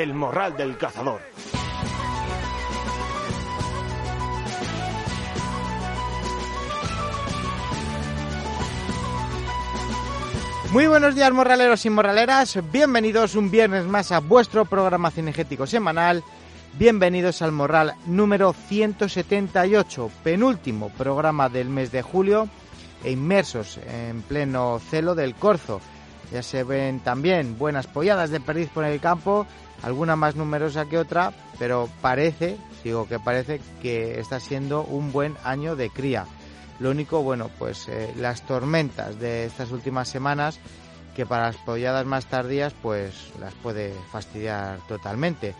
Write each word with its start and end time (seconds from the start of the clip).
El 0.00 0.14
Morral 0.14 0.56
del 0.56 0.78
Cazador. 0.78 1.20
Muy 10.72 10.86
buenos 10.86 11.14
días 11.14 11.30
morraleros 11.32 11.84
y 11.84 11.90
morraleras, 11.90 12.58
bienvenidos 12.72 13.34
un 13.34 13.50
viernes 13.50 13.84
más 13.84 14.10
a 14.10 14.20
vuestro 14.20 14.64
programa 14.64 15.10
cinegético 15.10 15.66
semanal, 15.66 16.24
bienvenidos 16.78 17.42
al 17.42 17.52
Morral 17.52 17.94
número 18.06 18.54
178, 18.54 20.10
penúltimo 20.24 20.88
programa 20.88 21.50
del 21.50 21.68
mes 21.68 21.92
de 21.92 22.00
julio 22.00 22.48
e 23.04 23.10
inmersos 23.10 23.78
en 23.86 24.22
pleno 24.22 24.80
celo 24.90 25.14
del 25.14 25.34
corzo. 25.34 25.82
Ya 26.32 26.42
se 26.42 26.64
ven 26.64 27.00
también 27.00 27.58
buenas 27.58 27.86
polladas 27.86 28.30
de 28.30 28.40
perdiz 28.40 28.68
por 28.70 28.84
el 28.84 29.00
campo, 29.00 29.46
alguna 29.82 30.16
más 30.16 30.36
numerosa 30.36 30.86
que 30.86 30.98
otra, 30.98 31.32
pero 31.58 31.88
parece, 32.00 32.56
digo 32.84 33.08
que 33.08 33.18
parece 33.18 33.60
que 33.82 34.20
está 34.20 34.38
siendo 34.38 34.82
un 34.82 35.12
buen 35.12 35.36
año 35.44 35.76
de 35.76 35.90
cría. 35.90 36.26
Lo 36.78 36.90
único, 36.90 37.22
bueno, 37.22 37.50
pues 37.58 37.88
eh, 37.88 38.12
las 38.16 38.42
tormentas 38.42 39.18
de 39.18 39.44
estas 39.44 39.70
últimas 39.70 40.08
semanas, 40.08 40.58
que 41.14 41.26
para 41.26 41.46
las 41.46 41.56
polladas 41.56 42.06
más 42.06 42.26
tardías, 42.26 42.72
pues 42.80 43.32
las 43.38 43.52
puede 43.54 43.92
fastidiar 44.10 44.78
totalmente. 44.88 45.54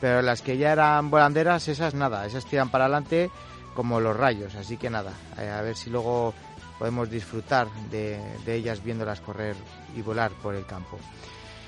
Pero 0.00 0.22
las 0.22 0.42
que 0.42 0.56
ya 0.56 0.72
eran 0.72 1.10
volanderas, 1.10 1.68
esas 1.68 1.94
nada, 1.94 2.26
esas 2.26 2.46
tiran 2.46 2.70
para 2.70 2.86
adelante 2.86 3.30
como 3.74 4.00
los 4.00 4.16
rayos. 4.16 4.54
Así 4.56 4.76
que 4.76 4.90
nada, 4.90 5.12
eh, 5.38 5.48
a 5.48 5.62
ver 5.62 5.76
si 5.76 5.90
luego 5.90 6.34
podemos 6.78 7.10
disfrutar 7.10 7.68
de, 7.90 8.20
ellas 8.46 8.82
viéndolas 8.82 9.20
correr 9.20 9.56
y 9.96 10.02
volar 10.02 10.30
por 10.42 10.54
el 10.54 10.66
campo. 10.66 10.98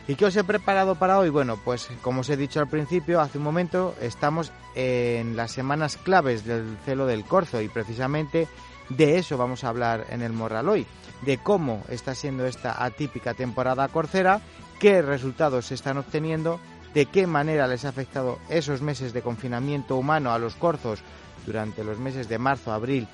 ¿Y 0.07 0.15
qué 0.15 0.25
os 0.25 0.37
he 0.37 0.45
preparado 0.45 0.95
para 0.95 1.19
hoy? 1.19 1.29
Bueno, 1.29 1.59
pues 1.63 1.89
como 2.01 2.23
os 2.23 2.31
he 2.31 2.37
dicho 2.37 2.61
al 2.61 2.69
principio, 2.69 3.21
hace 3.21 3.39
un 3.39 3.45
momento, 3.45 3.95
estamos 4.01 4.53
en 4.75 5.37
las 5.37 5.53
semanas 5.53 5.99
claves 5.99 6.45
del 6.45 6.79
celo 6.85 7.07
del 7.07 7.25
corzo 7.25 7.61
y 7.61 7.69
precisamente 7.69 8.49
de 8.89 9.19
eso 9.19 9.37
vamos 9.37 9.65
a 9.65 9.69
hablar 9.69 10.07
en 10.09 10.23
el 10.23 10.33
Morral 10.33 10.69
hoy, 10.69 10.87
de 11.23 11.39
cómo 11.39 11.85
está 11.91 12.15
siendo 12.15 12.47
esta 12.47 12.83
atípica 12.83 13.35
temporada 13.35 13.89
corcera, 13.89 14.41
qué 14.79 15.03
resultados 15.03 15.67
se 15.67 15.75
están 15.75 15.99
obteniendo, 15.99 16.59
de 16.95 17.07
qué 17.07 17.27
manera 17.27 17.67
les 17.67 17.85
ha 17.85 17.91
afectado 17.91 18.39
esos 18.49 18.81
meses 18.81 19.13
de 19.13 19.23
confinamiento 19.23 19.97
humano 19.97 20.33
a 20.33 20.39
los 20.39 20.55
corzos 20.55 21.01
durante 21.45 21.85
los 21.85 21.99
meses 21.99 22.29
de 22.29 22.39
marzo, 22.39 22.73
abril 22.73 23.07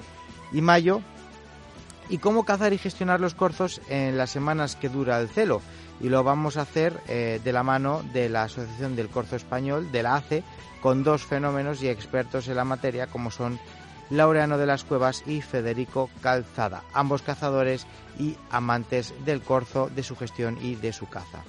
y 0.52 0.60
mayo, 0.60 1.00
y 2.08 2.18
cómo 2.18 2.44
cazar 2.44 2.72
y 2.72 2.78
gestionar 2.78 3.20
los 3.20 3.34
corzos 3.34 3.80
en 3.88 4.16
las 4.16 4.30
semanas 4.30 4.76
que 4.76 4.88
dura 4.88 5.20
el 5.20 5.28
celo. 5.28 5.62
Y 6.00 6.08
lo 6.08 6.24
vamos 6.24 6.56
a 6.56 6.62
hacer 6.62 7.00
eh, 7.08 7.40
de 7.42 7.52
la 7.52 7.62
mano 7.62 8.02
de 8.12 8.28
la 8.28 8.44
Asociación 8.44 8.96
del 8.96 9.08
Corzo 9.08 9.36
Español, 9.36 9.92
de 9.92 10.02
la 10.02 10.16
ACE, 10.16 10.42
con 10.82 11.04
dos 11.04 11.24
fenómenos 11.24 11.82
y 11.82 11.88
expertos 11.88 12.48
en 12.48 12.56
la 12.56 12.64
materia 12.64 13.06
como 13.06 13.30
son 13.30 13.58
Laureano 14.10 14.58
de 14.58 14.66
las 14.66 14.84
Cuevas 14.84 15.22
y 15.26 15.40
Federico 15.40 16.10
Calzada, 16.20 16.82
ambos 16.92 17.22
cazadores 17.22 17.86
y 18.18 18.36
amantes 18.50 19.14
del 19.24 19.40
corzo, 19.40 19.88
de 19.94 20.02
su 20.02 20.16
gestión 20.16 20.58
y 20.60 20.74
de 20.74 20.92
su 20.92 21.08
caza. 21.08 21.42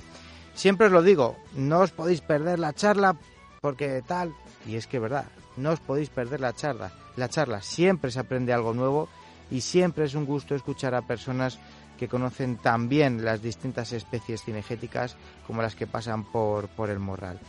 Siempre 0.53 0.87
os 0.87 0.93
lo 0.93 1.01
digo, 1.01 1.35
no 1.53 1.79
os 1.79 1.91
podéis 1.91 2.21
perder 2.21 2.59
la 2.59 2.73
charla 2.73 3.17
porque 3.61 4.01
tal, 4.07 4.33
y 4.65 4.75
es 4.75 4.87
que 4.87 4.99
verdad, 4.99 5.25
no 5.57 5.71
os 5.71 5.79
podéis 5.79 6.09
perder 6.09 6.39
la 6.39 6.53
charla. 6.53 6.91
La 7.15 7.29
charla 7.29 7.61
siempre 7.61 8.11
se 8.11 8.19
aprende 8.19 8.53
algo 8.53 8.73
nuevo 8.73 9.09
y 9.55 9.61
siempre 9.61 10.03
es 10.03 10.15
un 10.15 10.25
gusto 10.25 10.53
escuchar 10.53 10.93
a 10.95 11.01
personas 11.01 11.59
que 11.97 12.09
conocen 12.09 12.57
tan 12.57 12.89
bien 12.89 13.23
las 13.23 13.41
distintas 13.41 13.93
especies 13.93 14.43
cinegéticas 14.43 15.15
como 15.47 15.61
las 15.61 15.75
que 15.75 15.87
pasan 15.87 16.25
por, 16.25 16.67
por 16.67 16.89
el 16.89 16.99
morral. 16.99 17.39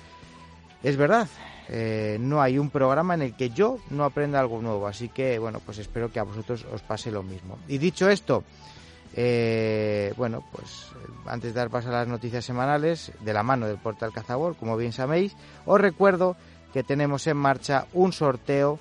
Es 0.85 0.97
verdad, 0.97 1.27
eh, 1.69 2.17
no 2.21 2.41
hay 2.41 2.59
un 2.59 2.71
programa 2.71 3.15
en 3.15 3.23
el 3.23 3.35
que 3.35 3.51
yo 3.51 3.79
no 3.91 4.05
aprenda 4.05 4.39
algo 4.39 4.63
nuevo, 4.63 4.87
así 4.87 5.09
que 5.09 5.41
bueno, 5.41 5.59
pues 5.59 5.79
espero 5.79 6.13
que 6.13 6.21
a 6.21 6.23
vosotros 6.23 6.65
os 6.73 6.81
pase 6.81 7.11
lo 7.11 7.25
mismo. 7.25 7.59
Y 7.67 7.79
dicho 7.79 8.09
esto, 8.09 8.45
eh, 9.17 10.15
bueno, 10.17 10.45
pues 10.53 10.93
antes 11.27 11.55
de 11.55 11.59
dar 11.59 11.71
paso 11.71 11.89
a 11.89 11.93
las 11.93 12.09
noticias 12.09 12.45
semanales, 12.45 13.11
de 13.21 13.33
la 13.33 13.43
mano 13.43 13.67
del 13.67 13.79
portal 13.79 14.13
Cazador, 14.13 14.55
como 14.55 14.77
bien 14.77 14.93
sabéis, 14.93 15.35
os 15.65 15.81
recuerdo 15.81 16.37
que 16.73 16.85
tenemos 16.85 17.27
en 17.27 17.37
marcha 17.37 17.89
un 17.95 18.13
sorteo 18.13 18.79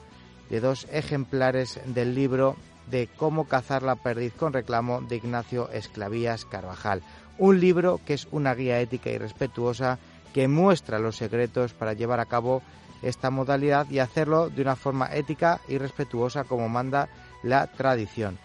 de 0.52 0.60
dos 0.60 0.88
ejemplares 0.92 1.80
del 1.88 2.14
libro 2.14 2.56
de 2.90 3.08
Cómo 3.16 3.48
cazar 3.48 3.84
la 3.84 3.96
perdiz 3.96 4.34
con 4.34 4.54
reclamo 4.54 5.02
de 5.02 5.18
Ignacio 5.18 5.70
Esclavías 5.72 6.46
Carvajal. 6.46 7.02
Un 7.38 7.60
libro 7.60 8.00
que 8.06 8.14
es 8.14 8.28
una 8.32 8.54
guía 8.56 8.80
ética 8.80 9.10
y 9.10 9.18
respetuosa 9.18 10.00
que 10.34 10.48
muestra 10.48 11.00
los 11.00 11.16
secretos 11.16 11.74
para 11.74 11.94
llevar 11.94 12.20
a 12.20 12.26
cabo 12.26 12.62
esta 13.02 13.30
modalidad 13.30 13.90
y 13.90 14.00
hacerlo 14.00 14.50
de 14.50 14.62
una 14.62 14.76
forma 14.76 15.08
ética 15.14 15.62
y 15.68 15.78
respetuosa 15.78 16.44
como 16.44 16.70
manda 16.70 17.10
la 17.44 17.68
tradición. 17.68 18.38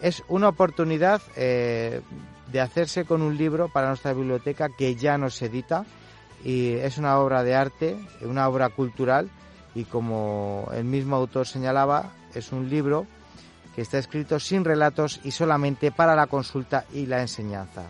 Es 0.00 0.22
una 0.28 0.48
oportunidad 0.48 1.20
eh, 1.36 2.00
de 2.50 2.60
hacerse 2.60 3.04
con 3.04 3.22
un 3.22 3.36
libro 3.36 3.68
para 3.68 3.88
nuestra 3.88 4.12
biblioteca 4.12 4.68
que 4.68 4.96
ya 4.96 5.18
no 5.18 5.30
se 5.30 5.46
edita 5.46 5.84
y 6.42 6.72
es 6.72 6.98
una 6.98 7.18
obra 7.18 7.44
de 7.44 7.54
arte, 7.54 7.96
una 8.22 8.48
obra 8.48 8.70
cultural 8.70 9.30
y 9.74 9.84
como 9.84 10.68
el 10.74 10.84
mismo 10.84 11.16
autor 11.16 11.46
señalaba, 11.46 12.12
es 12.34 12.52
un 12.52 12.68
libro 12.68 13.06
que 13.74 13.82
está 13.82 13.98
escrito 13.98 14.40
sin 14.40 14.64
relatos 14.64 15.20
y 15.24 15.30
solamente 15.30 15.92
para 15.92 16.16
la 16.16 16.26
consulta 16.26 16.84
y 16.92 17.06
la 17.06 17.20
enseñanza. 17.20 17.84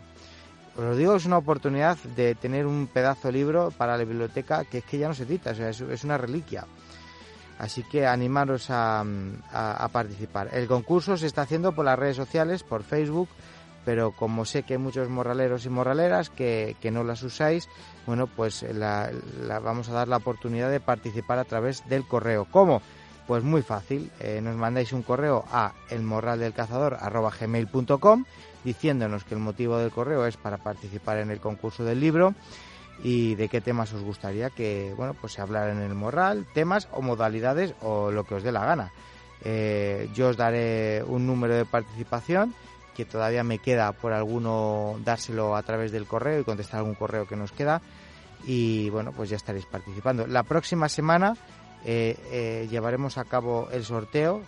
Os 0.77 0.85
lo 0.85 0.97
digo, 0.97 1.17
es 1.17 1.27
una 1.27 1.39
oportunidad 1.39 1.99
de 2.17 2.35
tener 2.35 2.67
un 2.67 2.87
pedazo 2.87 3.29
de 3.29 3.33
libro 3.33 3.71
para 3.77 3.97
la 3.97 4.05
biblioteca 4.05 4.65
que 4.65 4.79
es 4.79 4.85
que 4.85 4.99
ya 4.99 5.09
no 5.09 5.15
se 5.15 5.25
edita, 5.25 5.51
es, 5.51 6.05
una 6.05 6.17
reliquia. 6.17 6.65
Así 7.59 7.83
que 7.83 8.07
animaros 8.07 8.69
a, 8.71 9.05
participar. 9.93 10.49
El 10.53 10.67
concurso 10.67 11.17
se 11.17 11.27
está 11.27 11.43
haciendo 11.43 11.73
por 11.73 11.85
las 11.85 11.99
redes 11.99 12.17
sociales, 12.17 12.63
por 12.63 12.83
Facebook, 12.83 13.29
pero 13.85 14.13
como 14.13 14.45
sé 14.45 14.63
que 14.63 14.75
hay 14.75 14.79
muchos 14.79 15.09
morraleros 15.11 15.67
y 15.67 15.69
morraleras 15.69 16.31
que, 16.31 16.77
no 16.91 17.05
las 17.05 17.23
usáis, 17.23 17.69
bueno, 18.07 18.27
pues 18.29 18.63
la, 18.63 19.11
vamos 19.63 19.91
a 19.91 19.93
dar 19.93 20.09
la 20.09 20.17
oportunidad 20.17 20.71
de 20.71 20.81
participar 20.81 21.39
a 21.39 21.45
través 21.45 21.87
del 21.89 22.07
correo. 22.07 22.47
¿Cómo? 22.51 22.81
Pues 23.31 23.45
muy 23.45 23.63
fácil, 23.63 24.11
eh, 24.19 24.41
nos 24.43 24.57
mandáis 24.57 24.93
un 24.93 25.05
correo 25.05 25.45
a 25.53 25.73
elmorraldelcazador.gmail.com 25.89 28.25
diciéndonos 28.65 29.23
que 29.23 29.35
el 29.35 29.41
motivo 29.41 29.79
del 29.79 29.93
correo 29.93 30.27
es 30.27 30.37
para 30.37 30.57
participar 30.57 31.19
en 31.19 31.31
el 31.31 31.39
concurso 31.39 31.85
del 31.85 32.01
libro 32.01 32.35
y 33.05 33.37
de 33.37 33.49
qué 33.49 33.61
temas 33.61 33.93
os 33.93 34.03
gustaría 34.03 34.51
que 34.51 34.93
bueno 34.97 35.15
pues 35.15 35.35
se 35.35 35.43
hablara 35.43 35.71
en 35.71 35.79
el 35.79 35.95
morral, 35.95 36.45
temas 36.55 36.89
o 36.91 37.03
modalidades 37.03 37.73
o 37.83 38.11
lo 38.11 38.25
que 38.25 38.35
os 38.35 38.43
dé 38.43 38.51
la 38.51 38.65
gana. 38.65 38.91
Eh, 39.45 40.11
yo 40.13 40.31
os 40.31 40.37
daré 40.37 41.05
un 41.07 41.25
número 41.25 41.55
de 41.55 41.67
participación 41.67 42.53
que 42.97 43.05
todavía 43.05 43.45
me 43.45 43.61
queda 43.61 43.93
por 43.93 44.13
alguno 44.13 44.97
dárselo 45.05 45.55
a 45.55 45.63
través 45.63 45.93
del 45.93 46.09
correo 46.09 46.41
y 46.41 46.45
contestar 46.45 46.79
algún 46.79 46.97
correo 46.97 47.29
que 47.29 47.37
nos 47.37 47.53
queda 47.53 47.81
y 48.45 48.91
bueno 48.91 49.13
pues 49.13 49.31
ya 49.31 49.37
estaréis 49.37 49.67
participando. 49.67 50.27
La 50.27 50.43
próxima 50.43 50.89
semana 50.89 51.37
eh, 51.85 52.17
eh, 52.31 52.69
llevaremos 52.71 53.19
a 53.19 53.25
cabo 53.25 53.69
el 53.73 53.85
sorteo, 53.85 54.43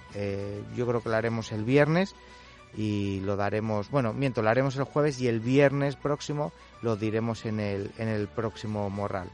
yo 0.76 0.86
creo 0.86 1.02
que 1.02 1.08
lo 1.08 1.16
haremos 1.16 1.52
el 1.52 1.64
viernes 1.64 2.14
y 2.76 3.20
lo 3.20 3.36
daremos, 3.36 3.90
bueno, 3.90 4.12
miento, 4.12 4.42
lo 4.42 4.50
haremos 4.50 4.76
el 4.76 4.84
jueves 4.84 5.20
y 5.20 5.28
el 5.28 5.40
viernes 5.40 5.96
próximo 5.96 6.52
lo 6.80 6.96
diremos 6.96 7.44
en 7.44 7.60
el, 7.60 7.92
en 7.98 8.08
el 8.08 8.28
próximo 8.28 8.88
Morral. 8.90 9.28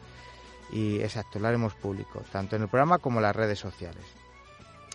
Y 0.71 1.01
exacto, 1.01 1.39
lo 1.39 1.49
haremos 1.49 1.75
público, 1.75 2.23
tanto 2.31 2.57
en 2.57 2.63
el 2.63 2.69
programa 2.69 2.99
como 2.99 3.19
en 3.19 3.23
las 3.23 3.37
redes 3.37 3.59
sociales. 3.59 4.05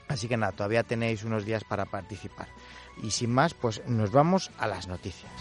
Así 0.07 0.28
que 0.28 0.38
nada, 0.38 0.51
todavía 0.51 0.83
tenéis 0.83 1.24
unos 1.24 1.45
días 1.45 1.63
para 1.63 1.86
participar. 1.86 2.48
Y 3.01 3.12
sin 3.12 3.31
más, 3.31 3.54
pues 3.54 3.81
nos 3.88 4.12
vamos 4.12 4.51
a 4.60 4.68
las 4.68 4.88
noticias. 4.88 5.31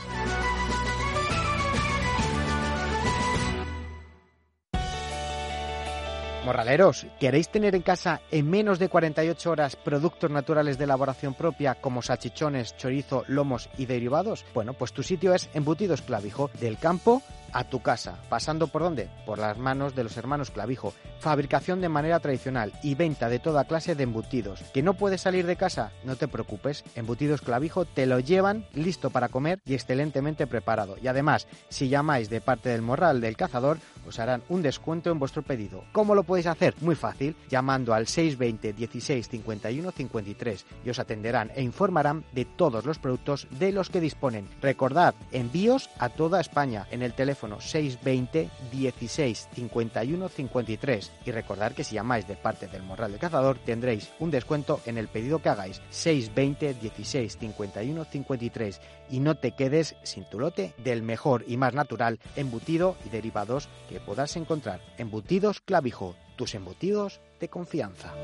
Morraleros, 6.45 7.07
¿queréis 7.21 7.49
tener 7.49 7.77
en 7.77 7.83
casa 7.83 8.21
en 8.33 8.51
menos 8.51 8.81
de 8.81 8.89
48 8.89 9.51
horas 9.51 9.77
productos 9.77 10.29
naturales 10.29 10.77
de 10.77 10.85
elaboración 10.85 11.35
propia 11.35 11.77
como 11.77 12.03
salchichones, 12.03 12.77
chorizo, 12.77 13.25
lomos 13.29 13.69
y 13.79 13.87
derivados? 13.87 14.45
Bueno, 14.53 14.73
pues 14.73 14.93
tu 14.93 15.05
sitio 15.05 15.35
es 15.35 15.49
Embutidos 15.55 16.03
Clavijo, 16.03 16.51
del 16.61 16.79
campo 16.79 17.23
a 17.53 17.65
tu 17.65 17.83
casa, 17.83 18.19
pasando 18.29 18.69
por 18.69 18.83
dónde? 18.83 19.09
Por 19.27 19.39
las 19.39 19.59
manos 19.59 19.95
de 19.95 20.05
los 20.05 20.17
hermanos 20.17 20.51
Clavijo. 20.51 20.95
Fabricación 21.21 21.81
de 21.81 21.89
manera 21.89 22.21
tradicional 22.21 22.73
y 22.83 22.95
venta 22.95 23.29
de 23.29 23.39
toda 23.39 23.65
clase 23.65 23.95
de 23.95 24.05
embutidos. 24.05 24.61
¿Que 24.73 24.83
no 24.83 24.95
puedes 24.95 25.21
salir 25.21 25.47
de 25.47 25.57
casa? 25.57 25.93
No 26.05 26.17
te 26.17 26.29
preocupes, 26.29 26.85
Embutidos 26.97 27.43
Clavijo 27.43 27.85
te 27.85 28.07
lo 28.07 28.19
llevan 28.19 28.67
listo 28.75 29.11
para 29.11 29.29
comer 29.29 29.61
y 29.65 29.75
excelentemente 29.75 30.47
preparado. 30.47 30.97
Y 31.01 31.09
además, 31.09 31.47
si 31.69 31.89
llamáis 31.89 32.31
de 32.31 32.41
parte 32.41 32.71
del 32.71 32.83
morral 32.83 33.21
del 33.21 33.37
cazador, 33.37 33.79
os 34.07 34.19
harán 34.19 34.43
un 34.49 34.63
descuento 34.63 35.11
en 35.11 35.19
vuestro 35.19 35.43
pedido. 35.43 35.85
¿Cómo 35.93 36.15
lo 36.15 36.25
podéis 36.25 36.47
hacer? 36.47 36.75
Muy 36.81 36.97
fácil, 36.97 37.37
llamando 37.49 37.95
al 37.95 38.07
620 38.07 38.73
16 38.73 39.29
51 39.29 39.91
53 39.93 40.67
y 40.85 40.91
os 40.91 40.99
atenderán 40.99 41.53
e 41.55 41.63
informarán 41.63 42.25
de 42.33 42.45
todos 42.45 42.85
los 42.85 42.99
productos 42.99 43.47
de 43.51 43.73
los 43.73 43.91
que 43.91 44.01
disponen. 44.01 44.49
Recordad, 44.61 45.15
envíos 45.31 45.91
a 45.99 46.09
toda 46.09 46.41
España 46.41 46.87
en 46.91 47.03
el 47.03 47.13
teléfono 47.13 47.42
teléfono 47.43 47.61
620 47.61 48.51
16 48.71 49.49
51 49.55 50.29
53 50.29 51.13
y 51.27 51.31
recordar 51.33 51.75
que 51.75 51.85
si 51.85 51.97
llamáis 51.97 52.27
de 52.29 52.37
parte 52.37 52.69
del 52.69 52.83
Morral 52.83 53.11
del 53.11 53.21
Cazador 53.21 53.59
tendréis 53.59 54.13
un 54.21 54.31
descuento 54.31 54.81
en 54.87 54.97
el 54.97 55.09
pedido 55.09 55.41
que 55.41 55.49
hagáis 55.49 55.83
620 55.91 56.75
16 56.75 57.39
51 57.39 58.05
53 58.05 58.81
y 59.11 59.21
no 59.21 59.35
te 59.35 59.53
quedes 59.53 59.97
sin 60.05 60.25
tu 60.25 60.39
lote 60.39 60.73
del 60.79 61.03
mejor 61.03 61.45
y 61.49 61.57
más 61.57 61.75
natural 61.75 62.21
embutido 62.37 62.97
y 63.05 63.09
derivados 63.09 63.69
que 63.89 64.01
puedas 64.01 64.37
encontrar. 64.37 64.81
Embutidos 64.97 65.61
Clavijo, 65.61 66.15
tus 66.37 66.55
embutidos 66.55 67.21
de 67.41 67.49
confianza. 67.49 68.15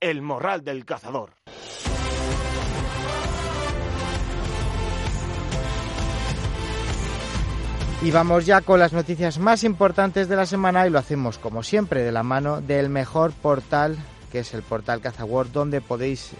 El 0.00 0.20
Morral 0.20 0.62
del 0.64 0.84
Cazador. 0.84 1.30
Y 8.02 8.10
vamos 8.10 8.46
ya 8.46 8.62
con 8.62 8.80
las 8.80 8.92
noticias 8.92 9.38
más 9.38 9.62
importantes 9.62 10.28
de 10.28 10.34
la 10.34 10.44
semana 10.44 10.84
y 10.84 10.90
lo 10.90 10.98
hacemos 10.98 11.38
como 11.38 11.62
siempre 11.62 12.02
de 12.02 12.10
la 12.10 12.24
mano 12.24 12.60
del 12.60 12.88
mejor 12.88 13.30
portal 13.30 13.96
que 14.32 14.40
es 14.40 14.54
el 14.54 14.62
portal 14.62 15.00
CazaWorld 15.00 15.52
donde 15.52 15.80
podéis 15.80 16.32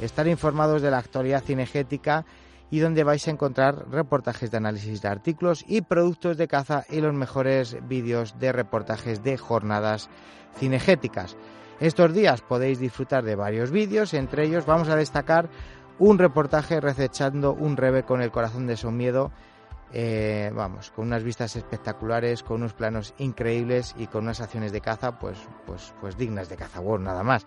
estar 0.00 0.26
informados 0.26 0.82
de 0.82 0.90
la 0.90 0.98
actualidad 0.98 1.44
cinegética 1.44 2.24
y 2.72 2.80
donde 2.80 3.04
vais 3.04 3.28
a 3.28 3.30
encontrar 3.30 3.88
reportajes 3.88 4.50
de 4.50 4.56
análisis 4.56 5.00
de 5.00 5.06
artículos 5.06 5.64
y 5.68 5.82
productos 5.82 6.38
de 6.38 6.48
caza 6.48 6.84
y 6.90 7.00
los 7.00 7.14
mejores 7.14 7.76
vídeos 7.86 8.40
de 8.40 8.50
reportajes 8.50 9.22
de 9.22 9.38
jornadas 9.38 10.10
cinegéticas. 10.58 11.36
Estos 11.78 12.14
días 12.14 12.40
podéis 12.40 12.80
disfrutar 12.80 13.22
de 13.22 13.36
varios 13.36 13.70
vídeos, 13.70 14.12
entre 14.12 14.44
ellos 14.44 14.66
vamos 14.66 14.88
a 14.88 14.96
destacar 14.96 15.50
un 16.00 16.18
reportaje 16.18 16.80
recechando 16.80 17.52
un 17.52 17.76
rebe 17.76 18.02
con 18.02 18.22
el 18.22 18.32
corazón 18.32 18.66
de 18.66 18.76
su 18.76 18.90
miedo 18.90 19.30
eh, 19.92 20.50
vamos, 20.54 20.90
con 20.90 21.06
unas 21.06 21.22
vistas 21.22 21.56
espectaculares, 21.56 22.42
con 22.42 22.56
unos 22.56 22.72
planos 22.72 23.14
increíbles 23.18 23.94
y 23.98 24.06
con 24.06 24.24
unas 24.24 24.40
acciones 24.40 24.72
de 24.72 24.80
caza, 24.80 25.18
pues, 25.18 25.38
pues, 25.66 25.92
pues 26.00 26.16
dignas 26.16 26.48
de 26.48 26.56
caza 26.56 26.80
nada 26.98 27.22
más. 27.22 27.46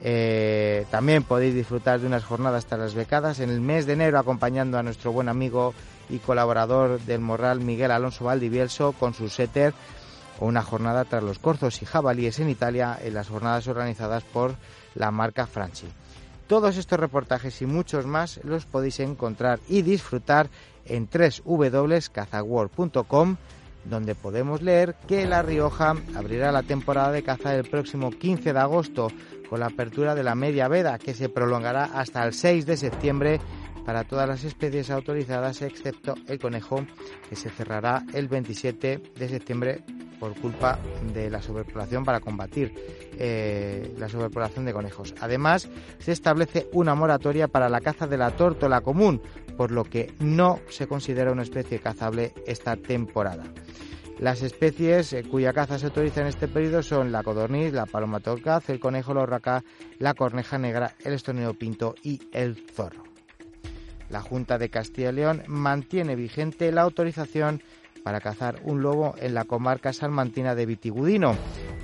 Eh, 0.00 0.86
también 0.90 1.22
podéis 1.22 1.54
disfrutar 1.54 2.00
de 2.00 2.06
unas 2.06 2.24
jornadas 2.24 2.66
tras 2.66 2.80
las 2.80 2.94
becadas 2.94 3.40
en 3.40 3.50
el 3.50 3.60
mes 3.60 3.86
de 3.86 3.92
enero 3.92 4.18
acompañando 4.18 4.76
a 4.76 4.82
nuestro 4.82 5.12
buen 5.12 5.28
amigo 5.28 5.72
y 6.10 6.18
colaborador 6.18 7.00
del 7.00 7.20
Morral 7.20 7.60
Miguel 7.60 7.92
Alonso 7.92 8.24
Valdivielso 8.24 8.92
con 8.92 9.14
su 9.14 9.28
setter 9.28 9.72
o 10.40 10.46
una 10.46 10.62
jornada 10.62 11.04
tras 11.04 11.22
los 11.22 11.38
corzos 11.38 11.80
y 11.80 11.86
jabalíes 11.86 12.40
en 12.40 12.50
Italia 12.50 12.98
en 13.00 13.14
las 13.14 13.28
jornadas 13.28 13.68
organizadas 13.68 14.24
por 14.24 14.56
la 14.94 15.10
marca 15.10 15.46
Franchi. 15.46 15.86
Todos 16.46 16.76
estos 16.76 17.00
reportajes 17.00 17.62
y 17.62 17.66
muchos 17.66 18.06
más 18.06 18.38
los 18.44 18.66
podéis 18.66 19.00
encontrar 19.00 19.58
y 19.68 19.82
disfrutar 19.82 20.48
en 20.84 21.08
www.cazaworld.com 21.08 23.36
donde 23.84 24.14
podemos 24.14 24.62
leer 24.62 24.94
que 25.06 25.26
La 25.26 25.42
Rioja 25.42 25.94
abrirá 26.14 26.52
la 26.52 26.62
temporada 26.62 27.12
de 27.12 27.22
caza 27.22 27.54
el 27.54 27.68
próximo 27.68 28.10
15 28.10 28.52
de 28.52 28.58
agosto 28.58 29.08
con 29.48 29.60
la 29.60 29.66
apertura 29.66 30.14
de 30.14 30.22
la 30.22 30.34
media 30.34 30.68
veda 30.68 30.98
que 30.98 31.14
se 31.14 31.28
prolongará 31.28 31.84
hasta 31.84 32.24
el 32.24 32.32
6 32.32 32.66
de 32.66 32.76
septiembre 32.76 33.40
para 33.84 34.04
todas 34.04 34.28
las 34.28 34.44
especies 34.44 34.90
autorizadas 34.90 35.62
excepto 35.62 36.14
el 36.26 36.38
conejo 36.38 36.86
que 37.28 37.36
se 37.36 37.50
cerrará 37.50 38.04
el 38.12 38.28
27 38.28 39.02
de 39.16 39.28
septiembre 39.28 39.84
por 40.18 40.34
culpa 40.40 40.78
de 41.12 41.28
la 41.28 41.42
sobrepoblación 41.42 42.04
para 42.04 42.20
combatir 42.20 42.72
eh, 43.18 43.94
la 43.98 44.08
sobrepoblación 44.08 44.64
de 44.64 44.72
conejos. 44.72 45.14
Además, 45.20 45.68
se 45.98 46.12
establece 46.12 46.68
una 46.72 46.94
moratoria 46.94 47.48
para 47.48 47.68
la 47.68 47.80
caza 47.80 48.06
de 48.06 48.16
la 48.16 48.30
tórtola 48.30 48.80
común, 48.80 49.20
por 49.56 49.70
lo 49.70 49.84
que 49.84 50.14
no 50.20 50.60
se 50.70 50.86
considera 50.86 51.32
una 51.32 51.42
especie 51.42 51.78
cazable 51.78 52.32
esta 52.46 52.76
temporada. 52.76 53.44
Las 54.18 54.42
especies 54.42 55.12
eh, 55.12 55.24
cuya 55.24 55.52
caza 55.52 55.78
se 55.78 55.86
autoriza 55.86 56.20
en 56.20 56.28
este 56.28 56.48
periodo 56.48 56.82
son 56.82 57.12
la 57.12 57.22
codorniz, 57.22 57.72
la 57.72 57.84
paloma 57.84 58.20
torcaz, 58.20 58.70
el 58.70 58.80
conejo 58.80 59.12
lorraca, 59.12 59.64
la 59.98 60.14
corneja 60.14 60.56
negra, 60.56 60.94
el 61.04 61.14
estornido 61.14 61.52
pinto 61.54 61.94
y 62.02 62.20
el 62.32 62.56
zorro. 62.72 63.13
La 64.14 64.20
Junta 64.20 64.58
de 64.58 64.68
Castilla 64.68 65.10
y 65.10 65.14
León 65.14 65.42
mantiene 65.48 66.14
vigente 66.14 66.70
la 66.70 66.82
autorización 66.82 67.60
para 68.04 68.20
cazar 68.20 68.60
un 68.62 68.80
lobo 68.80 69.16
en 69.18 69.34
la 69.34 69.42
comarca 69.42 69.92
salmantina 69.92 70.54
de 70.54 70.66
Vitigudino. 70.66 71.36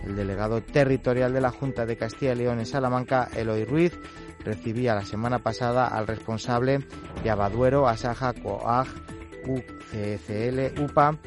El 0.06 0.14
delegado 0.14 0.62
territorial 0.62 1.32
de 1.32 1.40
la 1.40 1.50
Junta 1.50 1.86
de 1.86 1.96
Castilla 1.96 2.34
y 2.34 2.36
León 2.36 2.60
en 2.60 2.66
Salamanca, 2.66 3.28
Eloy 3.34 3.64
Ruiz, 3.64 3.98
recibía 4.44 4.94
la 4.94 5.04
semana 5.04 5.40
pasada 5.40 5.88
al 5.88 6.06
responsable 6.06 6.86
de 7.24 7.30
Abaduero, 7.30 7.88
Asaja, 7.88 8.32
Coag, 8.32 8.86
UCCL, 9.48 10.80
UPA 10.82 11.18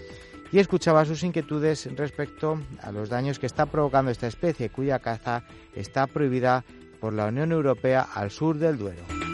y 0.54 0.60
escuchaba 0.60 1.04
sus 1.04 1.22
inquietudes 1.24 1.94
respecto 1.98 2.62
a 2.82 2.94
los 2.94 3.10
daños 3.10 3.40
que 3.40 3.48
está 3.48 3.66
provocando 3.66 4.10
esta 4.10 4.28
especie, 4.28 4.70
cuya 4.70 5.00
caza 5.00 5.44
está 5.76 6.08
prohibida 6.08 6.64
por 7.02 7.12
la 7.12 7.26
Unión 7.26 7.52
Europea 7.52 8.08
al 8.14 8.32
sur 8.32 8.58
del 8.58 8.78
Duero 8.78 9.33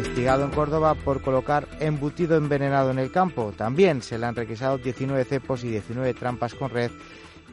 investigado 0.00 0.46
en 0.46 0.50
Córdoba 0.50 0.94
por 0.94 1.20
colocar 1.20 1.68
embutido 1.78 2.38
envenenado 2.38 2.90
en 2.90 2.98
el 2.98 3.12
campo. 3.12 3.52
También 3.54 4.00
se 4.00 4.18
le 4.18 4.24
han 4.24 4.34
requisado 4.34 4.78
19 4.78 5.26
cepos 5.26 5.62
y 5.62 5.68
19 5.68 6.14
trampas 6.14 6.54
con 6.54 6.70
red, 6.70 6.90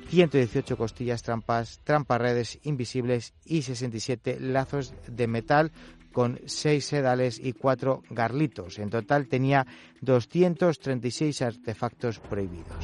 118 0.08 0.78
costillas 0.78 1.24
trampas, 1.24 1.82
trampas 1.84 2.22
redes 2.22 2.58
invisibles 2.64 3.34
y 3.44 3.64
67 3.64 4.38
lazos 4.40 4.94
de 5.08 5.28
metal 5.28 5.74
con 6.14 6.40
6 6.46 6.86
sedales 6.86 7.38
y 7.44 7.52
4 7.52 8.04
garlitos. 8.12 8.80
En 8.80 8.92
total 8.92 9.28
tenía 9.28 9.68
236 10.00 11.42
artefactos 11.42 12.20
prohibidos. 12.20 12.78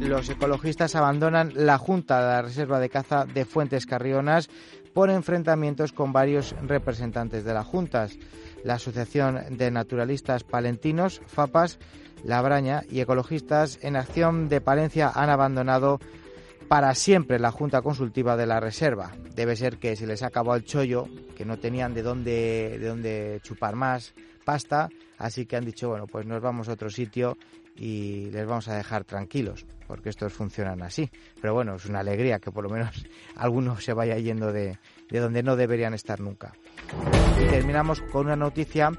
Los 0.00 0.30
ecologistas 0.30 0.94
abandonan 0.94 1.52
la 1.54 1.76
Junta 1.76 2.18
de 2.18 2.26
la 2.28 2.42
Reserva 2.42 2.80
de 2.80 2.88
Caza 2.88 3.26
de 3.26 3.44
Fuentes 3.44 3.84
Carrionas 3.84 4.48
por 4.94 5.10
enfrentamientos 5.10 5.92
con 5.92 6.14
varios 6.14 6.54
representantes 6.62 7.44
de 7.44 7.52
las 7.52 7.66
juntas 7.66 8.18
la 8.64 8.74
Asociación 8.74 9.56
de 9.56 9.70
Naturalistas 9.70 10.44
Palentinos, 10.44 11.20
FAPAS, 11.26 11.78
La 12.24 12.42
Braña 12.42 12.82
y 12.90 13.00
Ecologistas 13.00 13.78
en 13.82 13.96
Acción 13.96 14.48
de 14.48 14.60
Palencia 14.60 15.10
han 15.14 15.30
abandonado 15.30 16.00
para 16.68 16.94
siempre 16.94 17.38
la 17.38 17.52
Junta 17.52 17.82
Consultiva 17.82 18.36
de 18.36 18.46
la 18.46 18.60
Reserva. 18.60 19.12
Debe 19.34 19.56
ser 19.56 19.78
que 19.78 19.96
se 19.96 20.06
les 20.06 20.22
ha 20.22 20.28
acabado 20.28 20.56
el 20.56 20.64
chollo, 20.64 21.06
que 21.36 21.44
no 21.44 21.58
tenían 21.58 21.94
de 21.94 22.02
dónde, 22.02 22.78
de 22.80 22.88
dónde 22.88 23.40
chupar 23.42 23.76
más 23.76 24.14
pasta, 24.44 24.88
así 25.18 25.46
que 25.46 25.56
han 25.56 25.64
dicho, 25.64 25.88
bueno, 25.88 26.06
pues 26.06 26.26
nos 26.26 26.40
vamos 26.40 26.68
a 26.68 26.72
otro 26.72 26.90
sitio 26.90 27.36
y 27.76 28.30
les 28.30 28.46
vamos 28.46 28.68
a 28.68 28.76
dejar 28.76 29.04
tranquilos, 29.04 29.66
porque 29.86 30.08
estos 30.08 30.32
funcionan 30.32 30.82
así. 30.82 31.10
Pero 31.40 31.54
bueno, 31.54 31.76
es 31.76 31.86
una 31.86 32.00
alegría 32.00 32.38
que 32.38 32.50
por 32.50 32.64
lo 32.64 32.70
menos 32.70 33.06
alguno 33.36 33.78
se 33.78 33.92
vaya 33.92 34.16
yendo 34.18 34.52
de, 34.52 34.78
de 35.10 35.20
donde 35.20 35.42
no 35.42 35.56
deberían 35.56 35.94
estar 35.94 36.20
nunca. 36.20 36.52
Terminamos 37.38 38.00
con 38.02 38.26
una 38.26 38.36
noticia 38.36 38.92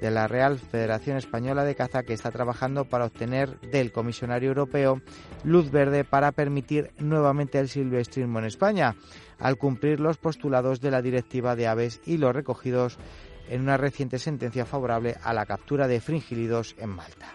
de 0.00 0.10
la 0.10 0.28
Real 0.28 0.58
Federación 0.58 1.16
Española 1.16 1.64
de 1.64 1.74
Caza 1.74 2.02
que 2.02 2.12
está 2.12 2.30
trabajando 2.30 2.84
para 2.84 3.06
obtener 3.06 3.58
del 3.60 3.92
comisionario 3.92 4.48
europeo 4.48 5.00
luz 5.44 5.70
verde 5.70 6.04
para 6.04 6.32
permitir 6.32 6.90
nuevamente 6.98 7.58
el 7.58 7.68
silvestrismo 7.68 8.38
en 8.38 8.44
España, 8.44 8.94
al 9.38 9.56
cumplir 9.56 10.00
los 10.00 10.18
postulados 10.18 10.80
de 10.80 10.90
la 10.90 11.02
Directiva 11.02 11.56
de 11.56 11.66
Aves 11.66 12.00
y 12.04 12.18
los 12.18 12.34
recogidos 12.34 12.98
en 13.48 13.62
una 13.62 13.76
reciente 13.76 14.18
sentencia 14.18 14.66
favorable 14.66 15.16
a 15.22 15.32
la 15.32 15.46
captura 15.46 15.88
de 15.88 16.00
fringílidos 16.00 16.74
en 16.78 16.90
Malta. 16.90 17.32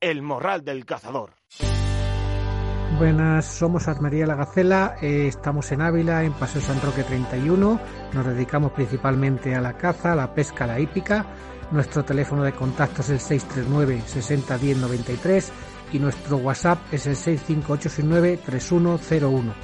El 0.00 0.22
Morral 0.22 0.64
del 0.64 0.86
Cazador. 0.86 1.34
Buenas, 2.98 3.44
somos 3.44 3.86
María 4.00 4.26
La 4.26 4.34
Gacela, 4.34 4.96
eh, 5.02 5.26
estamos 5.28 5.70
en 5.72 5.82
Ávila, 5.82 6.24
en 6.24 6.32
Paseo 6.32 6.62
San 6.62 6.80
Roque 6.80 7.04
31, 7.04 7.80
nos 8.14 8.26
dedicamos 8.26 8.72
principalmente 8.72 9.54
a 9.54 9.60
la 9.60 9.76
caza, 9.76 10.14
la 10.14 10.34
pesca, 10.34 10.66
la 10.66 10.80
hípica. 10.80 11.26
Nuestro 11.70 12.02
teléfono 12.02 12.42
de 12.42 12.52
contacto 12.52 13.02
es 13.02 13.10
el 13.10 13.20
639 13.20 14.02
60 14.06 14.58
10 14.58 14.78
93 14.78 15.52
y 15.92 15.98
nuestro 15.98 16.38
WhatsApp 16.38 16.78
es 16.92 17.06
el 17.06 17.16
65869 17.16 18.38
3101. 18.44 19.54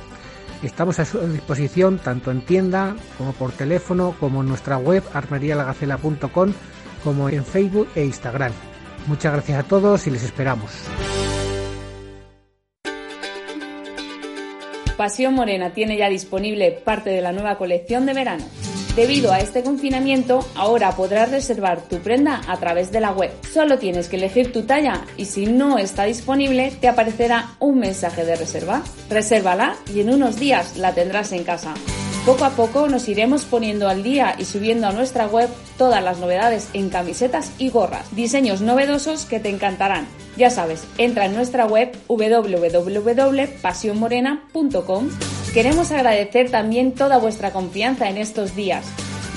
Estamos 0.63 0.99
a 0.99 1.07
su 1.07 1.19
disposición 1.29 1.99
tanto 1.99 2.31
en 2.31 2.45
tienda 2.45 2.95
como 3.17 3.33
por 3.33 3.53
teléfono, 3.53 4.15
como 4.21 4.43
en 4.43 4.49
nuestra 4.49 4.77
web 4.77 5.03
armerialagacela.com, 5.15 6.53
como 7.03 7.29
en 7.31 7.45
Facebook 7.45 7.89
e 7.95 8.05
Instagram. 8.05 8.53
Muchas 9.07 9.33
gracias 9.33 9.59
a 9.59 9.63
todos 9.63 10.07
y 10.07 10.11
les 10.11 10.25
esperamos. 10.25 10.71
Pasión 14.97 15.35
Morena 15.35 15.73
tiene 15.75 15.99
ya 15.99 16.09
disponible 16.09 16.73
parte 16.73 17.11
de 17.11 17.21
la 17.21 17.33
nueva 17.33 17.59
colección 17.59 18.07
de 18.07 18.15
verano. 18.15 18.45
Debido 18.97 19.31
a 19.31 19.41
este 19.41 19.63
confinamiento, 19.63 20.39
ahora 20.55 20.93
podrás 20.93 21.31
reservar 21.31 21.83
tu 21.83 21.99
prenda 21.99 22.41
a 22.49 22.57
través 22.57 22.91
de 22.93 23.01
la 23.01 23.13
web. 23.13 23.31
Solo 23.53 23.79
tienes 23.79 24.09
que 24.09 24.17
elegir 24.17 24.53
tu 24.53 24.63
talla 24.63 25.05
y 25.19 25.27
si 25.27 25.45
no 25.45 25.77
está 25.77 26.05
disponible 26.05 26.73
te 26.81 26.89
aparecerá 26.89 27.51
un 27.59 27.79
mensaje 27.79 28.25
de 28.25 28.37
reserva. 28.37 28.83
Resérvala 29.11 29.77
y 29.95 30.01
en 30.01 30.15
unos 30.15 30.41
días 30.41 30.79
la 30.79 30.95
tendrás 30.95 31.33
en 31.33 31.45
casa. 31.45 31.75
Poco 32.27 32.45
a 32.45 32.51
poco 32.51 32.89
nos 32.89 33.09
iremos 33.09 33.45
poniendo 33.45 33.89
al 33.89 34.03
día 34.03 34.35
y 34.37 34.45
subiendo 34.47 34.89
a 34.89 34.93
nuestra 34.93 35.29
web 35.29 35.49
todas 35.79 36.03
las 36.03 36.19
novedades 36.19 36.69
en 36.73 36.91
camisetas 36.91 37.53
y 37.57 37.71
gorras, 37.71 38.17
diseños 38.17 38.63
novedosos 38.63 39.27
que 39.27 39.39
te 39.39 39.49
encantarán. 39.49 40.09
Ya 40.37 40.51
sabes, 40.51 40.83
entra 40.99 41.27
en 41.27 41.37
nuestra 41.37 41.67
web 41.67 41.97
www.pasionmorena.com. 42.09 45.09
Queremos 45.55 45.93
agradecer 45.93 46.51
también 46.51 46.97
toda 46.97 47.19
vuestra 47.19 47.53
confianza 47.53 48.11
en 48.11 48.17
estos 48.17 48.57
días 48.57 48.85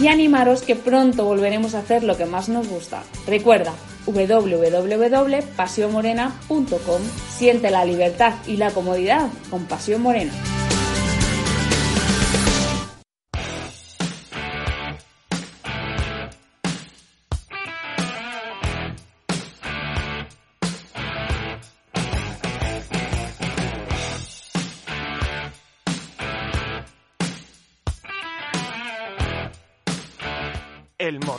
y 0.02 0.08
animaros 0.08 0.64
que 0.64 0.76
pronto 0.76 1.26
volveremos 1.26 1.76
a 1.76 1.82
hacer 1.82 2.04
lo 2.04 2.18
que 2.18 2.26
más 2.26 2.50
nos 2.50 2.68
gusta. 2.68 3.04
Recuerda, 3.28 3.74
www.pasionmorena.com. 4.08 7.02
Siente 7.38 7.70
la 7.70 7.86
libertad 7.86 8.34
y 8.48 8.58
la 8.58 8.72
comodidad 8.72 9.28
con 9.52 9.66
Pasión 9.66 10.02
Morena. 10.02 10.34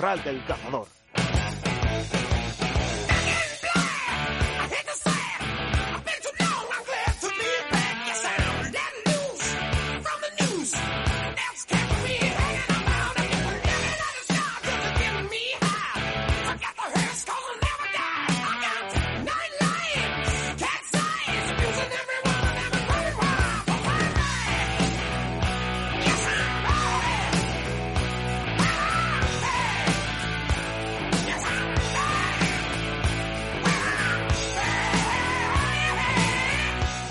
El 0.00 0.06
morral 0.06 0.24
del 0.24 0.42
cazador. 0.46 0.99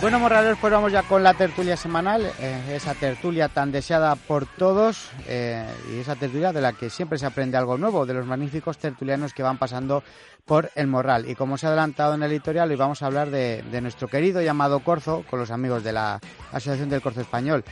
Bueno, 0.09 0.23
morraleros, 0.23 0.57
pues 0.57 0.73
vamos 0.73 0.91
ya 0.91 1.03
con 1.03 1.21
la 1.21 1.35
tertulia 1.35 1.77
semanal, 1.77 2.25
eh, 2.39 2.73
esa 2.73 2.95
tertulia 2.95 3.47
tan 3.47 3.71
deseada 3.71 4.15
por 4.15 4.47
todos 4.47 5.11
eh, 5.27 5.71
y 5.93 5.99
esa 5.99 6.15
tertulia 6.15 6.51
de 6.51 6.61
la 6.61 6.73
que 6.73 6.89
siempre 6.89 7.19
se 7.19 7.27
aprende 7.27 7.57
algo 7.57 7.77
nuevo, 7.77 8.07
de 8.07 8.15
los 8.15 8.25
magníficos 8.25 8.79
tertulianos 8.79 9.35
que 9.35 9.43
van 9.43 9.59
pasando 9.59 10.01
por 10.47 10.71
el 10.73 10.87
Morral. 10.87 11.29
Y 11.29 11.35
como 11.35 11.59
se 11.59 11.67
ha 11.67 11.69
adelantado 11.69 12.15
en 12.15 12.23
el 12.23 12.31
editorial, 12.31 12.71
hoy 12.71 12.75
vamos 12.75 13.03
a 13.03 13.05
hablar 13.05 13.29
de, 13.29 13.63
nuestro 13.83 14.07
querido 14.07 14.41
llamado 14.41 14.79
Corzo 14.79 15.23
con 15.29 15.37
los 15.37 15.51
amigos 15.51 15.83
de 15.83 15.93
la 15.93 16.19
Asociación 16.51 16.89
del 16.89 17.03
Corzo 17.03 17.21
Español. 17.21 17.63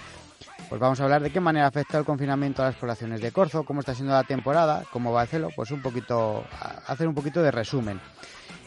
Pues 0.70 0.80
vamos 0.80 1.00
a 1.00 1.06
hablar 1.06 1.24
de 1.24 1.32
qué 1.32 1.40
manera 1.40 1.66
afecta 1.66 1.98
el 1.98 2.06
confinamiento 2.06 2.62
a 2.62 2.66
las 2.66 2.76
poblaciones 2.76 3.20
de 3.20 3.32
Corzo, 3.32 3.64
cómo 3.64 3.80
está 3.80 3.96
siendo 3.96 4.14
la 4.14 4.26
temporada, 4.26 4.84
cómo 4.92 5.12
va 5.12 5.24
el 5.24 5.28
celo, 5.28 5.50
pues 5.56 5.72
un 5.72 5.82
poquito, 5.82 6.46
a- 6.62 6.92
hacer 6.92 7.08
un 7.08 7.16
poquito 7.16 7.42
de 7.42 7.50
resumen. 7.50 8.00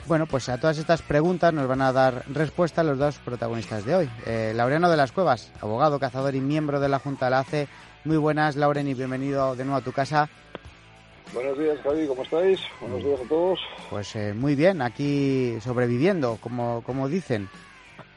Bueno, 0.07 0.27
pues 0.27 0.49
a 0.49 0.59
todas 0.59 0.79
estas 0.79 1.03
preguntas 1.03 1.53
nos 1.53 1.69
van 1.69 1.83
a 1.83 1.93
dar 1.93 2.25
respuesta 2.29 2.83
los 2.83 2.99
dos 2.99 3.19
protagonistas 3.19 3.85
de 3.85 3.95
hoy. 3.95 4.11
Eh, 4.27 4.53
Laureano 4.55 4.91
de 4.91 4.97
las 4.97 5.13
Cuevas, 5.13 5.53
abogado, 5.61 6.01
cazador 6.01 6.35
y 6.35 6.41
miembro 6.41 6.81
de 6.81 6.89
la 6.89 6.99
Junta 6.99 7.27
de 7.27 7.31
la 7.31 7.41
ACE. 7.41 7.69
Muy 8.05 8.17
buenas, 8.17 8.57
Lauren, 8.57 8.89
y 8.89 8.95
bienvenido 8.95 9.55
de 9.55 9.65
nuevo 9.65 9.79
a 9.79 9.85
tu 9.85 9.93
casa. 9.93 10.29
Buenos 11.33 11.57
días, 11.59 11.79
Javi, 11.83 12.09
¿cómo 12.09 12.23
estáis? 12.25 12.61
Buenos 12.81 13.05
días 13.05 13.21
a 13.25 13.29
todos. 13.29 13.61
Pues 13.89 14.17
eh, 14.17 14.35
muy 14.35 14.57
bien, 14.57 14.83
aquí 14.83 15.59
sobreviviendo, 15.61 16.39
como, 16.41 16.83
como 16.83 17.09
dicen, 17.09 17.49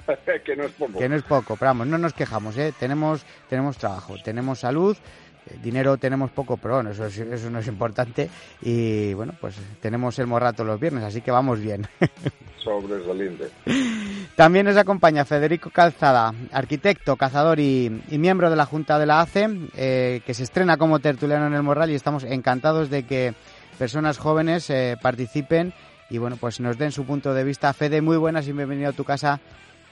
que 0.46 0.56
no 0.56 0.64
es 0.64 0.72
poco. 0.72 0.98
que 0.98 1.08
no 1.10 1.16
es 1.16 1.24
poco, 1.24 1.56
pero 1.56 1.70
vamos, 1.70 1.88
no 1.88 2.00
nos 2.00 2.14
quejamos, 2.14 2.58
¿eh? 2.58 2.74
tenemos, 2.80 3.24
tenemos 3.50 3.78
trabajo, 3.78 4.16
tenemos 4.24 4.60
salud, 4.60 4.98
dinero 5.62 5.98
tenemos 5.98 6.32
poco, 6.32 6.58
pero 6.58 6.76
bueno, 6.76 6.92
eso, 6.92 7.06
es- 7.06 7.18
eso 7.18 7.50
no 7.50 7.60
es 7.60 7.68
importante 7.68 8.30
y 8.62 9.14
bueno, 9.14 9.34
pues 9.40 9.56
tenemos 9.82 10.18
el 10.20 10.28
morrato 10.28 10.64
los 10.64 10.80
viernes, 10.80 11.04
así 11.04 11.22
que 11.22 11.32
vamos 11.32 11.60
bien. 11.60 11.86
Sobresaliente. 12.64 13.50
También 14.36 14.66
nos 14.66 14.78
acompaña 14.78 15.26
Federico 15.26 15.70
Calzada, 15.70 16.34
arquitecto, 16.52 17.18
cazador 17.18 17.60
y, 17.60 18.02
y 18.10 18.18
miembro 18.18 18.50
de 18.50 18.56
la 18.56 18.66
Junta 18.66 18.98
de 18.98 19.06
la 19.06 19.20
ACE, 19.22 19.48
eh, 19.76 20.22
que 20.26 20.34
se 20.34 20.44
estrena 20.44 20.78
como 20.78 21.00
tertuliano 21.00 21.46
en 21.48 21.54
el 21.54 21.64
Morral 21.64 21.92
y 21.92 21.96
estamos 21.96 22.24
encantados 22.24 22.90
de 22.90 23.04
que 23.04 23.34
personas 23.78 24.18
jóvenes 24.18 24.70
eh, 24.70 24.96
participen 25.02 25.74
y 26.10 26.20
bueno, 26.20 26.38
pues 26.40 26.60
nos 26.62 26.78
den 26.78 26.92
su 26.92 27.06
punto 27.06 27.34
de 27.34 27.44
vista. 27.44 27.74
Fede, 27.74 28.02
muy 28.02 28.18
buenas 28.18 28.48
y 28.48 28.54
bienvenido 28.54 28.90
a 28.90 28.94
tu 28.94 29.04
casa. 29.04 29.40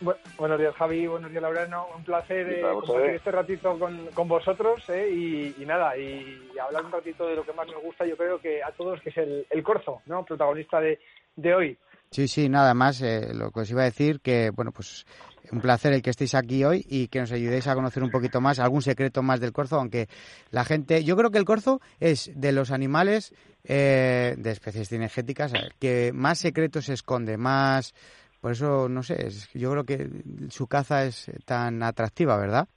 Bu- 0.01 0.15
buenos 0.37 0.59
días, 0.59 0.73
Javi. 0.75 1.05
Buenos 1.07 1.29
días, 1.29 1.43
Laureano. 1.43 1.85
Un 1.95 2.03
placer 2.03 2.47
¿Qué 2.47 2.59
eh, 2.59 2.71
compartir 2.71 3.15
este 3.15 3.31
ratito 3.31 3.77
con, 3.77 4.07
con 4.07 4.27
vosotros 4.27 4.81
eh, 4.89 5.09
y, 5.11 5.61
y 5.61 5.65
nada, 5.65 5.95
y, 5.97 6.49
y 6.55 6.59
hablar 6.59 6.85
un 6.85 6.91
ratito 6.91 7.27
de 7.27 7.35
lo 7.35 7.45
que 7.45 7.53
más 7.53 7.67
nos 7.67 7.81
gusta, 7.83 8.05
yo 8.05 8.17
creo 8.17 8.39
que 8.39 8.63
a 8.63 8.71
todos, 8.71 8.99
que 9.01 9.09
es 9.09 9.17
el, 9.17 9.45
el 9.49 9.63
corzo, 9.63 10.01
¿no? 10.07 10.25
Protagonista 10.25 10.79
de, 10.79 10.99
de 11.35 11.53
hoy. 11.53 11.77
Sí, 12.09 12.27
sí, 12.27 12.49
nada 12.49 12.73
más, 12.73 13.01
eh, 13.01 13.29
lo 13.33 13.51
que 13.51 13.61
os 13.61 13.71
iba 13.71 13.83
a 13.83 13.85
decir, 13.85 14.19
que 14.19 14.49
bueno, 14.49 14.71
pues 14.71 15.05
un 15.51 15.61
placer 15.61 15.93
el 15.93 16.01
que 16.01 16.09
estéis 16.09 16.35
aquí 16.35 16.63
hoy 16.63 16.85
y 16.89 17.07
que 17.07 17.19
nos 17.19 17.31
ayudéis 17.31 17.67
a 17.67 17.75
conocer 17.75 18.03
un 18.03 18.11
poquito 18.11 18.41
más, 18.41 18.59
algún 18.59 18.81
secreto 18.81 19.21
más 19.21 19.39
del 19.39 19.53
corzo, 19.53 19.77
aunque 19.77 20.07
la 20.49 20.65
gente, 20.65 21.03
yo 21.03 21.15
creo 21.15 21.29
que 21.31 21.37
el 21.37 21.45
corzo 21.45 21.79
es 21.99 22.31
de 22.35 22.51
los 22.51 22.71
animales 22.71 23.33
eh, 23.63 24.35
de 24.37 24.51
especies 24.51 24.89
cinegéticas 24.89 25.53
que 25.79 26.11
más 26.13 26.39
secretos 26.39 26.85
se 26.85 26.93
esconde, 26.93 27.37
más, 27.37 27.93
por 28.41 28.51
eso, 28.51 28.89
no 28.89 29.03
sé, 29.03 29.27
es- 29.27 29.51
yo 29.53 29.71
creo 29.71 29.85
que 29.85 30.07
su 30.49 30.67
caza 30.67 31.05
es 31.05 31.31
tan 31.45 31.83
atractiva, 31.83 32.37
¿verdad? 32.37 32.67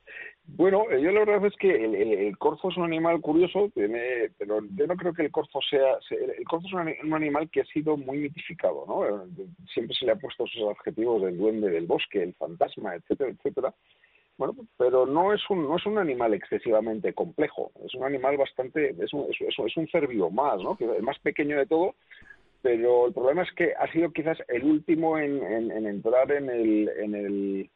Bueno, 0.47 0.85
eh, 0.91 1.01
yo 1.01 1.11
la 1.11 1.21
verdad 1.25 1.47
es 1.47 1.57
que 1.57 1.71
el, 1.85 1.95
el- 1.95 2.39
corzo 2.39 2.69
es 2.69 2.77
un 2.77 2.85
animal 2.85 3.21
curioso, 3.23 3.71
tiene, 3.75 4.31
pero 4.39 4.61
yo 4.77 4.87
no 4.87 4.95
creo 4.95 5.15
que 5.15 5.23
el 5.23 5.31
corzo 5.31 5.59
sea... 5.69 5.99
se- 6.07 6.17
El 6.23 6.45
corzo 6.45 6.67
es 6.69 6.75
un, 6.75 6.95
un 7.09 7.15
animal 7.15 7.49
que 7.51 7.63
ha 7.63 7.65
sido 7.65 7.97
muy 7.97 8.19
mitificado, 8.19 8.85
¿no? 8.87 9.07
Eh, 9.07 9.47
Siempre 9.73 9.97
se 9.97 10.05
le 10.05 10.13
ha 10.13 10.17
puesto 10.17 10.45
esos 10.45 10.71
adjetivos 10.77 11.23
del 11.23 11.39
duende 11.39 11.71
del 11.71 11.87
bosque, 11.87 12.23
el 12.23 12.35
fantasma, 12.35 12.95
etcétera, 12.95 13.31
etcétera. 13.31 13.75
Bueno, 14.37 14.55
pero 14.77 15.07
no 15.07 15.33
es 15.33 15.41
un 15.49 15.63
no 15.63 15.77
es 15.77 15.87
un 15.87 15.97
animal 15.97 16.35
excesivamente 16.35 17.15
complejo. 17.15 17.71
Es 17.87 17.95
un 17.95 18.05
animal 18.05 18.37
bastante 18.37 18.91
es 19.03 19.13
un, 19.15 19.23
es, 19.31 19.41
es- 19.41 19.59
es 19.65 19.77
un 19.77 19.89
ser 19.89 20.09
vivo 20.09 20.31
más, 20.31 20.61
¿no? 20.63 20.77
Que 20.77 20.85
es 20.85 20.91
el 20.97 21.03
más 21.03 21.19
pequeño 21.21 21.57
de 21.57 21.67
todo. 21.67 21.95
Pero 22.65 23.07
el 23.09 23.13
problema 23.13 23.43
es 23.43 23.53
que 23.53 23.75
ha 23.79 23.87
sido 23.93 24.11
quizás 24.11 24.39
el 24.49 24.65
último 24.65 25.19
en, 25.19 25.43
en- 25.45 25.71
en 25.71 25.87
entrar 25.87 26.33
en 26.33 26.49
el 26.49 26.89
en 26.89 27.15
el 27.15 27.71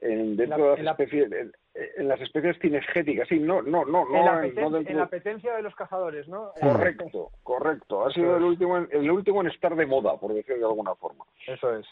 en 0.00 0.36
dentro 0.36 0.70
la- 0.70 0.76
de 0.76 0.78
las 0.78 0.78
en 0.78 0.84
la- 0.84 0.90
especies 0.92 1.32
en, 1.32 1.52
en 1.98 2.08
las 2.08 2.20
especies 2.22 2.56
cinegéticas. 2.60 3.28
Sí, 3.28 3.38
no 3.38 3.60
no 3.60 3.84
no 3.84 4.06
no, 4.06 4.18
en, 4.18 4.24
la 4.24 4.32
no 4.62 4.70
dentro- 4.70 4.90
en 4.92 4.96
la 4.96 5.02
apetencia 5.04 5.54
de 5.54 5.62
los 5.62 5.74
cazadores, 5.74 6.26
¿no? 6.26 6.52
Correcto, 6.58 7.30
correcto. 7.42 8.06
Ha 8.06 8.12
sido 8.12 8.36
el 8.38 8.44
último 8.44 8.78
en, 8.78 8.88
el 8.92 9.10
último 9.10 9.42
en 9.42 9.48
estar 9.48 9.76
de 9.76 9.84
moda, 9.84 10.16
por 10.18 10.32
decirlo 10.32 10.56
de 10.60 10.64
alguna 10.72 10.94
forma. 10.94 11.24
Eso 11.46 11.76
es. 11.76 11.86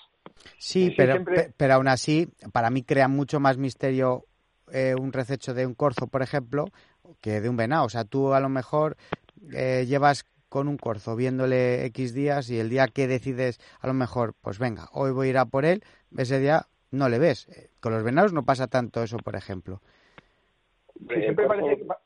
Sí, 0.57 0.95
pero, 0.97 1.13
siempre- 1.13 1.51
pero 1.57 1.75
aún 1.75 1.89
así, 1.89 2.29
para 2.55 2.71
mí 2.71 2.83
crea 2.83 3.09
mucho 3.09 3.41
más 3.41 3.59
misterio 3.59 4.25
eh, 4.73 4.95
un 4.99 5.13
rececho 5.13 5.53
de 5.53 5.67
un 5.67 5.75
corzo, 5.75 6.07
por 6.07 6.23
ejemplo, 6.23 6.65
que 7.21 7.43
de 7.43 7.49
un 7.51 7.59
venado. 7.59 7.85
O 7.85 7.89
sea, 7.91 8.05
tú 8.05 8.33
a 8.33 8.41
lo 8.41 8.49
mejor 8.49 8.97
eh, 9.55 9.85
llevas 9.87 10.25
con 10.51 10.69
un 10.69 10.77
corzo 10.77 11.17
viéndole 11.17 11.87
X 11.87 12.13
días 12.13 12.51
y 12.51 12.59
el 12.61 12.69
día 12.69 12.89
que 12.89 13.07
decides, 13.09 13.59
a 13.81 13.87
lo 13.87 13.95
mejor, 13.95 14.35
pues 14.43 14.59
venga, 14.59 14.89
hoy 14.93 15.13
voy 15.13 15.29
a 15.29 15.31
ir 15.31 15.39
a 15.39 15.47
por 15.47 15.65
él, 15.65 15.83
ese 16.19 16.39
día 16.39 16.67
no 16.91 17.09
le 17.09 17.19
ves. 17.19 17.49
Eh, 17.49 17.71
Con 17.81 17.93
los 17.95 18.03
venados 18.03 18.35
no 18.35 18.45
pasa 18.45 18.67
tanto 18.67 19.03
eso, 19.03 19.17
por 19.17 19.37
ejemplo. 19.37 19.81
Sí, 21.09 21.15
siempre 21.23 21.47
parece, 21.47 21.77
pa- 21.85 22.01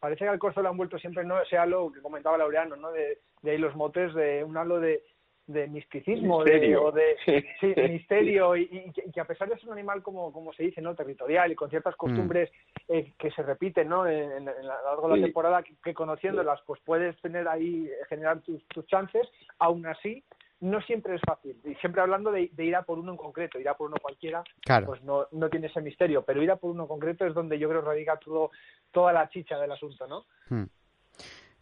parece 0.00 0.24
que 0.24 0.28
al 0.30 0.38
corzo 0.38 0.60
le 0.60 0.68
han 0.68 0.76
vuelto 0.76 0.98
siempre 0.98 1.24
no 1.24 1.40
ese 1.40 1.56
halo 1.56 1.90
que 1.92 2.02
comentaba 2.02 2.36
Laureano, 2.36 2.76
¿no? 2.76 2.90
De, 2.90 3.20
de 3.42 3.50
ahí 3.52 3.58
los 3.58 3.74
motes 3.76 4.12
de 4.14 4.44
un 4.44 4.56
halo 4.56 4.80
de, 4.80 5.02
de 5.48 5.66
misticismo 5.66 6.44
de- 6.44 6.52
Misterio. 6.52 6.84
o 6.84 6.92
de 6.92 7.16
sí, 7.60 7.74
misterio 7.88 8.54
y, 8.54 8.92
y 9.04 9.10
que, 9.10 9.20
a 9.20 9.24
pesar 9.24 9.48
de 9.48 9.56
ser 9.58 9.66
un 9.66 9.72
animal 9.72 10.02
como, 10.02 10.30
como 10.32 10.52
se 10.52 10.62
dice, 10.62 10.80
¿no? 10.80 10.94
Territorial 10.94 11.50
y 11.50 11.54
con 11.56 11.70
ciertas 11.70 11.96
costumbres 11.96 12.50
eh, 12.86 13.14
que 13.18 13.30
se 13.32 13.42
repiten, 13.42 13.88
¿no? 13.88 14.06
En, 14.06 14.30
en- 14.30 14.48
a 14.48 14.52
lo 14.52 14.84
largo 14.84 15.08
de 15.08 15.14
Sí. 15.14 15.20
la 15.20 15.26
temporada 15.26 15.62
que, 15.62 15.74
que 15.82 15.94
conociéndolas 15.94 16.60
pues 16.66 16.80
puedes 16.84 17.20
tener 17.22 17.48
ahí 17.48 17.86
eh, 17.86 18.04
generar 18.08 18.40
tus, 18.42 18.62
tus 18.68 18.86
chances, 18.86 19.26
aún 19.58 19.84
así 19.86 20.22
no 20.60 20.80
siempre 20.82 21.14
es 21.14 21.20
fácil. 21.26 21.56
Y 21.64 21.74
siempre 21.76 22.02
hablando 22.02 22.30
de, 22.32 22.50
ir 22.58 22.76
a 22.76 22.82
por 22.82 22.98
uno 22.98 23.12
en 23.12 23.16
concreto, 23.16 23.58
ir 23.58 23.68
a 23.68 23.74
por 23.76 23.86
uno 23.88 23.96
cualquiera, 24.02 24.42
pues 24.86 25.02
no, 25.04 25.28
no 25.32 25.48
tiene 25.48 25.68
ese 25.68 25.80
misterio, 25.80 26.22
pero 26.22 26.42
ir 26.42 26.50
a 26.50 26.56
por 26.56 26.70
uno 26.72 26.82
en 26.82 26.88
concreto 26.88 27.24
es 27.24 27.32
donde 27.32 27.58
yo 27.58 27.68
creo 27.68 27.80
que 27.80 27.86
radica 27.88 28.16
todo, 28.18 28.50
toda 28.90 29.12
la 29.12 29.28
chicha 29.30 29.58
del 29.58 29.70
asunto, 29.72 30.06
¿no? 30.06 30.24
Hmm. 30.50 30.64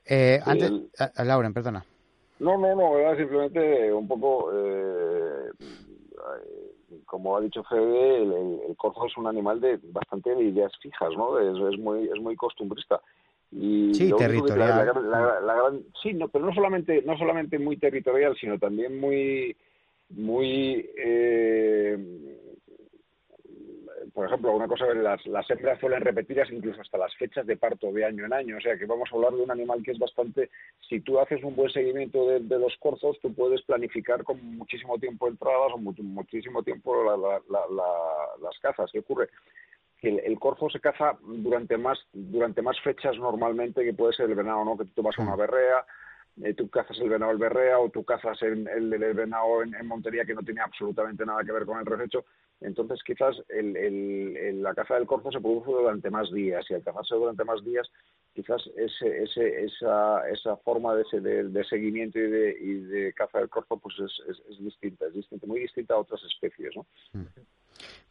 Eh, 0.08 0.40
antes, 0.44 0.70
Lauren, 1.24 1.52
perdona. 1.52 1.84
No, 2.38 2.58
no, 2.58 2.74
no, 2.74 2.98
era 2.98 3.16
simplemente 3.16 3.92
un 3.92 4.06
poco, 4.06 4.50
eh, 4.52 5.50
como 7.06 7.36
ha 7.36 7.40
dicho 7.40 7.62
Fede, 7.64 8.22
el, 8.22 8.60
el, 8.68 8.76
corzo 8.76 9.06
es 9.06 9.16
un 9.16 9.26
animal 9.26 9.60
de 9.60 9.78
bastante 9.84 10.34
de 10.34 10.44
ideas 10.44 10.72
fijas, 10.80 11.10
¿no? 11.16 11.38
Es, 11.38 11.74
es 11.74 11.80
muy 11.80 12.04
es 12.04 12.20
muy 12.20 12.36
costumbrista. 12.36 13.00
Y 13.52 13.94
sí, 13.94 14.12
territorial. 14.18 14.92
sí, 16.02 16.12
no, 16.12 16.28
pero 16.28 16.46
no 16.46 16.52
solamente 16.52 17.02
no 17.02 17.16
solamente 17.16 17.58
muy 17.58 17.78
territorial, 17.78 18.36
sino 18.38 18.58
también 18.58 19.00
muy 19.00 19.56
muy 20.10 20.90
eh, 20.96 21.96
por 24.16 24.24
ejemplo, 24.24 24.50
una 24.56 24.66
cosa, 24.66 24.86
las, 24.94 25.26
las 25.26 25.50
hembras 25.50 25.78
suelen 25.78 26.00
repetirlas 26.00 26.50
incluso 26.50 26.80
hasta 26.80 26.96
las 26.96 27.14
fechas 27.16 27.46
de 27.46 27.58
parto 27.58 27.92
de 27.92 28.02
año 28.02 28.24
en 28.24 28.32
año. 28.32 28.56
O 28.56 28.60
sea 28.62 28.78
que 28.78 28.86
vamos 28.86 29.10
a 29.12 29.14
hablar 29.14 29.34
de 29.34 29.42
un 29.42 29.50
animal 29.50 29.82
que 29.82 29.90
es 29.90 29.98
bastante. 29.98 30.48
Si 30.88 31.00
tú 31.00 31.20
haces 31.20 31.44
un 31.44 31.54
buen 31.54 31.68
seguimiento 31.68 32.26
de, 32.30 32.58
los 32.58 32.74
corzos, 32.78 33.18
tú 33.20 33.34
puedes 33.34 33.60
planificar 33.64 34.24
con 34.24 34.42
muchísimo 34.56 34.98
tiempo 34.98 35.28
entradas 35.28 35.70
o 35.74 35.76
muchísimo 35.76 36.62
tiempo 36.62 36.96
las 37.04 38.58
cazas. 38.62 38.90
¿Qué 38.90 39.00
ocurre? 39.00 39.28
Que 40.00 40.08
el, 40.08 40.38
corzo 40.38 40.70
se 40.70 40.80
caza 40.80 41.18
durante 41.20 41.76
más 41.76 41.98
durante 42.10 42.62
más 42.62 42.80
fechas 42.80 43.18
normalmente 43.18 43.84
que 43.84 43.92
puede 43.92 44.14
ser 44.14 44.30
el 44.30 44.34
venado, 44.34 44.64
¿no? 44.64 44.78
Que 44.78 44.86
tú 44.86 45.06
a 45.06 45.22
una 45.22 45.36
berrea 45.36 45.84
eh, 46.42 46.54
tú 46.54 46.68
cazas 46.68 46.98
el 47.00 47.08
venado 47.08 47.32
el 47.32 47.38
berrea 47.38 47.78
o 47.78 47.88
tú 47.90 48.04
cazas 48.04 48.40
el, 48.42 48.66
el, 48.68 48.88
venado 49.14 49.62
en, 49.62 49.86
Montería 49.86 50.24
que 50.24 50.34
no 50.34 50.42
tiene 50.42 50.60
absolutamente 50.60 51.24
nada 51.24 51.44
que 51.44 51.52
ver 51.52 51.64
con 51.64 51.78
el 51.78 51.86
resecho. 51.86 52.24
Entonces 52.60 53.02
quizás 53.04 53.36
el, 53.48 54.62
la 54.62 54.74
caza 54.74 54.94
del 54.94 55.06
corzo 55.06 55.30
se 55.30 55.40
produce 55.40 55.70
durante 55.70 56.10
más 56.10 56.32
días 56.32 56.64
y 56.70 56.74
al 56.74 56.82
cazarse 56.82 57.14
durante 57.14 57.44
más 57.44 57.62
días 57.64 57.88
quizás 58.34 58.62
ese, 58.76 59.22
ese, 59.22 59.64
esa, 59.64 60.28
esa 60.28 60.56
forma 60.58 60.94
de, 60.94 61.44
de, 61.44 61.64
seguimiento 61.64 62.18
y 62.18 62.30
de, 62.30 62.56
y 62.60 62.74
de 62.80 63.12
caza 63.14 63.38
del 63.38 63.48
corzo 63.48 63.78
pues 63.78 63.94
es, 63.98 64.38
es, 64.50 64.58
distinta, 64.58 65.06
es 65.06 65.14
distinta, 65.14 65.46
muy 65.46 65.60
distinta 65.60 65.94
a 65.94 65.98
otras 65.98 66.22
especies. 66.24 66.74
¿no? 66.76 66.86
Mm. 67.12 67.26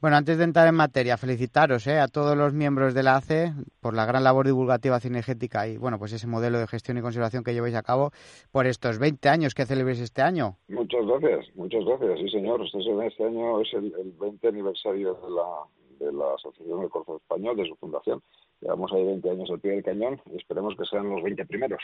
Bueno, 0.02 0.18
antes 0.18 0.38
de 0.38 0.44
entrar 0.44 0.68
en 0.68 0.76
materia, 0.76 1.18
felicitaros 1.18 1.88
¿eh? 1.88 2.00
a 2.00 2.08
todos 2.08 2.38
los 2.38 2.54
miembros 2.54 2.94
de 2.94 3.04
la 3.04 3.16
ACE 3.16 3.54
por 3.80 3.96
la 3.96 4.06
gran 4.06 4.24
labor 4.24 4.46
divulgativa 4.46 5.00
cinegética 5.00 5.68
y 5.68 5.78
bueno, 5.78 5.98
pues 5.98 6.14
ese 6.14 6.28
modelo 6.28 6.60
de 6.60 6.68
gestión 6.68 6.98
y 6.98 7.02
conservación 7.02 7.44
que 7.44 7.54
lleváis 7.54 7.76
a 7.76 7.84
cabo 7.84 8.12
por 8.52 8.68
estos 8.68 9.00
20 9.00 9.30
años 9.30 9.56
que 9.56 9.66
celebréis 9.66 10.00
este 10.00 10.22
año. 10.22 10.58
Muchas 10.68 11.06
gracias, 11.06 11.48
muchas 11.56 11.84
gracias, 11.86 12.20
sí 12.20 12.30
señor. 12.30 12.62
Este, 12.62 13.08
este 13.08 13.24
año 13.26 13.62
es 13.62 13.74
el, 13.74 13.94
el 14.00 14.12
20 14.20 14.48
aniversario 14.48 15.14
de 15.16 15.30
la, 15.32 16.06
de 16.06 16.14
la 16.14 16.36
Asociación 16.36 16.82
del 16.82 16.90
Corzo 16.90 17.18
Español, 17.18 17.58
de 17.58 17.68
su 17.68 17.76
fundación. 17.76 18.22
Llevamos 18.62 18.92
ahí 18.94 19.04
20 19.04 19.30
años 19.30 19.50
al 19.52 19.60
pie 19.60 19.72
del 19.72 19.84
cañón 19.84 20.22
y 20.32 20.38
esperemos 20.38 20.76
que 20.78 20.86
sean 20.86 21.10
los 21.10 21.22
20 21.22 21.46
primeros. 21.46 21.80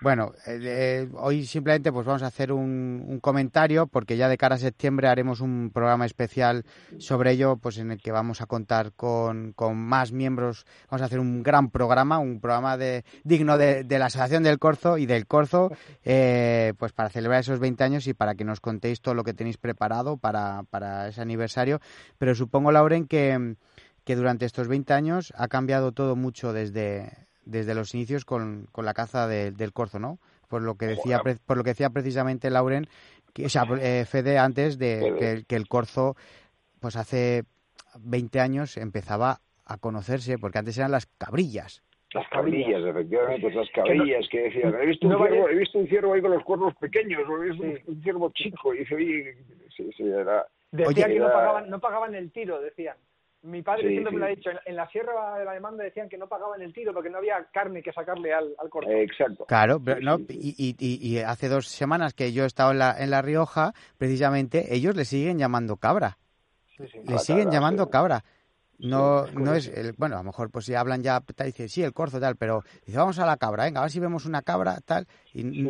Bueno, 0.00 0.32
eh, 0.46 0.58
eh, 0.62 1.08
hoy 1.14 1.44
simplemente 1.44 1.92
pues 1.92 2.06
vamos 2.06 2.22
a 2.22 2.26
hacer 2.26 2.52
un, 2.52 3.18
comentario 3.20 3.86
porque 3.86 4.16
ya 4.16 4.28
de 4.28 4.38
cara 4.38 4.54
a 4.54 4.58
septiembre 4.58 5.08
haremos 5.08 5.40
un 5.40 5.70
programa 5.72 6.06
especial 6.06 6.64
sobre 6.98 7.32
ello, 7.32 7.56
pues 7.56 7.78
en 7.78 7.90
el 7.90 8.00
que 8.00 8.12
vamos 8.12 8.40
a 8.40 8.46
contar 8.46 8.92
con, 8.92 9.52
con 9.52 9.76
más 9.76 10.12
miembros. 10.12 10.64
Vamos 10.90 11.02
a 11.02 11.06
hacer 11.06 11.20
un 11.20 11.42
gran 11.42 11.70
programa, 11.70 12.18
un 12.18 12.40
programa 12.40 12.76
de, 12.76 13.04
digno 13.24 13.58
de, 13.58 13.84
la 13.88 14.06
Asociación 14.06 14.42
del 14.42 14.58
Corzo 14.58 14.98
y 14.98 15.06
del 15.06 15.26
Corzo, 15.26 15.70
eh, 16.04 16.72
pues 16.78 16.92
para 16.92 17.10
celebrar 17.10 17.40
esos 17.40 17.60
20 17.60 17.84
años 17.84 18.06
y 18.06 18.14
para 18.14 18.34
que 18.34 18.44
nos 18.44 18.60
contéis 18.60 19.00
todo 19.00 19.14
lo 19.14 19.24
que 19.24 19.34
tenéis 19.34 19.58
preparado 19.58 20.16
para, 20.16 20.62
para 20.70 21.08
ese 21.08 21.20
aniversario. 21.20 21.80
Pero 22.18 22.34
supongo, 22.34 22.72
Lauren, 22.72 23.06
que 23.06 23.56
que 24.04 24.16
durante 24.16 24.46
estos 24.46 24.68
20 24.68 24.92
años 24.92 25.32
ha 25.36 25.48
cambiado 25.48 25.92
todo 25.92 26.16
mucho 26.16 26.52
desde, 26.52 27.10
desde 27.44 27.74
los 27.74 27.94
inicios 27.94 28.24
con, 28.24 28.66
con 28.72 28.84
la 28.84 28.94
caza 28.94 29.28
del 29.28 29.72
corzo, 29.72 29.98
¿no? 29.98 30.18
Por 30.48 30.62
lo 30.62 30.76
que 30.76 30.86
decía, 30.86 31.20
por 31.46 31.56
lo 31.56 31.64
que 31.64 31.70
decía 31.70 31.90
precisamente 31.90 32.50
Lauren, 32.50 32.86
que, 33.32 33.46
o 33.46 33.48
sea, 33.48 33.64
eh, 33.80 34.04
Fede 34.06 34.38
antes 34.38 34.78
de 34.78 35.44
que, 35.46 35.56
el 35.56 35.68
corzo, 35.68 36.16
pues 36.80 36.96
hace 36.96 37.44
20 37.98 38.40
años 38.40 38.76
empezaba 38.76 39.38
a 39.64 39.78
conocerse, 39.78 40.38
porque 40.38 40.58
antes 40.58 40.76
eran 40.76 40.90
las 40.90 41.06
cabrillas. 41.06 41.82
Las 42.12 42.28
cabrillas, 42.28 42.82
efectivamente, 42.84 43.50
las 43.50 43.70
cabrillas 43.70 44.28
que 44.30 44.42
decían, 44.42 44.74
he 44.74 44.86
visto, 44.86 45.06
un 45.08 45.16
ciervo, 45.16 45.48
he 45.48 45.54
visto 45.54 45.78
un 45.78 45.88
ciervo 45.88 46.12
ahí 46.12 46.20
con 46.20 46.32
los 46.32 46.44
cuernos 46.44 46.74
pequeños, 46.76 47.22
o 47.26 47.42
he 47.42 47.50
visto 47.50 47.90
un 47.90 48.02
ciervo 48.02 48.30
chico, 48.34 48.74
y 48.74 48.80
dice, 48.80 48.94
oye, 48.94 49.36
sí, 49.74 49.90
sí, 49.96 50.02
era... 50.02 50.46
Decían 50.70 51.10
que 51.10 51.18
no, 51.18 51.32
pagaban, 51.32 51.70
no 51.70 51.80
pagaban 51.80 52.14
el 52.14 52.30
tiro, 52.30 52.60
decían. 52.60 52.96
Mi 53.42 53.60
padre 53.60 53.88
siempre 53.88 54.12
me 54.12 54.18
lo 54.20 54.26
ha 54.26 54.28
dicho. 54.28 54.50
En, 54.64 54.76
la 54.76 54.88
Sierra 54.88 55.38
de 55.38 55.44
la 55.44 55.52
Demanda 55.52 55.82
decían 55.82 56.08
que 56.08 56.16
no 56.16 56.28
pagaban 56.28 56.62
el 56.62 56.72
tiro 56.72 56.94
porque 56.94 57.10
no 57.10 57.18
había 57.18 57.44
carne 57.52 57.82
que 57.82 57.92
sacarle 57.92 58.32
al, 58.32 58.54
al 58.58 58.70
corto. 58.70 58.90
exacto. 58.90 59.46
Claro, 59.46 59.80
pero 59.84 60.00
no, 60.00 60.18
y, 60.28 60.76
y, 60.78 61.18
hace 61.18 61.48
dos 61.48 61.66
semanas 61.66 62.14
que 62.14 62.32
yo 62.32 62.44
he 62.44 62.46
estado 62.46 62.70
en 62.70 62.78
La, 62.78 62.94
en 62.96 63.10
la 63.10 63.20
Rioja, 63.20 63.72
precisamente 63.98 64.74
ellos 64.74 64.94
le 64.94 65.04
siguen 65.04 65.38
llamando 65.38 65.76
cabra. 65.76 66.18
le 66.78 67.18
siguen 67.18 67.50
llamando 67.50 67.90
cabra. 67.90 68.22
No, 68.78 69.26
no 69.26 69.54
es, 69.54 69.68
el, 69.68 69.92
bueno, 69.92 70.16
a 70.16 70.18
lo 70.18 70.24
mejor 70.24 70.50
pues 70.50 70.64
si 70.64 70.74
hablan 70.74 71.02
ya, 71.02 71.22
dice, 71.44 71.68
sí, 71.68 71.82
el 71.82 71.92
corzo 71.92 72.18
tal, 72.18 72.36
pero 72.36 72.62
dice, 72.84 72.98
vamos 72.98 73.18
a 73.18 73.26
la 73.26 73.36
cabra, 73.36 73.64
venga, 73.64 73.80
a 73.80 73.84
ver 73.84 73.92
si 73.92 74.00
vemos 74.00 74.26
una 74.26 74.42
cabra 74.42 74.78
tal. 74.84 75.06
Y, 75.32 75.68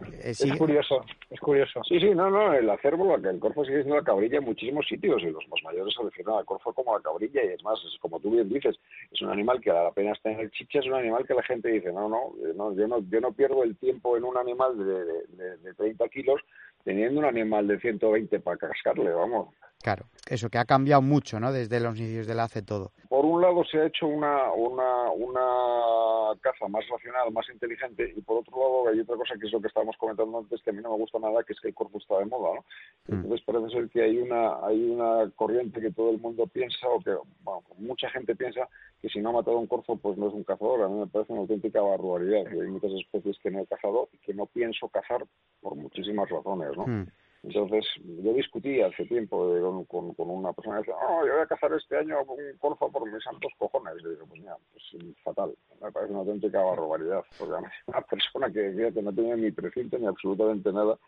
eh, 0.00 0.30
es 0.30 0.56
curioso, 0.58 1.04
es 1.30 1.40
curioso. 1.40 1.82
Sí, 1.84 1.98
sí, 1.98 2.10
no, 2.14 2.30
no, 2.30 2.52
el 2.52 2.68
acervo, 2.68 3.14
el 3.16 3.38
corfo 3.38 3.64
sigue 3.64 3.78
siendo 3.78 3.96
la 3.96 4.04
cabrilla 4.04 4.38
en 4.38 4.44
muchísimos 4.44 4.86
sitios 4.86 5.22
y 5.22 5.30
los 5.30 5.46
más 5.48 5.62
mayores 5.64 5.94
se 5.94 6.02
refieren 6.02 6.34
al 6.34 6.44
corfo 6.44 6.72
como 6.72 6.96
la 6.96 7.02
cabrilla 7.02 7.44
y 7.44 7.48
es 7.48 7.62
más, 7.62 7.78
es 7.84 7.98
como 8.00 8.20
tú 8.20 8.30
bien 8.30 8.48
dices, 8.48 8.76
es 9.10 9.22
un 9.22 9.30
animal 9.30 9.60
que 9.60 9.70
a 9.70 9.84
la 9.84 9.92
pena 9.92 10.12
está 10.12 10.30
en 10.30 10.40
el 10.40 10.50
chicha, 10.50 10.80
es 10.80 10.86
un 10.86 10.94
animal 10.94 11.26
que 11.26 11.34
la 11.34 11.42
gente 11.42 11.68
dice, 11.68 11.92
no, 11.92 12.08
no, 12.08 12.34
eh, 12.46 12.52
no 12.54 12.74
yo 12.74 12.86
no, 12.86 13.00
yo 13.08 13.20
no 13.20 13.32
pierdo 13.32 13.62
el 13.62 13.76
tiempo 13.76 14.16
en 14.16 14.24
un 14.24 14.36
animal 14.36 14.76
de, 14.76 15.04
de, 15.44 15.56
de 15.58 15.74
30 15.74 16.08
kilos 16.08 16.40
teniendo 16.84 17.18
un 17.20 17.26
animal 17.26 17.66
de 17.66 17.80
120 17.80 18.38
para 18.40 18.58
cascarle, 18.58 19.10
vamos. 19.10 19.48
Claro, 19.82 20.06
eso 20.28 20.48
que 20.48 20.58
ha 20.58 20.64
cambiado 20.64 21.02
mucho, 21.02 21.38
¿no? 21.38 21.52
Desde 21.52 21.78
los 21.80 21.98
inicios 21.98 22.26
del 22.26 22.40
hace 22.40 22.62
todo. 22.62 22.92
Por 23.08 23.24
un 23.24 23.40
lado 23.40 23.64
se 23.64 23.78
ha 23.78 23.86
hecho 23.86 24.06
una, 24.06 24.50
una, 24.52 25.10
una 25.12 26.40
caza 26.40 26.66
más 26.68 26.84
racional, 26.88 27.30
más 27.32 27.48
inteligente, 27.50 28.12
y 28.16 28.20
por 28.20 28.38
otro 28.38 28.58
lado 28.58 28.88
hay 28.88 29.00
otra 29.00 29.16
cosa 29.16 29.34
que 29.38 29.46
es 29.46 29.52
lo 29.52 29.60
que 29.60 29.68
estábamos 29.68 29.96
comentando 29.96 30.38
antes, 30.38 30.60
que 30.62 30.70
a 30.70 30.72
mí 30.72 30.82
no 30.82 30.90
me 30.90 30.96
gusta 30.96 31.18
nada, 31.18 31.44
que 31.44 31.52
es 31.52 31.60
que 31.60 31.68
el 31.68 31.74
cuerpo 31.74 31.98
está 31.98 32.18
de 32.18 32.26
moda, 32.26 32.54
¿no? 32.56 32.64
Mm. 33.06 33.20
Entonces 33.20 33.46
parece 33.46 33.70
ser 33.70 33.88
que 33.90 34.02
hay 34.02 34.18
una, 34.18 34.66
hay 34.66 34.90
una 34.90 35.30
corriente 35.36 35.80
que 35.80 35.92
todo 35.92 36.10
el 36.10 36.18
mundo 36.18 36.46
piensa, 36.48 36.88
o 36.88 37.00
que 37.00 37.14
bueno, 37.42 37.62
mucha 37.78 38.10
gente 38.10 38.34
piensa, 38.34 38.68
que 39.00 39.08
si 39.08 39.20
no 39.20 39.28
ha 39.28 39.34
matado 39.34 39.58
un 39.58 39.66
corzo, 39.66 39.96
pues 39.96 40.18
no 40.18 40.28
es 40.28 40.34
un 40.34 40.42
cazador. 40.42 40.82
A 40.82 40.88
mí 40.88 40.98
me 40.98 41.06
parece 41.06 41.32
una 41.32 41.42
auténtica 41.42 41.80
barbaridad. 41.80 42.46
Hay 42.48 42.68
muchas 42.68 42.92
especies 42.92 43.38
que 43.40 43.50
no 43.50 43.60
he 43.60 43.66
cazado 43.66 44.08
y 44.12 44.18
que 44.18 44.34
no 44.34 44.46
pienso 44.46 44.88
cazar 44.88 45.24
por 45.60 45.76
muchísimas 45.76 46.28
razones, 46.28 46.76
¿no? 46.76 46.86
Mm. 46.86 47.06
Entonces, 47.46 47.86
yo 48.04 48.32
discutí 48.32 48.80
hace 48.80 49.04
tiempo 49.04 49.86
con, 49.86 50.14
con, 50.14 50.30
una 50.30 50.52
persona 50.52 50.82
que 50.82 50.90
decía, 50.90 50.96
no, 51.00 51.24
yo 51.24 51.32
voy 51.32 51.42
a 51.42 51.46
cazar 51.46 51.72
este 51.74 51.96
año 51.96 52.18
un 52.22 52.58
corzo 52.58 52.90
por 52.90 53.10
mis 53.10 53.22
santos 53.22 53.52
cojones. 53.56 53.94
Y 54.00 54.08
digo, 54.08 54.26
pues 54.26 54.40
mira, 54.40 54.56
pues 54.72 55.16
fatal, 55.22 55.54
me 55.80 55.92
parece 55.92 56.12
una 56.12 56.20
auténtica 56.22 56.60
barbaridad. 56.60 57.22
Porque 57.38 57.54
una 57.86 58.00
persona 58.02 58.50
que, 58.50 58.72
fíjate, 58.72 59.00
no 59.00 59.12
tiene 59.12 59.36
ni 59.36 59.52
precinto 59.52 59.96
ni 59.96 60.06
absolutamente 60.06 60.72
nada, 60.72 60.98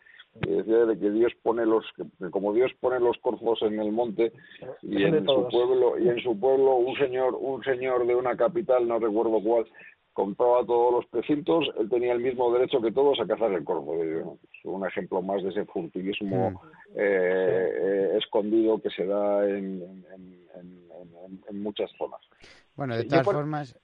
y 0.45 0.49
decía 0.49 0.85
de 0.85 0.97
que 0.97 1.09
Dios 1.09 1.33
pone 1.43 1.65
los, 1.65 1.83
que 1.95 2.29
como 2.31 2.53
Dios 2.53 2.71
pone 2.79 2.99
los 2.99 3.17
corzos 3.17 3.61
en 3.63 3.79
el 3.79 3.91
monte 3.91 4.31
y 4.81 5.03
en 5.03 5.25
su 5.25 5.47
pueblo, 5.49 5.99
y 5.99 6.07
en 6.07 6.19
su 6.21 6.39
pueblo 6.39 6.75
un 6.75 6.95
señor, 6.97 7.35
un 7.37 7.61
señor 7.63 8.05
de 8.07 8.15
una 8.15 8.37
capital, 8.37 8.87
no 8.87 8.99
recuerdo 8.99 9.41
cuál, 9.43 9.65
compraba 10.19 10.65
todos 10.65 10.95
los 10.95 11.05
precintos, 11.05 11.69
él 11.79 11.89
tenía 11.89 12.11
el 12.11 12.19
mismo 12.19 12.51
derecho 12.51 12.81
que 12.81 12.91
todos 12.91 13.17
a 13.21 13.25
cazar 13.25 13.53
el 13.53 13.63
corvo. 13.63 14.03
Es 14.03 14.65
un 14.65 14.85
ejemplo 14.85 15.21
más 15.21 15.41
de 15.41 15.49
ese 15.49 15.63
furtivismo 15.63 16.51
mm. 16.51 16.55
eh, 16.95 17.69
eh, 17.81 18.17
escondido 18.17 18.81
que 18.81 18.89
se 18.89 19.05
da 19.05 19.47
en, 19.49 20.03
muchas 21.53 21.89
zonas. 21.97 22.19
Bueno, 22.75 22.97
de 22.97 23.05
todas 23.05 23.23
formas, 23.23 23.79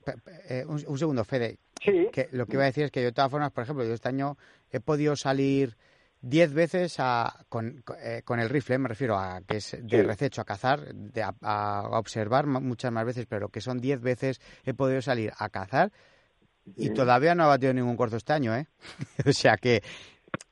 eh, 0.49 0.65
un, 0.67 0.97
segundo, 0.97 1.23
Fede. 1.23 1.57
Que 1.79 2.27
lo 2.31 2.45
que 2.45 2.57
iba 2.57 2.63
a 2.63 2.67
decir 2.67 2.83
es 2.83 2.91
que 2.91 2.99
yo 2.99 3.05
de 3.05 3.13
todas 3.13 3.31
formas, 3.31 3.51
por 3.51 3.63
ejemplo, 3.63 3.85
yo 3.85 3.93
este 3.93 4.09
año 4.09 4.35
he 4.73 4.81
podido 4.81 5.15
salir 5.15 5.77
diez 6.19 6.53
veces 6.53 6.97
a, 6.99 7.45
con, 7.47 7.81
con, 8.25 8.39
el 8.41 8.49
rifle, 8.49 8.77
me 8.77 8.89
refiero 8.89 9.17
a 9.17 9.39
que 9.47 9.57
es 9.57 9.77
de 9.81 10.03
rececho 10.03 10.41
a 10.41 10.45
cazar, 10.45 10.93
de, 10.93 11.23
a, 11.23 11.87
observar 11.91 12.45
muchas 12.47 12.91
más 12.91 13.05
veces, 13.05 13.25
pero 13.25 13.47
que 13.47 13.61
son 13.61 13.79
diez 13.79 14.01
veces 14.01 14.41
he 14.65 14.73
podido 14.73 15.01
salir 15.01 15.31
a 15.37 15.47
cazar 15.49 15.91
y 16.75 16.89
todavía 16.91 17.35
no 17.35 17.43
ha 17.43 17.47
batido 17.47 17.73
ningún 17.73 17.95
corzo 17.95 18.17
este 18.17 18.33
año, 18.33 18.55
¿eh? 18.55 18.67
o 19.25 19.31
sea 19.31 19.57
que 19.57 19.81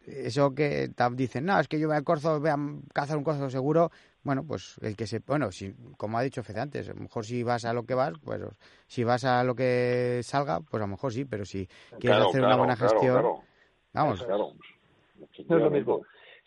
eso 0.06 0.54
que 0.54 0.92
dicen, 1.14 1.46
no, 1.46 1.60
es 1.60 1.68
que 1.68 1.80
yo 1.80 1.88
voy 1.88 1.98
al 1.98 2.04
corzo, 2.04 2.40
voy 2.40 2.50
a 2.50 2.58
cazar 2.94 3.18
un 3.18 3.24
corzo 3.24 3.50
seguro. 3.50 3.92
Bueno, 4.24 4.46
pues 4.46 4.76
el 4.82 4.96
que 4.96 5.08
se. 5.08 5.20
Bueno, 5.20 5.52
si, 5.52 5.74
como 5.98 6.18
ha 6.18 6.22
dicho 6.22 6.44
Fede 6.44 6.62
antes, 6.62 6.90
a 6.90 6.94
lo 6.94 7.02
mejor 7.02 7.26
si 7.26 7.44
vas 7.44 7.66
a 7.66 7.74
lo 7.74 7.86
que 7.86 7.94
vas, 7.94 8.14
pues 8.24 8.42
si 8.88 9.04
vas 9.04 9.24
a 9.26 9.44
lo 9.44 9.56
que 9.56 10.22
salga, 10.24 10.62
pues 10.62 10.82
a 10.82 10.86
lo 10.86 10.92
mejor 10.92 11.12
sí, 11.12 11.26
pero 11.26 11.46
si 11.46 11.68
quieres 12.00 12.22
hacer 12.22 12.44
una 12.44 12.56
buena 12.56 12.76
gestión. 12.76 13.24
Vamos. 13.94 14.26
No 14.28 15.58
es 15.58 15.64
lo 15.64 15.70
mismo. 15.70 16.02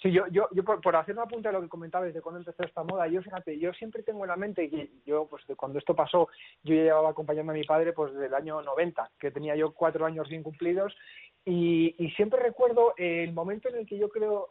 Sí, 0.07 0.13
yo, 0.13 0.29
yo, 0.29 0.47
yo 0.53 0.63
por, 0.63 0.95
hacer 0.95 1.17
una 1.17 1.27
punta 1.27 1.49
de 1.49 1.55
lo 1.55 1.63
que 1.63 1.69
comentabas 1.69 2.15
de 2.15 2.21
cuando 2.21 2.39
empezó 2.39 2.63
esta 2.63 2.85
moda, 2.85 3.09
yo 3.09 3.21
fíjate, 3.23 3.59
yo 3.59 3.73
siempre 3.73 4.05
tengo 4.05 4.23
en 4.25 4.29
la 4.29 4.37
mente 4.37 4.71
que 4.71 4.89
yo, 5.05 5.27
pues 5.27 5.43
cuando 5.57 5.81
esto 5.81 5.97
pasó, 5.97 6.29
yo 6.63 6.75
llevaba 6.75 7.11
acompañando 7.11 7.51
a 7.51 7.57
mi 7.57 7.65
padre 7.65 7.93
pues 7.93 8.13
desde 8.13 8.27
el 8.27 8.35
año 8.35 8.63
90, 8.63 9.11
que 9.19 9.33
tenía 9.33 9.57
yo 9.57 9.73
cuatro 9.73 10.07
años 10.07 10.29
bien 10.29 10.45
cumplidos, 10.45 10.97
y, 11.45 11.97
y 11.99 12.11
siempre 12.13 12.41
recuerdo 12.41 12.95
el 12.97 13.33
momento 13.33 13.69
en 13.69 13.79
el 13.79 13.87
que 13.87 13.99
yo 13.99 14.09
creo 14.09 14.51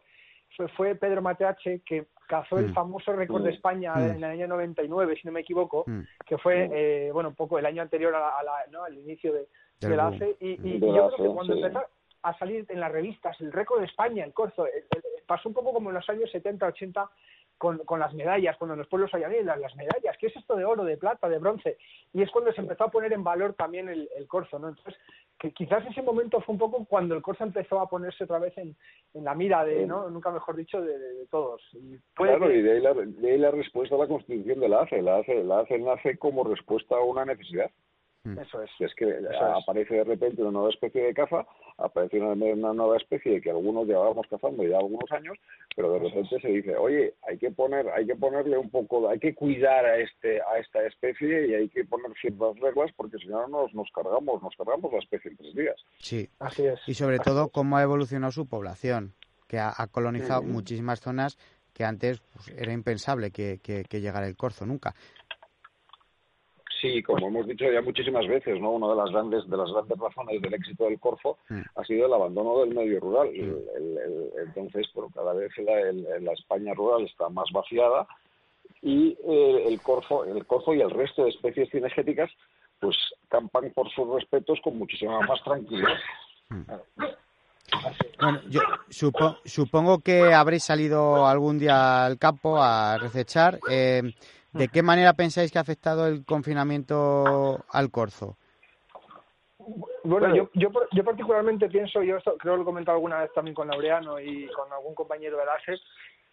fue, 0.57 0.67
fue 0.69 0.95
Pedro 0.95 1.21
Mateache 1.21 1.81
que 1.85 2.07
cazó 2.27 2.57
el 2.57 2.71
mm. 2.71 2.73
famoso 2.73 3.13
récord 3.13 3.43
de 3.43 3.51
mm. 3.51 3.53
España 3.53 3.95
mm. 3.95 4.09
en 4.09 4.15
el 4.17 4.23
año 4.25 4.47
99, 4.47 5.15
si 5.21 5.27
no 5.27 5.31
me 5.31 5.39
equivoco, 5.39 5.85
que 6.25 6.37
fue, 6.37 6.69
eh, 6.73 7.11
bueno, 7.13 7.29
un 7.29 7.35
poco 7.35 7.57
el 7.57 7.65
año 7.65 7.81
anterior 7.81 8.13
a, 8.13 8.43
la, 8.43 8.65
¿no? 8.71 8.83
al 8.83 8.97
inicio 8.97 9.31
de, 9.31 9.47
la 9.95 10.07
ACE, 10.07 10.35
y, 10.41 10.59
y, 10.67 10.79
yo 10.81 11.11
creo 11.11 11.29
que 11.29 11.33
cuando 11.33 11.53
empezó 11.53 11.81
a 12.23 12.37
salir 12.39 12.65
en 12.69 12.79
las 12.79 12.91
revistas 12.91 13.39
el 13.39 13.51
récord 13.51 13.79
de 13.79 13.85
España, 13.85 14.25
el 14.25 14.33
corzo, 14.33 14.65
pasó 15.25 15.49
un 15.49 15.55
poco 15.55 15.73
como 15.73 15.89
en 15.89 15.95
los 15.95 16.09
años 16.09 16.31
70, 16.31 16.65
80 16.67 17.09
con, 17.57 17.77
con 17.79 17.99
las 17.99 18.13
medallas, 18.13 18.57
cuando 18.57 18.73
en 18.73 18.79
los 18.79 18.87
pueblos 18.87 19.13
había 19.13 19.29
las, 19.43 19.59
las 19.59 19.75
medallas, 19.75 20.17
¿qué 20.19 20.27
es 20.27 20.35
esto 20.35 20.55
de 20.55 20.65
oro, 20.65 20.83
de 20.83 20.97
plata, 20.97 21.29
de 21.29 21.39
bronce? 21.39 21.77
Y 22.13 22.21
es 22.21 22.29
cuando 22.31 22.51
se 22.51 22.61
empezó 22.61 22.83
a 22.85 22.91
poner 22.91 23.13
en 23.13 23.23
valor 23.23 23.53
también 23.53 23.87
el, 23.87 24.09
el 24.17 24.27
corzo, 24.27 24.59
¿no? 24.59 24.69
Entonces, 24.69 24.95
que 25.39 25.51
quizás 25.51 25.85
ese 25.87 26.01
momento 26.01 26.41
fue 26.41 26.53
un 26.53 26.59
poco 26.59 26.85
cuando 26.85 27.15
el 27.15 27.21
corzo 27.21 27.43
empezó 27.43 27.79
a 27.79 27.89
ponerse 27.89 28.23
otra 28.23 28.39
vez 28.39 28.57
en, 28.57 28.75
en 29.13 29.23
la 29.23 29.35
mira 29.35 29.63
de, 29.63 29.85
¿no? 29.85 30.09
Nunca 30.09 30.31
mejor 30.31 30.55
dicho, 30.55 30.81
de, 30.81 31.25
todos. 31.29 31.61
Y 31.73 31.97
claro, 32.13 32.51
y 32.51 32.61
de 32.61 32.73
ahí, 32.73 32.81
la, 32.81 32.93
de 32.93 33.31
ahí, 33.31 33.37
la, 33.37 33.51
respuesta 33.51 33.95
a 33.95 33.99
la 33.99 34.07
constitución 34.07 34.59
de 34.59 34.69
la 34.69 34.81
ACE. 34.81 35.01
La 35.01 35.17
ACE, 35.17 35.43
la 35.43 35.59
ACE 35.59 35.79
nace 35.79 36.17
como 36.17 36.43
respuesta 36.43 36.95
a 36.95 37.03
una 37.03 37.25
necesidad. 37.25 37.69
Eso 38.41 38.61
es. 38.63 38.71
Es 38.79 38.95
que 38.95 39.19
aparece 39.37 39.95
de 39.95 40.03
repente 40.03 40.41
una 40.41 40.51
nueva 40.51 40.69
especie 40.69 41.03
de 41.03 41.13
caza, 41.13 41.45
aparece 41.77 42.19
una, 42.19 42.73
nueva 42.73 42.97
especie 42.97 43.41
que 43.41 43.49
algunos 43.49 43.87
llevábamos 43.87 44.25
cazando 44.29 44.63
ya 44.63 44.77
algunos 44.77 45.11
años, 45.11 45.37
pero 45.75 45.93
de 45.93 45.99
repente 45.99 46.39
se 46.39 46.47
dice, 46.47 46.75
oye, 46.75 47.13
hay 47.27 47.37
que 47.37 47.51
poner, 47.51 47.87
hay 47.89 48.05
que 48.05 48.15
ponerle 48.15 48.57
un 48.57 48.69
poco, 48.69 49.09
hay 49.09 49.19
que 49.19 49.35
cuidar 49.35 49.85
a 49.85 49.97
este, 49.97 50.41
a 50.41 50.57
esta 50.59 50.85
especie 50.85 51.47
y 51.47 51.53
hay 51.53 51.69
que 51.69 51.83
poner 51.85 52.11
ciertas 52.19 52.57
reglas 52.59 52.91
porque 52.95 53.17
si 53.17 53.27
no 53.27 53.47
nos, 53.47 53.73
nos 53.73 53.89
cargamos, 53.91 54.41
nos 54.41 54.55
cargamos 54.55 54.91
la 54.91 54.99
especie 54.99 55.31
en 55.31 55.37
tres 55.37 55.55
días. 55.55 55.75
Sí. 55.99 56.29
Así 56.39 56.65
es. 56.65 56.79
Y 56.87 56.93
sobre 56.93 57.19
todo 57.19 57.49
cómo 57.49 57.77
ha 57.77 57.83
evolucionado 57.83 58.31
su 58.31 58.47
población, 58.47 59.13
que 59.47 59.59
ha, 59.59 59.73
colonizado 59.91 60.41
muchísimas 60.43 61.01
zonas 61.01 61.37
que 61.73 61.83
antes 61.83 62.21
pues, 62.33 62.47
era 62.57 62.71
impensable 62.71 63.31
que, 63.31 63.59
que 63.61 64.01
llegara 64.01 64.27
el 64.27 64.37
corzo 64.37 64.65
nunca. 64.65 64.95
Sí, 66.85 67.01
como 67.01 67.27
hemos 67.27 67.47
dicho 67.47 67.65
ya 67.71 67.81
muchísimas 67.81 68.27
veces, 68.27 68.61
¿no? 68.61 68.71
Una 68.71 68.89
de 68.89 68.95
las 68.95 69.11
grandes 69.11 69.49
de 69.49 69.57
las 69.57 69.71
grandes 69.71 69.97
razones 69.97 70.39
del 70.39 70.53
éxito 70.53 70.83
del 70.83 70.99
Corfo 70.99 71.39
mm. 71.49 71.61
ha 71.75 71.83
sido 71.83 72.05
el 72.05 72.13
abandono 72.13 72.59
del 72.59 72.75
medio 72.75 72.99
rural. 72.99 73.29
Mm. 73.29 74.39
entonces, 74.45 74.87
pero 74.93 75.09
cada 75.09 75.33
vez 75.33 75.51
la, 75.57 76.31
España 76.33 76.75
rural 76.75 77.05
está 77.05 77.27
más 77.29 77.49
vaciada 77.51 78.05
y 78.83 79.17
eh, 79.27 79.63
el 79.67 79.81
Corfo, 79.81 80.25
el 80.25 80.45
Corfo 80.45 80.75
y 80.75 80.81
el 80.81 80.91
resto 80.91 81.23
de 81.23 81.31
especies 81.31 81.71
cinegéticas, 81.71 82.29
pues 82.79 82.95
campan 83.29 83.71
por 83.73 83.89
sus 83.89 84.07
respetos 84.13 84.59
con 84.63 84.77
muchísima 84.77 85.21
más 85.21 85.43
tranquilidad. 85.43 85.97
Mm. 86.49 86.61
Bueno, 88.19 88.41
yo 88.47 88.61
supongo 89.45 89.99
que 90.01 90.35
habréis 90.35 90.63
salido 90.63 91.25
algún 91.25 91.57
día 91.57 92.05
al 92.05 92.19
campo 92.19 92.61
a 92.61 92.99
recechar. 92.99 93.59
Eh, 93.71 94.03
¿De 94.55 94.69
qué 94.69 94.81
manera 94.81 95.13
pensáis 95.13 95.51
que 95.51 95.57
ha 95.57 95.61
afectado 95.61 96.07
el 96.07 96.23
confinamiento 96.23 97.65
al 97.69 97.91
corzo? 97.91 98.37
Bueno, 100.05 100.33
yo, 100.33 100.49
yo, 100.53 100.69
yo 100.93 101.03
particularmente 101.03 101.67
pienso, 101.67 102.01
yo 102.03 102.17
creo 102.19 102.37
que 102.37 102.47
lo 102.47 102.61
he 102.61 102.65
comentado 102.65 102.95
alguna 102.95 103.19
vez 103.19 103.33
también 103.33 103.53
con 103.53 103.67
Laureano 103.67 104.17
y 104.19 104.47
con 104.47 104.71
algún 104.71 104.95
compañero 104.95 105.37
de 105.37 105.43
ASE, 105.43 105.81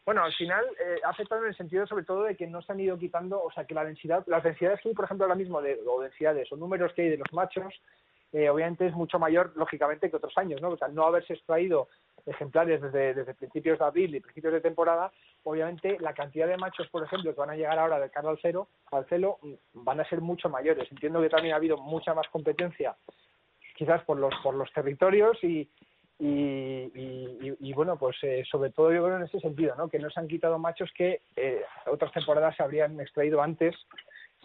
bueno, 0.04 0.22
al 0.22 0.32
final 0.34 0.64
eh, 0.84 1.00
ha 1.04 1.10
afectado 1.10 1.42
en 1.42 1.48
el 1.48 1.56
sentido 1.56 1.86
sobre 1.86 2.04
todo 2.04 2.24
de 2.24 2.36
que 2.36 2.46
no 2.46 2.62
se 2.62 2.72
han 2.72 2.80
ido 2.80 2.98
quitando, 2.98 3.42
o 3.42 3.50
sea, 3.52 3.64
que 3.64 3.74
la 3.74 3.84
densidad, 3.84 4.24
las 4.26 4.44
densidades 4.44 4.80
que 4.80 4.90
hay, 4.90 4.94
por 4.94 5.04
ejemplo, 5.04 5.24
ahora 5.24 5.36
mismo, 5.36 5.60
de, 5.60 5.80
o 5.86 6.00
densidades 6.00 6.50
o 6.52 6.56
números 6.56 6.92
que 6.94 7.02
hay 7.02 7.10
de 7.10 7.18
los 7.18 7.32
machos, 7.32 7.74
eh, 8.32 8.48
obviamente 8.48 8.86
es 8.86 8.94
mucho 8.94 9.18
mayor, 9.18 9.52
lógicamente, 9.56 10.10
que 10.10 10.16
otros 10.16 10.36
años, 10.36 10.60
¿no? 10.60 10.70
O 10.70 10.76
sea, 10.76 10.88
no 10.88 11.06
haberse 11.06 11.34
extraído 11.34 11.88
ejemplares 12.26 12.80
desde, 12.80 13.14
desde 13.14 13.34
principios 13.34 13.78
de 13.78 13.84
abril 13.84 14.14
y 14.14 14.20
principios 14.20 14.52
de 14.52 14.60
temporada, 14.60 15.12
obviamente 15.42 15.98
la 16.00 16.14
cantidad 16.14 16.46
de 16.46 16.56
machos, 16.56 16.88
por 16.88 17.04
ejemplo, 17.04 17.32
que 17.32 17.40
van 17.40 17.50
a 17.50 17.56
llegar 17.56 17.78
ahora 17.78 17.98
del 17.98 18.10
cara 18.10 18.30
al 18.30 18.38
cero, 18.40 18.68
al 18.90 19.06
celo, 19.06 19.38
mm, 19.42 19.84
van 19.84 20.00
a 20.00 20.08
ser 20.08 20.20
mucho 20.20 20.48
mayores. 20.48 20.90
Entiendo 20.90 21.20
que 21.20 21.28
también 21.28 21.54
ha 21.54 21.56
habido 21.56 21.76
mucha 21.76 22.14
más 22.14 22.28
competencia, 22.28 22.96
quizás 23.76 24.02
por 24.04 24.18
los 24.18 24.34
por 24.42 24.54
los 24.54 24.72
territorios 24.72 25.42
y 25.42 25.68
y, 26.24 27.72
bueno, 27.72 27.96
pues 27.96 28.16
eh, 28.22 28.44
sobre 28.48 28.70
todo 28.70 28.92
yo 28.92 29.02
creo 29.04 29.16
en 29.16 29.24
ese 29.24 29.40
sentido, 29.40 29.74
¿no? 29.74 29.88
Que 29.88 29.98
no 29.98 30.08
se 30.08 30.20
han 30.20 30.28
quitado 30.28 30.56
machos 30.56 30.90
que 30.96 31.20
eh, 31.34 31.62
otras 31.86 32.12
temporadas 32.12 32.54
se 32.56 32.62
habrían 32.62 33.00
extraído 33.00 33.42
antes 33.42 33.74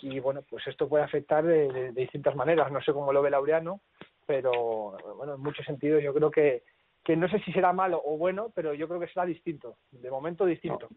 y 0.01 0.19
bueno, 0.19 0.41
pues 0.49 0.65
esto 0.65 0.89
puede 0.89 1.03
afectar 1.03 1.45
de, 1.45 1.91
distintas 1.91 2.35
maneras. 2.35 2.71
No 2.71 2.81
sé 2.81 2.93
cómo 2.93 3.13
lo 3.13 3.21
ve 3.21 3.29
Laureano, 3.29 3.81
pero 4.25 4.97
bueno, 5.17 5.35
en 5.35 5.41
muchos 5.41 5.65
sentidos 5.65 6.01
yo 6.01 6.13
creo 6.15 6.31
que, 6.31 6.63
que 7.07 7.15
no 7.15 7.29
sé 7.29 7.39
si 7.39 7.53
será 7.53 7.71
malo 7.71 8.01
o 8.03 8.17
bueno, 8.17 8.51
pero 8.53 8.73
yo 8.73 8.85
creo 8.85 8.99
que 8.99 9.07
será 9.07 9.25
distinto, 9.25 9.77
de 9.91 10.11
momento 10.11 10.45
distinto. 10.45 10.89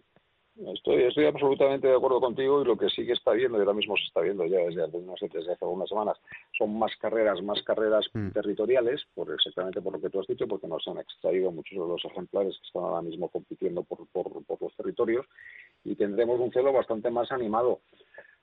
Estoy, 0.75 1.05
estoy 1.05 1.27
absolutamente 1.27 1.87
de 1.87 1.95
acuerdo 1.95 2.21
contigo 2.21 2.61
y 2.61 2.65
lo 2.65 2.77
que 2.77 2.89
sí 2.89 3.07
que 3.07 3.13
está 3.13 3.31
viendo, 3.31 3.57
y 3.57 3.61
ahora 3.61 3.75
mismo 3.75 3.97
se 3.97 4.03
está 4.03 4.21
viendo 4.21 4.45
ya 4.45 4.59
desde, 4.59 4.89
no 4.89 5.17
sé, 5.17 5.29
desde 5.33 5.53
hace 5.53 5.65
algunas 5.65 5.89
semanas, 5.89 6.19
son 6.59 6.77
más 6.77 6.91
carreras, 6.97 7.41
más 7.45 7.63
carreras 7.63 8.11
mm. 8.13 8.31
territoriales, 8.31 9.07
por 9.15 9.33
exactamente 9.33 9.81
por 9.81 9.93
lo 9.93 10.01
que 10.01 10.11
tú 10.11 10.19
has 10.19 10.27
dicho, 10.27 10.49
porque 10.49 10.67
nos 10.67 10.87
han 10.89 10.99
extraído 10.99 11.53
muchos 11.53 11.79
de 11.79 11.87
los 11.87 12.05
ejemplares 12.05 12.59
que 12.59 12.67
están 12.67 12.83
ahora 12.83 13.03
mismo 13.03 13.29
compitiendo 13.29 13.85
por, 13.85 14.09
por, 14.09 14.45
por 14.45 14.61
los 14.61 14.75
territorios 14.75 15.25
y 15.85 15.95
tendremos 15.95 16.41
un 16.41 16.51
celo 16.51 16.73
bastante 16.73 17.09
más 17.13 17.31
animado 17.31 17.79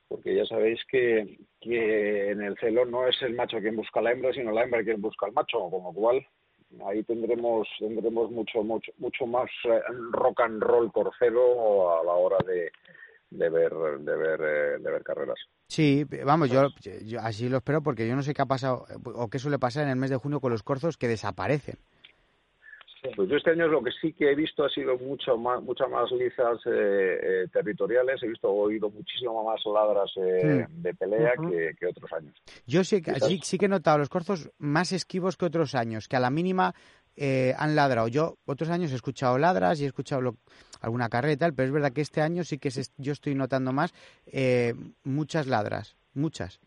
porque 0.08 0.34
ya 0.34 0.45
sabéis 0.45 0.80
que, 0.89 1.38
que 1.60 2.32
en 2.32 2.41
el 2.41 2.58
celo 2.60 2.86
no 2.86 3.06
es 3.06 3.21
el 3.23 3.36
macho 3.36 3.60
quien 3.60 3.75
busca 3.75 4.01
la 4.01 4.13
hembra, 4.13 4.32
sino 4.32 4.53
la 4.53 4.63
hembra 4.63 4.82
quien 4.82 5.01
busca 5.01 5.25
al 5.25 5.34
macho, 5.34 5.69
con 5.69 5.84
lo 5.84 5.91
cual 5.91 6.25
ahí 6.86 7.03
tendremos 7.03 7.67
tendremos 7.80 8.32
mucho 8.32 8.63
mucho 8.63 8.91
mucho 8.97 9.25
más 9.25 9.49
eh, 9.65 9.82
rock 10.12 10.41
and 10.41 10.62
roll 10.62 10.91
corcelo 10.91 11.99
a 11.99 12.03
la 12.03 12.13
hora 12.13 12.38
de, 12.45 12.71
de 13.30 13.49
ver 13.49 13.71
de 13.71 14.17
ver 14.17 14.41
eh, 14.41 14.80
de 14.80 14.91
ver 14.91 15.03
carreras. 15.03 15.39
Sí, 15.69 16.06
vamos, 16.25 16.49
yo, 16.49 16.69
yo, 17.03 17.19
así 17.19 17.49
lo 17.49 17.58
espero 17.58 17.82
porque 17.82 18.08
yo 18.08 18.15
no 18.15 18.23
sé 18.23 18.34
qué 18.34 18.41
ha 18.41 18.45
pasado 18.45 18.86
o 19.15 19.27
qué 19.30 19.38
suele 19.38 19.60
pasar 19.60 19.84
en 19.84 19.89
el 19.89 19.97
mes 19.97 20.10
de 20.10 20.15
junio 20.15 20.39
con 20.39 20.51
los 20.51 20.63
corzos 20.63 20.97
que 20.97 21.10
desaparecen. 21.10 21.75
Pues 23.15 23.29
yo 23.29 23.36
este 23.38 23.51
año 23.51 23.67
lo 23.67 23.83
que 23.83 23.91
sí 24.01 24.13
que 24.13 24.31
he 24.31 24.36
visto 24.36 24.63
ha 24.63 24.69
sido 24.69 24.97
mucho 24.97 25.38
más, 25.38 25.62
muchas 25.62 25.89
más 25.89 26.12
lizas 26.12 26.57
eh, 26.65 27.19
eh, 27.21 27.47
territoriales. 27.51 28.21
He 28.23 28.27
visto, 28.27 28.51
oído 28.51 28.89
muchísimo 28.89 29.43
más 29.43 29.62
ladras 29.65 30.12
eh, 30.17 30.65
de 30.69 30.93
pelea 30.93 31.33
que, 31.79 31.86
otros 31.88 32.12
años. 32.13 32.36
Yo 32.65 32.83
sí, 32.83 33.01
sí, 33.21 33.39
sí, 33.43 33.57
que 33.57 33.65
he 33.65 33.69
notado 33.69 33.97
los 33.97 34.10
corzos 34.10 34.51
más 34.57 34.91
esquivos 34.91 35.38
que 35.38 35.45
otros 35.45 35.75
años, 35.75 36.07
que 36.07 36.15
a 36.15 36.19
la 36.19 36.29
mínima 36.29 36.73
han 37.57 37.75
ladrado. 37.75 38.07
Yo 38.07 38.38
otros 38.45 38.69
años 38.69 38.91
he 38.91 38.95
escuchado 38.95 39.38
ladras 39.38 39.79
y 39.79 39.86
he 39.86 39.88
escuchado 39.88 40.36
alguna 40.81 41.10
carrera 41.10 41.33
y 41.33 41.38
tal, 41.38 41.53
pero 41.53 41.67
es 41.67 41.73
verdad 41.73 41.91
que 41.91 42.01
este 42.01 42.21
año 42.21 42.43
sí 42.43 42.60
que 42.60 42.69
yo 42.97 43.12
estoy 43.12 43.33
notando 43.33 43.73
más 43.73 43.93
muchas 45.03 45.47
ladras, 45.47 45.97
muchas 46.13 46.60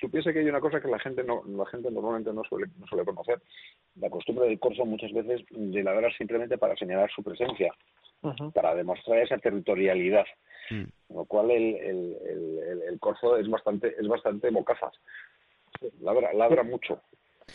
tú 0.00 0.10
piensas 0.10 0.32
que 0.32 0.40
hay 0.40 0.48
una 0.48 0.60
cosa 0.60 0.80
que 0.80 0.88
la 0.88 0.98
gente 0.98 1.22
no 1.24 1.42
la 1.46 1.66
gente 1.66 1.90
normalmente 1.90 2.32
no 2.32 2.42
suele 2.44 2.66
no 2.78 2.86
suele 2.86 3.04
conocer. 3.04 3.40
La 3.96 4.10
costumbre 4.10 4.46
del 4.46 4.58
corso 4.58 4.84
muchas 4.84 5.12
veces 5.12 5.42
de 5.50 5.82
ladrar 5.82 6.12
simplemente 6.16 6.58
para 6.58 6.76
señalar 6.76 7.10
su 7.10 7.22
presencia 7.22 7.72
para 8.54 8.74
demostrar 8.74 9.18
esa 9.20 9.38
territorialidad 9.38 10.24
mm. 10.70 10.84
con 11.06 11.16
lo 11.16 11.24
cual 11.26 11.50
el, 11.50 11.76
el, 11.76 12.16
el, 12.26 12.82
el, 12.88 12.98
corzo 12.98 13.36
es 13.36 13.48
bastante 13.48 13.94
es 13.98 14.08
bastante 14.08 14.50
mocazas. 14.50 14.92
Ladra 16.00 16.32
ladra 16.32 16.62
mucho. 16.62 17.00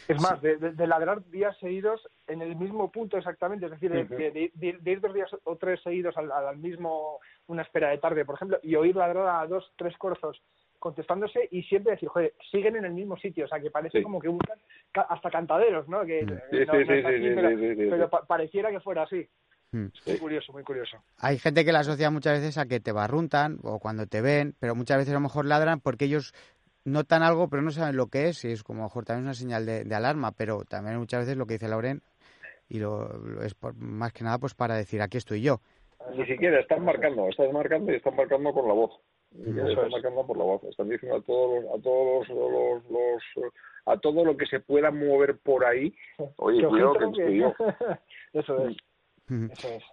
Es 0.08 0.22
más, 0.22 0.42
de, 0.42 0.56
de, 0.58 0.88
ladrar 0.88 1.24
días 1.30 1.58
seguidos 1.60 2.02
en 2.28 2.42
el 2.42 2.56
mismo 2.56 2.90
punto 2.92 3.18
exactamente, 3.18 3.66
es 3.66 3.72
decir, 3.72 3.92
de, 3.92 4.52
ir 4.86 5.02
dos 5.02 5.14
días 5.14 5.30
o 5.44 5.58
tres 5.58 5.82
seguidos 5.84 6.16
al, 6.16 6.32
al, 6.32 6.58
mismo, 6.58 7.20
una 7.48 7.64
espera 7.64 7.90
de 7.90 7.98
tarde, 7.98 8.24
por 8.24 8.36
ejemplo, 8.36 8.58
y 8.64 8.76
oír 8.76 8.96
ladrar 8.96 9.42
a 9.42 9.48
dos, 9.48 9.70
tres 9.76 9.98
corzos 9.98 10.42
contestándose 10.82 11.48
y 11.52 11.62
siempre 11.64 11.94
decir, 11.94 12.10
joder, 12.10 12.34
siguen 12.52 12.76
en 12.76 12.86
el 12.86 12.94
mismo 12.94 13.16
sitio, 13.16 13.46
o 13.46 13.48
sea, 13.48 13.60
que 13.62 13.70
parece 13.70 14.02
como 14.02 14.20
que 14.20 14.28
buscan 14.28 14.58
hasta 14.94 15.30
cantaderos, 15.30 15.88
¿no? 15.88 16.04
Que 16.04 16.26
pero, 16.50 18.10
pareciera 18.28 18.72
que 18.72 18.80
fuera 18.80 19.04
así. 19.04 19.26
Hmm. 19.72 19.88
Muy 20.06 20.18
curioso, 20.18 20.52
muy 20.52 20.64
curioso. 20.64 20.98
Hay 21.20 21.38
gente 21.38 21.64
que 21.64 21.72
la 21.72 21.80
asocia 21.80 22.10
muchas 22.10 22.40
veces 22.40 22.58
a 22.58 22.66
que 22.66 22.80
te 22.80 22.92
barruntan 22.92 23.60
o 23.64 23.80
cuando 23.80 24.08
te 24.08 24.22
ven, 24.22 24.56
pero 24.60 24.76
muchas 24.76 24.98
veces 24.98 25.12
a 25.12 25.18
lo 25.18 25.22
mejor 25.22 25.46
ladran 25.46 25.80
porque 25.80 26.06
ellos 26.06 26.34
notan 26.84 27.22
algo 27.22 27.48
pero 27.48 27.62
no 27.62 27.70
saben 27.70 27.96
lo 27.96 28.08
que 28.08 28.26
es 28.26 28.44
y 28.44 28.52
es 28.52 28.64
como 28.64 28.80
a 28.80 28.84
lo 28.84 28.90
mejor 28.90 29.06
también 29.06 29.26
una 29.26 29.36
señal 29.36 29.66
de, 29.68 29.96
alarma, 29.96 30.32
pero 30.32 30.66
también 30.66 30.98
muchas 30.98 31.22
veces 31.22 31.38
lo 31.38 31.46
que 31.46 31.54
dice 31.54 31.68
Lauren 31.68 32.02
y 32.68 32.80
lo, 32.80 33.44
es 33.44 33.56
más 33.78 34.12
que 34.14 34.24
nada 34.24 34.40
pues 34.40 34.56
para 34.56 34.76
decir 34.76 35.02
aquí 35.02 35.18
estoy 35.18 35.42
yo. 35.42 35.62
Ni 36.18 36.26
siquiera 36.26 36.60
están 36.60 36.84
marcando, 36.84 37.30
están 37.30 37.54
marcando 37.54 37.92
y 37.92 37.96
están 37.98 38.16
marcando 38.16 38.52
con 38.52 38.68
la 38.68 38.74
voz. 38.74 39.00
Y 39.34 39.50
están 39.50 39.90
marcando 39.90 40.26
por 40.26 40.38
la 40.38 40.44
voz. 40.44 40.64
Están 40.64 40.90
diciendo 40.90 41.18
a 41.18 41.22
todos, 41.22 41.64
a 41.74 41.82
todos 41.82 42.28
los, 42.30 42.84
los, 42.90 43.54
a 43.86 43.98
todo 43.98 44.26
lo 44.26 44.36
que 44.36 44.46
se 44.46 44.60
pueda 44.60 44.92
mover 44.92 45.38
por 45.40 45.66
ahí. 45.66 45.94
Oye, 46.38 46.66
cuidado 46.68 46.94
que, 47.14 47.54
Eso 48.34 48.68
es. 48.68 48.78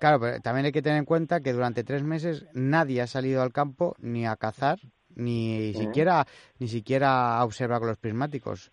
Claro, 0.00 0.18
pero 0.20 0.40
también 0.40 0.66
hay 0.66 0.72
que 0.72 0.82
tener 0.82 0.98
en 0.98 1.04
cuenta 1.04 1.40
que 1.40 1.52
durante 1.52 1.84
tres 1.84 2.02
meses 2.02 2.46
nadie 2.54 3.00
ha 3.00 3.06
salido 3.06 3.42
al 3.42 3.52
campo 3.52 3.94
ni 4.00 4.26
a 4.26 4.34
cazar, 4.34 4.80
ni 5.14 5.72
siquiera 5.74 6.26
ni 6.58 6.66
siquiera 6.66 7.38
a 7.38 7.44
observar 7.44 7.78
con 7.78 7.88
los 7.88 7.98
prismáticos. 7.98 8.72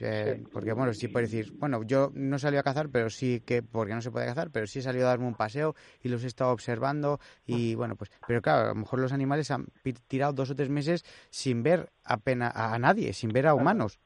Eh, 0.00 0.42
porque 0.52 0.72
bueno, 0.72 0.92
sí 0.92 1.08
puede 1.08 1.26
decir, 1.26 1.52
bueno, 1.56 1.82
yo 1.82 2.10
no 2.14 2.38
salí 2.38 2.56
a 2.56 2.62
cazar, 2.62 2.88
pero 2.90 3.08
sí 3.10 3.40
que, 3.40 3.62
porque 3.62 3.94
no 3.94 4.02
se 4.02 4.10
puede 4.10 4.26
cazar, 4.26 4.50
pero 4.50 4.66
sí 4.66 4.80
he 4.80 4.82
salido 4.82 5.06
a 5.06 5.10
darme 5.10 5.26
un 5.26 5.34
paseo 5.34 5.74
y 6.02 6.08
los 6.08 6.24
he 6.24 6.26
estado 6.26 6.52
observando 6.52 7.18
y 7.46 7.74
bueno, 7.74 7.96
pues, 7.96 8.10
pero 8.26 8.42
claro, 8.42 8.64
a 8.64 8.68
lo 8.68 8.74
mejor 8.74 8.98
los 8.98 9.12
animales 9.12 9.50
han 9.50 9.66
tirado 10.06 10.32
dos 10.32 10.50
o 10.50 10.56
tres 10.56 10.68
meses 10.68 11.04
sin 11.30 11.62
ver 11.62 11.88
apenas 12.04 12.54
a 12.54 12.78
nadie, 12.78 13.12
sin 13.12 13.30
ver 13.30 13.46
a 13.46 13.54
humanos 13.54 13.98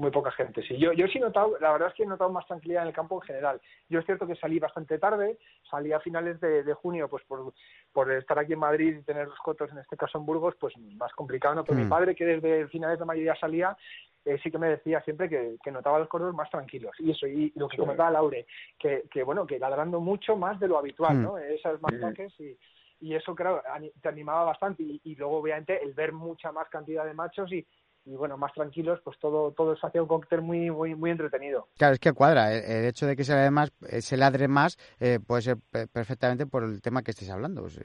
muy 0.00 0.10
poca 0.10 0.32
gente. 0.32 0.62
Sí, 0.62 0.76
yo, 0.78 0.92
yo 0.92 1.06
sí 1.06 1.18
he 1.18 1.20
notado, 1.20 1.56
la 1.60 1.72
verdad 1.72 1.88
es 1.88 1.94
que 1.94 2.02
he 2.02 2.06
notado 2.06 2.30
más 2.30 2.46
tranquilidad 2.46 2.82
en 2.82 2.88
el 2.88 2.94
campo 2.94 3.16
en 3.16 3.26
general. 3.26 3.60
Yo 3.88 4.00
es 4.00 4.06
cierto 4.06 4.26
que 4.26 4.34
salí 4.34 4.58
bastante 4.58 4.98
tarde, 4.98 5.38
salí 5.70 5.92
a 5.92 6.00
finales 6.00 6.40
de, 6.40 6.72
junio, 6.74 7.08
pues 7.08 7.22
por, 7.24 7.52
por, 7.92 8.10
estar 8.10 8.38
aquí 8.38 8.54
en 8.54 8.58
Madrid 8.58 8.96
y 8.98 9.02
tener 9.02 9.28
los 9.28 9.38
cotos, 9.38 9.70
en 9.70 9.78
este 9.78 9.96
caso 9.96 10.18
en 10.18 10.26
Burgos, 10.26 10.54
pues 10.58 10.76
más 10.96 11.12
complicado, 11.12 11.54
¿no? 11.54 11.64
Pero 11.64 11.78
mi 11.78 11.84
mm. 11.84 11.90
padre, 11.90 12.14
que 12.14 12.24
desde 12.24 12.66
finales 12.68 12.98
de 12.98 13.04
mayo 13.04 13.22
ya 13.22 13.36
salía, 13.36 13.76
eh, 14.24 14.38
sí 14.42 14.50
que 14.50 14.58
me 14.58 14.68
decía 14.68 15.00
siempre 15.02 15.28
que, 15.28 15.56
que 15.62 15.70
notaba 15.70 15.98
los 15.98 16.08
cotos 16.08 16.34
más 16.34 16.50
tranquilos. 16.50 16.92
Y 16.98 17.10
eso, 17.10 17.26
y 17.26 17.52
lo 17.56 17.68
que 17.68 17.76
comentaba 17.76 18.10
Laure, 18.10 18.46
que, 18.78 19.04
que 19.10 19.22
bueno, 19.22 19.46
que 19.46 19.58
ladrando 19.58 20.00
mucho 20.00 20.36
más 20.36 20.58
de 20.60 20.68
lo 20.68 20.78
habitual, 20.78 21.16
mm. 21.16 21.22
¿no? 21.22 21.38
Esas 21.38 21.80
más 21.80 21.92
y 22.38 22.56
y 23.02 23.14
eso 23.14 23.34
creo 23.34 23.62
te 24.02 24.08
animaba 24.10 24.44
bastante 24.44 24.82
y, 24.82 25.00
y, 25.04 25.14
luego 25.14 25.38
obviamente 25.38 25.82
el 25.82 25.94
ver 25.94 26.12
mucha 26.12 26.52
más 26.52 26.68
cantidad 26.68 27.06
de 27.06 27.14
machos 27.14 27.50
y, 27.50 27.66
y 28.10 28.16
bueno, 28.16 28.36
más 28.36 28.52
tranquilos, 28.52 28.98
pues 29.04 29.16
todo, 29.20 29.52
todo 29.52 29.74
eso 29.74 29.86
hacía 29.86 30.02
un 30.02 30.08
cóctel 30.08 30.42
muy, 30.42 30.68
muy, 30.68 30.96
muy 30.96 31.12
entretenido. 31.12 31.68
Claro, 31.78 31.94
es 31.94 32.00
que 32.00 32.12
cuadra. 32.12 32.52
El, 32.52 32.84
hecho 32.86 33.06
de 33.06 33.14
que 33.14 33.22
se 33.22 33.32
ladre 33.34 33.52
más, 33.52 33.72
eh, 33.88 34.02
se 34.02 34.16
ladre 34.16 34.48
más 34.48 34.78
eh, 34.98 35.20
puede 35.24 35.42
ser 35.42 35.58
perfectamente 35.92 36.44
por 36.44 36.64
el 36.64 36.82
tema 36.82 37.02
que 37.02 37.12
estés 37.12 37.30
hablando. 37.30 37.62
Pues, 37.62 37.78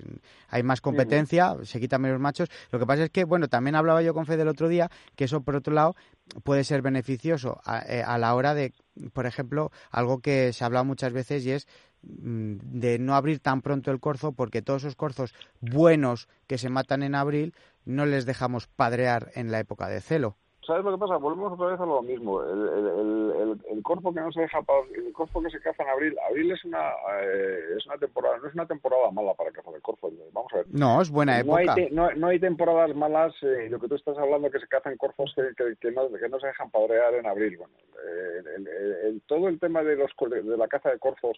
hay 0.49 0.63
más 0.63 0.81
competencia, 0.81 1.55
se 1.61 1.79
quitan 1.79 2.01
menos 2.01 2.19
machos. 2.19 2.49
Lo 2.71 2.79
que 2.79 2.87
pasa 2.87 3.03
es 3.03 3.11
que, 3.11 3.23
bueno, 3.23 3.47
también 3.49 3.75
hablaba 3.75 4.01
yo 4.01 4.15
con 4.15 4.25
Fede 4.25 4.41
el 4.41 4.47
otro 4.47 4.67
día, 4.67 4.89
que 5.15 5.25
eso 5.25 5.41
por 5.41 5.55
otro 5.55 5.75
lado 5.75 5.95
puede 6.43 6.63
ser 6.63 6.81
beneficioso 6.81 7.61
a, 7.63 7.85
eh, 7.87 8.01
a 8.01 8.17
la 8.17 8.33
hora 8.33 8.55
de, 8.55 8.73
por 9.13 9.27
ejemplo, 9.27 9.71
algo 9.91 10.21
que 10.21 10.53
se 10.53 10.63
ha 10.63 10.67
hablado 10.67 10.85
muchas 10.85 11.13
veces 11.13 11.45
y 11.45 11.51
es 11.51 11.67
mm, 12.01 12.55
de 12.79 12.97
no 12.97 13.13
abrir 13.13 13.41
tan 13.41 13.61
pronto 13.61 13.91
el 13.91 13.99
corzo 13.99 14.31
porque 14.31 14.63
todos 14.63 14.83
esos 14.83 14.95
corzos 14.95 15.35
buenos 15.61 16.27
que 16.47 16.57
se 16.57 16.69
matan 16.69 17.03
en 17.03 17.13
abril 17.13 17.53
no 17.85 18.05
les 18.05 18.25
dejamos 18.25 18.67
padrear 18.67 19.31
en 19.35 19.51
la 19.51 19.59
época 19.59 19.87
de 19.87 20.01
celo. 20.01 20.37
¿Sabes 20.65 20.83
lo 20.83 20.91
que 20.91 20.97
pasa? 20.97 21.17
Volvemos 21.17 21.53
otra 21.53 21.67
vez 21.67 21.79
a 21.79 21.85
lo 21.85 22.01
mismo. 22.01 22.41
El, 22.41 22.67
el, 22.67 23.61
el, 23.69 23.83
corpo 23.83 24.13
que 24.13 24.19
no 24.19 24.31
se 24.31 24.41
deja, 24.41 24.59
el 24.95 25.13
corpo 25.13 25.41
que 25.41 25.49
se 25.49 25.59
caza 25.59 25.83
en 25.83 25.89
abril, 25.89 26.15
abril 26.27 26.51
es 26.51 26.65
una 26.65 26.89
eh, 27.21 27.59
es 27.77 27.85
una 27.85 27.97
temporada, 27.97 28.37
no 28.37 28.47
es 28.47 28.53
una 28.53 28.65
temporada 28.65 29.11
mala 29.11 29.33
para 29.33 29.51
cazar 29.51 29.75
el 29.75 29.81
corpo. 29.81 30.11
Vamos 30.33 30.51
a 30.53 30.57
ver. 30.57 30.65
No, 30.71 31.01
es 31.01 31.09
buena 31.09 31.39
época. 31.39 31.75
No 31.91 32.07
hay, 32.07 32.17
no, 32.17 32.27
hay 32.27 32.39
temporadas 32.39 32.95
malas. 32.95 33.33
Eh, 33.43 33.67
lo 33.69 33.79
que 33.79 33.87
tú 33.87 33.95
estás 33.95 34.17
hablando 34.17 34.49
que 34.49 34.59
se 34.59 34.67
cazan 34.67 34.97
corpos 34.97 35.33
que, 35.35 35.75
que, 35.79 35.91
no, 35.91 36.11
que 36.11 36.29
no 36.29 36.39
se 36.39 36.47
dejan 36.47 36.71
padrear 36.71 37.13
en 37.13 37.27
abril. 37.27 37.57
Bueno, 37.57 37.73
eh, 38.07 39.19
todo 39.27 39.47
el 39.47 39.59
tema 39.59 39.83
de 39.83 39.95
los 39.95 40.11
de 40.29 40.57
la 40.57 40.67
caza 40.67 40.89
de 40.89 40.99
corfos 40.99 41.37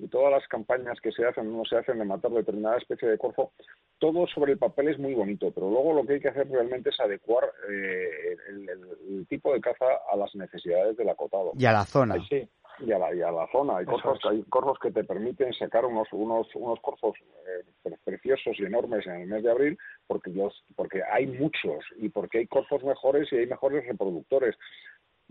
y 0.00 0.08
todas 0.08 0.32
las 0.32 0.46
campañas 0.48 0.98
que 1.00 1.12
se 1.12 1.24
hacen 1.24 1.52
no 1.52 1.64
se 1.64 1.76
hacen 1.76 1.98
de 1.98 2.04
matar 2.04 2.30
determinada 2.30 2.78
especie 2.78 3.08
de 3.08 3.18
corzo, 3.18 3.52
todo 3.98 4.26
sobre 4.26 4.52
el 4.52 4.58
papel 4.58 4.88
es 4.88 4.98
muy 4.98 5.14
bonito, 5.14 5.50
pero 5.54 5.68
luego 5.68 5.92
lo 5.92 6.06
que 6.06 6.14
hay 6.14 6.20
que 6.20 6.28
hacer 6.28 6.48
realmente 6.48 6.88
es 6.88 6.98
adecuar 7.00 7.44
eh, 7.68 8.36
el, 8.68 9.26
tipo 9.28 9.52
de 9.52 9.60
caza 9.60 9.86
a 10.10 10.16
las 10.16 10.34
necesidades 10.34 10.96
del 10.96 11.08
acotado. 11.08 11.52
Y 11.56 11.64
a 11.66 11.72
la 11.72 11.84
zona. 11.84 12.16
Sí. 12.28 12.48
Y 12.80 12.92
a 12.92 12.98
la, 12.98 13.14
y 13.14 13.20
a 13.20 13.30
la 13.30 13.46
zona. 13.52 13.78
Hay 13.78 13.84
corzos, 13.84 14.18
hay 14.24 14.42
corzos 14.44 14.78
que 14.80 14.90
te 14.90 15.04
permiten 15.04 15.52
sacar 15.52 15.84
unos 15.84 16.08
unos 16.12 16.48
unos 16.54 16.80
corzos 16.80 17.14
eh, 17.46 17.96
preciosos 18.04 18.58
y 18.58 18.64
enormes 18.64 19.06
en 19.06 19.20
el 19.20 19.28
mes 19.28 19.42
de 19.42 19.50
abril 19.50 19.78
porque 20.06 20.30
los, 20.30 20.64
porque 20.76 21.02
hay 21.02 21.26
muchos 21.26 21.84
y 21.96 22.08
porque 22.08 22.38
hay 22.38 22.46
corzos 22.46 22.82
mejores 22.82 23.30
y 23.32 23.36
hay 23.36 23.46
mejores 23.46 23.86
reproductores. 23.86 24.56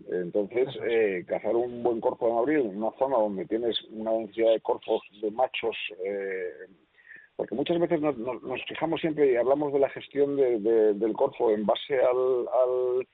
Entonces, 0.07 0.67
eh, 0.87 1.25
cazar 1.27 1.55
un 1.55 1.83
buen 1.83 1.99
corzo 1.99 2.29
en 2.29 2.37
abril 2.37 2.59
en 2.61 2.77
una 2.77 2.91
zona 2.97 3.17
donde 3.17 3.45
tienes 3.45 3.75
una 3.91 4.11
densidad 4.11 4.51
de 4.51 4.61
corzos 4.61 5.01
de 5.21 5.31
machos, 5.31 5.75
eh, 6.03 6.51
porque 7.39 7.55
muchas 7.55 7.79
veces 7.79 8.01
nos, 8.01 8.65
fijamos 8.67 8.99
siempre 8.99 9.31
y 9.31 9.37
hablamos 9.37 9.71
de 9.71 9.79
la 9.79 9.89
gestión 9.91 10.35
del 10.35 11.13
corzo 11.13 11.51
en 11.51 11.65
base 11.65 11.97
al, 11.97 12.49
al, 12.51 13.07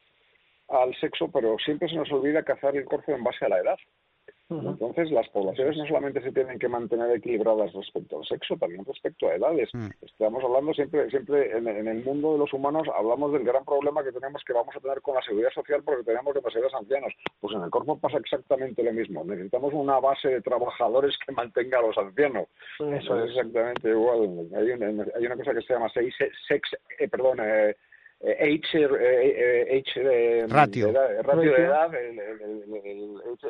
al, 0.81 0.95
sexo, 0.99 1.29
pero 1.31 1.57
siempre 1.63 1.87
se 1.87 1.95
nos 1.95 2.11
olvida 2.11 2.41
cazar 2.41 2.75
el 2.75 2.85
corzo 2.85 3.11
en 3.11 3.23
base 3.23 3.45
a 3.45 3.49
la 3.49 3.59
edad. 3.59 3.77
Entonces, 4.47 5.09
las 5.09 5.27
poblaciones 5.29 5.75
no 5.75 5.87
solamente 5.87 6.21
se 6.21 6.31
tienen 6.31 6.59
que 6.59 6.67
mantener 6.67 7.09
equilibradas 7.15 7.73
respecto 7.73 8.19
al 8.19 8.25
sexo, 8.25 8.55
también 8.57 8.85
respecto 8.85 9.27
a 9.27 9.35
edades. 9.35 9.69
Mm. 9.73 9.87
Estamos 10.01 10.43
hablando 10.43 10.71
siempre, 10.73 11.09
siempre 11.09 11.57
en, 11.57 11.67
el 11.67 12.03
mundo 12.03 12.33
de 12.33 12.39
los 12.39 12.53
humanos, 12.53 12.87
hablamos 12.95 13.33
del 13.33 13.43
gran 13.43 13.65
problema 13.65 14.03
que 14.03 14.11
tenemos 14.11 14.43
que 14.45 14.53
vamos 14.53 14.75
a 14.75 14.79
tener 14.79 15.01
con 15.01 15.15
la 15.15 15.23
seguridad 15.23 15.49
social 15.49 15.81
porque 15.83 16.03
tenemos 16.03 16.35
demasiados 16.35 16.73
ancianos. 16.75 17.13
Pues 17.39 17.55
en 17.55 17.63
el 17.63 17.71
cuerpo 17.71 17.97
pasa 17.97 18.17
exactamente 18.17 18.83
lo 18.83 18.93
mismo. 18.93 19.23
Necesitamos 19.23 19.73
una 19.73 19.99
base 19.99 20.29
de 20.29 20.41
trabajadores 20.41 21.17
que 21.25 21.31
mantenga 21.31 21.79
a 21.79 21.81
los 21.81 21.97
ancianos. 21.97 22.47
Eso 22.79 23.19
es 23.23 23.31
exactamente 23.31 23.89
igual. 23.89 24.47
Hay 24.55 24.71
una, 24.71 25.05
hay 25.15 25.25
una 25.25 25.37
cosa 25.37 25.55
que 25.55 25.61
se 25.61 25.73
llama 25.73 25.89
sex, 25.89 26.15
sex 26.47 26.69
eh, 26.99 27.07
perdón, 27.07 27.39
eh, 27.41 27.75
H, 28.25 28.67
eh, 28.73 29.83
H 29.85 29.99
de, 29.99 30.47
ratio. 30.47 30.91
De 30.91 31.21
ratio 31.21 31.51
de 31.53 31.63
edad, 31.63 31.93
el, 31.93 32.19
el, 32.19 33.21
H, 33.33 33.47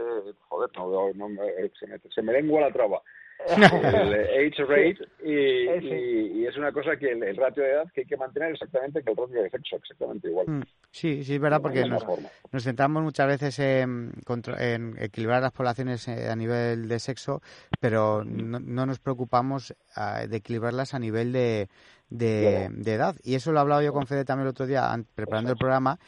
joder, 0.47 0.69
no, 0.75 1.13
no, 1.13 1.43
se, 1.79 1.88
me, 1.88 1.99
se 2.13 2.21
me 2.21 2.33
lengua 2.33 2.61
la 2.61 2.71
traba. 2.71 3.01
el 3.47 4.13
age 4.47 4.63
rate 4.63 4.97
y, 5.23 6.39
y, 6.39 6.47
es 6.47 6.57
una 6.57 6.71
cosa 6.71 6.95
que 6.97 7.11
el, 7.11 7.35
ratio 7.35 7.63
de 7.63 7.71
edad 7.71 7.91
que 7.93 8.01
hay 8.01 8.07
que 8.07 8.17
mantener 8.17 8.53
exactamente 8.53 9.03
que 9.03 9.11
el 9.11 9.17
ratio 9.17 9.43
de 9.43 9.49
sexo, 9.49 9.75
exactamente 9.75 10.29
igual. 10.29 10.47
Mm, 10.47 10.61
sí, 10.89 11.23
sí, 11.23 11.35
es 11.35 11.41
verdad, 11.41 11.61
porque 11.61 11.85
nos, 11.85 12.03
nos, 12.51 12.63
centramos 12.63 13.03
muchas 13.03 13.27
veces 13.27 13.59
en, 13.59 14.13
en, 14.57 14.95
equilibrar 14.99 15.41
las 15.41 15.51
poblaciones 15.51 16.07
eh, 16.07 16.29
a 16.29 16.35
nivel 16.35 16.88
de 16.88 16.99
sexo, 16.99 17.41
pero 17.79 18.23
no, 18.23 18.59
no 18.59 18.85
nos 18.85 18.99
preocupamos 18.99 19.75
ah, 19.95 20.25
de 20.27 20.38
equilibrarlas 20.38 20.93
a 20.93 20.99
nivel 20.99 21.31
de, 21.33 21.67
de, 22.10 22.65
edad. 22.86 23.15
Y 23.24 23.36
eso 23.36 23.52
lo 23.52 23.60
he 23.60 23.62
hablado 23.62 23.82
yo 23.82 23.94
con 23.94 24.08
Fede 24.08 24.26
también 24.26 24.46
el 24.48 24.52
otro 24.52 24.65
día, 24.65 24.96
preparando 25.15 25.52
el 25.52 25.58
programa. 25.58 26.00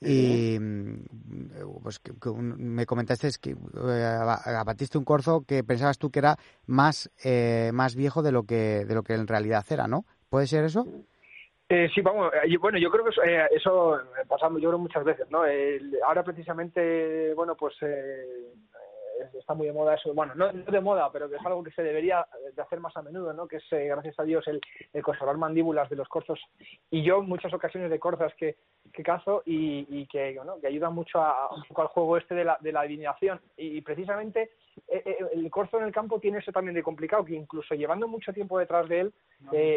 Y 0.00 0.58
mm, 0.60 1.80
pues, 1.82 2.00
me 2.36 2.84
comentaste 2.86 3.30
que 3.40 3.50
eh, 3.50 4.04
abatiste 4.04 4.98
un 4.98 5.04
corzo 5.04 5.44
que 5.46 5.64
pensabas 5.64 5.98
tú 5.98 6.10
que 6.10 6.18
era 6.18 6.36
más, 6.66 7.10
eh, 7.24 7.70
más 7.72 7.96
viejo 7.96 8.22
de 8.22 8.32
lo, 8.32 8.44
que, 8.44 8.84
de 8.84 8.94
lo 8.94 9.02
que 9.02 9.14
en 9.14 9.26
realidad 9.26 9.64
era, 9.70 9.88
¿no? 9.88 10.04
¿Puede 10.28 10.46
ser 10.46 10.64
eso? 10.64 10.86
Eh, 11.70 11.88
sí, 11.94 12.02
vamos, 12.02 12.30
bueno, 12.60 12.78
yo 12.78 12.90
creo 12.90 13.04
que 13.04 13.10
eso, 13.10 13.22
eh, 13.22 13.46
eso 13.50 13.98
pasamos, 14.28 14.60
yo 14.60 14.68
creo 14.68 14.78
muchas 14.78 15.02
veces, 15.02 15.30
¿no? 15.30 15.42
ahora 16.06 16.22
precisamente, 16.22 17.32
bueno, 17.34 17.56
pues 17.56 17.74
está 19.38 19.54
muy 19.54 19.66
de 19.66 19.72
moda 19.72 19.94
eso, 19.94 20.12
bueno, 20.14 20.34
no, 20.34 20.52
de 20.52 20.80
moda, 20.80 21.10
pero 21.12 21.28
que 21.28 21.36
es 21.36 21.46
algo 21.46 21.62
que 21.62 21.70
se 21.72 21.82
debería 21.82 22.26
de 22.54 22.62
hacer 22.62 22.80
más 22.80 22.96
a 22.96 23.02
menudo, 23.02 23.32
¿no? 23.32 23.46
Que 23.46 23.56
es, 23.56 23.72
eh, 23.72 23.86
gracias 23.86 24.18
a 24.18 24.24
Dios, 24.24 24.44
el, 24.46 24.60
conservar 25.02 25.36
mandíbulas 25.36 25.88
de 25.90 25.96
los 25.96 26.08
corzos. 26.08 26.40
Y 26.90 27.02
yo, 27.02 27.18
en 27.18 27.28
muchas 27.28 27.52
ocasiones 27.52 27.90
de 27.90 27.98
corzas 27.98 28.32
que, 28.34 28.56
que 28.92 29.02
cazo 29.02 29.42
y, 29.44 30.06
que, 30.06 30.34
bueno, 30.36 30.60
que 30.60 30.66
ayudan 30.66 30.94
mucho 30.94 31.20
a, 31.20 31.54
un 31.54 31.62
poco 31.64 31.82
al 31.82 31.88
juego 31.88 32.16
este 32.16 32.34
de 32.34 32.44
la, 32.44 32.58
de 32.60 32.72
la 32.72 32.80
adivinación. 32.80 33.40
Y, 33.56 33.80
precisamente 33.80 34.50
eh, 34.88 35.02
eh, 35.04 35.16
el 35.34 35.50
corzo 35.50 35.78
en 35.78 35.84
el 35.84 35.92
campo 35.92 36.18
tiene 36.18 36.38
eso 36.38 36.52
también 36.52 36.74
de 36.74 36.82
complicado, 36.82 37.24
que 37.24 37.34
incluso 37.34 37.74
llevando 37.74 38.08
mucho 38.08 38.32
tiempo 38.32 38.58
detrás 38.58 38.88
de 38.88 39.00
él, 39.00 39.14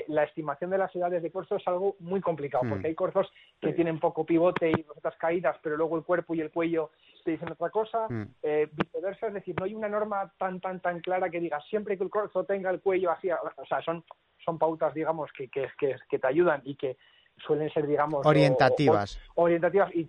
la 0.07 0.23
estimación 0.23 0.69
de 0.69 0.77
las 0.77 0.95
edades 0.95 1.21
de 1.21 1.31
corzo 1.31 1.57
es 1.57 1.67
algo 1.67 1.95
muy 1.99 2.21
complicado, 2.21 2.63
mm. 2.63 2.69
porque 2.69 2.87
hay 2.87 2.95
corzos 2.95 3.31
que 3.59 3.73
tienen 3.73 3.99
poco 3.99 4.25
pivote 4.25 4.71
y 4.71 4.85
otras 4.87 5.15
caídas, 5.17 5.57
pero 5.61 5.75
luego 5.75 5.97
el 5.97 6.03
cuerpo 6.03 6.33
y 6.33 6.41
el 6.41 6.51
cuello 6.51 6.91
te 7.27 7.31
dicen 7.31 7.51
otra 7.51 7.69
cosa, 7.69 8.07
mm. 8.07 8.35
viceversa, 8.71 9.27
es 9.27 9.33
decir, 9.33 9.53
no 9.59 9.65
hay 9.65 9.75
una 9.75 9.89
norma 9.89 10.31
tan, 10.37 10.61
tan, 10.61 10.79
tan 10.79 11.01
clara 11.01 11.29
que 11.29 11.41
diga 11.41 11.59
siempre 11.69 11.97
que 11.97 12.05
el 12.05 12.09
corzo 12.09 12.45
tenga 12.45 12.69
el 12.69 12.79
cuello 12.79 13.11
así, 13.11 13.29
o 13.29 13.65
sea, 13.67 13.81
son, 13.81 14.01
son 14.45 14.57
pautas, 14.57 14.93
digamos, 14.93 15.29
que, 15.33 15.49
que, 15.49 15.67
que, 15.77 16.19
te 16.19 16.27
ayudan 16.27 16.61
y 16.63 16.75
que 16.75 16.95
suelen 17.45 17.69
ser, 17.73 17.85
digamos, 17.85 18.25
orientativas. 18.25 19.19
orientativas 19.35 19.93
y 19.93 20.05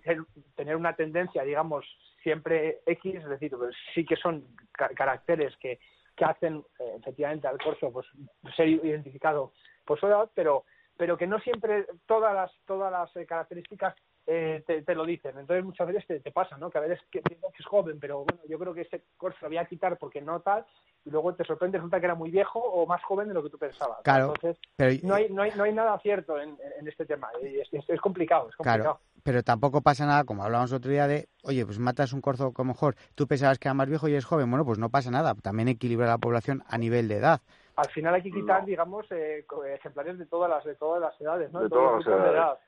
tener 0.55 0.77
una 0.77 0.95
tendencia, 0.95 1.43
digamos, 1.43 1.85
siempre 2.23 2.79
X, 2.85 3.15
es 3.15 3.29
decir, 3.29 3.51
pues 3.51 3.75
sí 3.93 4.05
que 4.05 4.15
son 4.15 4.45
caracteres 4.71 5.57
que, 5.57 5.77
que 6.15 6.23
hacen 6.23 6.63
eh, 6.79 6.95
efectivamente 6.99 7.49
al 7.49 7.57
corzo 7.57 7.91
pues 7.91 8.07
ser 8.55 8.69
identificado 8.69 9.51
por 9.85 9.99
su 9.99 10.07
edad, 10.07 10.29
pero 10.33 10.63
pero 10.97 11.17
que 11.17 11.27
no 11.27 11.39
siempre 11.39 11.85
todas 12.05 12.33
las 12.33 12.51
todas 12.65 12.91
las 12.91 13.15
eh, 13.15 13.25
características 13.25 13.95
eh, 14.31 14.63
te, 14.85 14.93
lo 14.93 15.05
dicen. 15.05 15.39
Entonces 15.39 15.65
muchas 15.65 15.87
veces 15.87 16.05
te, 16.05 16.19
te, 16.19 16.31
pasa, 16.31 16.55
¿no? 16.57 16.69
Que 16.69 16.77
a 16.77 16.81
veces 16.81 16.99
que, 17.09 17.19
que 17.21 17.37
es 17.57 17.65
joven, 17.65 17.99
pero 17.99 18.25
bueno, 18.25 18.39
yo 18.47 18.59
creo 18.59 18.75
que 18.75 18.81
ese 18.81 19.03
corso 19.17 19.39
lo 19.41 19.47
voy 19.47 19.57
a 19.57 19.65
quitar 19.65 19.97
porque 19.97 20.21
no 20.21 20.39
tal, 20.41 20.65
y 21.03 21.09
luego 21.09 21.33
te 21.33 21.43
sorprende, 21.43 21.79
resulta 21.79 21.99
que 21.99 22.05
era 22.05 22.13
muy 22.13 22.29
viejo 22.29 22.59
o 22.59 22.85
más 22.85 23.01
joven 23.03 23.27
de 23.27 23.33
lo 23.33 23.41
que 23.41 23.49
tú 23.49 23.57
pensabas. 23.57 23.97
Claro. 24.03 24.33
Entonces, 24.35 25.03
no, 25.03 25.15
hay, 25.15 25.29
no, 25.29 25.41
hay, 25.41 25.51
no 25.55 25.63
hay 25.63 25.73
nada 25.73 25.97
cierto 25.99 26.39
en, 26.39 26.55
en 26.79 26.87
este 26.87 27.07
tema. 27.07 27.29
Es, 27.41 27.89
es, 27.89 28.01
complicado, 28.01 28.49
es 28.49 28.55
complicado. 28.55 28.83
Claro. 28.83 28.99
pero 29.23 29.41
tampoco 29.41 29.81
pasa 29.81 30.05
nada, 30.05 30.23
como 30.25 30.43
hablábamos 30.43 30.73
otro 30.73 30.91
día, 30.91 31.07
de, 31.07 31.27
oye, 31.43 31.65
pues 31.65 31.79
matas 31.79 32.13
un 32.13 32.21
corzo 32.21 32.53
que 32.53 32.61
a 32.61 32.65
lo 32.65 32.71
mejor 32.71 32.95
tú 33.15 33.25
pensabas 33.25 33.57
que 33.57 33.67
era 33.67 33.73
más 33.73 33.89
viejo 33.89 34.07
y 34.07 34.13
es 34.13 34.25
joven. 34.25 34.47
Bueno, 34.51 34.63
pues 34.63 34.77
no 34.77 34.89
pasa 34.89 35.09
nada. 35.09 35.33
También 35.33 35.69
equilibra 35.69 36.05
la 36.05 36.19
población 36.19 36.63
a 36.67 36.77
nivel 36.77 37.07
de 37.07 37.15
edad. 37.15 37.41
Al 37.75 37.89
final 37.89 38.13
hay 38.13 38.21
que 38.21 38.31
quitar, 38.31 38.63
digamos, 38.63 39.09
eh, 39.11 39.43
ejemplares 39.73 40.19
de 40.19 40.25
todas 40.27 40.51
las 40.51 40.63
de 40.65 40.75
todas 40.75 41.01
las 41.01 41.19
edades, 41.19 41.51
¿no? 41.51 41.61
De 41.61 41.69
todas 41.69 42.05
las 42.05 42.07
edades. 42.07 42.59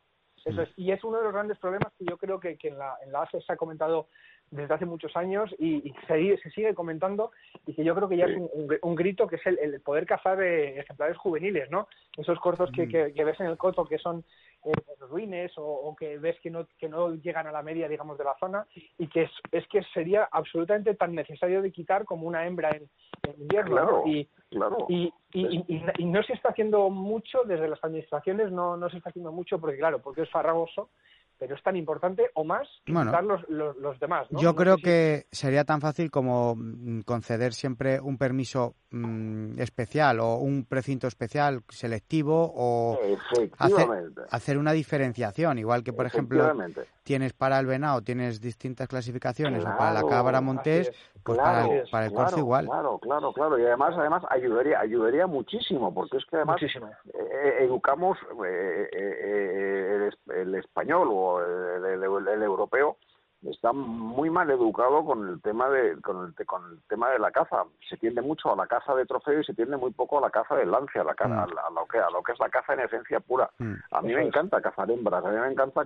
Eso 0.46 0.62
es. 0.62 0.70
Y 0.76 0.92
es 0.92 1.04
uno 1.04 1.18
de 1.18 1.24
los 1.24 1.34
grandes 1.34 1.58
problemas 1.60 1.94
que 1.98 2.06
yo 2.06 2.18
creo 2.18 2.40
que, 2.40 2.58
que 2.58 2.70
en 2.70 2.78
la, 2.78 2.98
en 3.04 3.12
la 3.12 3.24
ASE 3.24 3.42
se 3.42 3.54
ha 3.54 3.58
comentado 3.58 4.10
desde 4.52 4.74
hace 4.74 4.86
muchos 4.86 5.16
años 5.16 5.50
y, 5.58 5.88
y 5.88 5.94
se, 6.08 6.38
se, 6.38 6.50
sigue 6.52 6.76
comentando 6.76 7.32
y 7.66 7.74
que 7.74 7.84
yo 7.84 7.96
creo 7.96 8.10
que 8.10 8.18
ya 8.18 8.28
sí. 8.28 8.34
es 8.34 8.38
un, 8.38 8.50
un, 8.54 8.78
un, 8.82 8.96
grito 8.96 9.26
que 9.26 9.38
es 9.38 9.46
el, 9.46 9.58
el 9.60 9.80
poder 9.80 10.06
cazar 10.06 10.42
eh, 10.44 10.78
ejemplares 10.78 11.18
juveniles, 11.18 11.72
¿no? 11.72 11.88
Esos 12.18 12.38
corzos 12.40 12.70
que, 12.72 12.86
mm. 12.86 12.90
que, 12.90 13.14
que, 13.14 13.24
ves 13.24 13.40
en 13.40 13.48
el 13.48 13.58
coto 13.58 13.86
que 13.86 13.98
son 13.98 14.26
eh, 14.66 14.72
ruines 15.10 15.58
o, 15.58 15.64
o, 15.64 15.96
que 15.96 16.18
ves 16.18 16.38
que 16.42 16.52
no, 16.52 16.68
que 16.78 16.90
no 16.90 17.16
llegan 17.16 17.48
a 17.48 17.52
la 17.52 17.64
media, 17.64 17.88
digamos, 17.88 18.18
de 18.18 18.26
la 18.26 18.36
zona 18.40 18.68
y 18.98 19.08
que 19.08 19.24
es, 19.24 19.32
es 19.54 19.66
que 19.70 19.82
sería 19.94 20.28
absolutamente 20.30 20.96
tan 20.96 21.16
necesario 21.16 21.62
de 21.62 21.72
quitar 21.72 22.04
como 22.04 22.28
una 22.28 22.46
hembra 22.46 22.72
en, 22.72 22.90
en 23.24 23.42
invierno. 23.42 23.72
Claro, 23.72 24.04
y, 24.06 24.28
claro. 24.50 24.86
Y, 24.90 25.14
y, 25.32 25.64
y, 25.68 25.84
y, 25.98 26.06
no 26.06 26.22
se 26.24 26.34
está 26.34 26.50
haciendo 26.50 26.90
mucho 26.90 27.44
desde 27.46 27.70
las 27.70 27.82
administraciones, 27.84 28.52
no, 28.52 28.76
no 28.76 28.90
se 28.90 28.98
está 28.98 29.10
haciendo 29.10 29.32
mucho 29.32 29.60
porque, 29.60 29.78
claro, 29.78 30.02
porque 30.02 30.24
es 30.24 30.30
farragoso 30.30 30.90
pero 31.42 31.56
es 31.56 31.64
tan 31.64 31.76
importante 31.76 32.30
o 32.36 32.44
más 32.44 32.68
que 32.86 32.94
bueno, 32.94 33.20
los, 33.24 33.50
los, 33.50 33.76
los, 33.78 34.00
demás. 34.00 34.28
¿no? 34.30 34.40
Yo 34.40 34.50
no 34.50 34.56
creo 34.56 34.76
si... 34.76 34.84
que 34.84 35.26
sería 35.32 35.64
tan 35.64 35.82
fácil 35.82 36.12
como 36.12 36.54
mm, 36.56 37.02
conceder 37.02 37.54
siempre 37.54 38.00
un 38.00 38.20
permiso 38.20 38.76
mmm, 38.92 39.60
especial 39.60 40.20
o 40.20 40.36
un 40.36 40.66
precinto 40.66 41.08
especial 41.08 41.64
selectivo 41.68 42.54
o 42.56 43.00
hacer, 43.58 43.88
hacer, 44.30 44.58
una 44.60 44.72
diferenciación, 44.72 45.58
igual 45.58 45.84
que 45.84 45.94
por 45.94 46.06
ejemplo 46.06 46.48
tienes 47.02 47.34
para 47.34 47.60
el 47.60 47.66
venado 47.66 48.04
tienes 48.04 48.40
distintas 48.40 48.88
clasificaciones 48.88 49.62
claro, 49.62 49.76
o 49.76 49.80
para 49.80 49.94
la 49.94 50.08
cabra 50.08 50.42
montés, 50.42 50.92
pues 51.24 51.40
claro, 51.40 51.70
para, 51.70 51.84
para, 51.90 52.06
el 52.06 52.12
claro, 52.12 52.26
corzo 52.26 52.38
igual. 52.38 52.66
Claro, 52.68 53.00
claro, 53.00 53.34
claro, 53.34 53.58
y 53.58 53.66
además 53.66 53.96
además 53.98 54.24
ayudaría 54.30 54.80
ayudaría 54.80 55.26
muchísimo 55.26 55.92
porque 55.92 56.18
es 56.18 56.26
que 56.26 56.36
además 56.36 56.62
eh, 56.62 57.56
educamos 57.62 58.20
eh, 58.46 58.90
eh, 58.92 59.18
el, 59.32 59.81
el 59.81 59.81
español 60.62 61.10
o 61.12 61.42
el, 61.42 61.86
el, 61.86 62.28
el, 62.28 62.44
europeo 62.44 62.98
está 63.44 63.74
muy 63.74 64.30
mal 64.30 64.50
educado 64.52 65.04
con 65.04 65.28
el 65.28 65.42
tema 65.42 65.68
de 65.70 66.00
con 66.02 66.34
el, 66.38 66.46
con 66.46 66.64
el 66.72 66.80
tema 66.88 67.10
de 67.10 67.20
la 67.20 67.32
caza 67.32 67.64
se 67.90 67.98
tiende 67.98 68.22
mucho 68.22 68.54
a 68.54 68.56
la 68.56 68.68
caza 68.68 68.94
de 68.94 69.06
trofeo 69.06 69.40
y 69.40 69.44
se 69.44 69.54
tiende 69.54 69.78
muy 69.78 69.92
poco 69.92 70.20
a 70.20 70.22
la 70.22 70.30
caza 70.30 70.56
de 70.56 70.66
lance 70.66 71.00
a 71.00 71.04
la 71.04 71.16
caza, 71.16 71.48
mm. 71.48 71.58
a, 71.58 71.68
a, 71.68 71.72
lo 71.72 71.86
que 71.88 71.98
a 71.98 72.10
lo 72.12 72.22
que 72.22 72.34
es 72.34 72.40
la 72.40 72.50
caza 72.50 72.74
en 72.74 72.82
esencia 72.82 73.20
pura 73.20 73.50
mm. 73.58 73.74
a 73.92 74.02
mí 74.02 74.10
Eso 74.10 74.18
me 74.18 74.22
es. 74.22 74.28
encanta 74.28 74.62
cazar 74.62 74.92
hembras 74.92 75.26
a 75.26 75.30
mí 75.30 75.38
me 75.38 75.52
encanta 75.52 75.84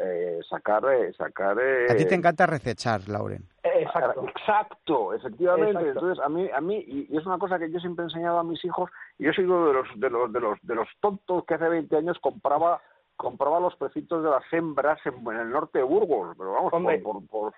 eh, 0.00 0.40
sacar 0.48 0.84
eh, 0.92 1.12
sacar 1.14 1.58
eh... 1.60 1.86
a 1.90 1.96
ti 1.96 2.06
te 2.06 2.14
encanta 2.14 2.46
recechar 2.46 3.08
Lauren 3.08 3.42
Exacto. 3.74 4.26
Exacto, 4.28 5.14
efectivamente. 5.14 5.70
Exacto. 5.72 5.90
Entonces, 5.90 6.24
a 6.24 6.28
mí, 6.28 6.48
a 6.54 6.60
mí, 6.60 6.84
y 6.86 7.16
es 7.16 7.26
una 7.26 7.38
cosa 7.38 7.58
que 7.58 7.70
yo 7.70 7.80
siempre 7.80 8.04
he 8.04 8.08
enseñado 8.08 8.38
a 8.38 8.44
mis 8.44 8.64
hijos, 8.64 8.90
y 9.18 9.24
yo 9.24 9.30
he 9.30 9.34
sido 9.34 9.66
de 9.66 9.72
los, 9.72 9.88
de 9.96 10.10
los, 10.10 10.32
de 10.32 10.40
los, 10.40 10.58
de 10.62 10.74
los 10.74 10.88
tontos 11.00 11.44
que 11.44 11.54
hace 11.54 11.68
20 11.68 11.96
años 11.96 12.18
compraba 12.20 12.80
compraba 13.16 13.60
los 13.60 13.74
precintos 13.76 14.22
de 14.22 14.30
las 14.30 14.44
hembras 14.52 14.98
en, 15.04 15.14
en, 15.14 15.40
el 15.40 15.50
norte 15.50 15.78
de 15.78 15.84
Burgos, 15.84 16.36
pero 16.36 16.52
vamos, 16.52 16.72
Hombre. 16.72 16.98
por... 16.98 17.14
por, 17.26 17.52
por 17.52 17.54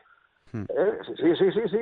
¿Eh? 0.55 0.99
Sí, 1.05 1.15
sí, 1.17 1.35
sí, 1.37 1.53
sí. 1.53 1.61
sí, 1.69 1.69
sí 1.71 1.79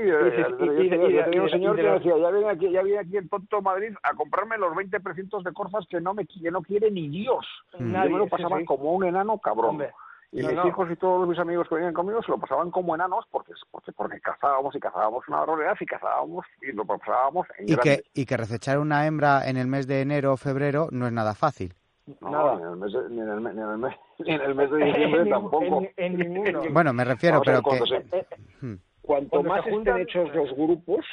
yo 0.90 1.24
tenía 1.24 1.42
un 1.42 1.50
señor 1.50 1.76
que 1.76 1.82
decía, 1.82 2.18
ya 2.18 2.30
viene, 2.30 2.50
aquí, 2.50 2.70
ya 2.70 2.82
viene 2.82 2.98
aquí 3.00 3.16
el 3.16 3.28
tonto 3.28 3.62
Madrid 3.62 3.94
a 4.02 4.14
comprarme 4.14 4.58
los 4.58 4.74
20 4.74 4.98
precintos 5.00 5.44
de 5.44 5.52
corfas 5.52 5.86
que 5.88 6.00
no 6.00 6.14
me 6.14 6.26
que 6.26 6.50
no 6.50 6.62
quiere 6.62 6.90
ni 6.90 7.08
Dios. 7.08 7.46
Nadie, 7.78 8.10
yo 8.10 8.16
me 8.16 8.24
lo 8.24 8.28
pasaba 8.28 8.56
sí, 8.56 8.62
sí. 8.62 8.66
como 8.66 8.92
un 8.92 9.04
enano 9.04 9.38
cabrón. 9.38 9.70
Hombre. 9.70 9.92
Y 10.32 10.42
no, 10.42 10.48
mis 10.48 10.56
no. 10.56 10.66
hijos 10.66 10.90
y 10.90 10.96
todos 10.96 11.28
mis 11.28 11.38
amigos 11.38 11.68
que 11.68 11.76
venían 11.76 11.94
conmigo 11.94 12.20
se 12.22 12.32
lo 12.32 12.38
pasaban 12.38 12.72
como 12.72 12.94
enanos 12.96 13.24
porque 13.30 13.52
porque 13.70 13.92
porque 13.92 14.20
cazábamos 14.20 14.74
y 14.74 14.80
cazábamos 14.80 15.26
una 15.28 15.38
barbaridad 15.38 15.76
y 15.78 15.86
cazábamos 15.86 16.44
y 16.60 16.72
lo 16.72 16.84
pasábamos 16.84 17.46
en 17.58 17.68
y 17.70 17.76
que 17.76 18.02
y 18.12 18.26
que 18.26 18.36
recechar 18.36 18.78
una 18.78 19.06
hembra 19.06 19.48
en 19.48 19.56
el 19.56 19.68
mes 19.68 19.86
de 19.86 20.00
enero 20.00 20.32
o 20.32 20.36
febrero 20.36 20.88
no 20.90 21.06
es 21.06 21.12
nada 21.12 21.34
fácil. 21.34 21.74
No, 22.20 22.30
Nada. 22.30 22.56
Ni, 22.56 22.62
en 22.62 22.68
el 22.68 22.76
mes 22.76 22.92
de, 22.92 23.08
ni, 23.10 23.20
en 23.20 23.28
el, 23.28 23.42
ni, 23.42 23.50
en 23.50 23.58
el 23.58 23.78
mes, 23.78 23.96
ni 24.18 24.34
en 24.34 24.40
el 24.40 24.54
mes 24.54 24.70
de 24.70 24.84
diciembre 24.84 25.26
tampoco. 25.26 25.80
En, 25.80 25.92
en, 25.96 26.18
ninguno. 26.18 26.62
Bueno, 26.70 26.92
me 26.92 27.04
refiero, 27.04 27.40
pero 27.44 27.62
que... 27.62 27.78
Se, 27.78 28.26
hmm. 28.64 28.76
cuanto 29.02 29.42
más 29.42 29.64
se 29.64 29.70
juntan, 29.70 30.00
estén 30.00 30.22
hechos 30.22 30.34
los 30.34 30.52
grupos, 30.56 31.04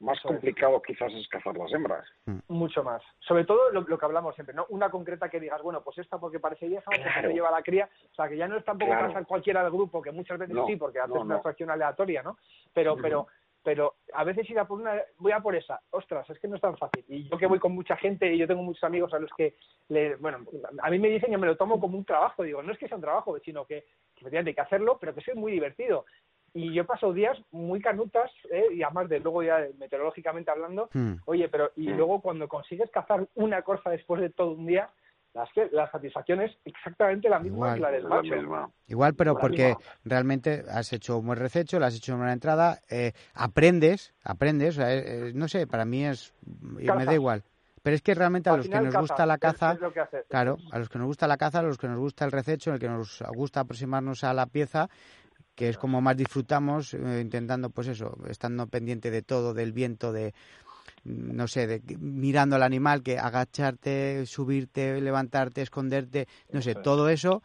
más 0.00 0.18
complicado 0.22 0.80
quizás 0.82 1.12
es 1.12 1.28
cazar 1.28 1.56
las 1.56 1.72
hembras. 1.72 2.04
Hmm. 2.24 2.38
Mucho 2.48 2.82
más. 2.82 3.00
Sobre 3.20 3.44
todo 3.44 3.70
lo, 3.70 3.82
lo, 3.82 3.98
que 3.98 4.04
hablamos 4.04 4.34
siempre, 4.34 4.54
¿no? 4.54 4.66
Una 4.70 4.90
concreta 4.90 5.28
que 5.28 5.38
digas, 5.38 5.62
bueno, 5.62 5.82
pues 5.82 5.98
esta 5.98 6.18
porque 6.18 6.40
parece 6.40 6.66
vieja, 6.66 6.90
claro. 6.90 7.12
porque 7.20 7.34
lleva 7.34 7.50
la 7.50 7.62
cría. 7.62 7.88
O 8.10 8.14
sea, 8.14 8.28
que 8.28 8.36
ya 8.36 8.48
no 8.48 8.56
es 8.56 8.64
tampoco 8.64 8.90
claro. 8.90 9.08
cazar 9.08 9.26
cualquiera 9.26 9.62
del 9.62 9.72
grupo, 9.72 10.02
que 10.02 10.10
muchas 10.10 10.38
veces 10.38 10.54
no, 10.54 10.66
sí, 10.66 10.74
porque 10.76 10.98
haces 10.98 11.14
no, 11.14 11.20
una 11.20 11.38
fracción 11.40 11.70
aleatoria, 11.70 12.22
¿no? 12.22 12.38
Pero, 12.72 12.94
uh 12.94 12.96
-huh. 12.96 13.02
pero 13.02 13.26
pero 13.62 13.96
a 14.14 14.24
veces 14.24 14.48
ir 14.48 14.58
a 14.58 14.66
por 14.66 14.80
una, 14.80 14.94
voy 15.18 15.32
a 15.32 15.40
por 15.40 15.54
esa, 15.54 15.80
ostras, 15.90 16.28
es 16.30 16.38
que 16.38 16.48
no 16.48 16.56
es 16.56 16.62
tan 16.62 16.76
fácil. 16.76 17.04
Y 17.08 17.28
yo 17.28 17.38
que 17.38 17.46
voy 17.46 17.58
con 17.58 17.72
mucha 17.72 17.96
gente 17.96 18.32
y 18.32 18.38
yo 18.38 18.46
tengo 18.46 18.62
muchos 18.62 18.84
amigos 18.84 19.12
a 19.12 19.18
los 19.18 19.30
que, 19.36 19.54
le, 19.88 20.16
bueno, 20.16 20.44
a 20.82 20.90
mí 20.90 20.98
me 20.98 21.08
dicen 21.08 21.30
que 21.30 21.38
me 21.38 21.46
lo 21.46 21.56
tomo 21.56 21.80
como 21.80 21.98
un 21.98 22.04
trabajo, 22.04 22.42
digo, 22.42 22.62
no 22.62 22.72
es 22.72 22.78
que 22.78 22.88
sea 22.88 22.96
un 22.96 23.02
trabajo, 23.02 23.38
sino 23.44 23.64
que, 23.66 23.82
que 24.14 24.20
efectivamente 24.20 24.50
hay 24.50 24.54
que 24.54 24.60
hacerlo, 24.60 24.98
pero 24.98 25.14
que 25.14 25.20
es 25.20 25.36
muy 25.36 25.52
divertido. 25.52 26.06
Y 26.52 26.72
yo 26.72 26.84
paso 26.84 27.12
días 27.12 27.38
muy 27.52 27.80
canutas, 27.80 28.30
¿eh? 28.50 28.66
y 28.72 28.82
además 28.82 29.08
de 29.08 29.20
luego 29.20 29.42
ya 29.42 29.66
meteorológicamente 29.78 30.50
hablando, 30.50 30.88
mm. 30.92 31.14
oye, 31.26 31.48
pero 31.48 31.70
y 31.76 31.88
mm. 31.88 31.96
luego 31.96 32.20
cuando 32.20 32.48
consigues 32.48 32.90
cazar 32.90 33.28
una 33.36 33.62
corza 33.62 33.90
después 33.90 34.20
de 34.20 34.30
todo 34.30 34.52
un 34.52 34.66
día, 34.66 34.90
las 35.34 35.48
que 35.52 35.68
la 35.72 35.90
satisfacción 35.90 36.40
es 36.40 36.50
exactamente 36.64 37.28
la 37.28 37.38
misma 37.38 37.56
Igual, 37.56 37.74
que 37.74 37.80
la 37.80 37.90
del 37.90 38.08
macho. 38.08 38.34
La 38.34 38.70
Igual, 38.88 39.14
pero 39.14 39.34
la 39.34 39.40
porque 39.40 39.68
misma. 39.68 39.92
realmente 40.04 40.64
has 40.70 40.92
hecho 40.92 41.18
un 41.18 41.26
buen 41.26 41.38
rececho, 41.38 41.78
lo 41.78 41.86
has 41.86 41.96
hecho 41.96 42.12
una 42.12 42.20
buena 42.20 42.32
entrada, 42.32 42.80
eh, 42.88 43.12
aprendes, 43.34 44.12
aprendes, 44.24 44.78
o 44.78 44.80
sea, 44.80 44.92
eh, 44.92 45.32
no 45.34 45.48
sé, 45.48 45.66
para 45.66 45.84
mí 45.84 46.04
es, 46.04 46.34
me 46.42 47.04
da 47.04 47.14
igual. 47.14 47.44
Pero 47.82 47.96
es 47.96 48.02
que 48.02 48.14
realmente 48.14 48.50
a 48.50 48.56
los 48.56 48.68
que 48.68 48.74
nos 48.74 48.92
caza, 48.92 49.00
gusta 49.00 49.26
la 49.26 49.38
caza, 49.38 49.72
es, 49.72 49.82
es 49.82 50.08
que 50.10 50.22
claro, 50.28 50.58
a 50.70 50.78
los 50.78 50.88
que 50.90 50.98
nos 50.98 51.06
gusta 51.06 51.26
la 51.26 51.38
caza, 51.38 51.60
a 51.60 51.62
los 51.62 51.78
que 51.78 51.88
nos 51.88 51.98
gusta 51.98 52.26
el 52.26 52.32
rececho, 52.32 52.74
el 52.74 52.78
que 52.78 52.88
nos 52.88 53.22
gusta 53.34 53.60
aproximarnos 53.60 54.22
a 54.24 54.34
la 54.34 54.46
pieza, 54.46 54.90
que 55.54 55.70
es 55.70 55.78
como 55.78 56.02
más 56.02 56.16
disfrutamos, 56.16 56.92
eh, 56.92 57.20
intentando, 57.22 57.70
pues 57.70 57.88
eso, 57.88 58.18
estando 58.28 58.66
pendiente 58.66 59.10
de 59.10 59.22
todo, 59.22 59.54
del 59.54 59.72
viento, 59.72 60.12
de, 60.12 60.34
no 61.04 61.46
sé, 61.48 61.66
de, 61.66 61.82
mirando 61.98 62.56
al 62.56 62.62
animal, 62.62 63.02
que 63.02 63.18
agacharte, 63.18 64.26
subirte, 64.26 65.00
levantarte, 65.00 65.62
esconderte, 65.62 66.26
no 66.52 66.60
sé, 66.62 66.74
todo 66.74 67.08
eso 67.08 67.42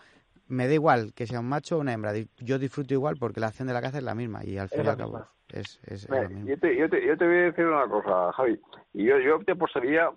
me 0.47 0.67
da 0.67 0.73
igual 0.73 1.13
que 1.13 1.25
sea 1.27 1.39
un 1.39 1.49
macho 1.49 1.77
o 1.77 1.79
una 1.79 1.93
hembra. 1.93 2.13
Yo 2.37 2.59
disfruto 2.59 2.93
igual 2.93 3.15
porque 3.19 3.39
la 3.39 3.47
acción 3.47 3.67
de 3.67 3.73
la 3.73 3.81
caza 3.81 3.97
es 3.97 4.03
la 4.03 4.15
misma 4.15 4.43
y 4.43 4.57
al 4.57 4.69
fin 4.69 4.85
y 4.85 4.87
al 4.87 4.97
cabo 4.97 5.27
es, 5.49 5.79
es, 5.85 6.09
Mira, 6.09 6.29
yo, 6.29 6.59
te, 6.59 6.75
yo, 6.75 6.89
te, 6.89 7.05
yo, 7.05 7.17
te, 7.17 7.25
voy 7.25 7.37
a 7.37 7.41
decir 7.43 7.65
una 7.65 7.87
cosa, 7.87 8.31
Javi. 8.33 8.59
Yo, 8.93 9.19
yo 9.19 9.39
te 9.45 9.53
apostaría 9.53 10.09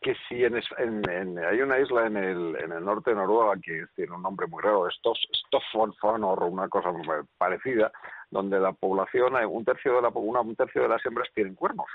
que 0.00 0.14
si 0.28 0.44
en, 0.44 0.54
en, 0.78 1.10
en, 1.10 1.38
hay 1.38 1.62
una 1.62 1.80
isla 1.80 2.06
en 2.06 2.16
el, 2.18 2.56
en 2.56 2.72
el 2.72 2.84
norte 2.84 3.10
de 3.10 3.16
Noruega 3.16 3.58
que 3.62 3.86
tiene 3.96 4.14
un 4.14 4.22
nombre 4.22 4.46
muy 4.46 4.62
raro, 4.62 4.86
Stofffonfonor 4.90 6.42
o 6.42 6.46
una 6.46 6.68
cosa 6.68 6.90
parecida, 7.38 7.90
donde 8.30 8.60
la 8.60 8.72
población, 8.72 9.34
un 9.48 9.64
tercio 9.64 9.94
de, 9.94 10.02
la, 10.02 10.08
una, 10.08 10.42
un 10.42 10.54
tercio 10.54 10.82
de 10.82 10.88
las 10.88 11.04
hembras 11.06 11.28
tienen 11.34 11.54
cuernos. 11.54 11.86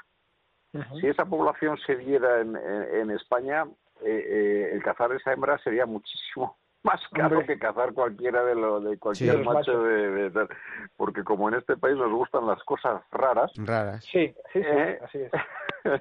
Si 0.99 1.07
esa 1.07 1.25
población 1.25 1.77
se 1.85 1.95
diera 1.95 2.41
en, 2.41 2.55
en, 2.55 2.95
en 3.01 3.11
España, 3.11 3.65
eh, 4.01 4.25
eh, 4.27 4.69
el 4.73 4.83
cazar 4.83 5.11
esa 5.13 5.33
hembra 5.33 5.57
sería 5.59 5.85
muchísimo 5.85 6.57
más 6.83 7.01
caro 7.11 7.39
Hombre. 7.39 7.55
que 7.55 7.59
cazar 7.59 7.93
cualquiera 7.93 8.43
de 8.45 8.55
lo 8.55 8.79
de 8.79 8.97
cualquier 8.97 9.37
sí, 9.37 9.43
macho 9.43 9.83
de, 9.83 10.11
de, 10.11 10.29
de, 10.29 10.47
porque 10.95 11.23
como 11.23 11.49
en 11.49 11.55
este 11.55 11.75
país 11.75 11.97
nos 11.97 12.11
gustan 12.11 12.47
las 12.47 12.63
cosas 12.63 13.01
raras 13.11 13.51
raras. 13.57 14.03
Sí 14.05 14.27
sí, 14.53 14.59
sí 14.61 14.61
eh, 14.63 14.99
así 15.03 15.17
es. 15.19 15.31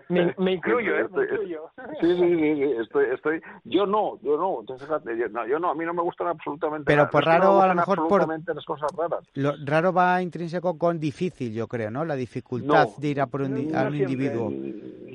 Me, 0.08 0.34
me, 0.38 0.52
incluyo 0.54 0.96
eh 0.96 1.06
me 1.08 1.22
incluyo. 1.22 1.70
sí, 2.00 2.06
sí 2.06 2.16
sí 2.16 2.54
sí 2.56 2.62
estoy 2.80 3.06
estoy 3.14 3.40
yo 3.64 3.86
no 3.86 4.18
yo 4.22 4.36
no 4.36 4.58
entonces 4.60 4.88
yo 4.88 5.28
no, 5.28 5.46
yo 5.46 5.58
no 5.60 5.70
a 5.70 5.74
mí 5.74 5.84
no 5.84 5.94
me 5.94 6.02
gustan 6.02 6.26
absolutamente 6.26 6.84
pero 6.86 7.02
nada. 7.02 7.10
por 7.10 7.24
raro 7.24 7.62
a 7.62 7.68
lo 7.68 7.74
mejor 7.76 8.08
por 8.08 8.26
las 8.28 8.64
cosas 8.64 8.90
raras. 8.96 9.24
lo 9.34 9.52
raro 9.64 9.92
va 9.92 10.20
intrínseco 10.20 10.76
con 10.76 10.98
difícil 10.98 11.54
yo 11.54 11.68
creo 11.68 11.92
no 11.92 12.04
la 12.04 12.16
dificultad 12.16 12.88
no, 12.88 12.94
de 12.98 13.08
ir 13.08 13.20
a 13.20 13.26
por 13.28 13.42
un, 13.42 13.70
no, 13.70 13.78
a 13.78 13.84
un 13.86 13.94
individuo. 13.94 14.50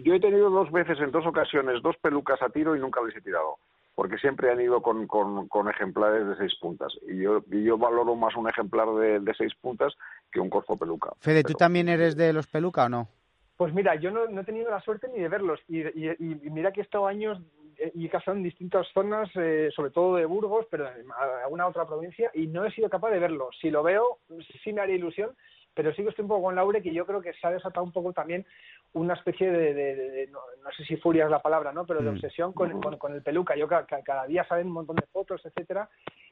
Yo 0.03 0.13
he 0.13 0.19
tenido 0.19 0.49
dos 0.49 0.71
veces 0.71 0.97
en 0.99 1.11
dos 1.11 1.25
ocasiones 1.25 1.81
dos 1.83 1.95
pelucas 1.97 2.41
a 2.41 2.49
tiro 2.49 2.75
y 2.75 2.79
nunca 2.79 3.01
les 3.01 3.15
he 3.17 3.21
tirado 3.21 3.57
porque 3.95 4.17
siempre 4.17 4.51
han 4.51 4.59
ido 4.59 4.81
con, 4.81 5.07
con, 5.07 5.47
con 5.47 5.69
ejemplares 5.69 6.27
de 6.27 6.35
seis 6.37 6.53
puntas. 6.59 6.93
Y 7.07 7.21
yo, 7.21 7.43
y 7.51 7.63
yo 7.63 7.77
valoro 7.77 8.15
más 8.15 8.35
un 8.35 8.49
ejemplar 8.49 8.87
de, 8.95 9.19
de 9.19 9.33
seis 9.35 9.53
puntas 9.55 9.93
que 10.31 10.39
un 10.39 10.49
corzo 10.49 10.75
peluca. 10.77 11.11
Fede, 11.19 11.43
¿tú 11.43 11.53
también 11.53 11.87
eres 11.89 12.15
de 12.15 12.33
los 12.33 12.47
peluca 12.47 12.85
o 12.85 12.89
no? 12.89 13.07
Pues 13.55 13.73
mira, 13.73 13.95
yo 13.95 14.09
no, 14.09 14.27
no 14.27 14.41
he 14.41 14.45
tenido 14.45 14.71
la 14.71 14.81
suerte 14.81 15.07
ni 15.13 15.19
de 15.21 15.29
verlos. 15.29 15.59
Y, 15.67 15.81
y, 15.81 16.09
y 16.19 16.49
mira 16.49 16.71
que 16.71 16.81
he 16.81 16.83
estado 16.83 17.05
años 17.05 17.39
eh, 17.77 17.91
y 17.93 18.07
he 18.07 18.09
casado 18.09 18.35
en 18.35 18.43
distintas 18.43 18.87
zonas, 18.93 19.29
eh, 19.35 19.69
sobre 19.75 19.91
todo 19.91 20.15
de 20.15 20.25
Burgos, 20.25 20.65
pero 20.71 20.87
en 20.87 21.05
alguna 21.43 21.67
otra 21.67 21.85
provincia, 21.85 22.31
y 22.33 22.47
no 22.47 22.65
he 22.65 22.71
sido 22.71 22.89
capaz 22.89 23.11
de 23.11 23.19
verlos. 23.19 23.55
Si 23.61 23.69
lo 23.69 23.83
veo, 23.83 24.17
sí 24.63 24.73
me 24.73 24.81
haría 24.81 24.95
ilusión, 24.95 25.35
pero 25.73 25.93
sí 25.93 26.03
que 26.03 26.09
estoy 26.09 26.23
un 26.23 26.29
poco 26.29 26.43
con 26.43 26.55
Laure, 26.55 26.81
que 26.81 26.93
yo 26.93 27.05
creo 27.05 27.21
que 27.21 27.33
se 27.33 27.47
ha 27.47 27.51
desatado 27.51 27.83
un 27.83 27.91
poco 27.91 28.13
también 28.13 28.45
una 28.93 29.13
especie 29.13 29.51
de, 29.51 29.73
de, 29.73 29.95
de, 29.95 30.11
de 30.11 30.27
no, 30.27 30.39
no, 30.63 30.71
sé 30.71 30.83
si 30.85 30.97
furia 30.97 31.25
es 31.25 31.31
la 31.31 31.41
palabra, 31.41 31.71
¿no? 31.71 31.85
Pero 31.85 32.01
de 32.01 32.11
mm. 32.11 32.15
obsesión 32.15 32.53
con, 32.53 32.81
con, 32.81 32.97
con 32.97 33.13
el 33.13 33.23
peluca. 33.23 33.55
Yo 33.55 33.67
ca, 33.67 33.85
cada 33.85 34.25
día 34.27 34.45
salen 34.45 34.67
un 34.67 34.73
montón 34.73 34.95
de 34.97 35.07
fotos, 35.07 35.45
etcétera, 35.45 35.89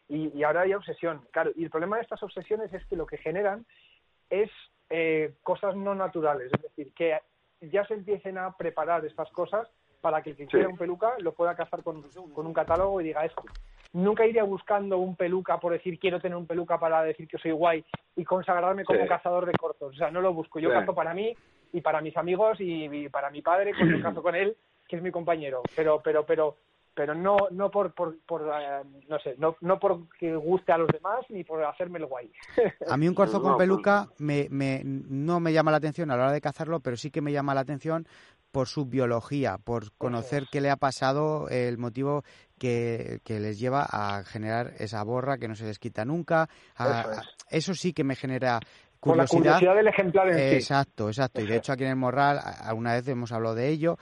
y, 0.07 0.43
ahora 0.43 0.61
hay 0.61 0.73
obsesión. 0.73 1.21
Claro, 1.31 1.51
y 1.55 1.63
el 1.63 1.69
problema 1.69 1.95
de 1.95 2.03
estas 2.03 2.21
obsesiones 2.21 2.73
es 2.73 2.85
que 2.85 2.95
lo 2.95 3.05
que 3.05 3.17
generan 3.17 3.65
es 4.29 4.49
eh, 4.89 5.35
cosas 5.41 5.75
no 5.75 5.95
naturales, 5.95 6.51
es 6.53 6.61
decir, 6.61 6.93
que 6.93 7.17
ya 7.61 7.85
se 7.85 7.93
empiecen 7.93 8.37
a 8.37 8.55
preparar 8.57 9.05
estas 9.05 9.29
cosas 9.31 9.67
para 10.01 10.21
que 10.21 10.31
el 10.31 10.35
que 10.35 10.47
quiera 10.47 10.67
un 10.67 10.77
peluca 10.77 11.13
lo 11.19 11.33
pueda 11.33 11.55
cazar 11.55 11.83
con, 11.83 12.03
con 12.33 12.47
un 12.47 12.53
catálogo 12.53 12.99
y 12.99 13.05
diga 13.05 13.25
esto. 13.25 13.43
Nunca 13.93 14.25
iría 14.25 14.43
buscando 14.43 14.97
un 14.97 15.15
peluca 15.15 15.59
por 15.59 15.73
decir 15.73 15.99
quiero 15.99 16.19
tener 16.19 16.37
un 16.37 16.47
peluca 16.47 16.79
para 16.79 17.03
decir 17.03 17.27
que 17.27 17.37
soy 17.37 17.51
guay 17.51 17.85
y 18.15 18.23
consagrarme 18.23 18.85
como 18.85 19.05
cazador 19.07 19.45
de 19.45 19.53
cortos. 19.53 19.93
O 19.93 19.97
sea, 19.97 20.11
no 20.11 20.21
lo 20.21 20.33
busco. 20.33 20.59
Yo 20.59 20.71
cazo 20.71 20.95
para 20.95 21.13
mí 21.13 21.35
y 21.73 21.81
para 21.81 22.01
mis 22.01 22.15
amigos 22.17 22.57
y, 22.59 23.09
para 23.09 23.29
mi 23.29 23.41
padre 23.41 23.73
cuando 23.77 24.01
cazo 24.01 24.23
con 24.23 24.35
él, 24.35 24.55
que 24.87 24.95
es 24.95 25.01
mi 25.01 25.11
compañero. 25.11 25.61
Pero, 25.75 26.01
pero, 26.03 26.25
pero 26.25 26.57
pero 26.93 27.15
no 27.15 27.37
no 27.51 27.71
por, 27.71 27.93
por, 27.93 28.17
por 28.25 28.41
eh, 28.41 28.81
no 29.07 29.19
sé 29.19 29.35
no 29.37 29.55
no 29.61 29.79
porque 29.79 30.35
guste 30.35 30.71
a 30.71 30.77
los 30.77 30.89
demás 30.89 31.25
ni 31.29 31.43
por 31.43 31.63
hacerme 31.63 31.99
el 31.99 32.05
guay 32.05 32.31
a 32.89 32.97
mí 32.97 33.07
un 33.07 33.15
corzo 33.15 33.41
con 33.41 33.57
peluca 33.57 34.09
me, 34.17 34.47
me 34.49 34.81
no 34.83 35.39
me 35.39 35.53
llama 35.53 35.71
la 35.71 35.77
atención 35.77 36.11
a 36.11 36.17
la 36.17 36.23
hora 36.23 36.31
de 36.33 36.41
cazarlo 36.41 36.79
pero 36.81 36.97
sí 36.97 37.09
que 37.09 37.21
me 37.21 37.31
llama 37.31 37.55
la 37.55 37.61
atención 37.61 38.05
por 38.51 38.67
su 38.67 38.85
biología, 38.85 39.57
por 39.57 39.91
conocer 39.93 40.47
qué 40.51 40.61
le 40.61 40.69
ha 40.69 40.75
pasado, 40.75 41.47
el 41.49 41.77
motivo 41.77 42.23
que, 42.57 43.21
les 43.25 43.59
lleva 43.59 43.87
a 43.89 44.23
generar 44.23 44.73
esa 44.77 45.03
borra 45.03 45.37
que 45.37 45.47
no 45.47 45.55
se 45.55 45.65
les 45.65 45.79
quita 45.79 46.05
nunca. 46.05 46.49
eso, 47.49 47.73
sí 47.73 47.93
que 47.93 48.03
me 48.03 48.15
genera 48.15 48.59
curiosidad. 48.99 49.33
la 49.33 49.53
curiosidad 49.57 49.75
del 49.75 49.87
ejemplar 49.87 50.29
en 50.29 50.37
sí. 50.37 50.55
Exacto, 50.55 51.07
exacto. 51.07 51.41
Y 51.41 51.47
de 51.47 51.57
hecho 51.57 51.71
aquí 51.73 51.83
en 51.83 51.91
el 51.91 51.95
Morral 51.95 52.39
alguna 52.61 52.93
vez 52.93 53.07
hemos 53.07 53.31
hablado 53.31 53.55
de 53.55 53.69
ello, 53.69 53.97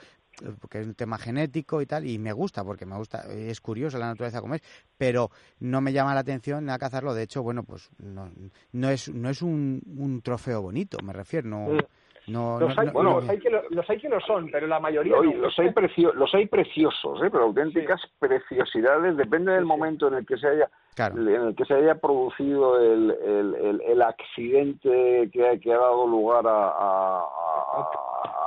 porque 0.60 0.80
es 0.80 0.86
un 0.86 0.94
tema 0.94 1.16
genético 1.16 1.80
y 1.80 1.86
tal, 1.86 2.06
y 2.06 2.18
me 2.18 2.32
gusta, 2.32 2.64
porque 2.64 2.86
me 2.86 2.96
gusta, 2.96 3.24
es 3.32 3.60
curioso 3.60 3.98
la 3.98 4.08
naturaleza 4.08 4.40
como 4.40 4.54
es, 4.56 4.62
pero 4.96 5.30
no 5.60 5.80
me 5.80 5.92
llama 5.92 6.14
la 6.14 6.20
atención 6.20 6.68
a 6.70 6.78
cazarlo. 6.78 7.14
De 7.14 7.22
hecho, 7.22 7.42
bueno, 7.42 7.62
pues 7.62 7.88
no, 7.98 8.30
no 8.72 8.90
es, 8.90 9.08
no 9.08 9.30
es 9.30 9.42
un, 9.42 9.80
un 9.96 10.20
trofeo 10.22 10.60
bonito, 10.60 10.98
me 11.02 11.12
refiero, 11.12 11.48
no... 11.48 11.68
Mm. 11.68 11.78
No, 12.26 12.60
los, 12.60 12.76
hay, 12.78 12.88
bueno, 12.90 13.20
los, 13.20 13.28
hay 13.28 13.38
que 13.38 13.50
lo, 13.50 13.62
los 13.70 13.88
hay 13.88 13.98
que 13.98 14.08
lo 14.08 14.20
son, 14.20 14.50
pero 14.50 14.66
la 14.66 14.78
mayoría 14.78 15.16
no. 15.16 15.22
Los 15.22 15.58
hay, 15.58 15.70
precio, 15.72 16.12
los 16.14 16.32
hay 16.34 16.46
preciosos, 16.46 17.22
¿eh? 17.22 17.28
pero 17.30 17.44
auténticas 17.44 18.00
preciosidades, 18.18 19.16
depende 19.16 19.52
del 19.52 19.64
momento 19.64 20.08
en 20.08 20.14
el 20.14 20.26
que 20.26 20.36
se 20.36 20.48
haya 20.48 20.70
en 20.98 21.28
el 21.28 21.54
que 21.54 21.64
se 21.64 21.74
haya 21.74 21.94
producido 21.94 22.78
el, 22.78 23.10
el, 23.10 23.80
el, 23.80 24.02
accidente 24.02 25.30
que, 25.32 25.58
que, 25.60 25.72
ha 25.72 25.78
dado 25.78 26.06
lugar 26.06 26.46
a, 26.46 26.68
a, 26.68 27.24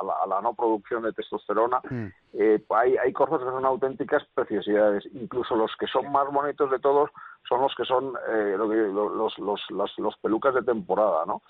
a, 0.01 0.28
la, 0.28 0.41
no 0.41 0.53
producción 0.53 1.03
de 1.03 1.13
testosterona, 1.13 1.82
mm. 1.89 2.07
eh, 2.34 2.63
hay, 2.69 2.97
hay 2.97 3.13
cosas 3.13 3.39
que 3.39 3.45
son 3.45 3.65
auténticas 3.65 4.24
preciosidades. 4.36 5.03
Incluso 5.13 5.55
los 5.55 5.71
que 5.78 5.88
son 5.88 6.11
más 6.11 6.32
bonitos 6.32 6.69
de 6.69 6.80
todos 6.80 7.09
son 7.47 7.61
los 7.61 7.74
que 7.76 7.86
son 7.86 8.13
eh, 8.30 8.55
los, 8.57 9.39
los, 9.39 9.61
los, 9.69 9.97
los 9.97 10.17
pelucas 10.17 10.53
de 10.53 10.61
temporada, 10.61 11.24
¿no? 11.26 11.41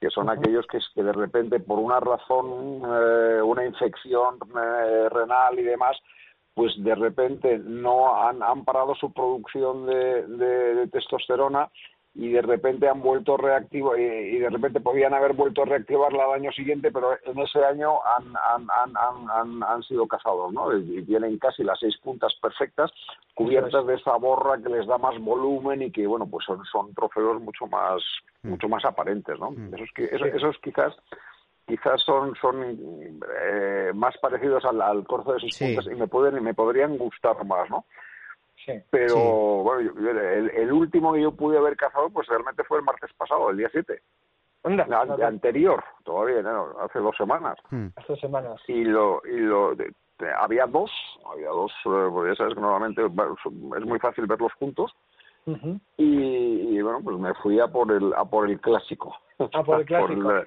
Que 0.00 0.10
son 0.10 0.30
aquellos 0.30 0.66
que, 0.66 0.78
que 0.94 1.02
de 1.02 1.12
repente 1.12 1.60
por 1.60 1.78
una 1.78 2.00
razón, 2.00 2.82
eh, 2.84 3.42
una 3.42 3.64
infección 3.64 4.38
eh, 4.56 5.08
renal 5.10 5.58
y 5.58 5.62
demás, 5.62 5.96
pues 6.54 6.72
de 6.82 6.94
repente 6.94 7.58
no 7.58 8.16
han, 8.22 8.42
han 8.42 8.64
parado 8.64 8.94
su 8.94 9.12
producción 9.12 9.86
de, 9.86 10.26
de 10.26 10.88
testosterona 10.88 11.70
y 12.18 12.30
de 12.30 12.40
repente 12.40 12.88
han 12.88 13.02
vuelto 13.02 13.36
reactivo 13.36 13.94
y, 13.94 14.38
de 14.38 14.48
repente 14.48 14.80
podían 14.80 15.12
haber 15.12 15.34
vuelto 15.34 15.62
a 15.62 15.66
reactivarla 15.66 16.24
al 16.24 16.40
año 16.40 16.50
siguiente, 16.52 16.90
pero 16.90 17.10
en 17.22 17.38
ese 17.38 17.62
año 17.62 17.98
han, 18.04 18.32
han, 18.54 18.66
han, 18.70 19.28
han, 19.28 19.62
han 19.62 19.82
sido 19.82 20.06
cazados, 20.06 20.50
¿no? 20.52 20.74
Y 20.74 21.04
tienen 21.04 21.38
casi 21.38 21.62
las 21.62 21.78
seis 21.78 21.94
puntas 21.98 22.34
perfectas, 22.40 22.90
cubiertas 23.34 23.86
de 23.86 23.96
esa 23.96 24.16
borra 24.16 24.56
que 24.62 24.70
les 24.70 24.86
da 24.86 24.96
más 24.96 25.18
volumen 25.20 25.82
y 25.82 25.90
que, 25.90 26.06
bueno, 26.06 26.26
pues 26.26 26.46
son, 26.46 26.64
son 26.64 26.94
trofeos 26.94 27.40
mucho 27.42 27.66
más, 27.66 28.02
mm. 28.42 28.48
mucho 28.48 28.68
más 28.68 28.84
aparentes, 28.86 29.38
¿no? 29.38 29.50
Mm. 29.50 29.74
Esos, 29.74 30.28
esos, 30.34 30.56
quizás 30.62 30.94
quizás 31.66 32.00
son 32.00 32.34
son 32.40 32.62
eh, 33.42 33.90
más 33.92 34.16
parecidos 34.18 34.64
al, 34.64 34.80
al 34.80 35.04
corzo 35.04 35.34
de 35.34 35.40
seis 35.40 35.58
puntas 35.58 35.86
y 35.92 35.96
me 35.96 36.06
pueden 36.06 36.42
me 36.42 36.54
podrían 36.54 36.96
gustar 36.96 37.44
más, 37.44 37.68
¿no? 37.68 37.84
Pero 38.90 39.16
bueno, 39.62 39.92
el, 40.00 40.72
último 40.72 41.12
que 41.12 41.22
yo 41.22 41.32
pude 41.32 41.58
haber 41.58 41.76
cazado, 41.76 42.10
pues 42.10 42.26
realmente 42.28 42.64
fue 42.64 42.78
el 42.78 42.84
martes 42.84 43.10
pasado, 43.16 43.50
el 43.50 43.56
día 43.56 43.68
7. 43.70 44.00
anterior, 45.24 45.82
todavía, 46.04 46.42
hace 46.80 46.98
dos 46.98 47.16
semanas. 47.16 47.56
Hmm. 47.70 47.86
Hace 47.96 48.12
dos 48.12 48.20
semanas. 48.20 48.60
Y 48.66 48.84
lo, 48.84 49.22
y 49.24 49.38
lo 49.38 49.76
había 50.38 50.66
dos, 50.66 50.90
había 51.32 51.48
dos, 51.48 51.70
eh, 51.84 52.08
porque 52.12 52.30
ya 52.30 52.36
sabes 52.36 52.54
que 52.54 52.60
normalmente 52.60 53.04
es 53.04 53.86
muy 53.86 53.98
fácil 53.98 54.26
verlos 54.26 54.52
juntos. 54.54 54.94
y, 55.96 56.80
bueno, 56.80 57.00
pues 57.04 57.18
me 57.18 57.34
fui 57.34 57.60
a 57.60 57.68
por 57.68 57.92
el, 57.92 58.12
a 58.14 58.24
por 58.24 58.50
el 58.50 58.60
clásico. 58.60 59.14
A 59.38 59.62
por 59.62 59.80
el 59.80 59.86
clásico. 59.86 60.22
por 60.22 60.46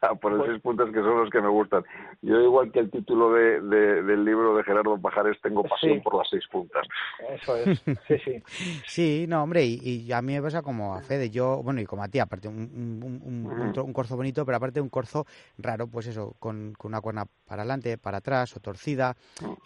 esos 0.00 0.46
seis 0.46 0.62
puntos 0.62 0.90
que 0.90 1.00
son 1.00 1.18
los 1.18 1.30
que 1.30 1.40
me 1.40 1.48
gustan. 1.48 1.84
Yo, 2.22 2.40
igual 2.40 2.70
que 2.72 2.80
el 2.80 2.90
título 2.90 3.32
de, 3.32 3.60
del 3.60 4.24
libro 4.24 4.56
de 4.56 4.64
Gerardo 4.64 5.00
Pajares, 5.00 5.36
tengo 5.42 5.62
pasión 5.64 6.00
por 6.02 6.16
las 6.16 6.28
seis 6.28 6.44
puntas. 6.50 6.86
Eso 7.30 7.56
es, 7.56 7.82
sí, 8.06 8.18
sí. 8.24 8.42
sí, 8.86 9.26
no, 9.28 9.42
hombre, 9.42 9.64
y, 9.64 10.10
a 10.12 10.22
mí 10.22 10.34
me 10.34 10.42
pasa 10.42 10.62
como 10.62 10.94
a 10.94 11.02
Fede, 11.02 11.30
yo, 11.30 11.62
bueno, 11.62 11.80
y 11.80 11.84
como 11.84 12.02
a 12.02 12.08
ti, 12.08 12.18
aparte, 12.18 12.48
un, 12.48 13.00
un, 13.24 13.72
un, 13.76 13.92
corzo 13.92 14.16
bonito, 14.16 14.44
pero 14.44 14.56
aparte 14.56 14.80
un 14.80 14.88
corzo 14.88 15.26
raro, 15.58 15.86
pues 15.88 16.06
eso, 16.06 16.34
con, 16.38 16.74
con 16.76 16.92
una 16.92 17.00
cuerna 17.00 17.24
para 17.46 17.62
adelante, 17.62 17.98
para 17.98 18.18
atrás, 18.18 18.56
o 18.56 18.60
torcida, 18.60 19.16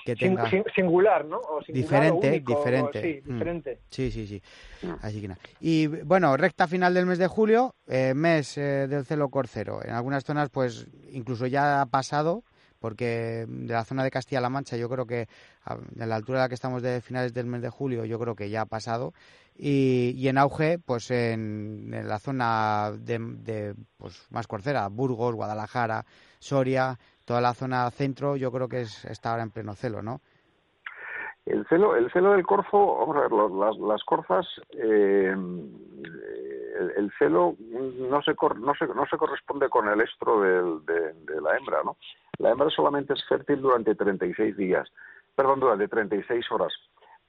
que 0.05 0.17
tenga... 0.17 0.49
singular, 0.75 1.25
¿no? 1.25 1.41
diferente, 1.69 2.41
diferente. 2.41 3.03
sí, 3.03 3.23
mm. 3.25 3.33
diferente. 3.33 3.79
Sí, 3.89 4.11
sí, 4.11 4.27
sí. 4.27 4.43
Así 5.03 5.21
que 5.21 5.29
nada. 5.29 5.41
Y 5.61 5.87
bueno, 5.87 6.37
recta 6.37 6.67
final 6.67 6.95
del 6.95 7.07
mes 7.07 7.19
de 7.19 7.27
julio, 7.27 7.75
eh, 7.95 8.15
mes 8.15 8.57
eh, 8.57 8.87
del 8.89 9.05
celo 9.05 9.29
corcero. 9.29 9.81
En 9.85 9.91
algunas 9.91 10.25
zonas 10.25 10.49
pues 10.49 10.89
incluso 11.11 11.47
ya 11.47 11.83
ha 11.83 11.87
pasado 11.87 12.43
porque 12.81 13.45
de 13.47 13.75
la 13.75 13.85
zona 13.85 14.03
de 14.03 14.11
Castilla-La 14.11 14.49
Mancha 14.49 14.79
yo 14.79 14.89
creo 14.89 15.07
que 15.07 15.29
a 15.67 15.77
la 15.95 16.17
altura 16.17 16.39
a 16.39 16.43
la 16.45 16.49
que 16.49 16.55
estamos 16.55 16.81
de 16.81 17.03
finales 17.03 17.35
del 17.35 17.45
mes 17.45 17.61
de 17.61 17.69
julio 17.69 18.07
yo 18.07 18.19
creo 18.19 18.35
que 18.35 18.49
ya 18.49 18.63
ha 18.63 18.67
pasado 18.67 19.13
y, 19.55 20.27
en 20.27 20.39
auge 20.39 20.79
pues 20.79 21.11
en, 21.11 21.91
la 21.91 22.19
zona 22.19 22.93
de, 22.99 23.75
pues 23.99 24.27
más 24.31 24.47
corcera 24.47 24.89
Burgos 24.89 25.35
Guadalajara 25.35 26.07
Soria 26.39 26.99
toda 27.27 27.43
la 27.43 27.53
zona 27.53 27.91
centro 27.91 28.37
yo 28.37 28.51
creo 28.51 28.69
que 28.69 28.81
es, 28.81 29.05
está 29.05 29.33
ahora 29.33 29.43
en 29.43 29.51
pleno 29.51 29.75
celo 29.75 30.01
no 30.01 30.23
el 31.45 31.67
celo, 31.67 31.97
el 31.97 32.11
celo 32.13 32.33
del 32.33 32.47
corfo, 32.47 32.99
vamos 32.99 33.17
a 33.17 33.21
ver, 33.23 33.33
las, 33.33 33.77
las 33.77 34.05
corzas, 34.05 34.47
eh, 34.71 35.35
el, 36.97 37.13
celo 37.19 37.57
no 37.59 38.23
se, 38.23 38.35
no, 38.35 38.75
se, 38.75 38.87
no 38.87 39.07
se 39.07 39.17
corresponde 39.17 39.69
con 39.69 39.89
el 39.89 40.01
estro 40.01 40.41
de, 40.41 40.93
de, 40.93 41.41
la 41.41 41.57
hembra, 41.57 41.83
¿no? 41.85 41.97
La 42.39 42.51
hembra 42.51 42.71
solamente 42.71 43.15
es 43.15 43.25
fértil 43.29 43.61
durante 43.61 43.95
36 43.95 44.57
días, 44.57 44.89
perdón, 45.35 45.61
durante 45.61 45.89
36 45.89 46.51
horas, 46.51 46.73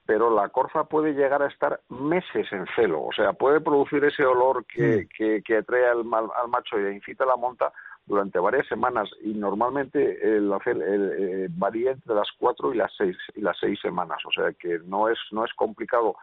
pero 0.06 0.34
la 0.34 0.50
corza 0.50 0.86
puede 0.86 1.14
llegar 1.14 1.42
a 1.42 1.48
estar 1.48 1.80
meses 1.90 2.52
en 2.52 2.66
celo, 2.76 3.04
o 3.04 3.12
sea, 3.12 3.34
puede 3.34 3.62
producir 3.62 4.04
ese 4.06 4.26
olor 4.26 4.66
que, 4.66 5.08
que, 5.16 5.42
que 5.44 5.58
atrae 5.58 5.88
al, 5.88 6.00
al 6.00 6.48
macho 6.50 6.80
y 6.80 6.96
incita 6.96 7.24
a 7.24 7.28
la 7.28 7.36
monta 7.36 7.72
durante 8.06 8.40
varias 8.40 8.68
semanas 8.68 9.10
y 9.22 9.34
normalmente 9.34 10.20
el, 10.24 10.52
el, 10.66 11.12
eh, 11.18 11.48
varía 11.52 11.92
entre 11.92 12.16
las 12.16 12.30
cuatro 12.38 12.74
y 12.74 12.78
las 12.78 12.92
seis 12.98 13.16
y 13.34 13.42
las 13.42 13.58
seis 13.58 13.80
semanas 13.82 14.20
o 14.26 14.32
sea 14.32 14.52
que 14.54 14.80
no 14.86 15.08
es 15.08 15.18
no 15.32 15.46
es 15.46 15.54
complicado 15.54 16.16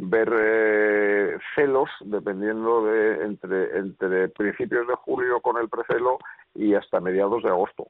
ver 0.00 0.32
eh, 0.32 1.38
celos 1.54 1.90
dependiendo 2.04 2.84
de 2.84 3.24
entre 3.24 3.78
entre 3.78 4.28
principios 4.28 4.86
de 4.86 4.94
julio 4.94 5.40
con 5.40 5.58
el 5.58 5.68
precelo 5.68 6.18
y 6.54 6.74
hasta 6.74 7.00
mediados 7.00 7.42
de 7.42 7.48
agosto 7.48 7.88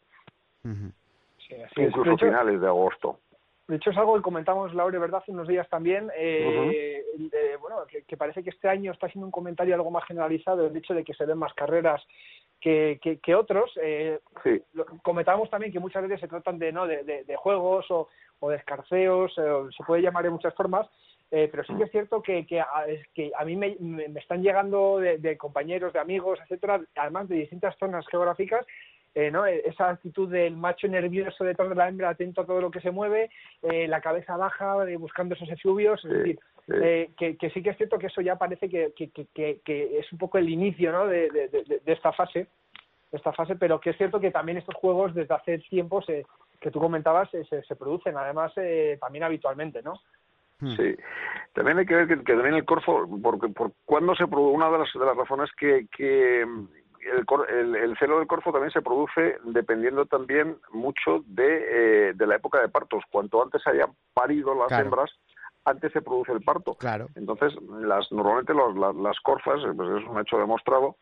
incluso 1.77 2.17
finales 2.17 2.61
de 2.61 2.67
agosto 2.67 3.19
de 3.69 3.77
hecho, 3.77 3.91
es 3.91 3.99
algo 3.99 4.17
que 4.17 4.23
comentamos, 4.23 4.75
Laure, 4.75 4.99
¿verdad? 4.99 5.21
Hace 5.21 5.31
unos 5.31 5.47
días 5.47 5.69
también. 5.69 6.11
Eh, 6.17 7.05
bueno, 7.61 7.77
que, 8.07 8.17
parece 8.17 8.43
que 8.43 8.49
este 8.49 8.67
año 8.67 8.93
está 8.93 9.11
siendo 9.11 9.27
un 9.27 9.31
comentario 9.31 9.75
algo 9.75 9.91
más 9.91 10.07
generalizado 10.07 10.67
el 10.67 10.75
hecho 10.75 10.95
de 10.95 11.05
que 11.05 11.13
se 11.13 11.27
ven 11.27 11.37
más 11.37 11.53
carreras 11.53 12.03
que, 12.63 12.99
que, 13.23 13.35
otros. 13.35 13.71
Eh, 13.83 14.21
comentábamos 15.03 15.51
también 15.51 15.71
que 15.71 15.81
muchas 15.81 16.03
veces 16.03 16.21
se 16.21 16.29
tratan 16.29 16.59
de, 16.59 16.73
¿no? 16.73 16.87
de, 16.87 17.03
de, 17.03 17.37
juegos 17.37 17.85
o, 17.91 18.09
o 18.41 18.49
de 18.49 18.57
escarceos, 18.57 19.33
eh, 19.37 19.53
se 19.77 19.85
puede 19.85 20.01
llamar 20.01 20.25
de 20.25 20.31
muchas 20.31 20.55
formas, 20.55 20.89
eh, 21.31 21.49
pero 21.51 21.65
sí 21.65 21.75
que 21.77 21.85
es 21.85 21.91
cierto 21.91 22.23
que, 22.23 22.47
que, 22.47 22.61
a, 22.61 22.67
que 23.15 23.31
a 23.39 23.45
mí 23.45 23.57
me, 23.57 23.77
me, 23.81 24.21
están 24.21 24.43
llegando 24.43 24.99
de, 24.99 25.19
de, 25.19 25.37
compañeros, 25.37 25.93
de 25.93 25.99
amigos, 25.99 26.39
etcétera, 26.43 26.81
además 26.97 27.29
de 27.29 27.37
distintas 27.37 27.77
zonas 27.79 28.07
geográficas, 28.09 28.67
eh, 29.15 29.31
¿no? 29.31 29.47
E, 29.47 29.63
esa 29.67 29.91
actitud 29.91 30.31
del 30.31 30.57
macho 30.57 30.89
nervioso 30.89 31.45
detrás 31.45 31.69
de 31.69 31.75
la 31.75 31.89
hembra, 31.89 32.11
atento 32.11 32.41
a 32.41 32.47
todo 32.47 32.61
lo 32.61 32.71
que 32.71 32.81
se 32.81 32.91
mueve, 32.91 33.31
eh, 33.63 33.89
la 33.89 34.01
cabeza 34.01 34.37
baja, 34.37 34.77
buscando 34.99 35.35
esos 35.35 35.49
efluvios, 35.51 36.05
es 36.05 36.11
decir, 36.11 36.39
eh, 36.69 37.11
que, 37.17 37.37
que, 37.37 37.51
sí 37.51 37.63
que 37.63 37.71
es 37.71 37.77
cierto 37.77 37.99
que 37.99 38.09
eso 38.09 38.21
ya 38.21 38.37
parece 38.37 38.69
que, 38.69 38.93
que, 38.95 39.61
que 39.65 39.99
es 39.99 40.13
un 40.13 40.19
poco 40.19 40.37
el 40.37 40.49
inicio 40.51 40.93
¿no? 40.93 41.07
de, 41.07 41.31
de, 41.31 41.49
de, 41.49 41.93
esta 41.93 42.13
fase 42.13 42.49
esta 43.11 43.33
fase 43.33 43.57
pero 43.57 43.81
que 43.81 43.91
es 43.91 43.97
cierto 43.97 44.21
que 44.21 44.31
también 44.31 44.59
estos 44.59 44.75
juegos 44.75 45.15
desde 45.15 45.35
hace 45.35 45.59
tiempo 45.61 46.03
se, 46.03 46.27
que 46.61 46.71
tú 46.71 46.79
comentabas 46.79 47.31
se, 47.31 47.63
se 47.63 47.77
producen 47.77 48.19
además 48.19 48.53
eh, 48.57 48.99
también 49.01 49.25
habitualmente 49.25 49.83
no. 49.83 49.95
Sí. 50.61 50.97
También 51.55 51.79
hay 51.79 51.87
que 51.87 51.95
ver 51.95 52.09
que, 52.09 52.17
también 52.17 52.55
el 52.55 52.65
corfo, 52.65 53.09
porque 53.23 53.49
por 53.49 53.73
cuando 53.85 54.15
se 54.15 54.27
produce, 54.27 54.57
una 54.57 54.71
de 54.71 54.79
las, 54.79 54.93
de 54.93 55.05
las 55.05 55.17
razones 55.17 55.51
que, 55.59 55.87
que 55.97 56.43
el, 56.43 57.77
el, 57.77 57.97
celo 57.99 58.19
del 58.19 58.27
corfo 58.27 58.53
también 58.53 58.73
se 58.73 58.83
produce 58.83 59.39
dependiendo 59.45 60.07
también 60.07 60.57
mucho 60.73 61.23
de, 61.27 62.09
eh, 62.09 62.13
de 62.15 62.27
la 62.27 62.37
época 62.37 62.61
de 62.61 62.69
partos. 62.69 63.05
Cuanto 63.11 63.43
antes 63.43 63.67
hayan 63.67 63.91
parido 64.15 64.55
las 64.55 64.73
hembras, 64.73 65.11
antes 65.65 65.93
se 65.93 66.03
produce 66.03 66.33
el 66.33 66.43
parto. 66.43 66.75
Claro. 66.75 67.09
Entonces, 67.15 67.55
las, 67.81 68.11
normalmente 68.11 68.55
las, 68.55 68.95
las 68.97 69.21
corfas, 69.21 69.61
pues 69.77 70.03
es 70.03 70.09
un 70.09 70.21
hecho 70.21 70.39
demostrado, 70.39 70.97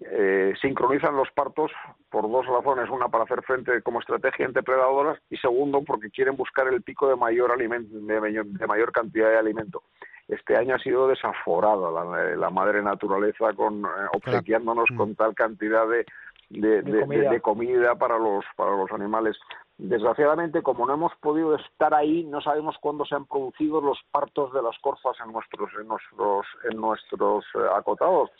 eh, 0.00 0.54
sincronizan 0.60 1.16
los 1.16 1.30
partos 1.32 1.70
por 2.10 2.30
dos 2.30 2.46
razones. 2.46 2.88
Una, 2.90 3.08
para 3.08 3.24
hacer 3.24 3.42
frente 3.42 3.82
como 3.82 4.00
estrategia 4.00 4.46
en 4.46 4.52
depredadoras 4.52 5.18
y 5.28 5.36
segundo, 5.36 5.82
porque 5.82 6.10
quieren 6.10 6.36
buscar 6.36 6.66
el 6.68 6.82
pico 6.82 7.08
de 7.08 7.16
mayor, 7.16 7.52
alimento, 7.52 7.94
de, 7.98 8.66
mayor, 8.66 8.92
cantidad 8.92 9.28
de 9.28 9.38
alimento. 9.38 9.82
Este 10.28 10.56
año 10.56 10.76
ha 10.76 10.78
sido 10.78 11.08
desaforada 11.08 11.90
la, 12.36 12.50
madre 12.50 12.82
naturaleza 12.82 13.52
con 13.54 13.84
eh, 13.84 13.88
obsequiándonos 14.14 14.90
mm. 14.90 14.96
con 14.96 15.14
tal 15.14 15.34
cantidad 15.34 15.86
de, 15.86 16.06
de, 16.48 17.40
comida. 17.40 17.94
para 17.96 18.18
los 18.18 18.44
para 18.56 18.76
los 18.76 18.90
animales. 18.92 19.36
Desgraciadamente, 19.78 20.62
como 20.62 20.86
no 20.86 20.94
hemos 20.94 21.12
podido 21.16 21.56
estar 21.56 21.92
ahí, 21.92 22.24
no 22.24 22.40
sabemos 22.40 22.76
cuándo 22.80 23.04
se 23.04 23.14
han 23.14 23.26
producido 23.26 23.80
los 23.80 23.98
partos 24.10 24.52
de 24.52 24.62
las 24.62 24.78
corfas 24.78 25.16
en 25.24 25.32
nuestros 25.32 25.70
en 25.78 25.88
nuestros 25.88 26.46
en 26.70 26.80
nuestros 26.80 27.44
eh, 27.54 27.58
acotados 27.74 28.30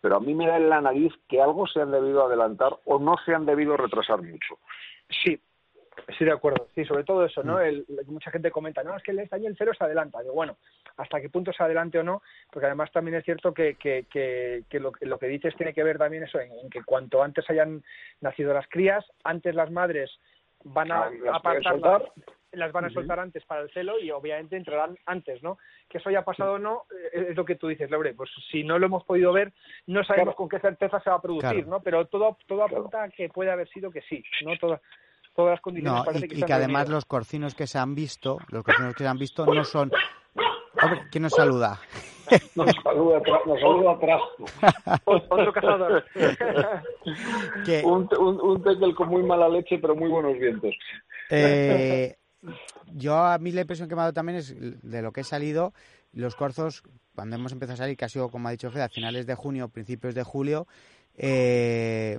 pero 0.00 0.16
a 0.16 0.20
mí 0.20 0.34
me 0.34 0.46
da 0.46 0.56
en 0.56 0.68
la 0.68 0.80
nariz 0.80 1.12
que 1.28 1.40
algo 1.40 1.66
se 1.66 1.80
han 1.80 1.90
debido 1.90 2.24
adelantar 2.24 2.76
o 2.84 2.98
no 2.98 3.16
se 3.24 3.34
han 3.34 3.46
debido 3.46 3.76
retrasar 3.76 4.22
mucho. 4.22 4.58
Sí, 5.08 5.40
estoy 6.08 6.26
de 6.26 6.32
acuerdo. 6.32 6.68
Sí, 6.74 6.84
sobre 6.84 7.04
todo 7.04 7.24
eso, 7.24 7.42
¿no? 7.42 7.58
Mm. 7.58 8.12
mucha 8.12 8.30
gente 8.30 8.50
comenta, 8.50 8.82
no, 8.82 8.96
es 8.96 9.02
que 9.02 9.12
este 9.12 9.36
año 9.36 9.48
el 9.48 9.56
cero 9.56 9.72
se 9.76 9.84
adelanta. 9.84 10.20
Digo, 10.20 10.34
bueno, 10.34 10.56
hasta 10.96 11.20
qué 11.20 11.28
punto 11.28 11.52
se 11.52 11.62
adelante 11.62 11.98
o 11.98 12.02
no, 12.02 12.22
porque 12.50 12.66
además 12.66 12.90
también 12.92 13.16
es 13.16 13.24
cierto 13.24 13.52
que, 13.52 13.74
que, 13.74 14.06
que, 14.10 14.80
lo, 14.80 14.92
lo, 15.00 15.18
que 15.18 15.26
dices 15.26 15.54
tiene 15.56 15.74
que 15.74 15.84
ver 15.84 15.98
también 15.98 16.24
eso, 16.24 16.40
en, 16.40 16.70
que 16.70 16.82
cuanto 16.82 17.22
antes 17.22 17.48
hayan 17.50 17.82
nacido 18.20 18.54
las 18.54 18.68
crías, 18.68 19.04
antes 19.24 19.54
las 19.54 19.70
madres 19.70 20.10
van 20.64 20.92
a 20.92 21.10
apartarlas 21.32 22.02
las 22.52 22.72
van 22.72 22.84
a 22.86 22.90
soltar 22.90 23.18
antes 23.20 23.44
para 23.44 23.62
el 23.62 23.70
celo 23.70 23.98
y 23.98 24.10
obviamente 24.10 24.56
entrarán 24.56 24.96
antes, 25.06 25.42
¿no? 25.42 25.58
Que 25.88 25.98
eso 25.98 26.08
haya 26.08 26.24
pasado 26.24 26.54
o 26.54 26.58
no, 26.58 26.84
eh, 27.12 27.28
es 27.30 27.36
lo 27.36 27.44
que 27.44 27.56
tú 27.56 27.68
dices, 27.68 27.90
Lebre, 27.90 28.14
pues 28.14 28.30
si 28.50 28.64
no 28.64 28.78
lo 28.78 28.86
hemos 28.86 29.04
podido 29.04 29.32
ver, 29.32 29.52
no 29.86 30.02
sabemos 30.04 30.34
con 30.34 30.48
qué 30.48 30.58
certeza 30.58 31.00
se 31.00 31.10
va 31.10 31.16
a 31.16 31.22
producir, 31.22 31.66
¿no? 31.66 31.80
Pero 31.80 32.06
todo, 32.06 32.36
todo 32.46 32.64
apunta 32.64 33.04
a 33.04 33.08
que 33.08 33.28
puede 33.28 33.50
haber 33.50 33.68
sido 33.68 33.90
que 33.90 34.02
sí, 34.02 34.22
¿no? 34.44 34.56
Todas, 34.58 34.80
todas 35.34 35.52
las 35.52 35.60
condiciones 35.60 36.04
no, 36.04 36.18
y, 36.18 36.28
que, 36.28 36.38
y 36.38 36.42
que 36.42 36.52
además 36.52 36.88
los 36.88 37.04
corcinos 37.04 37.54
que 37.54 37.66
se 37.66 37.78
han 37.78 37.94
visto, 37.94 38.38
los 38.50 38.64
corcinos 38.64 38.94
que 38.94 39.04
se 39.04 39.08
han 39.08 39.18
visto 39.18 39.46
no 39.46 39.64
son... 39.64 39.90
Hombre, 40.82 41.02
¿quién 41.10 41.22
nos 41.22 41.32
saluda? 41.32 41.78
Nos 42.54 42.70
saluda, 42.84 43.20
nos 43.46 43.60
saluda 43.60 43.92
atrás. 43.92 44.22
Otro 45.04 45.52
cazador. 45.52 46.04
un, 47.84 48.08
un, 48.18 48.40
un 48.40 48.94
con 48.94 49.08
muy 49.08 49.22
mala 49.22 49.48
leche, 49.48 49.78
pero 49.78 49.94
muy 49.94 50.08
buenos 50.08 50.38
vientos. 50.38 50.74
Eh, 51.30 52.16
yo 52.86 53.16
a 53.16 53.38
mí 53.38 53.52
la 53.52 53.62
impresión 53.62 53.88
que 53.88 53.94
me 53.94 54.00
ha 54.00 54.04
dado 54.04 54.14
también 54.14 54.38
es 54.38 54.54
de 54.58 55.02
lo 55.02 55.12
que 55.12 55.22
he 55.22 55.24
salido, 55.24 55.72
los 56.12 56.34
corzos, 56.34 56.82
cuando 57.14 57.36
hemos 57.36 57.52
empezado 57.52 57.74
a 57.74 57.78
salir, 57.78 57.96
que 57.96 58.04
ha 58.04 58.08
sido, 58.08 58.28
como 58.28 58.48
ha 58.48 58.52
dicho 58.52 58.70
Fede, 58.70 58.84
a 58.84 58.88
finales 58.88 59.26
de 59.26 59.34
junio, 59.34 59.68
principios 59.68 60.14
de 60.14 60.22
julio, 60.22 60.66
eh, 61.16 62.18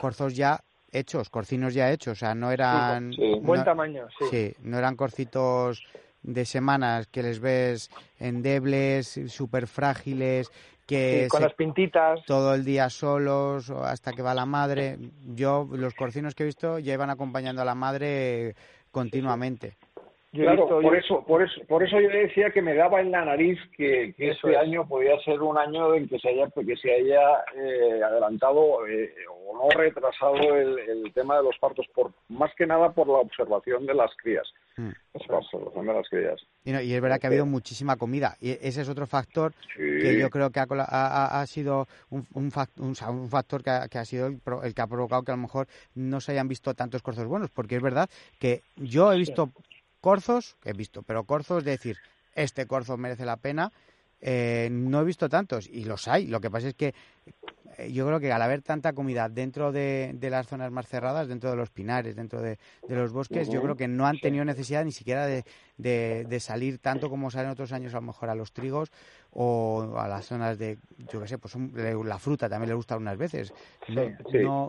corzos 0.00 0.34
ya 0.34 0.62
hechos, 0.90 1.30
corcinos 1.30 1.74
ya 1.74 1.90
hechos, 1.90 2.12
o 2.12 2.20
sea, 2.20 2.34
no 2.34 2.50
eran... 2.50 3.12
Buen 3.42 3.64
tamaño, 3.64 4.08
sí. 4.18 4.24
Sí, 4.30 4.54
no 4.62 4.78
eran 4.78 4.96
corcitos 4.96 5.84
de 6.22 6.44
semanas 6.44 7.06
que 7.06 7.22
les 7.22 7.40
ves 7.40 7.90
endebles, 8.18 9.20
súper 9.28 9.66
frágiles, 9.66 10.50
que 10.86 11.28
con 11.30 11.42
las 11.42 11.54
pintitas 11.54 12.20
todo 12.26 12.54
el 12.54 12.64
día 12.64 12.90
solos 12.90 13.70
hasta 13.70 14.12
que 14.12 14.22
va 14.22 14.34
la 14.34 14.46
madre. 14.46 14.98
Yo 15.34 15.68
los 15.72 15.94
corcinos 15.94 16.34
que 16.34 16.42
he 16.42 16.46
visto 16.46 16.78
llevan 16.78 17.10
acompañando 17.10 17.62
a 17.62 17.64
la 17.64 17.74
madre 17.74 18.54
continuamente. 18.92 19.76
Claro, 20.32 20.68
por 20.68 20.96
eso, 20.96 21.24
por 21.26 21.42
eso, 21.42 21.60
por 21.68 21.82
eso 21.82 22.00
yo 22.00 22.08
decía 22.08 22.50
que 22.50 22.62
me 22.62 22.74
daba 22.74 23.00
en 23.00 23.10
la 23.10 23.24
nariz 23.24 23.58
que, 23.76 24.14
este 24.16 24.56
año 24.56 24.86
podía 24.86 25.18
ser 25.20 25.40
un 25.42 25.58
año 25.58 25.94
en 25.94 26.08
que 26.08 26.18
se 26.18 26.30
haya, 26.30 26.48
que 26.50 26.76
se 26.76 26.92
haya 26.92 27.44
eh, 27.54 28.02
adelantado 28.02 28.86
eh, 28.86 29.14
o 29.30 29.56
no 29.56 29.68
retrasado 29.78 30.36
el, 30.36 31.12
tema 31.14 31.36
de 31.36 31.44
los 31.44 31.58
partos, 31.58 31.86
por 31.94 32.12
más 32.28 32.50
que 32.56 32.66
nada 32.66 32.92
por 32.92 33.06
la 33.06 33.18
observación 33.18 33.86
de 33.86 33.94
las 33.94 34.10
crías. 34.16 34.46
Mm. 34.76 34.90
La 35.28 35.36
observación 35.36 35.86
de 35.86 35.92
las 35.92 36.08
crías. 36.08 36.40
Y, 36.64 36.94
es 36.94 37.00
verdad 37.02 37.20
que 37.20 37.26
ha 37.26 37.30
habido 37.30 37.44
muchísima 37.44 37.96
comida 37.96 38.36
y 38.40 38.52
ese 38.52 38.80
es 38.80 38.88
otro 38.88 39.06
factor 39.06 39.52
que 39.76 40.18
yo 40.18 40.30
creo 40.30 40.50
que 40.50 40.60
ha, 40.60 41.40
ha, 41.40 41.46
sido 41.46 41.86
un, 42.08 42.26
un, 42.32 42.50
un, 42.78 43.28
factor 43.28 43.62
que 43.62 43.70
ha, 43.70 43.88
que 43.88 43.98
ha 43.98 44.04
sido 44.06 44.28
el, 44.28 44.40
el, 44.62 44.74
que 44.74 44.82
ha 44.82 44.86
provocado 44.86 45.22
que 45.22 45.32
a 45.32 45.36
lo 45.36 45.42
mejor 45.42 45.66
no 45.94 46.20
se 46.20 46.32
hayan 46.32 46.48
visto 46.48 46.72
tantos 46.74 47.02
corzos 47.02 47.26
buenos, 47.26 47.50
porque 47.50 47.76
es 47.76 47.82
verdad 47.82 48.08
que 48.38 48.62
yo 48.76 49.12
he 49.12 49.18
visto 49.18 49.50
corzos, 50.02 50.56
he 50.64 50.74
visto, 50.74 51.02
pero 51.02 51.24
corzos, 51.24 51.60
es 51.60 51.64
decir, 51.64 51.96
este 52.34 52.66
corzo 52.66 52.98
merece 52.98 53.24
la 53.24 53.36
pena, 53.38 53.72
eh, 54.20 54.68
no 54.70 55.00
he 55.00 55.04
visto 55.04 55.28
tantos 55.28 55.66
y 55.66 55.84
los 55.84 56.08
hay. 56.08 56.26
Lo 56.26 56.40
que 56.40 56.50
pasa 56.50 56.68
es 56.68 56.74
que 56.74 56.92
eh, 57.78 57.92
yo 57.92 58.06
creo 58.06 58.20
que 58.20 58.32
al 58.32 58.42
haber 58.42 58.62
tanta 58.62 58.92
comida 58.92 59.28
dentro 59.28 59.72
de, 59.72 60.16
las 60.20 60.48
zonas 60.48 60.70
más 60.72 60.86
cerradas, 60.88 61.28
dentro 61.28 61.50
de 61.50 61.56
los 61.56 61.70
pinares, 61.70 62.16
dentro 62.16 62.42
de, 62.42 62.58
los 62.88 63.12
bosques, 63.12 63.48
yo 63.48 63.62
creo 63.62 63.76
que 63.76 63.88
no 63.88 64.06
han 64.06 64.18
tenido 64.18 64.44
necesidad 64.44 64.84
ni 64.84 64.92
siquiera 64.92 65.26
de, 65.26 66.40
salir 66.40 66.78
tanto 66.78 67.08
como 67.08 67.30
salen 67.30 67.50
otros 67.50 67.72
años 67.72 67.94
a 67.94 67.98
lo 67.98 68.06
mejor 68.06 68.28
a 68.28 68.34
los 68.34 68.52
trigos 68.52 68.90
o 69.34 69.94
a 69.96 70.08
las 70.08 70.26
zonas 70.26 70.58
de, 70.58 70.78
yo 71.10 71.20
qué 71.20 71.26
sé, 71.26 71.38
pues 71.38 71.56
la 71.56 72.18
fruta 72.18 72.48
también 72.48 72.68
le 72.68 72.74
gusta 72.74 72.96
unas 72.96 73.16
veces. 73.16 73.52
No, 73.88 74.68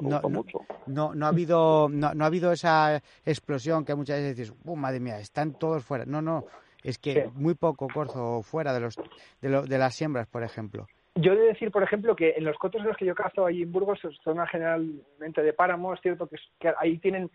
no, 0.00 1.14
no, 1.14 1.26
ha 1.26 1.28
habido 1.28 1.88
no, 1.88 2.06
ha 2.06 2.26
habido 2.26 2.52
esa 2.52 3.00
explosión 3.24 3.84
que 3.84 3.94
muchas 3.94 4.18
veces 4.18 4.36
dices, 4.36 4.54
oh, 4.64 4.76
madre 4.76 5.00
mía, 5.00 5.18
están 5.18 5.54
todos 5.54 5.84
fuera. 5.84 6.04
No, 6.06 6.20
no, 6.20 6.44
es 6.82 6.98
que 6.98 7.30
muy 7.34 7.54
poco 7.54 7.86
corzo 7.92 8.42
fuera 8.42 8.72
de 8.72 8.80
los 8.80 8.96
de, 9.40 9.62
de 9.62 9.78
las 9.78 9.94
siembras, 9.94 10.26
por 10.26 10.42
ejemplo. 10.42 10.86
Yo 11.16 11.32
he 11.32 11.36
de 11.36 11.46
decir, 11.48 11.70
por 11.70 11.82
ejemplo, 11.82 12.14
que 12.14 12.34
en 12.36 12.44
los 12.44 12.56
cotos 12.56 12.80
en 12.80 12.86
los 12.86 12.96
que 12.96 13.04
yo 13.04 13.14
cazo 13.14 13.44
allí 13.44 13.62
en 13.62 13.72
Burgos, 13.72 14.00
zona 14.22 14.46
generalmente 14.46 15.42
de 15.42 15.52
páramo, 15.52 15.92
es 15.92 16.00
cierto 16.00 16.28
que, 16.28 16.72
ahí 16.78 16.98
tienen 16.98 17.30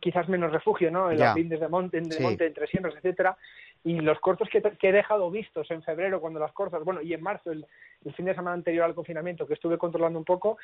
quizás 0.00 0.28
menos 0.28 0.52
refugio, 0.52 0.90
¿no? 0.90 1.10
En 1.10 1.18
las 1.18 1.34
lindes 1.36 1.60
de 1.60 1.68
monte, 1.68 2.00
de 2.00 2.20
monte, 2.20 2.46
entre 2.46 2.66
siembras, 2.68 2.94
etcétera. 2.96 3.36
Y 3.84 4.00
los 4.00 4.18
cortos 4.20 4.48
que, 4.50 4.60
he 4.88 4.92
dejado 4.92 5.30
vistos 5.30 5.70
en 5.70 5.82
febrero, 5.82 6.20
cuando 6.20 6.40
las 6.40 6.52
corzas, 6.52 6.84
bueno, 6.84 7.00
y 7.00 7.14
en 7.14 7.22
marzo, 7.22 7.52
el 7.52 7.66
fin 8.14 8.26
de 8.26 8.34
semana 8.34 8.54
anterior 8.54 8.84
al 8.84 8.94
confinamiento, 8.94 9.46
que 9.46 9.54
estuve 9.54 9.78
controlando 9.78 10.18
un 10.18 10.24
poco, 10.24 10.58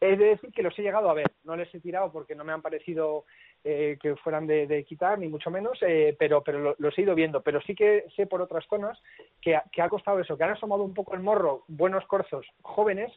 he 0.00 0.16
de 0.16 0.26
decir 0.26 0.52
que 0.52 0.62
los 0.62 0.78
he 0.78 0.82
llegado 0.82 1.10
a 1.10 1.14
ver. 1.14 1.30
No 1.44 1.56
les 1.56 1.74
he 1.74 1.80
tirado 1.80 2.12
porque 2.12 2.34
no 2.34 2.44
me 2.44 2.52
han 2.52 2.62
parecido 2.62 3.24
eh, 3.64 3.96
que 4.00 4.16
fueran 4.16 4.46
de, 4.46 4.84
quitar, 4.86 5.18
ni 5.18 5.28
mucho 5.28 5.50
menos, 5.50 5.78
eh, 5.82 6.14
pero, 6.18 6.42
pero 6.42 6.74
los 6.78 6.98
he 6.98 7.02
ido 7.02 7.14
viendo. 7.14 7.42
Pero 7.42 7.60
sí 7.62 7.74
que 7.74 8.06
sé 8.14 8.26
por 8.26 8.42
otras 8.42 8.64
zonas 8.68 9.00
que, 9.40 9.58
que, 9.72 9.82
ha 9.82 9.88
costado 9.88 10.20
eso, 10.20 10.36
que 10.36 10.44
han 10.44 10.50
asomado 10.50 10.82
un 10.82 10.94
poco 10.94 11.14
el 11.14 11.20
morro 11.20 11.64
buenos 11.68 12.04
corzos 12.06 12.46
jóvenes, 12.62 13.12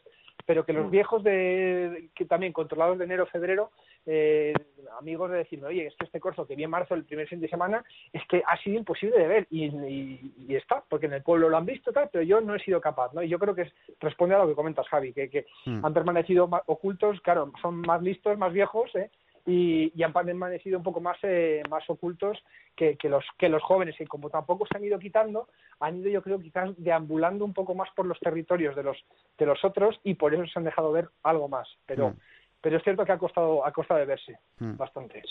pero 0.48 0.64
que 0.64 0.72
los 0.72 0.86
mm. 0.86 0.90
viejos 0.90 1.22
de, 1.22 2.08
que 2.14 2.24
también 2.24 2.54
controlados 2.54 2.96
de 2.96 3.04
enero, 3.04 3.26
febrero, 3.26 3.70
eh, 4.06 4.54
amigos 4.98 5.30
de 5.30 5.36
decirme, 5.36 5.66
oye, 5.66 5.86
es 5.86 5.94
que 5.96 6.06
este 6.06 6.20
corzo 6.20 6.46
que 6.46 6.56
vi 6.56 6.64
en 6.64 6.70
marzo, 6.70 6.94
el 6.94 7.04
primer 7.04 7.28
fin 7.28 7.38
de 7.38 7.50
semana, 7.50 7.84
es 8.14 8.22
que 8.26 8.42
ha 8.46 8.56
sido 8.62 8.78
imposible 8.78 9.18
de 9.18 9.28
ver 9.28 9.46
y, 9.50 9.66
y, 9.66 10.56
está, 10.56 10.82
porque 10.88 11.04
en 11.04 11.12
el 11.12 11.22
pueblo 11.22 11.50
lo 11.50 11.58
han 11.58 11.66
visto, 11.66 11.92
tal, 11.92 12.08
pero 12.10 12.24
yo 12.24 12.40
no 12.40 12.54
he 12.54 12.60
sido 12.60 12.80
capaz, 12.80 13.12
¿no? 13.12 13.22
Y 13.22 13.28
yo 13.28 13.38
creo 13.38 13.54
que 13.54 13.70
responde 14.00 14.36
a 14.36 14.38
lo 14.38 14.48
que 14.48 14.54
comentas, 14.54 14.88
Javi, 14.88 15.12
que, 15.12 15.28
que 15.28 15.44
mm. 15.66 15.84
han 15.84 15.92
permanecido 15.92 16.48
ocultos, 16.68 17.20
claro, 17.22 17.50
son 17.62 17.80
más 17.80 18.02
listos, 18.02 18.38
más 18.38 18.52
viejos, 18.52 18.94
¿eh? 18.94 19.10
y, 19.46 20.02
han 20.02 20.12
permanecido 20.12 20.76
un 20.76 20.84
poco 20.84 21.00
más, 21.00 21.16
eh, 21.22 21.62
más 21.70 21.82
ocultos 21.88 22.38
que, 22.76 22.96
que, 22.96 23.08
los, 23.08 23.24
que 23.38 23.48
los 23.48 23.62
jóvenes, 23.62 23.98
y 23.98 24.04
como 24.04 24.28
tampoco 24.28 24.66
se 24.66 24.76
han 24.76 24.84
ido 24.84 24.98
quitando, 24.98 25.48
han 25.80 25.96
ido 25.96 26.10
yo 26.10 26.22
creo 26.22 26.38
quizás 26.38 26.70
deambulando 26.76 27.44
un 27.44 27.54
poco 27.54 27.74
más 27.74 27.88
por 27.96 28.06
los 28.06 28.20
territorios 28.20 28.76
de 28.76 28.82
los, 28.82 28.98
de 29.38 29.46
los 29.46 29.64
otros 29.64 29.98
y 30.04 30.14
por 30.14 30.34
eso 30.34 30.46
se 30.46 30.58
han 30.58 30.66
dejado 30.66 30.92
ver 30.92 31.08
algo 31.22 31.48
más. 31.48 31.66
Pero, 31.86 32.10
mm. 32.10 32.16
Pero 32.60 32.76
es 32.76 32.82
cierto 32.82 33.04
que 33.04 33.12
ha 33.12 33.18
costado, 33.18 33.64
ha 33.64 33.72
costado 33.72 34.00
de 34.00 34.06
verse 34.06 34.38
mm. 34.58 34.76
bastante. 34.76 35.22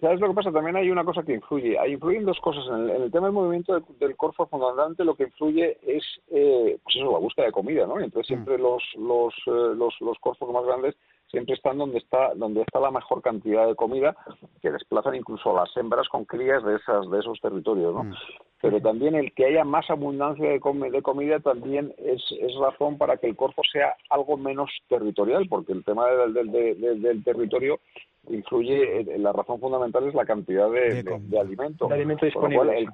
¿Sabes 0.00 0.20
lo 0.20 0.28
que 0.28 0.34
pasa? 0.34 0.50
También 0.50 0.76
hay 0.76 0.90
una 0.90 1.04
cosa 1.04 1.22
que 1.22 1.34
influye. 1.34 1.78
Hay, 1.78 1.92
influyen 1.92 2.24
dos 2.24 2.40
cosas. 2.40 2.64
En 2.68 2.88
el, 2.90 3.10
tema 3.10 3.26
del 3.26 3.34
movimiento 3.34 3.74
del, 3.74 3.84
del 3.98 4.16
corfo, 4.16 4.46
fundamentalmente 4.46 5.04
lo 5.04 5.14
que 5.14 5.24
influye 5.24 5.78
es 5.82 6.04
eh, 6.30 6.78
pues 6.82 6.96
eso, 6.96 7.12
la 7.12 7.18
búsqueda 7.18 7.46
de 7.46 7.52
comida, 7.52 7.86
¿no? 7.86 8.00
Entonces 8.00 8.30
mm. 8.30 8.34
siempre 8.34 8.58
los, 8.58 8.82
los, 8.96 9.34
eh, 9.46 9.74
los, 9.76 9.94
los 10.00 10.18
corfos 10.20 10.50
más 10.52 10.64
grandes 10.64 10.94
siempre 11.34 11.54
están 11.54 11.78
donde 11.78 11.98
está 11.98 12.34
donde 12.34 12.62
está 12.62 12.80
la 12.80 12.90
mejor 12.90 13.20
cantidad 13.20 13.66
de 13.66 13.74
comida 13.74 14.16
que 14.62 14.70
desplazan 14.70 15.14
incluso 15.14 15.54
las 15.54 15.76
hembras 15.76 16.08
con 16.08 16.24
crías 16.24 16.64
de 16.64 16.76
esas 16.76 17.10
de 17.10 17.18
esos 17.18 17.40
territorios 17.40 17.94
no 17.94 18.04
mm. 18.04 18.14
pero 18.62 18.80
también 18.80 19.14
el 19.14 19.32
que 19.34 19.46
haya 19.46 19.64
más 19.64 19.90
abundancia 19.90 20.48
de, 20.48 20.60
de 20.90 21.02
comida 21.02 21.40
también 21.40 21.92
es, 21.98 22.22
es, 22.40 22.54
razón 22.56 22.96
para 22.96 23.16
que 23.18 23.26
el 23.26 23.36
corpo 23.36 23.62
sea 23.70 23.94
algo 24.08 24.36
menos 24.36 24.70
territorial 24.88 25.46
porque 25.48 25.72
el 25.72 25.84
tema 25.84 26.06
del, 26.08 26.32
del, 26.50 27.02
del, 27.02 27.24
territorio 27.24 27.80
influye 28.28 29.04
la 29.18 29.32
razón 29.32 29.60
fundamental 29.60 30.08
es 30.08 30.14
la 30.14 30.24
cantidad 30.24 30.70
de, 30.70 31.02
de, 31.02 31.38
alimento. 31.38 31.88
de 31.88 31.94
alimento 31.94 32.24
disponible. 32.24 32.78
el 32.78 32.88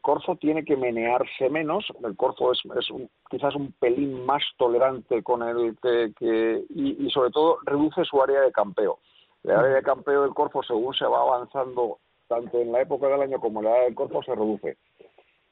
corzo 0.00 0.36
tiene 0.36 0.64
que 0.64 0.76
menearse 0.76 1.48
menos, 1.50 1.86
el 2.04 2.16
corzo 2.16 2.52
es, 2.52 2.60
es 2.78 2.90
un, 2.90 3.08
quizás 3.30 3.54
un 3.54 3.72
pelín 3.72 4.24
más 4.24 4.42
tolerante 4.56 5.22
con 5.22 5.42
el 5.42 5.76
que, 5.82 6.12
que 6.18 6.64
y, 6.68 7.06
y, 7.06 7.10
sobre 7.10 7.30
todo 7.30 7.58
reduce 7.64 8.04
su 8.04 8.22
área 8.22 8.40
de 8.40 8.52
campeo. 8.52 8.98
El 9.42 9.52
área 9.52 9.76
de 9.76 9.82
campeo 9.82 10.22
del 10.22 10.34
corzo, 10.34 10.62
según 10.62 10.94
se 10.94 11.04
va 11.04 11.20
avanzando 11.20 11.98
tanto 12.28 12.60
en 12.60 12.72
la 12.72 12.82
época 12.82 13.08
del 13.08 13.22
año 13.22 13.40
como 13.40 13.60
en 13.60 13.66
la 13.66 13.76
edad 13.76 13.84
del 13.86 13.94
corzo, 13.94 14.22
se 14.22 14.34
reduce. 14.34 14.76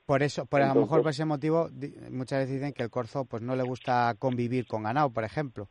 Por 0.07 0.23
eso, 0.23 0.47
por 0.47 0.63
a 0.63 0.75
lo 0.75 0.81
mejor 0.83 1.03
por 1.03 1.11
ese 1.11 1.25
motivo, 1.25 1.69
muchas 2.11 2.41
veces 2.41 2.55
dicen 2.55 2.73
que 2.73 2.83
el 2.83 2.91
corzo 2.91 3.25
pues 3.25 3.43
no 3.43 3.55
le 3.57 3.63
gusta 3.63 4.15
convivir 4.19 4.67
con 4.67 4.83
ganado, 4.83 5.11
por 5.11 5.25
ejemplo. 5.25 5.69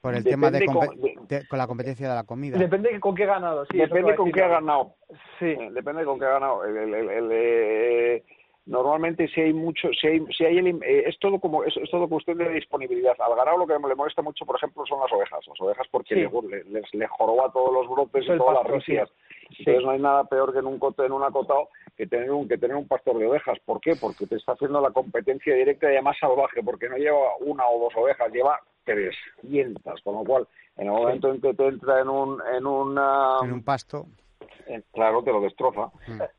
Por 0.00 0.14
el 0.14 0.24
tema 0.24 0.50
de, 0.50 0.60
de, 0.60 1.14
con, 1.48 1.58
la 1.58 1.66
competencia 1.66 2.08
de 2.08 2.14
la 2.14 2.24
comida. 2.24 2.58
Depende 2.58 2.98
con 3.00 3.14
qué 3.14 3.26
ganado, 3.26 3.64
sí. 3.66 3.78
Depende 3.78 4.16
con 4.16 4.32
qué 4.32 4.42
ha 4.42 4.48
ganado. 4.48 4.96
Sí. 5.38 5.46
Eh, 5.46 5.70
depende 5.72 6.04
con 6.04 6.18
qué 6.18 6.26
ha 6.26 6.30
ganado. 6.30 6.64
El, 6.64 6.76
el, 6.76 6.94
el, 6.94 7.28
eh, 7.32 8.24
normalmente 8.70 9.26
si 9.28 9.40
hay 9.40 9.52
mucho, 9.52 9.88
si 10.00 10.06
hay, 10.06 10.24
si 10.36 10.44
hay 10.44 10.58
eh, 10.58 11.04
es 11.06 11.18
todo 11.18 11.40
como 11.40 11.64
es, 11.64 11.76
es, 11.76 11.90
todo 11.90 12.08
cuestión 12.08 12.38
de 12.38 12.48
disponibilidad. 12.50 13.16
Al 13.18 13.34
ganado 13.34 13.58
lo 13.58 13.66
que 13.66 13.74
le 13.74 13.94
molesta 13.96 14.22
mucho, 14.22 14.46
por 14.46 14.56
ejemplo, 14.56 14.84
son 14.86 15.00
las 15.00 15.12
ovejas. 15.12 15.44
Las 15.46 15.60
ovejas 15.60 15.86
porque 15.90 16.14
sí. 16.14 16.48
le, 16.48 16.64
les, 16.64 16.94
le 16.94 17.06
joroba 17.08 17.50
todos 17.52 17.72
los 17.72 17.88
brotes 17.88 18.24
y 18.24 18.38
todas 18.38 18.62
las 18.62 18.72
ricias. 18.72 19.08
Sí. 19.48 19.56
Entonces 19.58 19.84
no 19.84 19.90
hay 19.90 19.98
nada 19.98 20.24
peor 20.24 20.52
que 20.52 20.60
en 20.60 20.66
un 20.66 20.78
cote, 20.78 21.04
en 21.04 21.12
un 21.12 21.24
acotado 21.24 21.68
que 21.96 22.06
tener 22.06 22.30
un 22.30 22.48
que 22.48 22.58
tener 22.58 22.76
un 22.76 22.86
pastor 22.86 23.18
de 23.18 23.26
ovejas. 23.26 23.58
¿Por 23.64 23.80
qué? 23.80 23.96
Porque 24.00 24.26
te 24.26 24.36
está 24.36 24.52
haciendo 24.52 24.80
la 24.80 24.92
competencia 24.92 25.54
directa 25.54 25.92
y 25.92 26.00
más 26.00 26.16
salvaje, 26.18 26.62
porque 26.62 26.88
no 26.88 26.96
lleva 26.96 27.36
una 27.40 27.66
o 27.66 27.80
dos 27.80 27.92
ovejas, 27.96 28.32
lleva 28.32 28.60
300, 28.84 30.00
con 30.02 30.14
lo 30.14 30.24
cual 30.24 30.46
en 30.76 30.86
el 30.86 30.92
momento 30.92 31.28
sí. 31.28 31.34
en 31.34 31.42
que 31.42 31.54
te 31.54 31.66
entra 31.66 32.00
en 32.00 32.08
un 32.08 32.40
en, 32.54 32.66
una, 32.66 33.38
en 33.42 33.52
un 33.52 33.64
pasto 33.64 34.06
claro 34.92 35.22
te 35.22 35.32
lo 35.32 35.40
destroza 35.40 35.90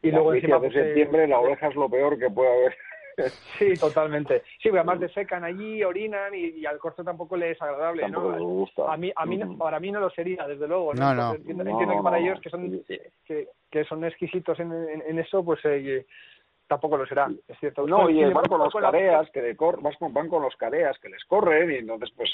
y 0.02 0.10
la 0.10 0.18
luego 0.18 0.34
encima 0.34 0.60
de 0.60 0.72
septiembre 0.72 1.28
la 1.28 1.40
oveja 1.40 1.68
es 1.68 1.76
lo 1.76 1.90
peor 1.90 2.18
que 2.18 2.30
puede 2.30 2.50
haber 2.50 2.76
Sí, 3.60 3.74
totalmente. 3.74 4.44
Sí, 4.62 4.70
además 4.70 5.00
secan 5.14 5.44
allí, 5.44 5.84
orinan 5.84 6.34
y, 6.34 6.60
y, 6.60 6.66
al 6.66 6.80
corzo 6.80 7.04
tampoco 7.04 7.38
le 7.38 7.52
es 7.52 7.62
agradable, 7.62 8.04
tampoco 8.04 8.32
¿no? 8.32 8.44
gusta. 8.44 8.92
A 8.92 8.98
mí, 8.98 9.12
a 9.16 9.26
mí, 9.26 9.38
mm. 9.38 9.58
para 9.58 9.80
mí 9.80 9.92
no 9.92 10.00
lo 10.00 10.10
sería, 10.10 10.48
desde 10.48 10.68
luego. 10.68 10.94
No, 10.94 11.14
no. 11.14 11.36
Entiendo, 11.36 11.64
no, 11.64 11.72
entiendo 11.72 11.98
que 11.98 12.04
para 12.04 12.20
no. 12.20 12.24
ellos 12.24 12.40
que 12.42 12.50
son 12.50 12.84
que, 13.26 13.48
que 13.70 13.84
son 13.86 14.04
exquisitos 14.06 14.60
en, 14.60 14.72
en, 14.72 15.04
en 15.06 15.20
eso, 15.20 15.44
pues 15.44 15.60
eh, 15.66 16.06
tampoco 16.68 16.98
lo 16.98 17.06
será, 17.06 17.30
es 17.48 17.60
cierto. 17.60 17.86
No, 17.86 18.10
y 18.10 18.24
van 18.32 18.46
con 18.46 18.60
los 18.60 18.74
careas, 18.74 19.30
que 19.32 19.42
de 19.42 19.56
cor, 19.58 19.80
van 19.82 20.30
con 20.30 20.42
los 20.42 20.56
careas 20.56 20.98
que 21.00 21.10
les 21.10 21.24
corren 21.26 21.72
y 21.72 21.76
entonces 21.76 22.10
pues 22.16 22.32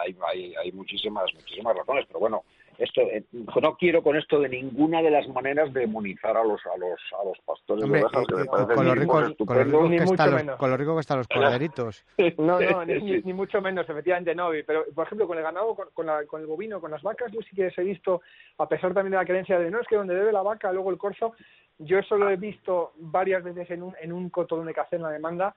hay, 0.00 0.16
hay, 0.28 0.54
hay 0.54 0.72
muchísimas, 0.72 1.32
muchísimas 1.34 1.76
razones, 1.76 2.04
pero 2.06 2.20
bueno, 2.20 2.44
esto 2.80 3.02
eh, 3.02 3.24
no 3.32 3.76
quiero 3.76 4.02
con 4.02 4.16
esto 4.16 4.40
de 4.40 4.48
ninguna 4.48 5.02
de 5.02 5.10
las 5.10 5.28
maneras 5.28 5.72
demonizar 5.72 6.36
a 6.36 6.42
los 6.42 6.60
a 6.66 6.76
los 6.78 6.98
a 7.20 7.24
los 7.24 7.38
pastores 7.44 7.84
Hombre, 7.84 8.00
de 8.00 8.06
ovejas 8.06 8.26
que 8.26 8.34
me 8.34 8.46
con, 8.46 8.66
parecen 8.66 8.86
lo 8.86 8.94
rico, 8.94 9.12
con, 9.12 9.56
lo 9.56 9.64
rico 9.64 9.88
Ni 9.88 9.96
que 9.96 10.02
mucho 10.02 10.14
están 10.14 10.30
los, 10.30 10.40
menos. 10.40 10.56
con 10.56 10.70
lo 10.70 10.76
rico 10.76 10.94
que 10.94 11.00
están 11.00 11.18
los 11.18 11.28
corderitos. 11.28 12.04
No, 12.38 12.58
no, 12.58 12.84
ni, 12.84 13.00
ni, 13.00 13.22
ni 13.22 13.32
mucho 13.32 13.60
menos, 13.60 13.88
efectivamente 13.88 14.34
no. 14.34 14.50
Pero, 14.66 14.84
por 14.94 15.06
ejemplo, 15.06 15.26
con 15.26 15.36
el 15.36 15.44
ganado, 15.44 15.74
con, 15.74 15.88
con, 15.92 16.06
la, 16.06 16.24
con 16.26 16.40
el 16.40 16.46
bovino, 16.46 16.80
con 16.80 16.90
las 16.90 17.02
vacas, 17.02 17.30
yo 17.32 17.40
sí 17.42 17.54
que 17.54 17.72
he 17.74 17.82
visto, 17.82 18.22
a 18.58 18.68
pesar 18.68 18.94
también 18.94 19.12
de 19.12 19.18
la 19.18 19.24
creencia 19.24 19.58
de 19.58 19.70
no, 19.70 19.80
es 19.80 19.86
que 19.86 19.96
donde 19.96 20.14
debe 20.14 20.32
la 20.32 20.42
vaca, 20.42 20.72
luego 20.72 20.90
el 20.90 20.98
corzo, 20.98 21.34
yo 21.78 21.98
eso 21.98 22.16
lo 22.16 22.30
he 22.30 22.36
visto 22.36 22.92
varias 22.96 23.42
veces 23.42 23.70
en 23.70 23.82
un, 23.82 23.94
en 24.00 24.12
un 24.12 24.30
coto 24.30 24.56
donde 24.56 24.74
cacé 24.74 24.96
en 24.96 25.02
la 25.02 25.10
demanda, 25.10 25.54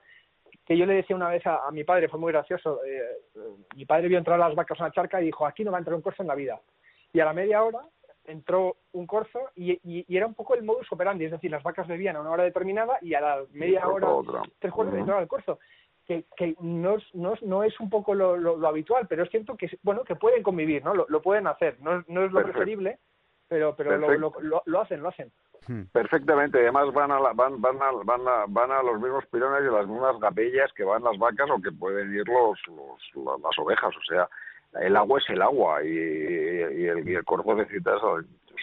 que 0.66 0.76
yo 0.76 0.86
le 0.86 0.94
decía 0.94 1.16
una 1.16 1.28
vez 1.28 1.46
a, 1.46 1.66
a 1.66 1.70
mi 1.70 1.84
padre, 1.84 2.08
fue 2.08 2.18
muy 2.18 2.32
gracioso, 2.32 2.80
eh, 2.84 3.00
mi 3.76 3.84
padre 3.84 4.08
vio 4.08 4.18
entrar 4.18 4.38
las 4.38 4.54
vacas 4.54 4.80
a 4.80 4.84
una 4.84 4.92
charca 4.92 5.20
y 5.20 5.26
dijo, 5.26 5.46
aquí 5.46 5.64
no 5.64 5.70
va 5.70 5.78
a 5.78 5.80
entrar 5.80 5.94
un 5.94 6.02
corzo 6.02 6.22
en 6.22 6.28
la 6.28 6.34
vida. 6.34 6.60
Y 7.14 7.20
a 7.20 7.24
la 7.24 7.32
media 7.32 7.62
hora 7.62 7.80
entró 8.26 8.76
un 8.92 9.06
corzo 9.06 9.50
y, 9.54 9.72
y, 9.72 10.04
y, 10.08 10.16
era 10.16 10.26
un 10.26 10.34
poco 10.34 10.54
el 10.54 10.64
modus 10.64 10.90
operandi, 10.90 11.26
es 11.26 11.30
decir, 11.30 11.50
las 11.50 11.62
vacas 11.62 11.86
bebían 11.86 12.16
a 12.16 12.20
una 12.20 12.30
hora 12.30 12.42
determinada 12.42 12.98
y 13.00 13.14
a 13.14 13.20
la 13.20 13.42
media 13.52 13.86
hora, 13.86 14.08
otra. 14.08 14.42
tres 14.58 14.72
cuartos, 14.72 14.98
entraba 14.98 15.22
el 15.22 15.28
corzo. 15.28 15.58
Que, 16.06 16.24
que 16.36 16.54
no, 16.60 16.96
es, 16.96 17.14
no, 17.14 17.32
no 17.42 17.64
es 17.64 17.78
un 17.80 17.88
poco 17.88 18.14
lo, 18.14 18.36
lo, 18.36 18.56
lo, 18.56 18.68
habitual, 18.68 19.06
pero 19.08 19.22
es 19.22 19.30
cierto 19.30 19.56
que 19.56 19.70
bueno 19.82 20.04
que 20.04 20.16
pueden 20.16 20.42
convivir, 20.42 20.84
¿no? 20.84 20.92
Lo, 20.94 21.06
lo 21.08 21.22
pueden 21.22 21.46
hacer, 21.46 21.80
no, 21.80 22.04
no 22.08 22.24
es 22.24 22.32
lo 22.32 22.40
Perfecto. 22.40 22.58
preferible, 22.58 22.98
pero 23.48 23.74
pero 23.74 23.96
lo, 23.96 24.32
lo, 24.40 24.62
lo, 24.66 24.80
hacen, 24.80 25.02
lo 25.02 25.08
hacen. 25.08 25.32
Hmm. 25.66 25.84
Perfectamente, 25.92 26.58
además 26.58 26.92
van 26.92 27.10
a, 27.10 27.20
la, 27.20 27.32
van, 27.32 27.58
van, 27.58 27.80
a, 27.80 27.90
van, 28.04 28.20
a, 28.28 28.44
van 28.48 28.70
a 28.70 28.82
los 28.82 29.00
mismos 29.00 29.24
pilones 29.32 29.62
y 29.62 29.72
las 29.72 29.86
mismas 29.86 30.20
gapellas 30.20 30.70
que 30.74 30.84
van 30.84 31.04
las 31.04 31.16
vacas 31.16 31.48
o 31.50 31.62
que 31.62 31.72
pueden 31.72 32.12
ir 32.12 32.28
los, 32.28 32.58
los 32.66 33.40
las 33.40 33.58
ovejas, 33.58 33.96
o 33.96 34.02
sea, 34.02 34.28
el 34.80 34.96
agua 34.96 35.18
es 35.18 35.30
el 35.30 35.42
agua 35.42 35.82
y, 35.84 35.88
y, 35.88 36.86
el, 36.86 37.08
y 37.08 37.14
el 37.14 37.24
corzo 37.24 37.54
necesita 37.54 37.92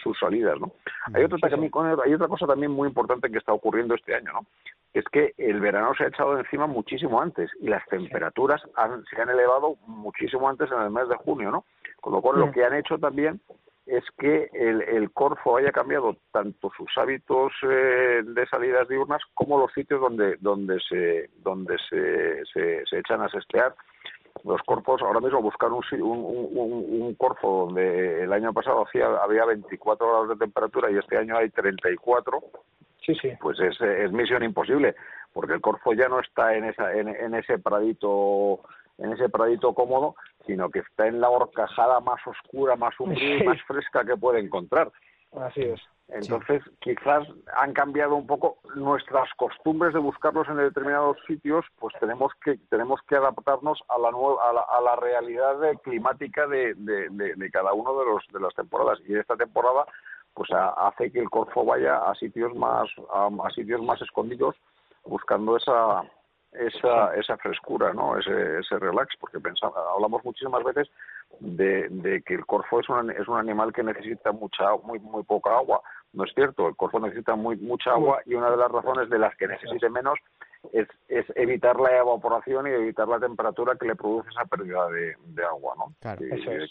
sus 0.02 0.18
salidas, 0.18 0.58
¿no? 0.60 0.72
Hay 1.14 1.24
otra, 1.24 1.38
también, 1.48 1.70
hay 2.04 2.14
otra 2.14 2.28
cosa 2.28 2.46
también 2.46 2.72
muy 2.72 2.88
importante 2.88 3.30
que 3.30 3.38
está 3.38 3.52
ocurriendo 3.52 3.94
este 3.94 4.14
año, 4.14 4.32
¿no? 4.32 4.46
Es 4.92 5.04
que 5.10 5.32
el 5.38 5.60
verano 5.60 5.94
se 5.96 6.04
ha 6.04 6.08
echado 6.08 6.38
encima 6.38 6.66
muchísimo 6.66 7.20
antes 7.20 7.50
y 7.60 7.68
las 7.68 7.86
temperaturas 7.86 8.60
han, 8.76 9.04
se 9.06 9.20
han 9.20 9.30
elevado 9.30 9.76
muchísimo 9.86 10.48
antes 10.48 10.70
en 10.70 10.82
el 10.82 10.90
mes 10.90 11.08
de 11.08 11.16
junio, 11.16 11.50
¿no? 11.50 11.64
Con 12.00 12.12
lo 12.12 12.20
cual 12.20 12.40
lo 12.40 12.52
que 12.52 12.64
han 12.64 12.74
hecho 12.74 12.98
también 12.98 13.40
es 13.86 14.04
que 14.18 14.48
el, 14.52 14.82
el 14.82 15.10
Corfo 15.12 15.56
haya 15.56 15.72
cambiado 15.72 16.16
tanto 16.30 16.70
sus 16.76 16.88
hábitos 16.96 17.52
eh, 17.62 18.22
de 18.24 18.46
salidas 18.46 18.88
diurnas 18.88 19.22
como 19.34 19.58
los 19.58 19.72
sitios 19.72 20.00
donde 20.00 20.36
donde 20.40 20.78
se 20.88 21.30
donde 21.42 21.76
se, 21.88 22.44
se, 22.52 22.86
se 22.86 22.98
echan 22.98 23.22
a 23.22 23.28
sestear 23.28 23.74
los 24.44 24.60
corpos 24.62 25.00
ahora 25.02 25.20
mismo 25.20 25.40
buscar 25.40 25.70
un, 25.70 25.82
un, 25.92 26.48
un, 26.54 27.02
un, 27.02 27.14
corfo 27.14 27.66
donde 27.66 28.22
el 28.22 28.32
año 28.32 28.52
pasado 28.52 28.84
hacía, 28.84 29.06
había 29.22 29.44
24 29.44 30.06
grados 30.06 30.28
de 30.30 30.36
temperatura 30.36 30.90
y 30.90 30.98
este 30.98 31.16
año 31.16 31.36
hay 31.36 31.50
34 31.50 32.40
sí, 33.04 33.14
sí. 33.20 33.30
pues 33.40 33.58
es, 33.60 33.80
es 33.80 34.12
misión 34.12 34.42
imposible 34.42 34.94
porque 35.32 35.54
el 35.54 35.60
corfo 35.60 35.92
ya 35.92 36.08
no 36.08 36.20
está 36.20 36.54
en 36.56 36.64
esa 36.64 36.92
en, 36.92 37.08
en 37.08 37.34
ese 37.34 37.58
pradito 37.58 38.60
en 38.98 39.12
ese 39.12 39.28
pradito 39.28 39.74
cómodo 39.74 40.16
sino 40.46 40.70
que 40.70 40.80
está 40.80 41.06
en 41.06 41.20
la 41.20 41.30
horcajada 41.30 42.00
más 42.00 42.20
oscura 42.26 42.76
más 42.76 42.98
húmeda 42.98 43.20
sí. 43.20 43.38
y 43.40 43.44
más 43.44 43.62
fresca 43.62 44.04
que 44.04 44.16
puede 44.16 44.40
encontrar 44.40 44.90
así 45.40 45.62
es 45.62 45.80
entonces, 46.14 46.62
quizás 46.80 47.26
han 47.56 47.72
cambiado 47.72 48.14
un 48.16 48.26
poco 48.26 48.58
nuestras 48.74 49.28
costumbres 49.36 49.94
de 49.94 50.00
buscarlos 50.00 50.48
en 50.48 50.56
determinados 50.56 51.16
sitios, 51.26 51.64
pues 51.78 51.94
tenemos 52.00 52.32
que 52.44 52.58
tenemos 52.68 53.00
que 53.08 53.16
adaptarnos 53.16 53.82
a 53.88 53.98
la 53.98 54.10
nueva, 54.10 54.48
a 54.48 54.52
la, 54.52 54.60
a 54.60 54.80
la 54.80 54.96
realidad 54.96 55.56
climática 55.82 56.46
de, 56.46 56.74
de, 56.74 57.08
de, 57.10 57.34
de, 57.34 57.50
cada 57.50 57.72
uno 57.72 57.98
de 57.98 58.04
los 58.06 58.26
de 58.32 58.40
las 58.40 58.54
temporadas. 58.54 58.98
Y 59.06 59.16
esta 59.16 59.36
temporada 59.36 59.86
pues 60.34 60.50
hace 60.52 61.10
que 61.12 61.20
el 61.20 61.30
corfo 61.30 61.64
vaya 61.64 61.98
a 61.98 62.14
sitios 62.14 62.54
más 62.54 62.88
a 63.10 63.50
sitios 63.54 63.82
más 63.82 64.00
escondidos 64.00 64.56
buscando 65.04 65.56
esa 65.56 66.02
esa, 66.52 67.14
esa 67.14 67.36
frescura, 67.38 67.92
¿no? 67.92 68.18
Ese, 68.18 68.58
ese 68.58 68.78
relax, 68.78 69.14
porque 69.18 69.40
pensamos, 69.40 69.76
hablamos 69.94 70.24
muchísimas 70.24 70.62
veces 70.64 70.90
de, 71.40 71.88
de 71.88 72.22
que 72.22 72.34
el 72.34 72.46
corfo 72.46 72.80
es 72.80 72.88
un, 72.88 73.10
es 73.10 73.26
un 73.28 73.38
animal 73.38 73.72
que 73.72 73.82
necesita 73.82 74.32
mucha, 74.32 74.64
muy, 74.84 74.98
muy 74.98 75.22
poca 75.22 75.56
agua. 75.56 75.80
No 76.12 76.24
es 76.24 76.32
cierto, 76.34 76.68
el 76.68 76.76
corfo 76.76 77.00
necesita 77.00 77.34
muy, 77.36 77.56
mucha 77.56 77.92
agua 77.92 78.20
y 78.26 78.34
una 78.34 78.50
de 78.50 78.56
las 78.58 78.70
razones 78.70 79.08
de 79.08 79.18
las 79.18 79.34
que 79.36 79.48
necesite 79.48 79.88
menos 79.88 80.18
es, 80.72 80.88
es 81.08 81.26
evitar 81.34 81.78
la 81.80 81.98
evaporación 81.98 82.66
y 82.66 82.70
evitar 82.70 83.08
la 83.08 83.18
temperatura 83.18 83.76
que 83.78 83.86
le 83.86 83.96
produce 83.96 84.30
esa 84.30 84.44
pérdida 84.44 84.88
de, 84.88 85.16
de 85.26 85.44
agua, 85.44 85.74
¿no? 85.76 85.94
Claro, 86.00 86.24
y, 86.24 86.32
es. 86.32 86.70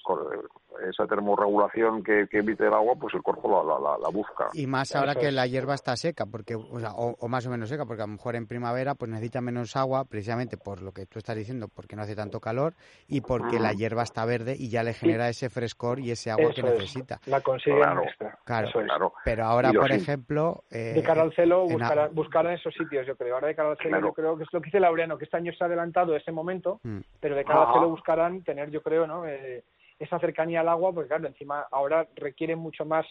Esa 0.89 1.05
termorregulación 1.05 2.01
que, 2.01 2.27
que, 2.27 2.39
evite 2.39 2.65
el 2.65 2.73
agua, 2.73 2.95
pues 2.99 3.13
el 3.13 3.21
cuerpo 3.21 3.63
la, 3.63 3.77
la, 3.77 3.97
la 3.97 4.09
busca. 4.09 4.47
Y 4.53 4.65
más 4.65 4.95
ahora 4.95 5.15
que 5.15 5.31
la 5.31 5.45
hierba 5.45 5.75
está 5.75 5.95
seca, 5.95 6.25
porque 6.25 6.55
o, 6.55 6.79
sea, 6.79 6.93
o, 6.93 7.15
o, 7.19 7.27
más 7.27 7.45
o 7.45 7.49
menos 7.49 7.69
seca, 7.69 7.85
porque 7.85 8.01
a 8.01 8.07
lo 8.07 8.13
mejor 8.13 8.35
en 8.35 8.47
primavera 8.47 8.95
pues 8.95 9.11
necesita 9.11 9.41
menos 9.41 9.75
agua, 9.75 10.05
precisamente 10.05 10.57
por 10.57 10.81
lo 10.81 10.91
que 10.91 11.05
tú 11.05 11.19
estás 11.19 11.35
diciendo, 11.35 11.67
porque 11.67 11.95
no 11.95 12.01
hace 12.01 12.15
tanto 12.15 12.39
calor 12.39 12.73
y 13.07 13.21
porque 13.21 13.59
mm. 13.59 13.61
la 13.61 13.73
hierba 13.73 14.03
está 14.03 14.25
verde 14.25 14.55
y 14.57 14.69
ya 14.69 14.81
le 14.81 14.93
genera 14.93 15.25
sí. 15.25 15.31
ese 15.31 15.49
frescor 15.49 15.99
y 15.99 16.11
ese 16.11 16.31
agua 16.31 16.51
Eso 16.51 16.55
que 16.55 16.63
necesita. 16.63 17.19
Es. 17.21 17.27
La 17.27 17.41
consigue 17.41 17.75
claro, 17.77 18.03
claro, 18.45 18.67
Eso 18.69 18.79
es. 18.79 18.85
claro. 18.87 19.13
Pero 19.23 19.45
ahora, 19.45 19.71
por 19.73 19.91
ejemplo... 19.91 20.63
Eh, 20.71 20.93
de 20.95 21.03
cara 21.03 21.21
al 21.21 21.33
celo, 21.33 21.65
buscarán, 21.65 22.09
en... 22.09 22.15
buscarán 22.15 22.53
esos 22.53 22.73
sitios, 22.73 23.05
yo 23.05 23.15
creo. 23.15 23.35
Ahora 23.35 23.47
de 23.47 23.55
cara 23.55 23.69
al 23.69 23.77
claro. 23.89 24.07
yo 24.07 24.13
creo 24.13 24.37
que 24.37 24.43
es 24.43 24.53
lo 24.53 24.61
que 24.61 24.65
dice 24.65 24.79
Laureano, 24.79 25.17
que 25.17 25.25
este 25.25 25.37
año 25.37 25.53
se 25.53 25.63
ha 25.63 25.67
adelantado 25.67 26.15
ese 26.15 26.31
momento, 26.31 26.79
mm. 26.83 26.99
pero 27.19 27.35
de 27.35 27.43
cara 27.43 27.67
al 27.67 27.73
celo 27.73 27.89
buscarán 27.89 28.43
tener, 28.43 28.69
yo 28.71 28.81
creo, 28.81 29.07
¿no? 29.07 29.25
Eh, 29.27 29.63
esa 29.99 30.19
cercanía 30.19 30.61
al 30.61 30.69
agua, 30.69 30.91
porque 30.93 31.09
claro, 31.09 31.27
encima 31.27 31.65
ahora 31.71 32.07
requieren 32.15 32.59
mucho 32.59 32.85
más 32.85 33.05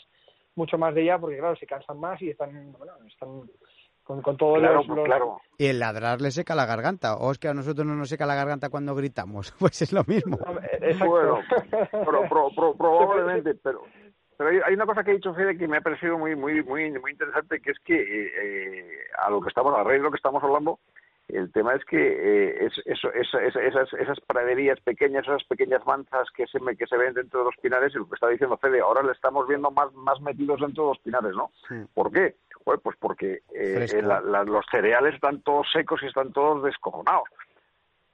mucho 0.56 0.76
más 0.78 0.94
de 0.94 1.02
ella, 1.02 1.18
porque 1.18 1.38
claro, 1.38 1.56
se 1.56 1.66
cansan 1.66 1.98
más 1.98 2.20
y 2.20 2.30
están, 2.30 2.72
bueno, 2.72 2.92
están 3.06 3.48
con, 4.02 4.22
con 4.22 4.36
todo 4.36 4.54
claro, 4.54 4.76
los, 4.76 4.88
los... 4.88 5.04
claro. 5.04 5.40
Y 5.56 5.66
el 5.66 5.78
ladrar 5.78 6.20
le 6.20 6.30
seca 6.30 6.54
la 6.54 6.66
garganta, 6.66 7.16
o 7.16 7.30
es 7.30 7.38
que 7.38 7.48
a 7.48 7.54
nosotros 7.54 7.86
no 7.86 7.94
nos 7.94 8.08
seca 8.08 8.26
la 8.26 8.34
garganta 8.34 8.68
cuando 8.68 8.94
gritamos, 8.94 9.52
pues 9.58 9.82
es 9.82 9.92
lo 9.92 10.04
mismo. 10.04 10.38
Bueno, 10.98 11.40
pro, 12.04 12.28
pro, 12.28 12.50
pro, 12.54 12.74
probablemente, 12.74 13.54
pero 13.62 13.82
pero 14.40 14.52
hay, 14.52 14.60
hay, 14.64 14.72
una 14.72 14.86
cosa 14.86 15.04
que 15.04 15.10
ha 15.10 15.14
dicho 15.14 15.34
Fede 15.34 15.58
que 15.58 15.68
me 15.68 15.76
ha 15.76 15.80
parecido 15.82 16.16
muy 16.16 16.34
muy 16.34 16.62
muy 16.62 16.90
muy 16.92 17.10
interesante, 17.10 17.60
que 17.60 17.72
es 17.72 17.78
que 17.80 17.94
eh, 17.94 19.04
a 19.22 19.28
lo 19.28 19.38
que 19.42 19.50
estamos 19.50 19.78
a 19.78 19.84
raíz 19.84 19.98
de 19.98 20.04
lo 20.04 20.10
que 20.10 20.16
estamos 20.16 20.42
hablando, 20.42 20.78
el 21.28 21.52
tema 21.52 21.74
es 21.74 21.84
que 21.84 21.98
eh, 21.98 22.64
es, 22.64 22.72
eso, 22.86 23.12
es, 23.12 23.28
es, 23.34 23.54
esas, 23.54 23.92
esas 23.92 24.18
praderías 24.20 24.80
pequeñas, 24.80 25.24
esas 25.24 25.44
pequeñas 25.44 25.84
manzas 25.84 26.26
que 26.34 26.46
se, 26.46 26.58
que 26.74 26.86
se 26.86 26.96
ven 26.96 27.12
dentro 27.12 27.40
de 27.40 27.44
los 27.44 27.56
pinares, 27.58 27.94
y 27.94 27.98
lo 27.98 28.08
que 28.08 28.14
está 28.14 28.28
diciendo 28.28 28.56
Fede, 28.56 28.80
ahora 28.80 29.02
le 29.02 29.12
estamos 29.12 29.46
viendo 29.46 29.70
más, 29.72 29.92
más 29.92 30.18
metidos 30.22 30.58
dentro 30.58 30.84
de 30.84 30.88
los 30.88 30.98
pinares, 31.00 31.34
¿no? 31.36 31.50
Sí. 31.68 31.74
¿Por 31.92 32.10
qué? 32.10 32.36
Pues, 32.64 32.80
pues 32.82 32.96
porque 32.98 33.42
eh, 33.54 34.02
los 34.02 34.64
cereales 34.70 35.16
están 35.16 35.42
todos 35.42 35.70
secos 35.70 36.02
y 36.02 36.06
están 36.06 36.32
todos 36.32 36.62
descojonados 36.62 37.28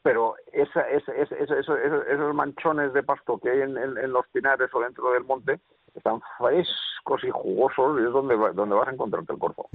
pero 0.03 0.37
esa, 0.53 0.83
esos 0.89 2.33
manchones 2.33 2.93
de 2.93 3.03
pasto 3.03 3.39
que 3.39 3.51
hay 3.51 3.63
en, 3.63 4.13
los 4.13 4.25
pinares 4.29 4.73
o 4.73 4.79
dentro 4.79 5.11
del 5.11 5.25
monte 5.25 5.59
están 5.97 6.21
frescos 6.39 7.25
y 7.25 7.31
jugosos 7.31 8.01
y 8.01 8.05
es 8.05 8.13
donde, 8.13 8.37
donde 8.55 8.75
vas 8.75 8.89
a 8.89 8.93
encontrarte 8.93 9.33
el 9.33 9.39
corfo. 9.39 9.69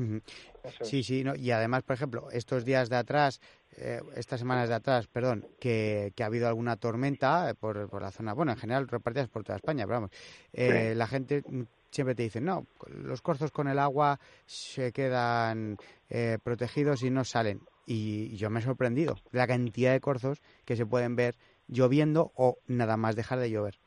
Sí, 0.81 1.03
sí, 1.03 1.23
y 1.37 1.51
además, 1.51 1.83
por 1.83 1.95
ejemplo, 1.95 2.29
estos 2.31 2.65
días 2.65 2.89
de 2.89 2.97
atrás, 2.97 3.41
eh, 3.77 4.01
estas 4.15 4.39
semanas 4.39 4.69
de 4.69 4.75
atrás, 4.75 5.07
perdón, 5.07 5.45
que, 5.59 6.13
ha 6.19 6.25
habido 6.25 6.47
alguna 6.47 6.77
tormenta 6.77 7.53
por, 7.59 7.89
por, 7.89 8.01
la 8.01 8.11
zona, 8.11 8.33
bueno, 8.33 8.51
en 8.51 8.57
general 8.57 8.87
repartidas 8.87 9.29
por 9.29 9.43
toda 9.43 9.57
España, 9.57 9.85
pero 9.85 10.01
vamos, 10.01 10.11
eh, 10.53 10.93
la 10.95 11.07
gente 11.07 11.43
siempre 11.89 12.15
te 12.15 12.23
dice, 12.23 12.41
no, 12.41 12.65
los 12.87 13.21
corzos 13.21 13.51
con 13.51 13.67
el 13.67 13.79
agua 13.79 14.19
se 14.45 14.91
quedan 14.91 15.77
eh, 16.09 16.37
protegidos 16.43 17.03
y 17.03 17.09
no 17.09 17.23
salen 17.23 17.61
y 17.85 18.37
yo 18.37 18.49
me 18.49 18.59
he 18.59 18.63
sorprendido 18.63 19.15
de 19.31 19.39
la 19.39 19.47
cantidad 19.47 19.91
de 19.91 19.99
corzos 19.99 20.41
que 20.65 20.75
se 20.75 20.85
pueden 20.85 21.15
ver 21.15 21.35
lloviendo 21.67 22.31
o 22.35 22.57
nada 22.67 22.95
más 22.95 23.15
dejar 23.15 23.39
de 23.39 23.49
llover. 23.49 23.79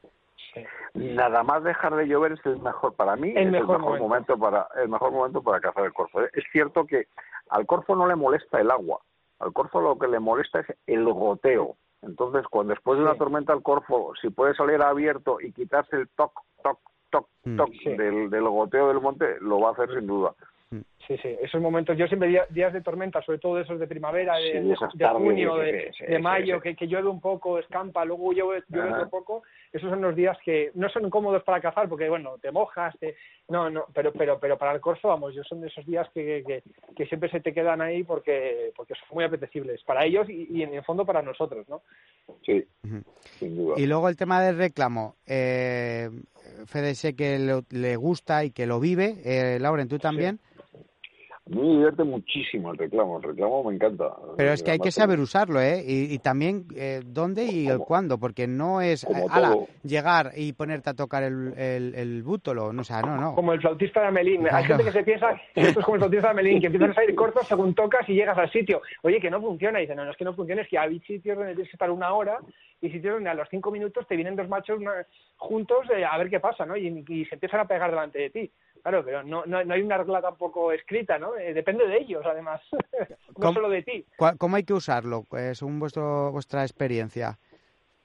Nada 0.95 1.43
más 1.43 1.65
dejar 1.65 1.97
de 1.97 2.07
llover 2.07 2.33
es 2.33 2.47
el 2.47 2.61
mejor 2.61 2.95
para 2.95 3.17
mí, 3.17 3.33
el 3.35 3.51
mejor, 3.51 3.81
momento. 3.81 4.39
para 4.39 4.69
el 4.77 4.89
mejor 4.89 5.11
momento 5.11 5.43
para 5.43 5.61
cazar 5.61 5.85
el 5.85 5.93
corzo. 5.93 6.21
Es 6.21 6.45
cierto 6.53 6.87
que 6.87 7.09
al 7.51 7.67
corzo 7.67 7.97
no 7.97 8.07
le 8.07 8.15
molesta 8.15 8.61
el 8.61 8.71
agua, 8.71 9.01
al 9.41 9.53
corzo 9.53 9.81
lo 9.81 9.99
que 9.99 10.07
le 10.07 10.21
molesta 10.21 10.61
es 10.61 10.67
el 10.87 11.05
goteo. 11.13 11.77
Entonces, 12.03 12.47
cuando 12.49 12.75
después 12.75 12.99
de 12.99 13.05
una 13.05 13.17
tormenta 13.17 13.53
al 13.53 13.63
corzo, 13.63 14.13
si 14.21 14.31
puede 14.31 14.55
salir 14.55 14.81
abierto 14.83 15.41
y 15.41 15.53
quitarse 15.53 15.97
el 15.97 16.09
toc, 16.11 16.33
toc, 16.63 16.79
toc, 17.11 17.27
mm. 17.43 17.57
toc 17.57 17.71
del, 17.71 18.31
del 18.31 18.49
goteo 18.49 18.89
del 18.89 19.01
monte, 19.01 19.39
lo 19.41 19.59
va 19.59 19.71
a 19.71 19.73
hacer 19.73 19.89
sin 19.95 20.07
duda. 20.07 20.33
Sí, 21.07 21.19
sí, 21.19 21.37
esos 21.43 21.61
momentos, 21.61 21.99
yo 21.99 22.07
siempre 22.07 22.47
días 22.49 22.73
de 22.73 22.81
tormenta, 22.81 23.21
sobre 23.21 23.39
todo 23.39 23.61
esos 23.61 23.79
de 23.79 23.87
primavera, 23.87 24.37
de, 24.37 24.75
junio, 25.13 25.57
de, 25.57 26.19
mayo, 26.19 26.63
que, 26.63 26.75
que, 26.75 26.87
llueve 26.87 27.09
un 27.09 27.21
poco, 27.21 27.59
escampa, 27.59 28.07
luego 28.07 28.33
llueve, 28.33 28.65
llueve 28.69 29.03
un 29.03 29.11
poco, 29.11 29.43
esos 29.71 29.91
son 29.91 30.01
los 30.01 30.17
días 30.17 30.39
que 30.43 30.71
no 30.75 30.89
son 30.89 31.11
cómodos 31.11 31.43
para 31.43 31.61
cazar 31.61 31.91
porque, 31.91 32.09
bueno, 32.09 32.39
te 32.41 32.51
mojas, 32.51 32.99
te... 32.99 33.17
no, 33.49 33.69
no, 33.69 33.85
pero, 33.93 34.15
pero, 34.15 34.39
pero 34.41 34.57
para 34.57 34.73
el 34.73 34.81
corzo, 34.81 35.09
vamos, 35.09 35.35
yo 35.35 35.45
son 35.45 35.61
de 35.61 35.67
esos 35.67 35.85
días 35.85 36.09
que, 36.15 36.63
que, 36.97 37.07
siempre 37.07 37.31
se 37.31 37.41
te 37.41 37.53
quedan 37.53 37.83
ahí 37.83 38.03
porque, 38.03 38.73
porque 38.75 38.95
son 38.95 39.17
muy 39.17 39.25
apetecibles 39.25 39.83
para 39.85 40.07
ellos 40.07 40.27
y, 40.31 40.63
en 40.63 40.73
el 40.73 40.85
fondo 40.85 41.05
para 41.05 41.21
nosotros, 41.21 41.69
¿no? 41.69 41.83
Sí, 42.47 42.65
Y 43.77 43.87
luego 43.87 44.09
el 44.09 44.17
tema 44.17 44.41
del 44.43 44.57
reclamo, 44.57 45.17
eh, 45.27 46.09
Fede 46.65 46.95
sé 46.95 47.15
que 47.15 47.63
le 47.69 47.97
gusta 47.97 48.43
y 48.45 48.53
que 48.53 48.67
lo 48.67 48.81
vive, 48.81 49.17
eh, 49.25 49.59
Lauren, 49.61 49.89
¿tú 49.89 49.99
también? 49.99 50.41
Me 51.47 51.61
divierte 51.61 52.05
muchísimo 52.05 52.73
el 52.73 52.79
reclamo, 52.79 53.19
el 53.19 53.23
reclamo 53.23 53.65
me 53.65 53.75
encanta. 53.75 54.17
Pero 54.37 54.53
es 54.53 54.63
que 54.63 54.71
hay 54.71 54.79
que 54.79 54.91
saber 54.91 55.21
usarlo, 55.21 55.61
¿eh? 55.61 55.83
Y, 55.87 56.19
también 56.21 56.67
eh, 56.75 57.03
dónde 57.05 57.45
y 57.45 57.69
el 57.69 57.81
cuándo, 57.81 58.19
porque 58.19 58.47
no 58.47 58.81
es 58.81 59.05
eh, 59.05 59.09
llegar 59.83 60.31
y 60.37 60.55
ponerte 60.55 60.89
a 60.91 60.95
tocar 60.95 61.23
el, 61.23 61.53
el, 61.57 62.23
bútolo, 62.23 62.73
no, 62.73 62.81
o 62.81 62.85
sea, 62.85 63.03
no, 63.03 63.17
no. 63.17 63.35
Como 63.35 63.53
el 63.53 63.61
flautista 63.61 64.01
de 64.01 64.07
Amelín. 64.07 64.47
Hay 64.51 64.65
gente 64.65 64.85
que 64.85 64.93
se 64.93 65.03
piensa 65.03 65.39
que 65.55 65.61
esto 65.61 65.81
es 65.81 65.85
como 65.85 65.97
el 65.97 66.01
flautista 66.01 66.29
de 66.29 66.33
Amelín, 66.33 66.61
que 66.61 66.67
empiezan 66.67 66.93
a 66.93 66.95
salir 66.95 67.15
cortos 67.15 67.47
según 67.47 67.75
tocas 67.75 68.09
y 68.09 68.15
llegas 68.15 68.39
al 68.39 68.51
sitio. 68.51 68.81
Oye, 69.03 69.21
que 69.21 69.31
no 69.31 69.41
funciona. 69.41 69.81
Y 69.81 69.83
dicen, 69.83 69.97
no, 69.97 70.05
no 70.07 70.13
es 70.13 70.17
que 70.17 70.25
no 70.25 70.35
funcione, 70.35 70.63
es 70.63 70.69
que 70.69 70.79
hay 70.79 70.99
sitios 71.01 71.37
donde 71.37 71.53
tienes 71.53 71.71
que 71.71 71.77
estar 71.77 71.91
una 71.91 72.15
hora 72.15 72.39
y 72.81 72.89
sitios 72.89 73.15
donde 73.15 73.29
a 73.29 73.35
los 73.35 73.49
cinco 73.51 73.71
minutos 73.71 74.07
te 74.07 74.17
vienen 74.17 74.37
dos 74.37 74.49
machos 74.49 74.81
juntos 75.37 75.87
eh, 75.95 76.05
a 76.05 76.17
ver 76.17 76.31
qué 76.31 76.41
pasa, 76.41 76.65
¿no? 76.65 76.75
Y, 76.75 77.05
y 77.07 77.25
se 77.27 77.35
empiezan 77.35 77.61
a 77.61 77.69
pegar 77.69 77.91
delante 77.91 78.19
de 78.19 78.31
ti. 78.31 78.51
Claro, 78.85 79.03
pero 79.03 79.23
no, 79.23 79.47
no, 79.47 79.57
hay 79.57 79.81
una 79.81 79.97
regla 79.97 80.21
tampoco 80.21 80.71
escrita, 80.71 81.19
¿no? 81.19 81.35
Eh, 81.39 81.55
depende 81.55 81.87
de 81.87 81.97
ellos, 81.97 82.23
además, 82.27 82.61
no 83.39 83.55
solo 83.55 83.71
de 83.71 83.83
ti. 83.83 84.05
¿Cómo 84.37 84.57
hay 84.57 84.65
que 84.65 84.75
usarlo, 84.75 85.25
según 85.55 85.81
vuestro, 85.81 86.31
vuestra 86.31 86.65
experiencia? 86.65 87.39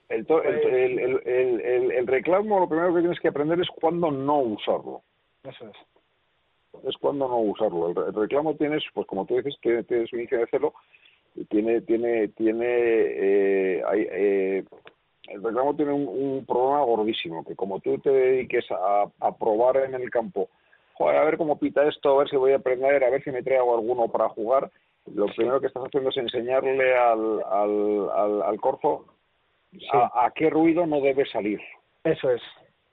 El, 0.08 0.26
el, 0.26 1.20
el, 1.26 1.90
el, 1.92 2.06
reclamo, 2.06 2.60
lo 2.60 2.66
primero 2.66 2.94
que 2.94 3.00
tienes 3.00 3.20
que 3.20 3.28
aprender 3.28 3.60
es 3.60 3.68
cuándo 3.78 4.10
no 4.10 4.38
usarlo. 4.38 5.02
Eso 5.44 5.66
es. 5.68 6.86
Es 6.88 6.96
cuándo 6.96 7.28
no 7.28 7.36
usarlo. 7.40 7.90
El, 7.90 8.14
reclamo 8.14 8.54
tienes, 8.56 8.82
pues 8.94 9.06
como 9.06 9.26
tú 9.26 9.36
dices, 9.36 9.56
tienes, 9.60 9.86
tienes 9.86 10.10
un 10.14 10.20
inicio 10.20 10.38
de 10.38 10.46
celo, 10.46 10.72
tiene, 11.50 11.82
tiene, 11.82 12.28
tiene, 12.28 12.66
eh, 12.66 13.82
hay, 13.86 14.06
eh, 14.10 14.64
el 15.28 15.42
reclamo 15.42 15.76
tiene 15.76 15.92
un, 15.92 16.08
un, 16.08 16.46
problema 16.46 16.82
gordísimo, 16.84 17.44
que 17.44 17.54
como 17.54 17.80
tú 17.80 17.98
te 17.98 18.08
dediques 18.08 18.64
a, 18.70 19.10
a 19.20 19.36
probar 19.36 19.76
en 19.76 19.92
el 19.92 20.08
campo 20.08 20.48
a 21.08 21.24
ver 21.24 21.36
cómo 21.36 21.58
pita 21.58 21.86
esto, 21.88 22.14
a 22.14 22.18
ver 22.18 22.28
si 22.28 22.36
voy 22.36 22.52
a 22.52 22.56
aprender, 22.56 23.02
a 23.02 23.10
ver 23.10 23.22
si 23.22 23.30
me 23.30 23.42
traigo 23.42 23.74
alguno 23.74 24.08
para 24.08 24.28
jugar. 24.28 24.70
Lo 25.14 25.26
primero 25.26 25.60
que 25.60 25.66
estás 25.66 25.84
haciendo 25.84 26.10
es 26.10 26.16
enseñarle 26.16 26.96
al, 26.96 27.42
al, 27.50 28.42
al, 28.42 28.60
corzo 28.60 29.06
a, 29.92 30.30
qué 30.34 30.50
ruido 30.50 30.86
no 30.86 31.00
debe 31.00 31.24
salir. 31.26 31.60
Eso 32.04 32.30
es. 32.30 32.42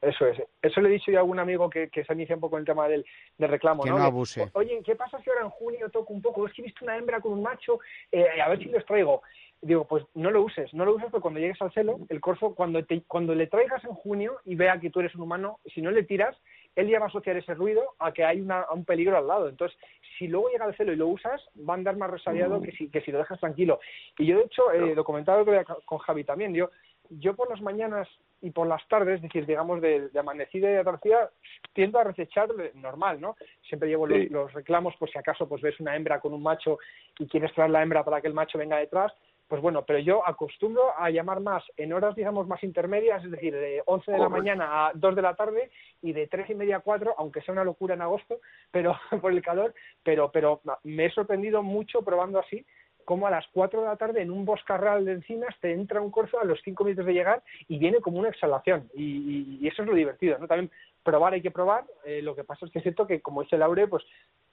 Eso 0.01 0.27
es. 0.27 0.41
Eso 0.61 0.79
le 0.79 0.89
he 0.89 0.93
dicho 0.93 1.11
yo 1.11 1.17
a 1.17 1.21
algún 1.21 1.39
amigo 1.39 1.69
que, 1.69 1.89
que 1.89 2.05
se 2.05 2.13
inicia 2.13 2.35
un 2.35 2.41
poco 2.41 2.57
el 2.57 2.65
tema 2.65 2.87
del, 2.87 3.05
del 3.37 3.49
reclamo. 3.49 3.83
Que 3.83 3.89
no, 3.89 3.97
abuse. 3.97 4.49
Oye, 4.53 4.81
¿qué 4.85 4.95
pasa 4.95 5.19
si 5.21 5.29
ahora 5.29 5.43
en 5.43 5.49
junio 5.49 5.89
toco 5.89 6.13
un 6.13 6.21
poco? 6.21 6.45
Es 6.45 6.53
que 6.53 6.61
he 6.61 6.65
visto 6.65 6.85
una 6.85 6.97
hembra 6.97 7.19
con 7.19 7.33
un 7.33 7.41
macho, 7.41 7.79
eh, 8.11 8.39
a 8.41 8.49
ver 8.49 8.59
si 8.59 8.65
los 8.65 8.85
traigo. 8.85 9.21
Digo, 9.59 9.85
pues 9.85 10.05
no 10.13 10.29
lo 10.29 10.43
uses, 10.43 10.71
no 10.73 10.85
lo 10.85 10.93
uses 10.93 11.09
porque 11.09 11.23
cuando 11.23 11.39
llegues 11.39 11.59
al 11.63 11.73
celo, 11.73 11.97
el 12.09 12.21
corzo, 12.21 12.53
cuando, 12.53 12.85
te, 12.85 13.01
cuando 13.07 13.33
le 13.33 13.47
traigas 13.47 13.83
en 13.85 13.93
junio 13.95 14.37
y 14.45 14.53
vea 14.53 14.79
que 14.79 14.91
tú 14.91 14.99
eres 14.99 15.15
un 15.15 15.21
humano, 15.21 15.59
si 15.73 15.81
no 15.81 15.89
le 15.89 16.03
tiras, 16.03 16.37
él 16.77 16.87
ya 16.89 16.99
va 16.99 17.05
a 17.05 17.09
asociar 17.09 17.35
ese 17.35 17.55
ruido 17.55 17.95
a 17.97 18.11
que 18.11 18.23
hay 18.23 18.39
un 18.39 18.85
peligro 18.85 19.17
al 19.17 19.27
lado. 19.27 19.49
Entonces, 19.49 19.75
si 20.17 20.27
luego 20.27 20.49
llega 20.49 20.67
el 20.67 20.77
celo 20.77 20.93
y 20.93 20.95
lo 20.95 21.07
usas, 21.07 21.41
va 21.67 21.73
a 21.73 21.77
andar 21.77 21.97
más 21.97 22.11
resabiado 22.11 22.61
que 22.61 22.71
si, 22.71 22.89
que 22.89 23.01
si 23.01 23.11
lo 23.11 23.17
dejas 23.17 23.39
tranquilo. 23.39 23.79
Y 24.19 24.27
yo, 24.27 24.37
de 24.37 24.45
hecho, 24.45 24.71
eh, 24.71 24.93
lo 24.93 25.03
comentaba 25.03 25.43
con 25.85 25.97
Javi 25.97 26.23
también, 26.23 26.53
yo, 26.53 26.69
yo 27.09 27.35
por 27.35 27.49
las 27.49 27.61
mañanas 27.61 28.07
y 28.41 28.51
por 28.51 28.67
las 28.67 28.87
tardes, 28.89 29.15
es 29.15 29.21
decir, 29.23 29.47
digamos, 29.47 29.81
de, 29.81 30.11
amanecida 30.19 30.69
y 30.69 30.73
de 30.73 30.79
atardecida, 30.79 31.31
tiendo 31.73 31.97
a 31.97 32.03
recechar 32.03 32.47
normal, 32.75 33.19
¿no? 33.19 33.35
Siempre 33.67 33.89
llevo 33.89 34.05
los, 34.05 34.29
los, 34.29 34.53
reclamos, 34.53 34.95
por 34.97 35.09
si 35.09 35.17
acaso 35.17 35.49
pues 35.49 35.63
ves 35.63 35.79
una 35.79 35.95
hembra 35.95 36.19
con 36.19 36.31
un 36.31 36.43
macho 36.43 36.77
y 37.17 37.25
quieres 37.25 37.51
traer 37.53 37.71
la 37.71 37.81
hembra 37.81 38.05
para 38.05 38.21
que 38.21 38.27
el 38.27 38.35
macho 38.35 38.59
venga 38.59 38.77
detrás, 38.77 39.11
pues 39.47 39.61
bueno, 39.61 39.85
pero 39.85 39.99
yo 39.99 40.27
acostumbro 40.27 40.97
a 40.97 41.09
llamar 41.09 41.39
más 41.39 41.63
en 41.77 41.93
horas, 41.93 42.15
digamos, 42.15 42.47
más 42.47 42.63
intermedias, 42.63 43.23
es 43.23 43.31
decir, 43.31 43.53
de 43.53 43.81
11 43.85 44.11
de 44.11 44.17
la 44.17 44.29
mañana 44.29 44.87
a 44.87 44.91
2 44.93 45.15
de 45.15 45.21
la 45.21 45.35
tarde 45.35 45.71
y 46.01 46.11
de 46.11 46.27
3 46.27 46.49
y 46.49 46.55
media 46.55 46.77
a 46.77 46.81
4, 46.81 47.15
aunque 47.17 47.41
sea 47.41 47.53
una 47.53 47.63
locura 47.63 47.95
en 47.95 48.01
agosto, 48.01 48.39
pero 48.71 48.95
por 49.21 49.31
el 49.31 49.41
calor, 49.41 49.73
pero, 50.03 50.31
pero 50.31 50.61
me 50.83 51.05
he 51.05 51.11
sorprendido 51.11 51.63
mucho 51.63 52.01
probando 52.01 52.39
así 52.39 52.65
como 53.07 53.25
a 53.25 53.31
las 53.31 53.47
4 53.53 53.79
de 53.79 53.87
la 53.87 53.95
tarde 53.95 54.21
en 54.21 54.31
un 54.31 54.43
boscarral 54.43 55.05
de 55.05 55.13
encinas 55.13 55.55
te 55.61 55.71
entra 55.71 56.01
un 56.01 56.11
corzo 56.11 56.41
a 56.41 56.43
los 56.43 56.59
5 56.65 56.83
minutos 56.83 57.05
de 57.05 57.13
llegar 57.13 57.41
y 57.69 57.79
viene 57.79 58.01
como 58.01 58.19
una 58.19 58.27
exhalación. 58.27 58.89
Y, 58.93 59.65
eso 59.65 59.81
es 59.81 59.87
lo 59.87 59.95
divertido, 59.95 60.37
¿no? 60.37 60.45
También 60.45 60.69
probar 61.03 61.31
hay 61.31 61.41
que 61.41 61.51
probar. 61.51 61.85
Eh, 62.03 62.21
lo 62.21 62.35
que 62.35 62.43
pasa 62.43 62.65
es 62.65 62.71
que 62.71 62.79
es 62.79 62.83
cierto 62.83 63.07
que, 63.07 63.21
como 63.21 63.43
dice 63.43 63.57
Laure, 63.57 63.87
pues 63.87 64.03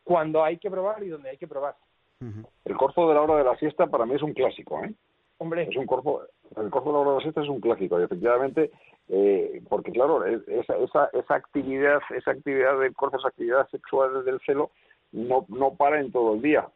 cuando 0.05 0.45
hay 0.45 0.59
que 0.59 0.71
probar 0.71 1.03
y 1.03 1.09
donde 1.09 1.31
hay 1.31 1.37
que 1.37 1.49
probar. 1.49 1.75
El 2.21 2.77
corzo 2.77 3.09
de 3.09 3.15
la 3.15 3.23
hora 3.23 3.37
de 3.37 3.45
la 3.45 3.57
siesta 3.57 3.87
para 3.87 4.07
mí 4.07 4.15
es 4.15 4.23
un 4.23 4.33
clásico, 4.33 4.83
¿eh? 4.83 4.95
Hombre. 5.39 5.67
Es 5.69 5.77
un 5.77 5.87
corzo, 5.87 6.23
el 6.57 6.71
corzo 6.71 6.89
de 6.89 6.93
la 6.93 6.99
hora 7.01 7.11
de 7.11 7.17
la 7.17 7.23
siesta 7.23 7.43
es 7.43 7.49
un 7.49 7.61
clásico 7.61 8.01
y 8.01 8.05
efectivamente, 8.05 8.71
eh, 9.09 9.63
porque 9.69 9.93
claro, 9.93 10.25
esa, 10.25 10.77
esa, 10.77 11.11
esa 11.13 11.35
actividad, 11.35 12.01
esa 12.17 12.31
actividad 12.31 12.79
del 12.79 12.95
corzo, 12.95 13.19
esa 13.19 13.29
actividad 13.29 13.69
sexual 13.69 14.25
del 14.25 14.41
celo, 14.47 14.71
no, 15.13 15.45
no 15.49 15.75
para 15.75 16.01
en 16.01 16.13
todo 16.13 16.35
el 16.35 16.43
día. 16.43 16.69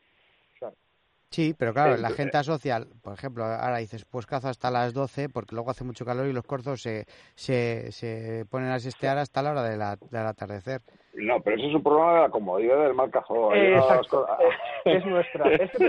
Sí, 1.31 1.55
pero 1.59 1.74
claro, 1.74 1.97
la 1.99 2.11
gente 2.11 2.43
social, 2.43 2.87
por 3.03 3.12
ejemplo, 3.12 3.45
ahora 3.45 3.79
dices, 3.79 4.07
pues 4.07 4.24
cazo 4.24 4.49
hasta 4.49 4.70
las 4.70 4.95
12 4.95 5.29
porque 5.29 5.55
luego 5.55 5.70
hace 5.70 5.85
mucho 5.85 6.07
calor 6.07 6.26
y 6.26 6.33
los 6.33 6.45
corzos 6.45 6.81
se, 6.81 7.05
se, 7.35 7.93
se 7.93 8.47
ponen 8.51 8.70
a 8.70 8.79
sestear 8.79 9.18
hasta 9.18 9.43
la 9.43 9.51
hora 9.51 9.62
de 9.62 9.76
la, 9.76 9.97
del 10.11 10.26
atardecer. 10.26 10.81
No, 11.14 11.41
pero 11.41 11.57
eso 11.57 11.66
es 11.66 11.74
un 11.74 11.83
problema 11.83 12.14
de 12.14 12.20
la 12.20 12.29
comodidad 12.31 12.83
del 12.83 12.95
mal 12.95 13.11
cazador. 13.11 13.57
exacto, 13.57 14.26
es, 14.85 15.05
nuestra. 15.05 15.53
Este 15.53 15.85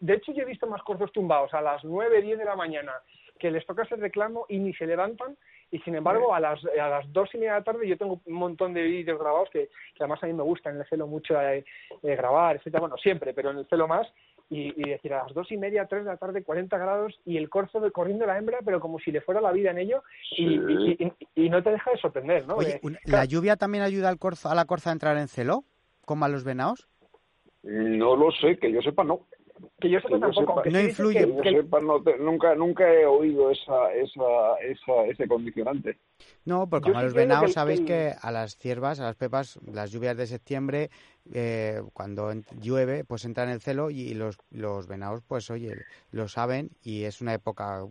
De, 0.00 0.14
hecho, 0.14 0.32
yo 0.32 0.42
he 0.42 0.46
visto 0.46 0.66
más 0.66 0.82
corzos 0.82 1.12
tumbados 1.12 1.52
a 1.52 1.60
las 1.60 1.84
9, 1.84 2.22
10 2.22 2.38
de 2.38 2.44
la 2.44 2.56
mañana 2.56 2.92
que 3.38 3.50
les 3.50 3.66
toca 3.66 3.82
ese 3.82 3.96
reclamo 3.96 4.46
y 4.48 4.58
ni 4.58 4.72
se 4.74 4.86
levantan 4.86 5.36
y 5.74 5.80
sin 5.80 5.96
embargo 5.96 6.32
a 6.32 6.38
las 6.38 6.64
a 6.64 6.88
las 6.88 7.12
dos 7.12 7.28
y 7.34 7.38
media 7.38 7.54
de 7.54 7.58
la 7.58 7.64
tarde 7.64 7.88
yo 7.88 7.98
tengo 7.98 8.20
un 8.24 8.32
montón 8.32 8.72
de 8.74 8.82
vídeos 8.84 9.18
grabados 9.18 9.50
que, 9.50 9.70
además 9.98 10.22
a 10.22 10.26
mí 10.28 10.32
me 10.32 10.44
gusta 10.44 10.70
en 10.70 10.76
el 10.76 10.86
celo 10.86 11.08
mucho 11.08 11.34
de, 11.34 11.64
grabar 12.00 12.54
etcétera. 12.54 12.78
Bueno 12.78 12.96
siempre 12.96 13.34
pero 13.34 13.50
en 13.50 13.58
el 13.58 13.66
celo 13.66 13.88
más. 13.88 14.06
Y, 14.50 14.70
decir 14.88 15.12
a 15.14 15.24
las 15.24 15.34
dos 15.34 15.50
y 15.50 15.56
media 15.56 15.86
tres 15.86 16.04
de 16.04 16.10
la 16.10 16.16
tarde 16.18 16.44
40 16.44 16.78
grados 16.78 17.18
y 17.24 17.38
el 17.38 17.48
corzo 17.48 17.80
de, 17.80 17.90
corriendo 17.90 18.24
la 18.24 18.38
hembra 18.38 18.58
pero 18.64 18.78
como 18.78 19.00
si 19.00 19.10
le 19.10 19.22
fuera 19.22 19.40
la 19.40 19.50
vida 19.50 19.72
en 19.72 19.78
ello. 19.78 20.04
Y, 20.36 21.10
y, 21.34 21.50
no 21.50 21.60
te 21.62 21.70
deja 21.70 21.90
de 21.90 21.98
sorprender 21.98 22.46
no 22.46 22.58
la 23.06 23.24
lluvia 23.24 23.56
también 23.56 23.82
ayuda 23.82 24.10
al 24.10 24.18
corzo 24.18 24.50
a 24.50 24.54
la 24.54 24.66
corza 24.66 24.90
a 24.90 24.92
entrar 24.92 25.16
en 25.16 25.26
celo 25.26 25.64
como 26.04 26.24
a 26.24 26.28
los 26.28 26.44
venados 26.44 26.86
no 27.64 28.14
lo 28.14 28.30
sé 28.30 28.58
que 28.58 28.70
yo 28.70 28.80
sepa 28.82 29.02
no 29.02 29.26
que 29.80 29.90
yo 29.90 30.00
sepa 30.00 30.18
tampoco. 30.18 30.62
no 30.64 30.80
influye. 30.80 31.20
Que, 31.42 31.62
nunca, 32.18 32.54
nunca 32.54 32.92
he 32.92 33.06
oído 33.06 33.50
esa, 33.50 33.92
esa, 33.94 34.56
esa, 34.62 35.04
ese 35.06 35.28
condicionante. 35.28 35.98
No, 36.44 36.68
porque 36.68 36.90
a 36.90 37.02
los 37.02 37.14
venados 37.14 37.52
sabéis 37.52 37.80
que 37.80 38.14
a 38.20 38.30
las 38.30 38.56
ciervas, 38.56 39.00
a 39.00 39.04
las 39.04 39.16
pepas, 39.16 39.58
las 39.66 39.90
lluvias 39.90 40.16
de 40.16 40.26
septiembre, 40.26 40.90
eh, 41.32 41.82
cuando 41.94 42.32
llueve, 42.60 43.04
pues 43.04 43.24
entra 43.24 43.44
en 43.44 43.50
el 43.50 43.62
celo 43.62 43.90
y 43.90 44.12
los, 44.12 44.36
los 44.50 44.86
venados, 44.86 45.22
pues 45.26 45.50
oye, 45.50 45.74
lo 46.10 46.28
saben 46.28 46.70
y 46.82 47.04
es 47.04 47.22
una 47.22 47.32
época 47.32 47.86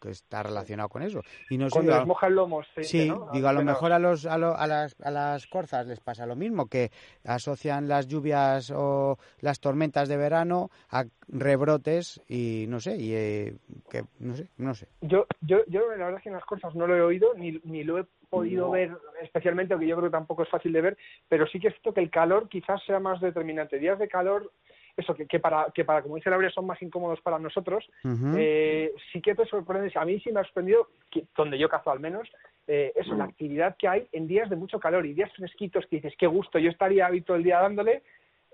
que 0.00 0.10
está 0.10 0.42
relacionado 0.42 0.88
con 0.88 1.02
eso. 1.02 1.20
Y 1.50 1.58
no 1.58 1.68
Cuando 1.68 1.94
les 1.94 2.06
mojan 2.06 2.34
lomos. 2.34 2.66
Sí, 2.80 3.12
digo, 3.32 3.48
a 3.48 3.52
lo 3.52 3.62
mejor 3.62 3.92
a, 3.92 3.98
los, 3.98 4.24
a, 4.24 4.34
a, 4.34 4.66
las, 4.66 4.96
a 5.02 5.10
las 5.10 5.46
corzas 5.46 5.86
les 5.86 6.00
pasa 6.00 6.24
lo 6.24 6.36
mismo, 6.36 6.66
que 6.66 6.90
asocian 7.24 7.86
las 7.86 8.08
lluvias 8.08 8.72
o 8.74 9.18
las 9.40 9.60
tormentas 9.60 10.08
de 10.08 10.16
verano 10.16 10.70
a 10.88 11.04
rebrotes 11.28 12.22
y 12.28 12.64
no 12.68 12.80
sé, 12.80 12.96
y 12.96 13.12
eh, 13.14 13.56
que 13.90 14.04
no 14.20 14.36
sé, 14.36 14.48
no 14.56 14.74
sé. 14.74 14.88
Yo, 15.02 15.26
yo, 15.42 15.58
yo 15.66 15.80
la 15.90 16.06
verdad 16.06 16.16
es 16.16 16.22
que 16.22 16.28
en 16.30 16.36
las 16.36 16.44
corzas 16.46 16.74
no 16.74 16.86
lo 16.86 16.96
he 16.96 17.02
oído 17.02 17.34
ni, 17.34 17.53
ni 17.64 17.84
lo 17.84 17.98
he 17.98 18.04
podido 18.28 18.70
ver 18.70 18.90
especialmente, 19.22 19.74
aunque 19.74 19.86
yo 19.86 19.96
creo 19.96 20.08
que 20.08 20.16
tampoco 20.16 20.42
es 20.42 20.48
fácil 20.48 20.72
de 20.72 20.80
ver, 20.80 20.96
pero 21.28 21.46
sí 21.46 21.60
que 21.60 21.68
es 21.68 21.74
cierto 21.74 21.94
que 21.94 22.00
el 22.00 22.10
calor 22.10 22.48
quizás 22.48 22.82
sea 22.84 22.98
más 22.98 23.20
determinante. 23.20 23.78
Días 23.78 23.98
de 23.98 24.08
calor, 24.08 24.50
eso, 24.96 25.14
que, 25.14 25.26
que 25.26 25.40
para, 25.40 25.66
que 25.74 25.84
para, 25.84 26.02
como 26.02 26.16
dice 26.16 26.30
Laura, 26.30 26.50
son 26.50 26.66
más 26.66 26.80
incómodos 26.82 27.20
para 27.20 27.38
nosotros, 27.38 27.84
eh, 28.36 28.92
sí 29.12 29.20
que 29.20 29.34
te 29.34 29.46
sorprende, 29.46 29.92
a 29.94 30.04
mí 30.04 30.20
sí 30.20 30.32
me 30.32 30.40
ha 30.40 30.44
sorprendido, 30.44 30.88
que, 31.10 31.24
donde 31.36 31.58
yo 31.58 31.68
cazo 31.68 31.90
al 31.90 32.00
menos, 32.00 32.28
eh, 32.66 32.92
eso, 32.94 33.14
la 33.14 33.24
actividad 33.24 33.76
que 33.78 33.88
hay 33.88 34.08
en 34.12 34.26
días 34.26 34.48
de 34.50 34.56
mucho 34.56 34.78
calor 34.78 35.04
y 35.06 35.14
días 35.14 35.32
fresquitos 35.36 35.84
que 35.86 35.96
dices, 35.96 36.14
qué 36.18 36.26
gusto, 36.26 36.58
yo 36.58 36.70
estaría 36.70 37.06
ahí 37.06 37.20
todo 37.20 37.36
el 37.36 37.42
día 37.42 37.60
dándole, 37.60 38.02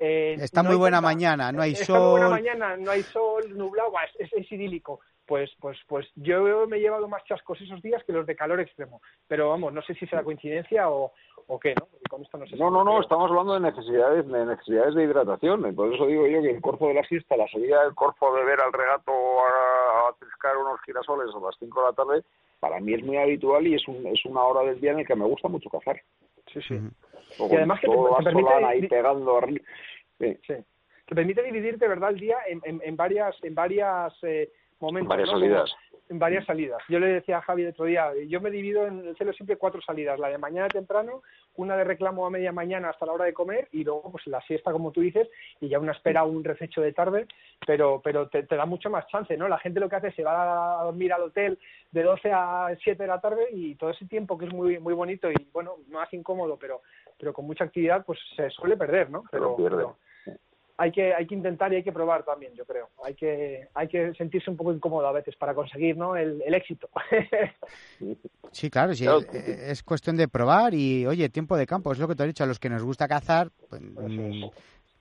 eh, 0.03 0.37
está 0.41 0.63
muy 0.63 0.77
buena 0.77 1.03
mañana, 1.03 1.53
no 1.53 1.61
hay 1.61 1.73
está 1.73 1.85
sol. 1.85 1.97
Está 1.97 2.05
muy 2.05 2.11
buena 2.13 2.31
mañana, 2.31 2.77
no 2.79 2.91
hay 2.91 3.03
sol, 3.03 3.55
nublado, 3.55 3.93
es, 4.19 4.33
es, 4.33 4.51
idílico. 4.51 5.01
Pues, 5.31 5.49
pues, 5.61 5.79
pues 5.87 6.09
yo 6.17 6.67
me 6.67 6.79
he 6.79 6.81
llevado 6.81 7.07
más 7.07 7.23
chascos 7.23 7.61
esos 7.61 7.81
días 7.83 8.03
que 8.03 8.13
los 8.13 8.27
de 8.27 8.35
calor 8.35 8.59
extremo. 8.59 9.01
Pero 9.29 9.51
vamos, 9.51 9.73
no 9.73 9.81
sé 9.81 9.95
si 9.95 10.05
será 10.09 10.25
coincidencia 10.25 10.91
o, 10.91 11.13
o 11.47 11.61
qué, 11.61 11.73
¿no? 11.79 11.87
Con 12.11 12.23
esto 12.23 12.37
no, 12.37 12.47
sé 12.49 12.57
no, 12.57 12.69
no, 12.69 12.83
no, 12.83 13.01
estamos 13.01 13.31
hablando 13.31 13.55
de 13.55 13.61
necesidades, 13.61 14.27
de 14.27 14.45
necesidades 14.45 14.93
de 14.97 15.05
hidratación. 15.05 15.73
Por 15.77 15.95
eso 15.95 16.05
digo 16.09 16.27
yo 16.27 16.43
que 16.43 16.51
el 16.51 16.61
cuerpo 16.61 16.89
de 16.89 16.95
la 16.95 17.05
siesta, 17.05 17.37
la 17.37 17.47
salida 17.47 17.85
del 17.85 17.95
cuerpo 17.95 18.27
a 18.27 18.41
beber 18.41 18.61
al 18.61 18.73
regato 18.73 19.13
a, 19.13 20.09
a 20.09 20.13
triscar 20.19 20.57
unos 20.57 20.81
girasoles 20.85 21.33
a 21.33 21.39
las 21.39 21.55
5 21.61 21.81
de 21.81 21.87
la 21.87 21.93
tarde, 21.93 22.25
para 22.59 22.81
mí 22.81 22.95
es 22.95 23.05
muy 23.05 23.17
habitual 23.17 23.65
y 23.69 23.77
es, 23.77 23.87
un, 23.87 24.05
es 24.09 24.25
una 24.25 24.43
hora 24.43 24.69
del 24.69 24.81
día 24.81 24.91
en 24.91 24.99
el 24.99 25.07
que 25.07 25.15
me 25.15 25.27
gusta 25.27 25.47
mucho 25.47 25.71
cazar. 25.71 26.03
Sí, 26.53 26.61
sí. 26.67 26.75
O 27.39 27.47
y 27.53 27.55
además 27.55 27.79
que 27.79 27.87
te, 27.87 27.95
te 27.95 28.25
permite 28.25 28.65
ahí 28.65 28.89
pegando 28.89 29.39
arriba. 29.39 29.65
Sí. 30.19 30.37
sí. 30.45 30.55
Te 31.07 31.15
permite 31.15 31.45
dividirte, 31.45 31.87
¿verdad?, 31.87 32.11
el 32.11 32.19
día 32.19 32.39
en, 32.49 32.61
en, 32.65 32.81
en 32.85 32.97
varias, 32.97 33.37
en 33.45 33.55
varias 33.55 34.13
eh, 34.23 34.51
momentos. 34.81 35.09
Varias 35.09 35.29
¿no? 35.29 35.39
salidas. 35.39 35.71
En 36.09 36.19
varias 36.19 36.45
salidas. 36.45 36.83
Yo 36.89 36.99
le 36.99 37.07
decía 37.07 37.39
a 37.39 37.43
Javi 37.43 37.63
el 37.63 37.69
otro 37.69 37.85
día, 37.85 38.11
yo 38.27 38.41
me 38.41 38.51
divido 38.51 38.85
en 38.87 39.07
el 39.07 39.17
cielo 39.17 39.33
siempre 39.33 39.57
cuatro 39.57 39.81
salidas, 39.81 40.19
la 40.19 40.29
de 40.29 40.39
mañana 40.39 40.69
temprano, 40.69 41.23
una 41.55 41.77
de 41.77 41.85
reclamo 41.85 42.27
a 42.27 42.31
media 42.31 42.51
mañana 42.51 42.91
hasta 42.91 43.07
la 43.07 43.13
hora 43.13 43.27
de 43.27 43.33
comer 43.33 43.69
y 43.71 43.85
luego 43.85 44.11
pues 44.11 44.27
la 44.27 44.41
siesta 44.41 44.73
como 44.73 44.91
tú 44.91 45.03
dices 45.03 45.29
y 45.61 45.69
ya 45.69 45.79
una 45.79 45.93
espera 45.93 46.25
un 46.25 46.43
rececho 46.43 46.81
de 46.81 46.93
tarde, 46.93 47.29
pero 47.65 48.01
pero 48.03 48.29
te, 48.29 48.43
te 48.43 48.57
da 48.57 48.67
mucho 48.67 48.91
más 48.91 49.07
chance, 49.07 49.37
¿no? 49.37 49.47
La 49.47 49.59
gente 49.59 49.79
lo 49.79 49.89
que 49.89 49.97
hace 49.97 50.09
es 50.09 50.17
se 50.17 50.25
va 50.25 50.81
a 50.81 50.85
dormir 50.85 51.13
al 51.13 51.23
hotel 51.23 51.59
de 51.93 52.03
12 52.03 52.33
a 52.33 52.69
7 52.83 53.01
de 53.01 53.09
la 53.09 53.21
tarde 53.21 53.47
y 53.53 53.77
todo 53.77 53.91
ese 53.91 54.07
tiempo 54.07 54.37
que 54.37 54.47
es 54.47 54.53
muy 54.53 54.81
muy 54.81 54.95
bonito 54.95 55.31
y 55.31 55.37
bueno, 55.53 55.77
más 55.91 56.13
incómodo, 56.13 56.57
pero 56.57 56.83
pero 57.21 57.33
con 57.33 57.47
mucha 57.47 57.65
actividad 57.65 58.05
pues 58.05 58.19
se 58.35 58.51
suele 58.51 58.77
perder, 58.77 59.11
¿no? 59.11 59.25
Pero, 59.31 59.55
pero 59.57 59.97
hay 60.81 60.93
que 60.93 61.13
hay 61.13 61.27
que 61.27 61.35
intentar 61.35 61.71
y 61.73 61.77
hay 61.77 61.83
que 61.83 61.93
probar 61.93 62.25
también 62.25 62.55
yo 62.55 62.65
creo 62.65 62.89
hay 63.05 63.15
que 63.15 63.69
hay 63.75 63.87
que 63.87 64.15
sentirse 64.15 64.51
un 64.51 64.57
poco 64.57 64.73
incómodo 64.73 65.07
a 65.07 65.13
veces 65.13 65.37
para 65.37 65.55
conseguir 65.55 65.95
no 65.95 66.17
el, 66.17 66.43
el 66.43 66.55
éxito 66.55 66.89
sí 68.51 68.71
claro 68.71 68.95
sí 68.95 69.07
es, 69.07 69.35
es, 69.35 69.83
cuestión 69.83 70.17
de 70.17 70.27
probar 70.27 70.73
y 70.73 71.07
oye 71.07 71.29
tiempo 71.29 71.59
de 71.59 71.67
campo 71.67 71.93
es 71.93 71.99
lo 71.99 72.09
que 72.09 72.15
te 72.15 72.25
he 72.25 72.27
dicho 72.29 72.45
a 72.45 72.47
los 72.47 72.59
que 72.59 72.71
nos 72.71 72.83
gusta 72.83 73.07
cazar 73.07 73.51
pues, 73.69 73.83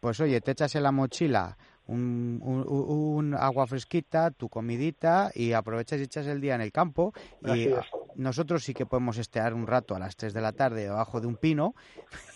pues 0.02 0.20
oye 0.20 0.42
te 0.42 0.52
echas 0.52 0.76
en 0.76 0.84
la 0.84 0.92
mochila 0.92 1.56
un, 1.88 2.40
un, 2.44 2.66
un, 2.68 3.34
agua 3.34 3.66
fresquita, 3.66 4.30
tu 4.30 4.48
comidita 4.48 5.32
y 5.34 5.54
aprovechas 5.54 6.00
y 6.00 6.04
echas 6.04 6.28
el 6.28 6.40
día 6.40 6.54
en 6.54 6.62
el 6.62 6.72
campo. 6.72 7.16
Y 7.44 7.70
nosotros 8.14 8.64
sí 8.64 8.76
que 8.76 8.86
podemos 8.86 9.18
estear 9.18 9.56
un 9.56 9.66
rato 9.66 9.96
a 9.96 10.00
las 10.00 10.16
3 10.16 10.32
de 10.36 10.40
la 10.40 10.52
tarde 10.52 10.84
debajo 10.84 11.20
de 11.20 11.26
un 11.26 11.38
pino. 11.38 11.74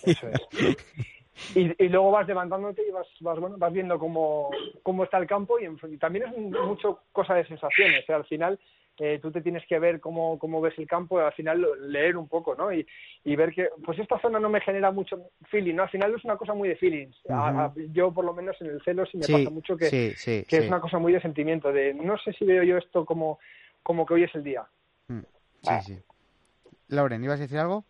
Eso 0.04 0.28
es. 0.28 0.42
y, 1.56 1.84
y, 1.84 1.90
luego 1.90 2.12
vas 2.12 2.28
levantándote 2.28 2.88
y 2.88 2.92
vas, 2.92 3.08
vas, 3.22 3.40
bueno, 3.40 3.58
vas 3.58 3.74
viendo 3.74 3.98
cómo, 3.98 4.50
cómo 4.84 5.04
está 5.04 5.18
el 5.18 5.28
campo 5.28 5.60
y, 5.60 5.66
y 5.66 5.98
también 5.98 6.26
es 6.26 6.38
mucho 6.38 7.00
cosa 7.12 7.34
de 7.36 7.46
sensaciones. 7.46 8.04
O 8.04 8.06
sea, 8.06 8.16
al 8.18 8.26
final 8.26 8.60
eh, 9.00 9.20
tú 9.20 9.32
te 9.32 9.42
tienes 9.42 9.66
que 9.68 9.80
ver 9.80 10.00
cómo, 10.00 10.38
cómo 10.38 10.62
ves 10.62 10.78
el 10.78 10.88
campo 10.88 11.20
al 11.20 11.34
final 11.34 11.66
leer 11.92 12.16
un 12.16 12.28
poco, 12.28 12.54
¿no? 12.54 12.72
Y, 12.72 12.86
y 13.24 13.36
ver 13.36 13.52
que, 13.52 13.70
pues 13.84 13.98
esta 13.98 14.20
zona 14.20 14.40
no 14.40 14.50
me 14.50 14.62
genera 14.62 14.92
mucho 14.92 15.32
feeling, 15.50 15.76
¿no? 15.76 15.84
Al 15.84 15.90
final 15.90 16.14
es 16.14 16.24
una 16.24 16.38
cosa 16.38 16.54
muy 16.54 16.70
de 16.70 16.76
feelings. 16.76 17.16
Uh 17.26 17.32
-huh. 17.32 17.60
a, 17.60 17.66
a, 17.66 17.74
yo, 17.92 18.12
por 18.12 18.26
lo 18.26 18.34
menos, 18.34 18.56
en 18.62 18.68
el 18.68 18.82
celo 18.84 19.06
sí 19.08 19.18
me 19.18 19.24
sí, 19.24 19.34
pasa 19.34 19.50
mucho 19.50 19.76
que, 19.76 19.86
sí, 19.86 20.14
sí, 20.16 20.46
que 20.48 20.58
es 20.58 20.68
una 20.68 20.80
cosa 20.80 21.00
muy 21.00 21.12
de 21.12 21.22
sentimiento, 21.22 21.72
de 21.72 21.94
no 21.96 22.18
sé 22.20 22.34
si 22.34 22.46
veo 22.46 22.62
yo 22.64 22.78
esto 22.78 23.04
como, 23.04 23.40
como 23.82 24.06
que 24.06 24.14
hoy 24.14 24.24
es 24.24 24.36
el 24.36 24.44
día. 24.44 24.64
Sí, 25.08 25.70
ah. 25.70 25.82
sí. 25.82 25.98
Lauren, 26.90 27.24
¿ibas 27.24 27.40
a 27.40 27.44
decir 27.44 27.58
algo? 27.58 27.86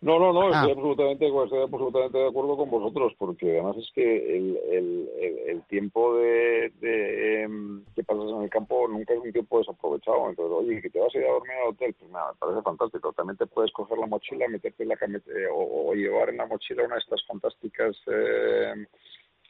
No, 0.00 0.20
no, 0.20 0.32
no, 0.32 0.44
estoy, 0.44 0.70
ah. 0.70 0.74
absolutamente, 0.74 1.26
estoy 1.26 1.60
absolutamente 1.60 2.18
de 2.18 2.28
acuerdo 2.28 2.56
con 2.56 2.70
vosotros, 2.70 3.14
porque 3.18 3.50
además 3.50 3.76
es 3.78 3.90
que 3.92 4.36
el, 4.36 4.56
el, 4.70 5.10
el, 5.20 5.38
el 5.48 5.62
tiempo 5.64 6.14
de, 6.14 6.72
de 6.80 7.44
eh, 7.44 7.48
que 7.96 8.04
pasas 8.04 8.30
en 8.30 8.42
el 8.42 8.50
campo 8.50 8.86
nunca 8.86 9.14
es 9.14 9.20
un 9.20 9.32
tiempo 9.32 9.58
desaprovechado. 9.58 10.30
Entonces, 10.30 10.56
oye, 10.56 10.80
que 10.80 10.90
te 10.90 11.00
vas 11.00 11.12
a 11.12 11.18
ir 11.18 11.24
a 11.24 11.32
dormir 11.32 11.50
al 11.50 11.70
hotel, 11.70 11.94
pues 11.98 12.10
nada, 12.12 12.30
me 12.30 12.38
parece 12.38 12.62
fantástico. 12.62 13.12
También 13.12 13.38
te 13.38 13.46
puedes 13.46 13.72
coger 13.72 13.98
la 13.98 14.06
mochila, 14.06 14.46
meterte 14.46 14.84
en 14.84 14.88
la 14.90 14.96
camete, 14.96 15.48
o, 15.48 15.88
o, 15.88 15.94
llevar 15.94 16.28
en 16.28 16.36
la 16.36 16.46
mochila 16.46 16.84
una 16.84 16.94
de 16.94 17.00
estas 17.00 17.26
fantásticas 17.26 17.96
eh, 18.06 18.86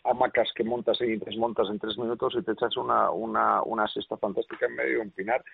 hamacas 0.04 0.50
que 0.54 0.64
montas 0.64 0.98
y 1.02 1.16
desmontas 1.16 1.68
en 1.68 1.78
tres 1.78 1.98
minutos 1.98 2.34
y 2.38 2.42
te 2.42 2.52
echas 2.52 2.74
una, 2.78 3.10
una, 3.10 3.62
una 3.62 3.86
siesta 3.88 4.16
fantástica 4.16 4.64
en 4.64 4.76
medio 4.76 4.94
de 4.94 5.00
un 5.00 5.10
pinar. 5.10 5.44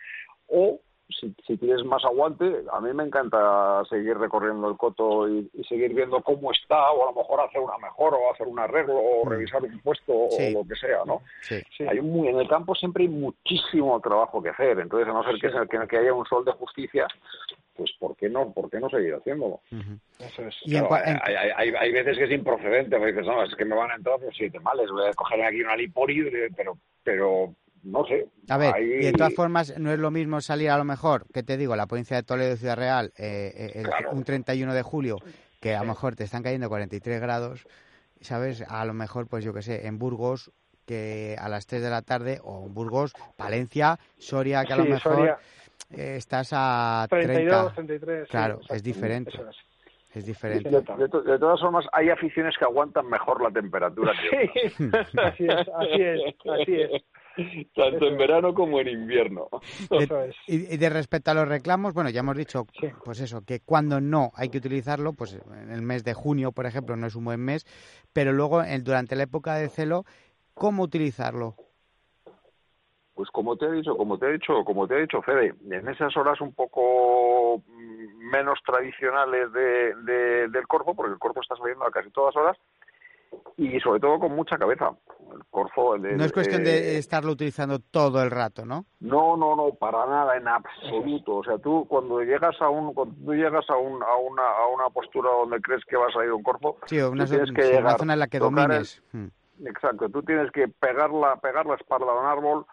O 0.47 0.79
si, 1.09 1.35
si 1.47 1.57
tienes 1.57 1.85
más 1.85 2.05
aguante, 2.05 2.65
a 2.73 2.81
mí 2.81 2.93
me 2.93 3.05
encanta 3.05 3.83
seguir 3.89 4.17
recorriendo 4.17 4.69
el 4.71 4.77
coto 4.77 5.29
y, 5.29 5.51
y, 5.53 5.65
seguir 5.65 5.95
viendo 5.95 6.23
cómo 6.23 6.51
está, 6.53 6.91
o 6.93 7.03
a 7.03 7.13
lo 7.13 7.19
mejor 7.19 7.41
hacer 7.41 7.61
una 7.61 7.79
mejor, 7.79 8.15
o 8.15 8.33
hacer 8.33 8.47
un 8.47 8.59
arreglo, 8.59 8.97
o 8.97 9.29
revisar 9.29 9.63
un 9.63 9.79
puesto, 9.81 10.29
sí. 10.31 10.55
o 10.55 10.63
lo 10.63 10.69
que 10.69 10.77
sea, 10.77 11.05
¿no? 11.07 11.23
Sí, 11.43 11.61
sí. 11.77 11.85
Hay 11.87 11.99
un, 11.99 12.27
en 12.27 12.41
el 12.41 12.49
campo 12.49 12.75
siempre 12.75 13.05
hay 13.05 13.09
muchísimo 13.09 14.01
trabajo 14.01 14.43
que 14.43 14.51
hacer, 14.51 14.79
entonces 14.79 15.09
a 15.09 15.13
no 15.13 15.23
ser 15.25 15.35
que, 15.35 15.51
que, 15.69 15.87
que 15.89 15.99
haya 15.99 16.15
un 16.15 16.27
sol 16.27 16.45
de 16.45 16.53
justicia, 16.53 17.07
pues 17.77 17.91
¿por 17.99 18.17
qué 18.17 18.29
no, 18.29 18.53
por 18.53 18.71
qué 18.71 18.81
no 18.81 18.89
seguir 18.89 19.15
haciéndolo? 19.15 19.61
Uh 19.73 19.77
-huh. 19.77 19.99
Eso 20.21 20.43
es. 20.43 20.57
Claro, 20.65 20.89
en... 21.05 21.19
hay, 21.23 21.35
hay, 21.57 21.75
hay, 21.75 21.93
veces 21.93 22.17
que 22.17 22.25
es 22.25 22.31
improcedente, 22.31 22.97
porque 22.97 23.13
dices, 23.13 23.27
no, 23.27 23.43
es 23.43 23.55
que 23.55 23.65
me 23.65 23.77
van 23.77 23.91
a 23.91 23.97
entrar 23.97 24.19
pues, 24.21 24.35
siete 24.37 24.61
males, 24.61 24.91
voy 24.91 25.07
a 25.07 25.13
coger 25.13 25.43
aquí 25.43 25.61
una 25.61 25.77
lipori, 25.77 26.51
pero, 26.57 26.79
pero 27.03 27.55
no 27.85 28.05
sé. 28.07 28.29
A 28.49 28.57
ver, 28.57 28.75
ahí... 28.75 28.85
y 28.85 29.05
de 29.05 29.13
todas 29.13 29.35
formas, 29.35 29.79
no 29.79 29.93
es 29.93 29.99
lo 29.99 30.11
mismo 30.11 30.41
salir 30.41 30.71
a 30.71 30.79
lo 30.79 30.85
mejor, 30.85 31.27
que 31.33 31.43
te 31.43 31.57
digo, 31.57 31.77
la 31.77 31.87
provincia 31.87 32.17
de 32.17 32.23
Toledo 32.23 32.57
Ciudad 32.57 32.77
Real, 32.77 33.13
eh, 33.17 33.73
el, 33.75 33.85
claro. 33.85 34.11
un 34.13 34.25
31 34.25 34.75
de 34.75 34.83
julio, 34.83 35.17
que 35.61 35.75
a 35.75 35.81
lo 35.81 35.89
mejor 35.89 36.17
te 36.17 36.25
están 36.25 36.43
cayendo 36.43 36.69
43 36.69 37.21
grados, 37.21 37.67
¿sabes? 38.21 38.65
A 38.69 38.85
lo 38.85 38.95
mejor, 38.95 39.29
pues 39.29 39.45
yo 39.45 39.53
qué 39.55 39.63
sé, 39.63 39.87
en 39.87 39.99
Burgos, 39.99 40.51
que 40.87 41.37
a 41.39 41.49
las 41.49 41.67
3 41.67 41.83
de 41.83 41.91
la 41.91 42.03
tarde, 42.03 42.41
o 42.43 42.67
en 42.67 42.75
Burgos, 42.75 43.13
Palencia, 43.37 43.99
Soria, 44.19 44.65
que 44.65 44.73
a 44.73 44.77
lo 44.77 44.85
sí, 44.85 44.91
mejor 44.91 45.15
Soria. 45.15 45.39
Eh, 45.91 46.17
estás 46.17 46.51
a 46.53 47.07
32, 47.09 47.75
33. 47.75 48.29
Claro, 48.29 48.61
sí, 48.63 48.69
es 48.71 48.83
diferente. 48.83 49.31
Es. 49.31 49.57
Es 50.15 50.25
diferente. 50.27 50.71
De, 50.71 50.81
de, 50.81 51.23
de, 51.33 51.39
todas 51.41 51.61
formas, 51.61 51.85
hay 51.93 52.09
aficiones 52.09 52.57
que 52.57 52.65
aguantan 52.65 53.09
mejor 53.09 53.43
la 53.43 53.51
temperatura 53.51 54.13
que 54.31 54.71
sí, 54.71 54.85
así 55.19 55.45
es, 55.45 55.69
así 55.75 56.03
es, 56.03 56.21
así 56.49 56.75
es. 56.83 57.03
Tanto 57.75 58.07
en 58.07 58.17
verano 58.17 58.55
como 58.55 58.81
en 58.81 58.89
invierno. 58.89 59.49
De, 59.91 60.35
y, 60.47 60.75
y, 60.75 60.77
de 60.77 60.89
respecto 60.91 61.31
a 61.31 61.35
los 61.35 61.49
reclamos, 61.49 61.95
bueno, 61.95 62.11
ya 62.11 62.21
hemos 62.21 62.37
dicho, 62.37 62.67
sí. 62.79 62.89
pues 63.05 63.21
eso, 63.21 63.43
que 63.45 63.61
cuando 63.61 64.01
no 64.01 64.31
hay 64.37 64.51
que 64.51 64.59
utilizarlo, 64.59 65.13
pues 65.13 65.35
en 65.35 65.71
el 65.71 65.83
mes 65.83 66.05
de 66.05 66.15
junio, 66.15 66.53
por 66.53 66.67
ejemplo, 66.67 66.97
no 66.97 67.07
es 67.07 67.17
un 67.17 67.25
buen 67.25 67.41
mes, 67.41 67.67
pero 68.13 68.33
luego 68.33 68.63
en, 68.63 68.85
durante 68.85 69.17
la 69.17 69.25
época 69.25 69.57
de 69.57 69.69
celo, 69.69 70.05
¿cómo 70.55 70.85
utilizarlo? 70.85 71.57
Pues 73.15 73.31
como 73.31 73.57
te 73.57 73.67
he 73.67 73.73
dicho, 73.73 73.97
como 73.97 74.19
te 74.19 74.27
he 74.27 74.33
dicho, 74.33 74.65
como 74.65 74.89
te 74.89 74.97
he 74.97 75.03
dicho, 75.03 75.23
Fede, 75.23 75.55
en 75.71 75.89
esas 75.89 76.17
horas 76.17 76.41
un 76.41 76.53
poco 76.53 77.63
menos 77.69 78.59
tradicionales 78.67 79.53
de, 79.53 79.95
de, 80.03 80.49
del 80.49 80.67
corfo, 80.67 80.95
porque 80.95 81.13
el 81.13 81.19
corfo 81.19 81.41
está 81.41 81.55
saliendo 81.57 81.87
a 81.87 81.91
casi 81.91 82.11
todas 82.11 82.35
horas, 82.37 82.57
y 83.57 83.79
sobre 83.81 84.01
todo 84.01 84.19
con 84.19 84.35
mucha 84.35 84.57
cabeza. 84.57 84.91
El 85.33 85.45
corfo. 85.51 85.97
El, 85.97 86.17
no 86.17 86.25
es 86.25 86.33
cuestión 86.33 86.63
eh, 86.63 86.65
de 86.65 86.99
estarlo 86.99 87.33
utilizando 87.33 87.79
todo 87.79 88.23
el 88.23 88.31
rato, 88.31 88.65
¿no? 88.65 88.85
No, 89.01 89.37
no, 89.37 89.57
no, 89.57 89.71
para 89.75 90.07
nada, 90.07 90.37
en 90.37 90.47
absoluto. 90.47 91.37
O 91.37 91.45
sea, 91.45 91.59
tú 91.59 91.87
cuando 91.89 92.21
llegas 92.21 92.61
a 92.61 92.69
un, 92.69 92.95
cuando 92.95 93.15
tú 93.25 93.35
llegas 93.35 93.69
a, 93.69 93.77
un, 93.77 94.03
a 94.03 94.17
una, 94.17 94.43
a 94.43 94.67
una 94.69 94.91
postura 94.91 95.31
donde 95.31 95.61
crees 95.61 95.85
que 95.87 95.97
va 95.97 96.07
a 96.07 96.13
salir 96.13 96.33
un 96.33 96.43
corfo, 96.43 96.79
sí, 96.87 97.01
una, 97.01 97.27
tienes 97.27 97.51
que 97.53 97.63
sí, 97.63 97.69
llegar, 97.69 97.85
una 97.85 97.99
zona 97.99 98.13
en 98.13 98.19
la 98.21 98.27
que 98.29 98.39
domines. 98.39 99.03
El, 99.13 99.21
hmm. 99.21 99.31
Exacto, 99.67 100.09
tú 100.09 100.23
tienes 100.23 100.51
que 100.53 100.69
pegar 100.69 101.11
la, 101.11 101.37
pegar 101.37 101.67
la 101.67 101.75
espalda 101.75 102.07
a 102.07 102.21
un 102.21 102.27
árbol 102.27 102.67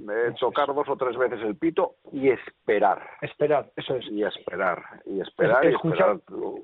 eh, 0.00 0.32
tocar 0.38 0.66
dos 0.68 0.88
o 0.88 0.96
tres 0.96 1.16
veces 1.16 1.40
el 1.42 1.56
pito 1.56 1.96
y 2.12 2.28
esperar. 2.30 3.02
Esperar, 3.20 3.72
eso 3.76 3.96
es. 3.96 4.06
Y 4.06 4.22
esperar, 4.22 5.02
y 5.04 5.20
esperar, 5.20 5.64
y 5.64 5.68
Escuchar- 5.74 6.16
esperar. 6.16 6.62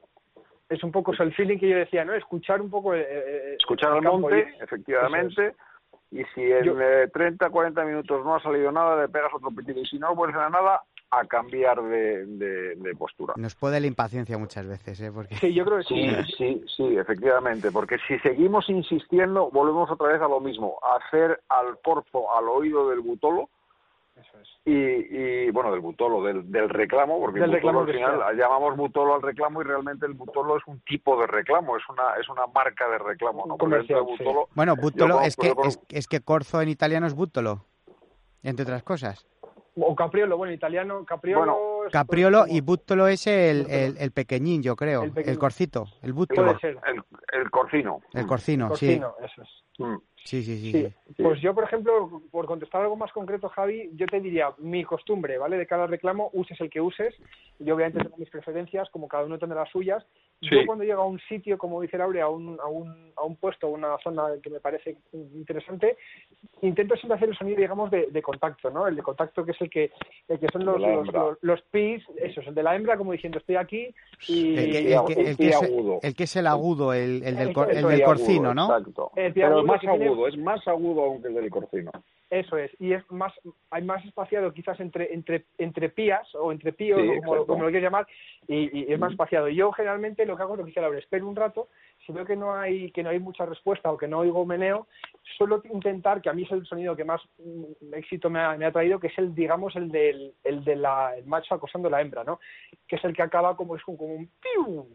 Es 0.69 0.83
un 0.83 0.91
poco 0.93 1.13
el 1.19 1.35
feeling 1.35 1.59
que 1.59 1.69
yo 1.69 1.77
decía, 1.77 2.05
¿no? 2.05 2.15
Escuchar 2.15 2.61
un 2.61 2.71
poco... 2.71 2.95
eh, 2.95 3.07
eh, 3.07 3.57
Escuchar 3.59 3.91
el 3.91 3.97
al 3.99 4.03
monte, 4.03 4.55
y- 4.59 4.63
efectivamente, 4.63 5.55
y 6.11 6.25
si 6.35 6.43
en 6.43 6.65
Yo- 6.65 6.81
eh, 6.81 7.09
30, 7.13 7.51
40 7.51 7.85
minutos 7.85 8.25
no 8.25 8.35
ha 8.37 8.41
salido 8.43 8.73
nada, 8.73 9.01
le 9.03 9.09
pegas 9.09 9.33
otro 9.35 9.51
pitito, 9.51 9.81
y 9.81 9.87
si 9.87 9.99
no 9.99 10.15
puedes 10.15 10.35
hacer 10.35 10.51
nada, 10.51 10.83
a 11.11 11.25
cambiar 11.27 11.81
de, 11.83 12.27
de- 12.27 12.75
de 12.77 12.95
postura. 12.97 13.35
Nos 13.37 13.55
puede 13.55 13.79
la 13.79 13.87
impaciencia 13.87 14.37
muchas 14.39 14.67
veces, 14.67 15.01
¿eh? 15.01 15.13
Porque... 15.13 15.37
Sí, 15.37 15.53
yo 15.55 15.65
creo 15.65 15.79
que 15.79 15.85
sí. 15.85 15.95
Sí, 15.95 16.33
sí, 16.37 16.65
sí, 16.77 16.97
efectivamente, 16.97 17.71
porque 17.71 17.99
si 18.09 18.19
seguimos 18.21 18.69
insistiendo, 18.69 19.51
volvemos 19.51 19.91
otra 19.91 20.09
vez 20.09 20.21
a 20.23 20.29
lo 20.29 20.41
mismo, 20.41 20.79
a 20.83 20.97
hacer 20.97 21.41
al 21.51 21.79
corzo 21.85 22.35
al 22.37 22.49
oído 22.49 22.89
del 22.91 23.01
butolo 23.01 23.49
Eso 24.17 24.39
es. 24.41 24.49
y, 24.65 24.73
y, 25.47 25.51
bueno, 25.51 25.71
del 25.73 25.81
butolo, 25.81 26.23
del, 26.23 26.51
del 26.51 26.69
reclamo, 26.69 27.19
porque 27.21 27.41
Del 27.41 27.51
el 27.51 27.57
butolo 27.61 27.85
reclamo 27.85 28.11
al 28.11 28.17
final 28.21 28.37
sea. 28.37 28.47
llamamos 28.49 28.77
butolo 28.77 29.15
al 29.17 29.23
reclamo 29.23 29.61
y 29.61 29.65
realmente 29.65 30.07
el 30.07 30.15
butolo 30.15 30.57
es 30.57 30.63
un 30.67 30.81
tipo 30.81 31.21
de 31.21 31.27
reclamo, 31.27 31.77
es 31.77 31.83
una 31.89 32.15
es 32.21 32.29
una 32.29 32.47
marca 32.47 32.89
de 32.89 32.99
reclamo, 32.99 33.45
¿no? 33.47 33.57
Comercial, 33.59 34.05
sí. 34.17 34.23
butolo, 34.25 34.49
Bueno, 34.55 34.77
conozco- 34.77 35.21
es, 35.27 35.37
que, 35.37 35.53
es, 35.65 35.81
es 35.89 36.07
que 36.09 36.21
corzo 36.21 36.63
en 36.63 36.69
italiano 36.69 37.07
es 37.07 37.15
bútolo, 37.15 37.65
entre 38.43 38.63
otras 38.63 38.83
cosas. 38.85 39.27
O 39.77 39.97
capriolo, 39.97 40.37
bueno, 40.37 40.53
italiano, 40.53 41.05
capriolo... 41.05 41.39
Bueno, 41.41 41.59
Capriolo 41.91 42.43
como- 42.43 42.53
y 42.55 42.61
bútolo 42.61 43.09
es 43.09 43.27
el, 43.27 43.69
el, 43.69 43.97
el 43.99 44.13
pequeñín, 44.13 44.63
yo 44.63 44.77
creo, 44.77 45.03
El 45.03 45.39
corcito, 45.39 45.87
el 46.01 46.13
ser. 46.61 46.79
el, 46.87 47.03
el 47.33 47.51
corcino. 47.51 48.01
el 48.15 48.27
corcino, 48.27 48.69
Cocino, 48.69 49.15
eso 49.23 49.43
es. 49.43 49.49
Mm. 49.79 49.97
sí. 50.25 50.43
Sí, 50.43 50.73
sí. 50.73 50.87
Pues 51.23 51.41
yo, 51.41 51.55
por 51.55 51.65
ejemplo, 51.65 52.23
por 52.31 52.47
contestar 52.47 52.83
algo 52.83 52.97
más 52.97 53.13
concreto, 53.13 53.49
Javi, 53.51 53.91
yo 53.95 54.07
te 54.07 54.21
diría, 54.21 54.49
mi 54.59 54.85
costumbre, 54.85 55.37
¿vale? 55.39 55.57
De 55.59 55.67
cada 55.67 55.87
reclamo, 55.87 56.31
uses 56.33 56.59
el 56.61 56.71
que 56.71 56.81
uses. 56.81 57.15
Yo 57.59 57.75
obviamente 57.75 58.03
tengo 58.03 58.17
mis 58.17 58.31
preferencias, 58.31 58.89
como 58.91 59.07
cada 59.09 59.25
uno 59.25 59.39
tendrá 59.39 59.61
las 59.61 59.71
suyas. 59.71 60.05
Sí. 60.41 60.49
Yo 60.51 60.67
cuando 60.67 60.85
llego 60.85 61.03
a 61.03 61.07
un 61.07 61.21
sitio, 61.29 61.57
como 61.59 61.81
dice 61.81 61.97
Laure, 61.99 62.21
a 62.21 62.29
un, 62.29 62.59
a 62.61 62.67
un, 62.67 63.13
a 63.17 63.23
un 63.25 63.37
puesto, 63.37 63.69
una 63.69 63.97
zona 64.03 64.25
que 64.43 64.51
me 64.51 64.61
parece 64.61 64.97
interesante, 65.13 65.97
intento 66.63 66.97
siempre 66.97 67.17
hacer 67.17 67.29
el 67.31 67.37
sonido, 67.37 67.59
digamos, 67.61 67.91
de, 67.91 68.09
de 68.11 68.23
contacto, 68.23 68.71
¿no? 68.71 68.87
El 68.87 68.97
de 68.97 69.03
contacto 69.03 69.45
que 69.45 69.53
es 69.53 69.61
el 69.61 69.71
que, 69.71 69.91
el 70.29 70.39
que 70.39 70.49
son 70.53 70.65
los, 70.65 70.81
los, 70.81 70.91
hembra. 71.07 71.21
los, 71.21 71.39
los 71.43 71.63
pis, 71.71 72.03
eso 72.17 72.41
es 72.41 72.47
el 72.49 72.55
de 72.55 72.63
la 72.63 72.75
hembra, 72.77 72.97
como 72.97 73.13
diciendo, 73.13 73.39
estoy 73.39 73.57
aquí 73.57 73.95
y... 74.29 74.57
El 74.57 74.71
que, 74.71 74.79
el 74.79 75.05
que- 75.07 75.21
el 75.31 75.37
que 75.37 75.45
y 75.45 75.49
es, 75.49 75.63
el 76.03 76.15
que 76.17 76.25
es 76.25 76.37
el 76.37 76.47
agudo, 76.47 76.93
el, 76.93 77.23
el 77.25 77.37
del, 77.37 77.49
El- 77.49 77.55
cor- 77.55 77.71
el 77.71 77.79
eso 77.79 77.89
del 77.89 78.03
corcino, 78.03 78.55
¿no? 78.55 78.65
Exacto. 78.77 79.13
El 79.17 79.33
Pero 79.33 79.64
agudo 79.65 79.75
es 79.75 79.77
más 79.77 79.81
tiene- 79.81 80.07
agudo, 80.07 80.29
es 80.29 80.37
más 80.39 80.69
agudo 80.69 81.03
aún 81.05 81.23
que 81.23 81.29
el 81.29 81.35
del 81.35 81.51
corcino. 81.51 81.91
Eso 82.31 82.57
es, 82.57 82.73
y 82.81 82.93
es 82.95 83.09
más, 83.13 83.33
hay 83.71 83.83
más 83.85 84.05
espaciado 84.05 84.53
quizás 84.53 84.81
entre 84.81 85.13
entre 85.15 85.45
entre 85.59 85.89
pías 85.91 86.35
o 86.35 86.51
entre 86.51 86.73
píos, 86.73 87.01
Sí, 87.01 87.21
como, 87.25 87.47
como 87.47 87.63
lo 87.63 87.69
quieras 87.71 87.85
llamar, 87.85 88.07
y, 88.49 88.81
y 88.89 88.93
es 88.93 88.99
más 88.99 89.13
espaciado. 89.13 89.49
Yo 89.51 89.71
generalmente 89.73 90.27
lo 90.27 90.35
que 90.37 90.43
hago 90.43 90.55
es 90.55 90.59
lo 90.59 90.65
que 90.65 90.71
dice 90.71 90.81
Laura, 90.81 90.99
espero 90.99 91.29
un 91.29 91.37
rato, 91.37 91.69
si 92.05 92.13
veo 92.13 92.25
que 92.25 92.35
no 92.35 92.55
hay 92.55 92.91
que 92.91 93.03
no 93.05 93.11
hay 93.11 93.21
mucha 93.21 93.47
respuesta 93.47 93.93
o 93.93 93.97
que 93.99 94.09
no 94.09 94.19
oigo 94.21 94.45
meneo, 94.45 94.89
suelo 95.37 95.63
intentar, 95.71 96.21
que 96.23 96.31
a 96.31 96.33
mí 96.33 96.43
es 96.43 96.51
el 96.51 96.67
sonido 96.67 96.97
que 96.97 97.05
más 97.05 97.21
mm, 97.39 97.95
éxito 97.95 98.31
me 98.31 98.41
ha, 98.41 98.57
me 98.57 98.65
ha 98.65 98.73
traído, 98.73 98.99
que 98.99 99.09
es 99.09 99.19
el, 99.19 99.33
digamos, 99.35 99.77
el 99.77 99.91
del 99.93 100.33
el 100.43 100.65
de 100.65 100.77
la, 100.77 101.15
el 101.17 101.27
macho 101.27 101.55
acosando 101.55 101.87
a 101.89 101.91
la 101.93 102.01
hembra, 102.01 102.25
¿no? 102.25 102.41
Que 102.89 102.97
es 102.97 103.05
el 103.05 103.15
que 103.15 103.23
acaba 103.23 103.55
como, 103.57 103.77
es 103.77 103.83
como 103.85 104.07
un 104.07 104.29
piu. 104.41 104.89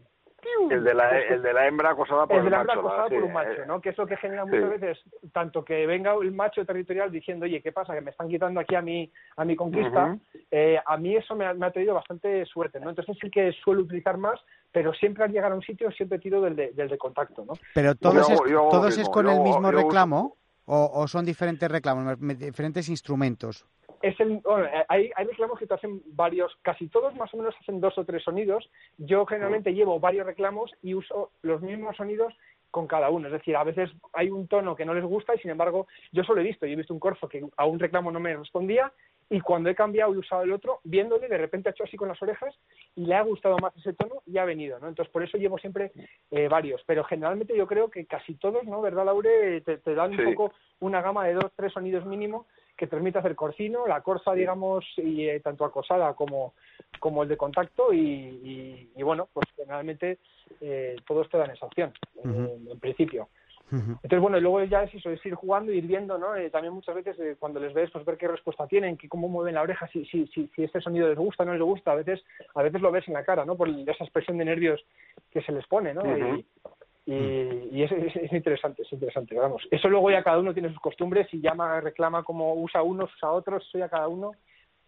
El 0.70 0.84
de 0.84 0.94
la, 0.94 1.18
Eso- 1.18 1.34
el 1.34 1.42
de 1.42 1.52
la 1.52 1.66
hembra 1.66 1.90
acosada 1.90 2.26
por 2.26 2.36
el 2.36 2.38
el, 2.38 2.44
de 2.46 2.50
la 2.50 2.60
hembra 2.60 2.74
macho. 2.76 2.86
acosada 2.88 3.08
sí, 3.08 3.14
por 3.14 3.24
un 3.24 3.32
macho, 3.32 3.62
eh, 3.62 3.66
¿no? 3.66 3.80
Que 3.80 3.88
es 3.90 3.98
lo 3.98 4.06
que 4.06 4.16
genera 4.16 4.44
sí. 4.44 4.50
muchas 4.50 4.70
veces 4.80 4.98
tanto 5.32 5.64
que 5.64 5.86
venga 5.86 6.14
el 6.14 6.32
macho 6.32 6.64
territorial 6.64 7.10
diciendo, 7.10 7.44
oye, 7.44 7.60
¿qué 7.62 7.72
pasa? 7.72 7.94
Que 7.94 8.00
me 8.00 8.10
están 8.10 8.28
quitando 8.28 8.60
aquí 8.60 8.74
a 8.74 8.82
mi, 8.82 9.10
a 9.36 9.44
mi 9.44 9.56
conquista. 9.56 10.16
Eh, 10.50 10.78
a 10.84 10.96
mí 10.96 11.16
eso 11.16 11.34
me 11.34 11.46
ha, 11.46 11.54
me 11.54 11.66
ha 11.66 11.70
traído 11.70 11.94
bastante 11.94 12.44
suerte, 12.46 12.80
¿no? 12.80 12.90
Entonces 12.90 13.16
sí 13.20 13.30
que 13.30 13.52
suelo 13.64 13.82
utilizar 13.82 14.16
más, 14.16 14.40
pero 14.72 14.92
siempre 14.94 15.24
al 15.24 15.32
llegar 15.32 15.52
a 15.52 15.54
un 15.54 15.62
sitio 15.62 15.90
siempre 15.92 16.18
tiro 16.18 16.40
del 16.40 16.56
de, 16.56 16.72
del 16.72 16.88
de 16.88 16.98
contacto, 16.98 17.44
¿no? 17.44 17.54
Pero 17.74 17.94
todos, 17.94 18.28
Yo 18.28 18.34
es, 18.34 18.50
yo 18.50 18.68
todos 18.70 18.96
es 18.98 19.08
con 19.08 19.26
yo 19.26 19.32
el 19.32 19.40
mismo 19.40 19.70
reclamo 19.70 20.36
o, 20.66 20.90
o 20.94 21.08
son 21.08 21.24
diferentes 21.24 21.68
reclamos, 21.70 22.16
diferentes 22.38 22.88
instrumentos. 22.88 23.66
Es 24.02 24.18
el, 24.20 24.38
bueno, 24.38 24.64
eh, 24.66 24.84
hay, 24.88 25.10
hay 25.14 25.26
reclamos 25.26 25.58
que 25.58 25.66
te 25.66 25.74
hacen 25.74 26.00
varios, 26.06 26.56
casi 26.62 26.88
todos 26.88 27.14
más 27.16 27.32
o 27.34 27.36
menos 27.36 27.54
hacen 27.60 27.80
dos 27.80 27.96
o 27.98 28.04
tres 28.04 28.22
sonidos. 28.22 28.70
Yo 28.98 29.26
generalmente 29.26 29.74
llevo 29.74 30.00
varios 30.00 30.26
reclamos 30.26 30.72
y 30.82 30.94
uso 30.94 31.32
los 31.42 31.60
mismos 31.60 31.96
sonidos 31.96 32.34
con 32.70 32.86
cada 32.86 33.10
uno. 33.10 33.26
Es 33.26 33.32
decir, 33.32 33.56
a 33.56 33.64
veces 33.64 33.90
hay 34.12 34.30
un 34.30 34.46
tono 34.46 34.76
que 34.76 34.84
no 34.84 34.94
les 34.94 35.04
gusta 35.04 35.34
y 35.34 35.38
sin 35.38 35.50
embargo 35.50 35.86
yo 36.12 36.22
solo 36.24 36.40
he 36.40 36.44
visto, 36.44 36.66
yo 36.66 36.72
he 36.72 36.76
visto 36.76 36.94
un 36.94 37.00
corzo 37.00 37.28
que 37.28 37.44
a 37.56 37.66
un 37.66 37.78
reclamo 37.80 38.10
no 38.12 38.20
me 38.20 38.36
respondía 38.36 38.92
y 39.28 39.40
cuando 39.40 39.70
he 39.70 39.74
cambiado 39.76 40.12
y 40.14 40.18
usado 40.18 40.42
el 40.42 40.52
otro, 40.52 40.80
viéndole, 40.82 41.28
de 41.28 41.38
repente 41.38 41.68
ha 41.68 41.72
hecho 41.72 41.84
así 41.84 41.96
con 41.96 42.08
las 42.08 42.20
orejas 42.20 42.52
y 42.96 43.06
le 43.06 43.14
ha 43.14 43.22
gustado 43.22 43.58
más 43.58 43.76
ese 43.76 43.92
tono 43.92 44.22
y 44.26 44.38
ha 44.38 44.44
venido, 44.44 44.78
¿no? 44.80 44.88
Entonces 44.88 45.12
por 45.12 45.22
eso 45.22 45.36
llevo 45.38 45.56
siempre 45.58 45.92
eh, 46.30 46.48
varios, 46.48 46.82
pero 46.86 47.04
generalmente 47.04 47.56
yo 47.56 47.66
creo 47.66 47.90
que 47.90 48.06
casi 48.06 48.34
todos, 48.36 48.64
¿no? 48.64 48.80
¿Verdad, 48.80 49.04
Laure? 49.04 49.60
Te, 49.60 49.78
te 49.78 49.94
dan 49.94 50.16
Sí. 50.16 50.22
un 50.22 50.34
poco 50.34 50.52
una 50.80 51.00
gama 51.02 51.26
de 51.26 51.34
dos, 51.34 51.52
tres 51.54 51.72
sonidos 51.72 52.04
mínimo 52.06 52.46
que 52.80 52.86
permite 52.86 53.18
hacer 53.18 53.36
corcino, 53.36 53.86
la 53.86 54.00
corza, 54.00 54.32
digamos, 54.32 54.86
y 54.96 55.28
eh, 55.28 55.40
tanto 55.40 55.66
acosada 55.66 56.14
como, 56.14 56.54
como 56.98 57.22
el 57.22 57.28
de 57.28 57.36
contacto 57.36 57.92
y, 57.92 57.98
y- 58.00 58.90
y, 58.96 59.02
bueno, 59.02 59.28
pues 59.34 59.46
generalmente 59.54 60.16
eh, 60.62 60.96
todos 61.06 61.28
te 61.28 61.36
dan 61.36 61.50
esa 61.50 61.66
opción, 61.66 61.92
eh, 62.16 62.58
en 62.72 62.80
principio. 62.80 63.28
Entonces, 64.02 64.20
bueno, 64.20 64.38
y 64.38 64.40
luego 64.40 64.64
ya 64.64 64.84
es 64.84 64.94
eso, 64.94 65.10
es 65.10 65.24
ir 65.26 65.34
jugando, 65.34 65.72
ir 65.72 65.86
viendo, 65.86 66.16
¿no? 66.16 66.34
Eh, 66.34 66.48
también 66.48 66.72
muchas 66.72 66.94
veces 66.94 67.18
eh, 67.20 67.36
cuando 67.38 67.60
les 67.60 67.74
ves, 67.74 67.90
pues 67.90 68.02
ver 68.06 68.16
qué 68.16 68.28
respuesta 68.28 68.66
tienen, 68.66 68.96
que 68.96 69.10
cómo 69.10 69.28
mueven 69.28 69.54
la 69.56 69.62
oreja, 69.62 69.86
si, 69.88 70.06
si, 70.06 70.26
si, 70.28 70.48
si 70.56 70.64
este 70.64 70.80
sonido 70.80 71.06
les 71.06 71.18
gusta 71.18 71.42
o 71.42 71.46
no 71.46 71.52
les 71.52 71.62
gusta. 71.62 71.92
A 71.92 71.96
veces, 71.96 72.24
a 72.54 72.62
veces 72.62 72.80
lo 72.80 72.90
ves 72.90 73.06
en 73.08 73.14
la 73.14 73.24
cara, 73.24 73.44
¿no? 73.44 73.56
Por 73.56 73.68
esa 73.68 74.04
expresión 74.04 74.38
de 74.38 74.46
nervios 74.46 74.82
que 75.30 75.42
se 75.42 75.52
les 75.52 75.66
pone, 75.66 75.92
¿no? 75.92 76.00
Y, 76.38 76.46
y, 77.14 77.68
y 77.72 77.82
es, 77.82 77.92
es- 77.92 78.16
es 78.16 78.32
interesante, 78.32 78.82
es 78.82 78.92
interesante, 78.92 79.34
vamos. 79.34 79.62
Eso 79.70 79.88
luego 79.88 80.10
ya 80.10 80.22
cada 80.22 80.38
uno 80.38 80.52
tiene 80.54 80.68
sus 80.70 80.80
costumbres 80.80 81.26
y 81.32 81.40
llama, 81.40 81.80
reclama 81.80 82.22
como 82.22 82.54
usa 82.54 82.82
unos, 82.82 83.12
usa 83.16 83.30
otros, 83.30 83.64
eso 83.68 83.78
ya 83.78 83.88
cada 83.88 84.08
uno. 84.08 84.32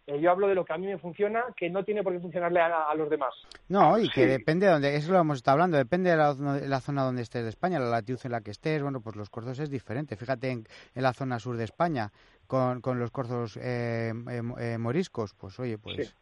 Eh, 0.05 0.19
yo 0.19 0.31
hablo 0.31 0.47
de 0.49 0.55
lo 0.55 0.65
que 0.65 0.73
a 0.73 0.77
mí 0.77 0.85
me 0.85 0.97
funciona, 0.97 1.45
que 1.55 1.69
no 1.69 1.85
tiene 1.85 2.03
por 2.03 2.11
qué 2.11 2.19
funcionarle 2.19 2.59
a, 2.59 2.89
a 2.89 2.95
los 2.95 3.09
demás. 3.09 3.33
No, 3.69 3.97
y 3.97 4.09
que 4.09 4.23
Sí. 4.23 4.27
depende 4.29 4.65
de 4.65 4.73
donde, 4.73 4.95
eso 4.97 5.13
lo 5.13 5.19
hemos 5.19 5.37
estado 5.37 5.53
hablando, 5.55 5.77
depende 5.77 6.09
de 6.09 6.17
la, 6.17 6.33
de 6.33 6.67
la 6.67 6.81
zona 6.81 7.03
donde 7.03 7.21
estés 7.21 7.43
de 7.43 7.49
España, 7.49 7.79
la 7.79 7.89
latitud 7.89 8.19
en 8.25 8.31
la 8.31 8.41
que 8.41 8.51
estés, 8.51 8.81
bueno, 8.83 8.99
pues 8.99 9.15
los 9.15 9.29
corzos 9.29 9.59
es 9.59 9.69
diferente. 9.69 10.17
Fíjate 10.17 10.49
en, 10.51 10.65
en 10.93 11.03
la 11.03 11.13
zona 11.13 11.39
sur 11.39 11.55
de 11.55 11.63
España, 11.63 12.11
con, 12.47 12.81
con 12.81 12.99
los 12.99 13.11
corzos 13.11 13.55
eh, 13.55 14.11
eh, 14.29 14.41
eh, 14.59 14.77
moriscos, 14.77 15.33
pues 15.35 15.57
oye, 15.59 15.77
pues... 15.77 16.13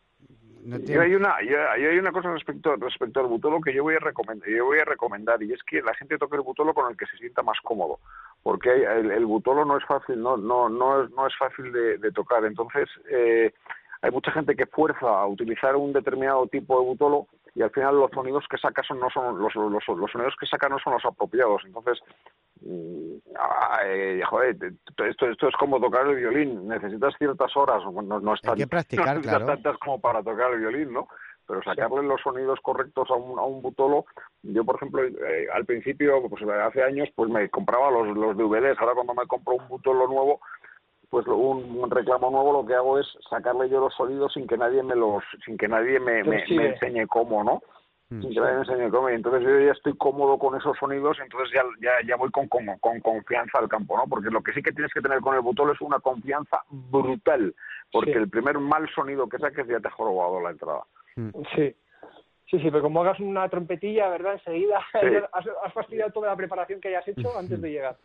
no 0.66 0.78
Yo 0.78 0.86
tiene- 0.86 1.04
hay 1.04 1.16
una, 1.16 1.42
yo, 1.42 1.52
yo 1.80 1.90
hay 1.90 1.98
una 1.98 2.12
cosa 2.12 2.32
respecto 2.32 2.76
respecto 2.76 3.20
al 3.20 3.28
butolo 3.28 3.60
que 3.62 3.74
yo 3.74 3.84
voy 3.84 3.96
a 3.96 4.00
recomendar, 4.00 4.48
yo 4.50 4.66
voy 4.66 4.80
a 4.80 4.86
recomendar 4.86 5.42
y 5.44 5.54
es 5.54 5.64
que 5.64 5.82
la 5.82 5.94
gente 5.96 6.18
toque 6.18 6.36
el 6.36 6.42
butolo 6.42 6.74
con 6.74 6.90
el 6.92 6.98
que 6.98 7.06
se 7.08 7.18
sienta 7.18 7.42
más 7.44 7.60
cómodo, 7.62 8.00
porque 8.44 8.70
hay- 8.72 8.84
el, 8.84 9.12
el 9.12 9.26
butolo 9.26 9.66
no 9.66 9.78
es 9.78 9.86
fácil, 9.86 10.22
no 10.22 10.38
no 10.38 10.70
no 10.70 11.04
es 11.04 11.12
no 11.12 11.28
es 11.28 11.36
fácil 11.38 11.72
de, 11.72 11.98
de 11.98 12.12
tocar, 12.12 12.46
entonces 12.46 12.88
eh, 13.10 13.54
hay 14.02 14.12
mucha 14.12 14.32
gente 14.32 14.56
que 14.56 14.66
fuerza 14.66 15.08
a 15.08 15.28
utilizar 15.28 15.76
un 15.76 15.94
determinado 15.94 16.48
tipo 16.48 16.80
de 16.80 16.86
butolo 16.86 17.28
y 17.54 17.62
al 17.62 17.72
final 17.72 17.98
los 18.00 18.12
sonidos 18.12 18.46
que 18.50 18.58
saca 18.58 18.82
son 18.84 19.00
no 19.00 19.10
son 19.10 19.38
los, 19.40 19.54
los, 19.56 19.88
los 19.88 20.12
sonidos 20.12 20.36
que 20.40 20.46
saca 20.46 20.70
no 20.70 20.80
son 20.80 20.94
los 20.94 21.06
apropiados, 21.06 21.62
entonces 21.66 22.00
mm, 22.62 23.16
eh, 23.86 24.22
joder, 24.30 24.56
esto, 25.08 25.26
esto 25.28 25.48
es 25.48 25.56
como 25.58 25.80
tocar 25.80 26.08
el 26.08 26.16
violín, 26.16 26.68
necesitas 26.68 27.14
ciertas 27.18 27.56
horas, 27.58 27.82
no, 27.92 28.02
no 28.20 28.34
es 28.34 28.40
Hay 28.44 28.50
tan- 28.50 28.58
que 28.58 28.68
practicar, 28.68 29.06
no 29.08 29.14
necesitas 29.16 29.38
claro. 29.44 29.54
tantas 29.54 29.78
como 29.80 30.00
para 30.00 30.24
tocar 30.24 30.52
el 30.54 30.60
violín, 30.60 30.94
¿no? 30.94 31.08
Pero 31.48 31.62
sacarle 31.64 32.04
los 32.04 32.22
sonidos 32.22 32.60
correctos 32.62 33.10
a 33.10 33.16
un, 33.16 33.38
a 33.38 33.42
un 33.44 33.62
butolo, 33.62 34.06
yo 34.44 34.64
por 34.64 34.76
ejemplo, 34.76 35.04
eh, 35.04 35.48
al 35.54 35.66
principio, 35.66 36.22
pues 36.30 36.42
hace 36.44 36.84
años, 36.84 37.10
pues 37.16 37.30
me 37.30 37.50
compraba 37.50 37.92
los, 37.92 38.16
los 38.16 38.38
DVDs, 38.38 38.80
ahora 38.80 38.94
cuando 38.94 39.14
me 39.16 39.28
compro 39.28 39.56
un 39.56 39.68
butolo 39.68 40.08
nuevo, 40.08 40.40
pues 41.12 41.28
lo- 41.28 41.36
un, 41.36 41.78
un 41.78 41.92
reclamo 41.92 42.32
nuevo 42.32 42.54
lo 42.54 42.66
que 42.66 42.74
hago 42.74 42.98
es 42.98 43.06
sacarle 43.30 43.70
yo 43.70 43.82
los 43.82 43.94
sonidos 43.94 44.34
sin 44.34 44.48
que 44.48 44.58
nadie 44.58 44.82
me 44.82 44.96
los, 44.96 45.22
sin 45.46 45.58
que 45.58 45.68
nadie 45.68 46.00
me, 46.00 46.24
me, 46.24 46.42
enseñe 46.48 47.06
cómo, 47.06 47.44
¿no? 47.44 47.62
Mm. 48.10 48.22
Sin 48.22 48.34
que 48.34 48.40
nadie 48.40 48.54
me 48.56 48.60
enseñe 48.62 48.90
cómo. 48.90 49.10
Y 49.10 49.14
entonces 49.16 49.44
yo 49.44 49.60
ya 49.60 49.72
estoy 49.74 49.96
cómodo 49.98 50.40
con 50.40 50.56
esos 50.58 50.76
sonidos, 50.78 51.18
entonces 51.22 51.54
ya, 51.54 51.64
ya, 51.82 51.92
ya 52.08 52.16
voy 52.16 52.32
con, 52.32 52.48
con, 52.48 52.66
con 52.80 53.00
confianza 53.02 53.60
al 53.60 53.68
campo, 53.68 53.98
¿no? 53.98 54.06
Porque 54.08 54.30
lo 54.32 54.42
que 54.42 54.54
sí 54.54 54.64
que 54.64 54.72
tienes 54.72 54.92
que 54.94 55.02
tener 55.02 55.20
con 55.20 55.36
el 55.36 55.42
butolo 55.42 55.74
es 55.74 55.82
una 55.82 56.00
confianza 56.00 56.62
brutal, 56.70 57.54
porque 57.92 58.14
Sí. 58.14 58.18
el 58.18 58.30
primer 58.30 58.58
mal 58.60 58.90
sonido 58.96 59.28
que 59.28 59.38
saques 59.38 59.68
ya 59.68 59.80
te 59.82 59.90
ha 59.90 59.92
jorobado 59.92 60.40
la 60.42 60.52
entrada. 60.52 60.84
Sí. 61.56 61.76
Sí, 62.50 62.60
sí, 62.60 62.70
pero 62.70 62.82
como 62.82 63.02
hagas 63.02 63.18
una 63.22 63.48
trompetilla, 63.48 64.10
¿verdad? 64.10 64.34
Enseguida 64.34 64.80
Sí. 64.92 64.98
has, 65.34 65.46
has 65.64 65.74
fastidiado 65.74 66.12
toda 66.12 66.28
la 66.30 66.36
preparación 66.36 66.82
que 66.82 66.90
hayas 66.90 67.08
hecho 67.08 67.38
antes 67.38 67.62
de 67.62 67.70
llegar. 67.72 67.96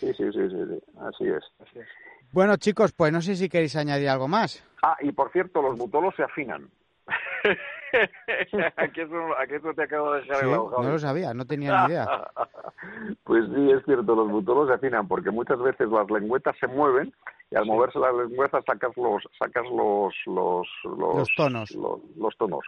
Sí, 0.00 0.12
sí, 0.14 0.24
sí, 0.32 0.48
sí, 0.50 0.64
sí, 0.68 0.82
así 1.00 1.28
es. 1.28 1.44
Así 1.60 1.78
es. 1.80 1.86
Bueno, 2.32 2.56
chicos, 2.56 2.92
pues 2.92 3.12
no 3.12 3.20
sé 3.20 3.36
si 3.36 3.48
queréis 3.48 3.74
añadir 3.76 4.08
algo 4.08 4.28
más. 4.28 4.62
Ah, 4.82 4.96
y 5.00 5.12
por 5.12 5.32
cierto, 5.32 5.62
los 5.62 5.76
butolos 5.78 6.14
se 6.14 6.22
afinan. 6.22 6.70
aquí, 8.76 9.00
eso, 9.00 9.38
aquí 9.38 9.54
eso 9.54 9.72
te 9.74 9.82
acabo 9.84 10.12
de 10.12 10.20
dejar 10.20 10.40
Sí, 10.40 10.46
no 10.46 10.82
lo 10.82 10.98
sabía, 10.98 11.32
no 11.32 11.46
tenía 11.46 11.86
ni 11.86 11.92
idea. 11.92 12.06
Pues 13.24 13.44
sí, 13.54 13.70
es 13.70 13.84
cierto, 13.84 14.14
los 14.14 14.30
butolos 14.30 14.68
se 14.68 14.74
afinan 14.74 15.08
porque 15.08 15.30
muchas 15.30 15.58
veces 15.58 15.88
las 15.88 16.08
lengüetas 16.10 16.56
se 16.58 16.66
mueven 16.68 17.12
y 17.50 17.56
al 17.56 17.66
moverse 17.66 17.98
la 17.98 18.12
lengüeta 18.12 18.62
sacas 18.62 18.96
los 18.96 19.22
sacas 19.38 19.64
los 19.64 20.14
los 20.26 20.68
los, 20.84 21.28
tonos 21.36 21.70
los, 21.72 22.36
tonos 22.36 22.64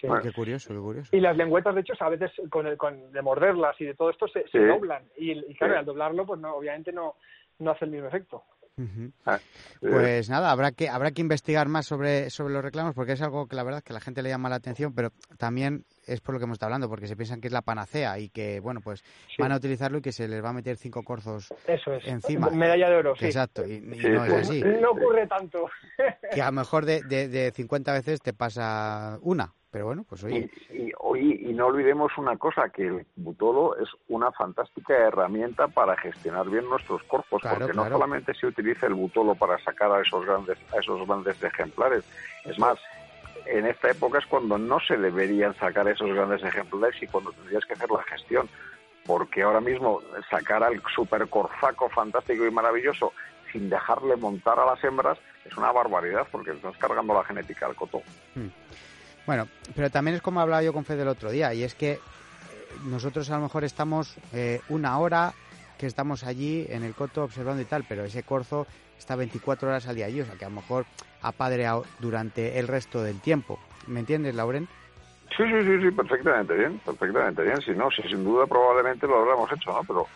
qué 0.00 0.32
curioso 0.32 0.74
qué 0.74 0.80
curioso. 0.80 1.16
Y 1.16 1.20
las 1.20 1.36
lengüetas 1.36 1.74
de 1.74 1.80
hecho 1.82 1.94
a 1.98 2.08
veces 2.08 2.30
con 2.50 2.66
el 2.66 2.76
con 2.76 3.12
de 3.12 3.22
morderlas 3.22 3.80
y 3.80 3.84
de 3.84 3.94
todo 3.94 4.10
esto 4.10 4.26
se, 4.28 4.58
doblan. 4.58 5.04
Y, 5.16 5.54
claro 5.54 5.78
al 5.78 5.84
doblarlo 5.84 6.26
pues 6.26 6.40
no 6.40 6.54
obviamente 6.54 6.92
no 6.92 7.16
no 7.58 7.70
hace 7.70 7.84
el 7.84 7.90
mismo 7.90 8.08
efecto. 8.08 8.44
Ah, 9.24 9.38
pues 9.80 10.28
nada, 10.28 10.50
habrá 10.50 10.72
que 10.72 10.88
habrá 10.88 11.12
que 11.12 11.20
investigar 11.20 11.68
más 11.68 11.86
sobre, 11.86 12.28
sobre 12.30 12.54
los 12.54 12.64
reclamos 12.64 12.92
porque 12.92 13.12
es 13.12 13.22
algo 13.22 13.46
que 13.46 13.54
la 13.54 13.62
verdad 13.62 13.84
que 13.84 13.92
a 13.92 13.94
la 13.94 14.00
gente 14.00 14.20
le 14.20 14.30
llama 14.30 14.48
la 14.48 14.56
atención, 14.56 14.92
pero 14.92 15.10
también 15.38 15.84
es 16.06 16.20
por 16.20 16.34
lo 16.34 16.40
que 16.40 16.44
hemos 16.44 16.56
estado 16.56 16.68
hablando, 16.70 16.88
porque 16.88 17.06
se 17.06 17.14
piensan 17.16 17.40
que 17.40 17.46
es 17.46 17.52
la 17.52 17.62
panacea 17.62 18.18
y 18.18 18.30
que, 18.30 18.58
bueno, 18.58 18.80
pues 18.82 19.04
van 19.38 19.52
a 19.52 19.56
utilizarlo 19.56 19.98
y 19.98 20.02
que 20.02 20.10
se 20.10 20.26
les 20.26 20.42
va 20.42 20.48
a 20.48 20.52
meter 20.52 20.76
cinco 20.76 21.04
corzos 21.04 21.54
Eso 21.68 21.92
es. 21.92 22.06
encima. 22.06 22.50
Medalla 22.50 22.90
de 22.90 22.96
oro, 22.96 23.14
Exacto, 23.20 23.64
y, 23.64 23.80
no 23.80 24.24
es 24.24 24.32
así. 24.32 24.62
No 24.80 24.90
ocurre 24.90 25.26
tanto. 25.28 25.66
Que 26.32 26.42
a 26.42 26.46
lo 26.46 26.52
mejor 26.52 26.84
de, 26.84 27.02
de, 27.02 27.28
de 27.28 27.52
50 27.52 27.92
veces 27.92 28.20
te 28.20 28.32
pasa 28.32 29.18
una. 29.22 29.54
Pero 29.74 29.86
bueno, 29.86 30.06
pues 30.08 30.22
oye. 30.22 30.48
Y, 30.70 30.92
y, 31.16 31.50
y, 31.50 31.52
no 31.52 31.66
olvidemos 31.66 32.16
una 32.16 32.36
cosa, 32.36 32.68
que 32.68 32.86
el 32.86 33.06
butolo 33.16 33.76
es 33.76 33.88
una 34.06 34.30
fantástica 34.30 34.94
herramienta 34.96 35.66
para 35.66 35.96
gestionar 35.96 36.48
bien 36.48 36.70
nuestros 36.70 37.02
corpos, 37.02 37.42
porque 37.42 37.72
no 37.72 37.88
solamente 37.88 38.34
se 38.34 38.46
utiliza 38.46 38.86
el 38.86 38.94
butolo 38.94 39.34
para 39.34 39.58
sacar 39.64 39.90
a 39.90 40.00
esos 40.00 40.24
grandes, 40.24 40.58
a 40.72 40.78
esos 40.78 41.04
grandes 41.04 41.42
ejemplares, 41.42 42.04
es 42.44 42.56
más, 42.56 42.78
en 43.46 43.66
esta 43.66 43.90
época 43.90 44.18
es 44.18 44.26
cuando 44.26 44.58
no 44.58 44.78
se 44.78 44.96
deberían 44.96 45.56
sacar 45.56 45.88
esos 45.88 46.08
grandes 46.14 46.44
ejemplares 46.44 47.02
y 47.02 47.08
cuando 47.08 47.32
tendrías 47.32 47.64
que 47.64 47.72
hacer 47.72 47.90
la 47.90 48.04
gestión, 48.04 48.48
porque 49.04 49.42
ahora 49.42 49.60
mismo 49.60 50.02
sacar 50.30 50.62
al 50.62 50.80
super 50.94 51.28
corzaco 51.28 51.88
fantástico 51.88 52.46
y 52.46 52.50
maravilloso 52.52 53.12
sin 53.50 53.68
dejarle 53.70 54.14
montar 54.16 54.58
a 54.60 54.66
las 54.66 54.84
hembras 54.84 55.18
es 55.44 55.56
una 55.56 55.72
barbaridad 55.72 56.26
porque 56.30 56.52
estás 56.52 56.76
cargando 56.76 57.14
la 57.14 57.24
genética 57.24 57.66
al 57.66 57.74
coto. 57.74 58.02
Hmm. 58.34 58.48
Bueno, 59.26 59.48
pero 59.74 59.90
también 59.90 60.16
es 60.16 60.22
como 60.22 60.40
hablaba 60.40 60.62
yo 60.62 60.72
con 60.72 60.84
Fede 60.84 61.02
el 61.02 61.08
otro 61.08 61.30
día, 61.30 61.54
y 61.54 61.62
es 61.62 61.74
que 61.74 61.92
eh, 61.92 62.00
nosotros 62.84 63.30
a 63.30 63.36
lo 63.36 63.42
mejor 63.42 63.64
estamos 63.64 64.16
eh, 64.32 64.60
una 64.68 64.98
hora 64.98 65.32
que 65.78 65.86
estamos 65.86 66.24
allí 66.24 66.66
en 66.68 66.84
el 66.84 66.94
coto 66.94 67.24
observando 67.24 67.62
y 67.62 67.64
tal, 67.64 67.84
pero 67.88 68.04
ese 68.04 68.22
corzo 68.22 68.66
está 68.98 69.16
24 69.16 69.68
horas 69.68 69.88
al 69.88 69.96
día 69.96 70.06
allí, 70.06 70.20
o 70.20 70.26
sea 70.26 70.36
que 70.36 70.44
a 70.44 70.48
lo 70.48 70.56
mejor 70.56 70.84
ha 71.22 71.32
padreado 71.32 71.84
durante 72.00 72.58
el 72.58 72.68
resto 72.68 73.02
del 73.02 73.20
tiempo. 73.20 73.58
¿Me 73.86 74.00
entiendes, 74.00 74.34
Lauren? 74.34 74.68
Sí, 75.36 75.42
sí, 75.42 75.64
sí, 75.64 75.82
sí, 75.82 75.90
perfectamente 75.90 76.54
bien, 76.54 76.78
perfectamente 76.84 77.42
bien. 77.42 77.60
Si 77.62 77.72
no, 77.72 77.90
si 77.90 78.02
sin 78.02 78.22
duda 78.22 78.46
probablemente 78.46 79.06
lo 79.06 79.18
habríamos 79.18 79.50
hecho, 79.52 79.72
¿no? 79.72 79.82
Pero 79.84 80.06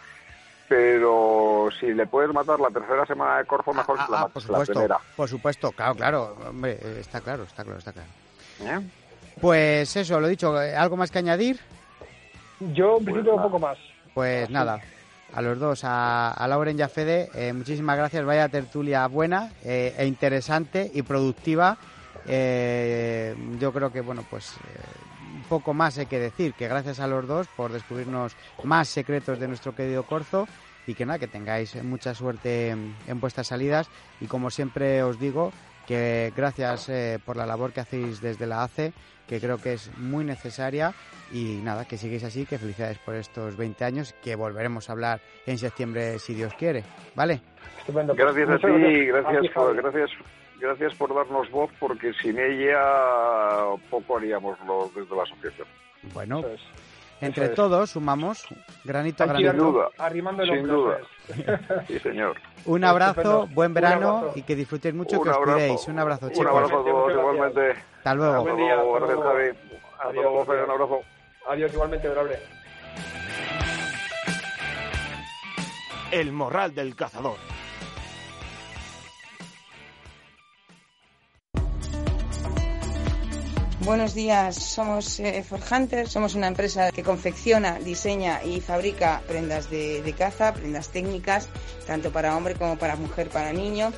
pero 0.68 1.70
si 1.80 1.94
le 1.94 2.06
puedes 2.06 2.32
matar 2.32 2.60
la 2.60 2.68
tercera 2.68 3.06
semana 3.06 3.38
de 3.38 3.46
corzo, 3.46 3.72
mejor 3.72 3.96
ah, 3.98 4.04
que 4.04 4.12
la, 4.12 4.20
ah, 4.20 4.28
por 4.28 4.42
supuesto, 4.42 4.72
la 4.74 4.80
primera. 4.80 5.00
Por 5.16 5.28
supuesto, 5.28 5.72
claro, 5.72 5.94
claro, 5.94 6.36
hombre, 6.46 6.78
está 7.00 7.22
claro, 7.22 7.44
está 7.44 7.64
claro, 7.64 7.78
está 7.78 7.92
claro. 7.92 8.08
¿Eh? 8.60 8.80
Pues 9.40 9.94
eso, 9.96 10.20
lo 10.20 10.28
dicho, 10.28 10.56
¿algo 10.56 10.96
más 10.96 11.10
que 11.10 11.18
añadir? 11.18 11.60
Yo, 12.60 12.96
un 12.96 13.04
poquito, 13.04 13.34
un 13.34 13.42
poco 13.42 13.58
más. 13.58 13.78
Pues 14.14 14.50
nada, 14.50 14.80
a 15.32 15.42
los 15.42 15.58
dos, 15.58 15.84
a, 15.84 16.32
a 16.32 16.48
Lauren 16.48 16.78
y 16.78 16.82
a 16.82 16.88
Fede, 16.88 17.30
eh, 17.34 17.52
muchísimas 17.52 17.96
gracias. 17.96 18.24
Vaya 18.24 18.48
tertulia 18.48 19.06
buena 19.06 19.52
eh, 19.64 19.94
e 19.96 20.06
interesante 20.06 20.90
y 20.92 21.02
productiva. 21.02 21.78
yo 22.26 23.72
creo 23.72 23.92
que, 23.92 24.00
bueno, 24.00 24.24
pues 24.28 24.54
un 25.34 25.42
poco 25.44 25.72
más 25.72 25.98
hay 25.98 26.06
que 26.06 26.18
decir, 26.18 26.54
que 26.54 26.66
gracias 26.66 26.98
a 26.98 27.06
los 27.06 27.26
dos 27.26 27.46
por 27.56 27.72
descubrirnos 27.72 28.34
más 28.64 28.88
secretos 28.88 29.38
de 29.38 29.46
nuestro 29.46 29.74
querido 29.74 30.02
Corzo 30.02 30.48
y 30.86 30.94
que 30.94 31.06
nada, 31.06 31.18
que 31.18 31.28
tengáis 31.28 31.80
mucha 31.84 32.14
suerte 32.14 32.70
en 32.70 33.20
vuestras 33.20 33.46
salidas 33.46 33.88
y 34.20 34.26
como 34.26 34.50
siempre 34.50 35.02
os 35.02 35.20
digo, 35.20 35.52
que 35.88 36.34
gracias 36.36 36.90
eh, 36.90 37.18
por 37.24 37.38
la 37.38 37.46
labor 37.46 37.72
que 37.72 37.80
hacéis 37.80 38.20
desde 38.20 38.46
la 38.46 38.62
ACE, 38.62 38.92
que 39.26 39.40
creo 39.40 39.56
que 39.56 39.72
es 39.72 39.90
muy 39.96 40.22
necesaria 40.22 40.92
y 41.32 41.60
nada, 41.64 41.86
que 41.86 41.96
sigáis 41.96 42.24
así, 42.24 42.44
que 42.44 42.58
felicidades 42.58 42.98
por 42.98 43.14
estos 43.14 43.56
20 43.56 43.84
años, 43.86 44.14
que 44.22 44.36
volveremos 44.36 44.88
a 44.88 44.92
hablar 44.92 45.20
en 45.46 45.56
septiembre 45.56 46.18
si 46.18 46.34
Dios 46.34 46.52
quiere, 46.54 46.84
¿vale? 47.14 47.40
Estupendo. 47.78 48.14
Gracias 48.14 48.50
a 48.50 48.58
ti, 48.58 49.06
gracias 49.06 49.48
por, 49.54 49.74
gracias, 49.74 50.10
gracias 50.60 50.94
por 50.96 51.14
darnos 51.14 51.50
voz, 51.50 51.70
porque 51.80 52.12
sin 52.20 52.38
ella 52.38 52.82
poco 53.88 54.18
haríamos 54.18 54.58
lo, 54.66 54.90
desde 54.94 55.16
la 55.16 55.22
asociación. 55.22 55.66
Bueno, 56.12 56.42
entre 57.20 57.48
todos 57.50 57.90
sumamos 57.90 58.46
granito 58.84 59.24
a 59.24 59.26
granito. 59.26 59.90
Arrimando 59.98 60.42
el 60.42 60.50
Sin 60.50 60.66
duda. 60.66 60.98
Sí, 61.86 61.98
señor. 61.98 62.36
Un 62.64 62.84
abrazo, 62.84 63.48
buen 63.52 63.74
verano 63.74 64.30
y 64.34 64.42
que 64.42 64.56
disfrutéis 64.56 64.94
mucho, 64.94 65.20
que 65.20 65.30
os 65.30 65.38
cuidéis. 65.38 65.86
Un 65.88 65.98
abrazo, 65.98 66.28
chicos. 66.30 66.40
Un 66.40 66.48
abrazo 66.48 66.80
a 66.80 66.84
todos, 66.84 67.12
igualmente. 67.12 67.70
Hasta 67.98 68.14
luego. 68.14 68.42
Buen 68.42 68.56
día. 68.56 68.76
Gracias, 68.76 69.20
Javi. 69.20 69.48
Hasta 69.98 70.12
luego, 70.12 70.42
Un 70.42 70.70
abrazo. 70.70 71.00
Adiós, 71.48 71.72
igualmente, 71.72 72.08
honorable. 72.08 72.38
El 76.10 76.32
morral 76.32 76.74
del 76.74 76.94
cazador. 76.96 77.36
Buenos 83.80 84.12
días, 84.12 84.56
somos 84.56 85.20
eh, 85.20 85.44
somos 86.08 86.34
una 86.34 86.48
empresa 86.48 86.90
que 86.90 87.04
confecciona, 87.04 87.78
diseña 87.78 88.42
y 88.42 88.60
fabrica 88.60 89.22
prendas 89.28 89.70
de, 89.70 90.12
caza, 90.18 90.52
prendas 90.52 90.88
técnicas, 90.88 91.48
tanto 91.86 92.10
para 92.10 92.36
hombre 92.36 92.56
como 92.56 92.76
para 92.76 92.96
mujer, 92.96 93.28
para 93.28 93.52
niño. 93.52 93.92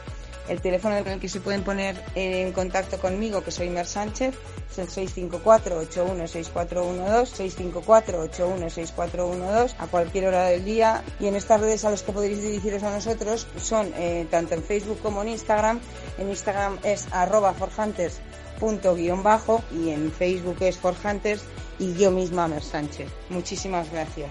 El 0.50 0.60
teléfono 0.60 1.02
con 1.02 1.12
el 1.12 1.20
que 1.20 1.30
se 1.30 1.40
pueden 1.40 1.62
poner 1.62 1.96
en 2.14 2.52
contacto 2.52 2.98
conmigo, 2.98 3.42
que 3.42 3.50
soy 3.50 3.70
Mer 3.70 3.86
Sánchez, 3.86 4.34
es 4.70 4.78
el 4.78 4.88
654-816412, 4.88 7.72
654-816412, 7.72 9.74
a 9.78 9.86
cualquier 9.86 10.26
hora 10.26 10.44
del 10.44 10.62
día. 10.64 11.02
Y 11.20 11.26
en 11.26 11.36
estas 11.36 11.58
redes 11.58 11.86
a 11.86 11.90
las 11.90 12.02
que 12.02 12.12
podéis 12.12 12.42
dirigiros 12.42 12.82
a 12.82 12.90
nosotros 12.90 13.46
son 13.56 13.90
eh, 13.96 14.26
tanto 14.30 14.54
en 14.54 14.62
Facebook 14.62 15.00
como 15.00 15.22
en 15.22 15.28
Instagram. 15.28 15.80
En 16.18 16.28
Instagram 16.28 16.78
es 16.82 17.06
arroba 17.12 17.54
forhunters 17.54 18.20
punto 18.60 18.94
guion 18.94 19.22
bajo 19.22 19.62
y 19.72 19.90
en 19.90 20.12
Facebook 20.12 20.58
es 20.60 20.78
Hunters 20.84 21.42
y 21.78 21.94
yo 21.94 22.10
misma 22.10 22.46
Mer 22.46 22.62
Sánchez. 22.62 23.08
Muchísimas 23.30 23.90
gracias. 23.90 24.30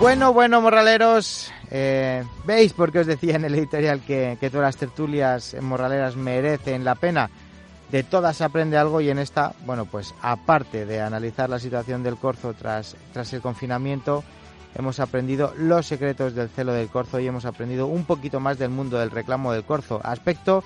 Bueno, 0.00 0.32
bueno, 0.32 0.62
morraleros, 0.62 1.52
eh, 1.70 2.24
¿veis 2.46 2.72
por 2.72 2.90
qué 2.90 3.00
os 3.00 3.06
decía 3.06 3.36
en 3.36 3.44
el 3.44 3.54
editorial 3.54 4.00
que, 4.00 4.38
que 4.40 4.48
todas 4.48 4.68
las 4.68 4.76
tertulias 4.78 5.54
morraleras 5.60 6.16
merecen 6.16 6.86
la 6.86 6.94
pena? 6.94 7.28
De 7.92 8.02
todas 8.02 8.38
se 8.38 8.44
aprende 8.44 8.78
algo 8.78 9.02
y 9.02 9.10
en 9.10 9.18
esta, 9.18 9.52
bueno, 9.66 9.84
pues 9.84 10.14
aparte 10.22 10.86
de 10.86 11.02
analizar 11.02 11.50
la 11.50 11.58
situación 11.58 12.02
del 12.02 12.16
corzo 12.16 12.54
tras, 12.54 12.96
tras 13.12 13.30
el 13.34 13.42
confinamiento, 13.42 14.24
hemos 14.74 15.00
aprendido 15.00 15.52
los 15.56 15.86
secretos 15.86 16.34
del 16.34 16.48
celo 16.48 16.72
del 16.72 16.88
corzo 16.88 17.20
y 17.20 17.26
hemos 17.26 17.44
aprendido 17.44 17.86
un 17.86 18.04
poquito 18.04 18.40
más 18.40 18.58
del 18.58 18.70
mundo 18.70 18.98
del 18.98 19.10
reclamo 19.10 19.52
del 19.52 19.64
corzo, 19.64 20.00
aspecto 20.04 20.64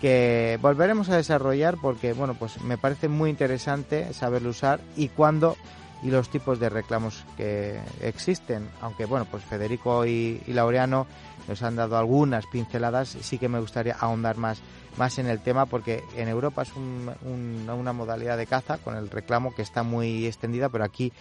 que 0.00 0.58
volveremos 0.60 1.08
a 1.10 1.16
desarrollar 1.16 1.76
porque 1.80 2.12
bueno, 2.12 2.34
pues 2.34 2.60
me 2.62 2.78
parece 2.78 3.08
muy 3.08 3.30
interesante 3.30 4.12
saberlo 4.12 4.50
usar 4.50 4.80
y 4.96 5.08
cuándo 5.08 5.56
y 6.02 6.10
los 6.10 6.28
tipos 6.28 6.58
de 6.58 6.68
reclamos 6.68 7.24
que 7.36 7.80
existen, 8.00 8.68
aunque 8.80 9.04
bueno, 9.04 9.24
pues 9.30 9.44
Federico 9.44 10.04
y, 10.04 10.42
Laureano 10.48 11.06
nos 11.46 11.62
han 11.62 11.76
dado 11.76 11.96
algunas 11.96 12.46
pinceladas, 12.46 13.16
sí 13.20 13.38
que 13.38 13.48
me 13.48 13.60
gustaría 13.60 13.94
ahondar 13.94 14.36
más 14.36 14.60
más 14.96 15.18
en 15.18 15.26
el 15.26 15.40
tema 15.40 15.66
porque 15.66 16.04
en 16.16 16.28
Europa 16.28 16.62
es 16.62 16.72
una 16.74 17.92
modalidad 17.92 18.36
de 18.36 18.46
caza 18.46 18.78
con 18.78 18.96
el 18.96 19.08
reclamo 19.08 19.54
que 19.54 19.62
está 19.62 19.82
muy 19.82 20.26
extendida, 20.26 20.68
pero 20.68 20.84
aquí 20.84 21.12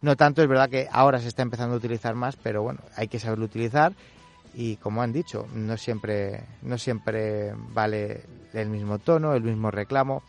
no 0.00 0.16
tanto, 0.16 0.42
es 0.42 0.48
verdad 0.48 0.68
que 0.68 0.88
ahora 0.90 1.20
se 1.20 1.28
está 1.28 1.42
empezando 1.42 1.74
a 1.74 1.78
utilizar 1.78 2.14
más, 2.14 2.36
pero 2.36 2.62
bueno, 2.62 2.80
hay 2.96 3.08
que 3.08 3.18
saberlo 3.18 3.44
utilizar 3.44 3.92
y 4.54 4.76
como 4.76 5.02
han 5.02 5.12
dicho, 5.12 5.46
no 5.54 5.76
siempre, 5.76 6.44
no 6.62 6.78
siempre 6.78 7.52
vale 7.72 8.22
el 8.52 8.68
mismo 8.68 8.98
tono, 8.98 9.34
el 9.34 9.42
mismo 9.42 9.70
reclamo. 9.70 10.22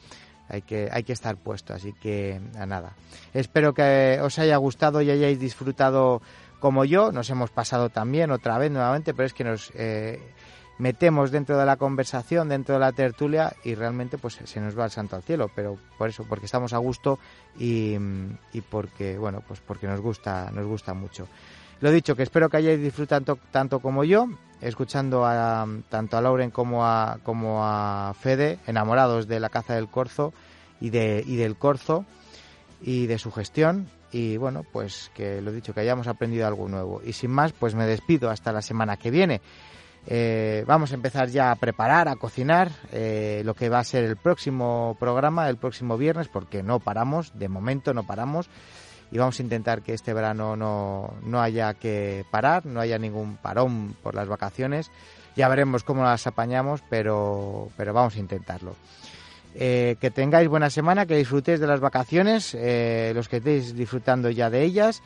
Hay 0.47 0.61
que, 0.61 0.89
hay 0.91 1.03
que 1.03 1.13
estar 1.13 1.37
puesto, 1.37 1.73
así 1.73 1.93
que 1.93 2.39
a 2.57 2.65
nada. 2.67 2.93
Espero 3.33 3.73
que 3.73 4.19
os 4.21 4.37
haya 4.37 4.57
gustado 4.57 5.01
y 5.01 5.09
hayáis 5.09 5.39
disfrutado 5.39 6.21
como 6.59 6.85
yo. 6.85 7.11
Nos 7.11 7.29
hemos 7.31 7.49
pasado 7.49 7.89
también 7.89 8.31
otra 8.31 8.57
vez 8.59 8.71
nuevamente, 8.71 9.13
pero 9.13 9.25
es 9.25 9.33
que 9.33 9.43
nos 9.43 9.71
eh, 9.73 10.19
metemos 10.77 11.31
dentro 11.31 11.57
de 11.57 11.65
la 11.65 11.77
conversación, 11.77 12.49
dentro 12.49 12.75
de 12.75 12.79
la 12.79 12.91
tertulia 12.91 13.55
y 13.63 13.75
realmente 13.75 14.17
pues 14.17 14.39
se 14.43 14.59
nos 14.59 14.77
va 14.77 14.85
el 14.85 14.91
santo 14.91 15.15
al 15.15 15.23
cielo, 15.23 15.49
pero 15.55 15.77
por 15.97 16.09
eso, 16.09 16.25
porque 16.27 16.45
estamos 16.45 16.73
a 16.73 16.77
gusto 16.77 17.19
y, 17.57 17.97
porque, 18.69 19.17
bueno, 19.17 19.41
pues 19.47 19.61
porque 19.61 19.87
nos 19.87 20.01
gusta, 20.01 20.51
nos 20.51 20.65
gusta 20.65 20.93
mucho. 20.93 21.27
Lo 21.81 21.91
dicho, 21.91 22.15
que 22.15 22.23
espero 22.23 22.49
que 22.49 22.57
hayáis 22.57 22.81
disfrutado 22.81 23.37
tanto, 23.51 23.79
como 23.79 24.03
yo, 24.03 24.27
escuchando 24.61 25.25
a, 25.25 25.67
tanto 25.89 26.17
a 26.17 26.21
Lauren 26.21 26.51
como 26.51 26.85
a, 26.85 27.19
como 27.23 27.65
a 27.65 28.13
Fede, 28.19 28.59
enamorados 28.65 29.27
de 29.27 29.39
la 29.39 29.49
caza 29.49 29.75
del 29.75 29.89
corzo 29.89 30.33
y, 30.79 30.89
de, 30.89 31.23
y 31.25 31.35
del 31.35 31.57
corzo. 31.57 32.05
y 32.81 33.07
de 33.07 33.17
su 33.17 33.31
gestión 33.31 33.87
y 34.15 34.37
bueno, 34.37 34.63
pues 34.71 35.11
que 35.13 35.41
lo 35.41 35.51
dicho, 35.51 35.73
que 35.73 35.81
hayamos 35.81 36.07
aprendido 36.07 36.47
algo 36.47 36.69
nuevo. 36.69 37.01
Y 37.03 37.11
sin 37.11 37.31
más, 37.31 37.51
pues 37.51 37.75
me 37.75 37.85
despido 37.85 38.29
hasta 38.29 38.53
la 38.53 38.61
semana 38.61 38.95
que 38.95 39.11
viene. 39.11 39.41
Eh, 40.07 40.63
vamos 40.67 40.91
a 40.91 40.95
empezar 40.95 41.29
ya 41.29 41.51
a 41.51 41.55
preparar, 41.55 42.07
a 42.07 42.15
cocinar 42.15 42.69
eh, 42.91 43.41
lo 43.43 43.55
que 43.55 43.69
va 43.69 43.79
a 43.79 43.83
ser 43.83 44.03
el 44.03 44.17
próximo 44.17 44.95
programa, 44.99 45.49
el 45.49 45.57
próximo 45.57 45.97
viernes, 45.97 46.27
porque 46.27 46.61
no 46.61 46.79
paramos, 46.79 47.31
de 47.37 47.49
momento 47.49 47.93
no 47.93 48.03
paramos. 48.03 48.49
Y 49.11 49.17
vamos 49.17 49.39
a 49.39 49.43
intentar 49.43 49.81
que 49.81 49.93
este 49.93 50.13
verano 50.13 50.55
no, 50.55 51.13
no 51.23 51.41
haya 51.41 51.73
que 51.75 52.25
parar, 52.31 52.65
no 52.65 52.79
haya 52.79 52.97
ningún 52.97 53.37
parón 53.37 53.95
por 54.03 54.15
las 54.15 54.27
vacaciones. 54.27 54.91
Ya 55.35 55.47
veremos 55.47 55.83
cómo 55.83 56.03
las 56.03 56.27
apañamos, 56.27 56.81
pero, 56.89 57.69
pero 57.77 57.93
vamos 57.93 58.15
a 58.15 58.19
intentarlo. 58.19 58.75
Eh, 59.53 59.95
que 60.01 60.11
tengáis 60.11 60.49
buena 60.49 60.69
semana, 60.69 61.05
que 61.05 61.15
disfrutéis 61.15 61.59
de 61.59 61.67
las 61.67 61.79
vacaciones, 61.79 62.53
los 62.53 63.29
que 63.29 63.37
estéis 63.37 63.75
disfrutando 63.75 64.29
ya 64.29 64.49
de 64.49 64.63
ellas, 64.63 65.01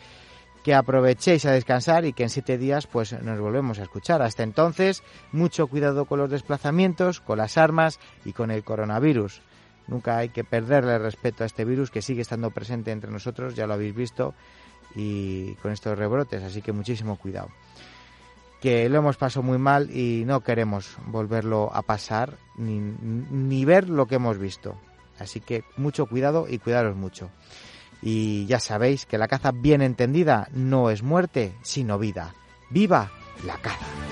que 0.63 0.73
aprovechéis 0.73 1.45
a 1.45 1.51
descansar 1.51 2.05
y 2.05 2.13
que 2.13 2.23
en 2.23 2.29
siete 2.29 2.57
días 2.57 2.87
pues 2.87 3.13
nos 3.21 3.39
volvemos 3.39 3.79
a 3.79 3.83
escuchar. 3.83 4.21
Hasta 4.21 4.43
entonces, 4.43 5.03
mucho 5.31 5.67
cuidado 5.67 6.05
con 6.05 6.19
los 6.19 6.29
desplazamientos, 6.29 7.21
con 7.21 7.37
las 7.37 7.57
armas 7.57 7.99
y 8.25 8.33
con 8.33 8.51
el 8.51 8.63
coronavirus. 8.63 9.41
Nunca 9.87 10.17
hay 10.17 10.29
que 10.29 10.43
perderle 10.43 10.99
respeto 10.99 11.43
a 11.43 11.47
este 11.47 11.65
virus 11.65 11.89
que 11.89 12.01
sigue 12.01 12.21
estando 12.21 12.51
presente 12.51 12.91
entre 12.91 13.11
nosotros, 13.11 13.55
ya 13.55 13.65
lo 13.65 13.73
habéis 13.73 13.95
visto, 13.95 14.35
y 14.95 15.55
con 15.55 15.71
estos 15.71 15.97
rebrotes, 15.97 16.43
así 16.43 16.61
que 16.61 16.71
muchísimo 16.71 17.17
cuidado 17.17 17.49
que 18.59 18.89
lo 18.89 18.97
hemos 18.97 19.17
pasado 19.17 19.43
muy 19.43 19.57
mal 19.57 19.89
y 19.95 20.23
no 20.25 20.41
queremos 20.41 20.97
volverlo 21.05 21.71
a 21.73 21.81
pasar 21.81 22.37
ni, 22.57 22.79
ni, 22.79 23.63
ver 23.65 23.89
lo 23.89 24.05
que 24.05 24.15
hemos 24.15 24.37
visto. 24.37 24.75
Así 25.17 25.39
que 25.39 25.63
mucho 25.77 26.05
cuidado 26.05 26.45
y 26.49 26.59
cuidaros 26.59 26.95
mucho. 26.95 27.29
Y 28.01 28.45
ya 28.45 28.59
sabéis 28.59 29.05
que 29.05 29.17
la 29.17 29.27
caza 29.27 29.51
bien 29.51 29.81
entendida 29.81 30.47
no 30.53 30.89
es 30.89 31.03
muerte, 31.03 31.53
sino 31.61 31.99
vida. 31.99 32.33
¡Viva 32.69 33.11
la 33.45 33.55
caza! 33.57 34.08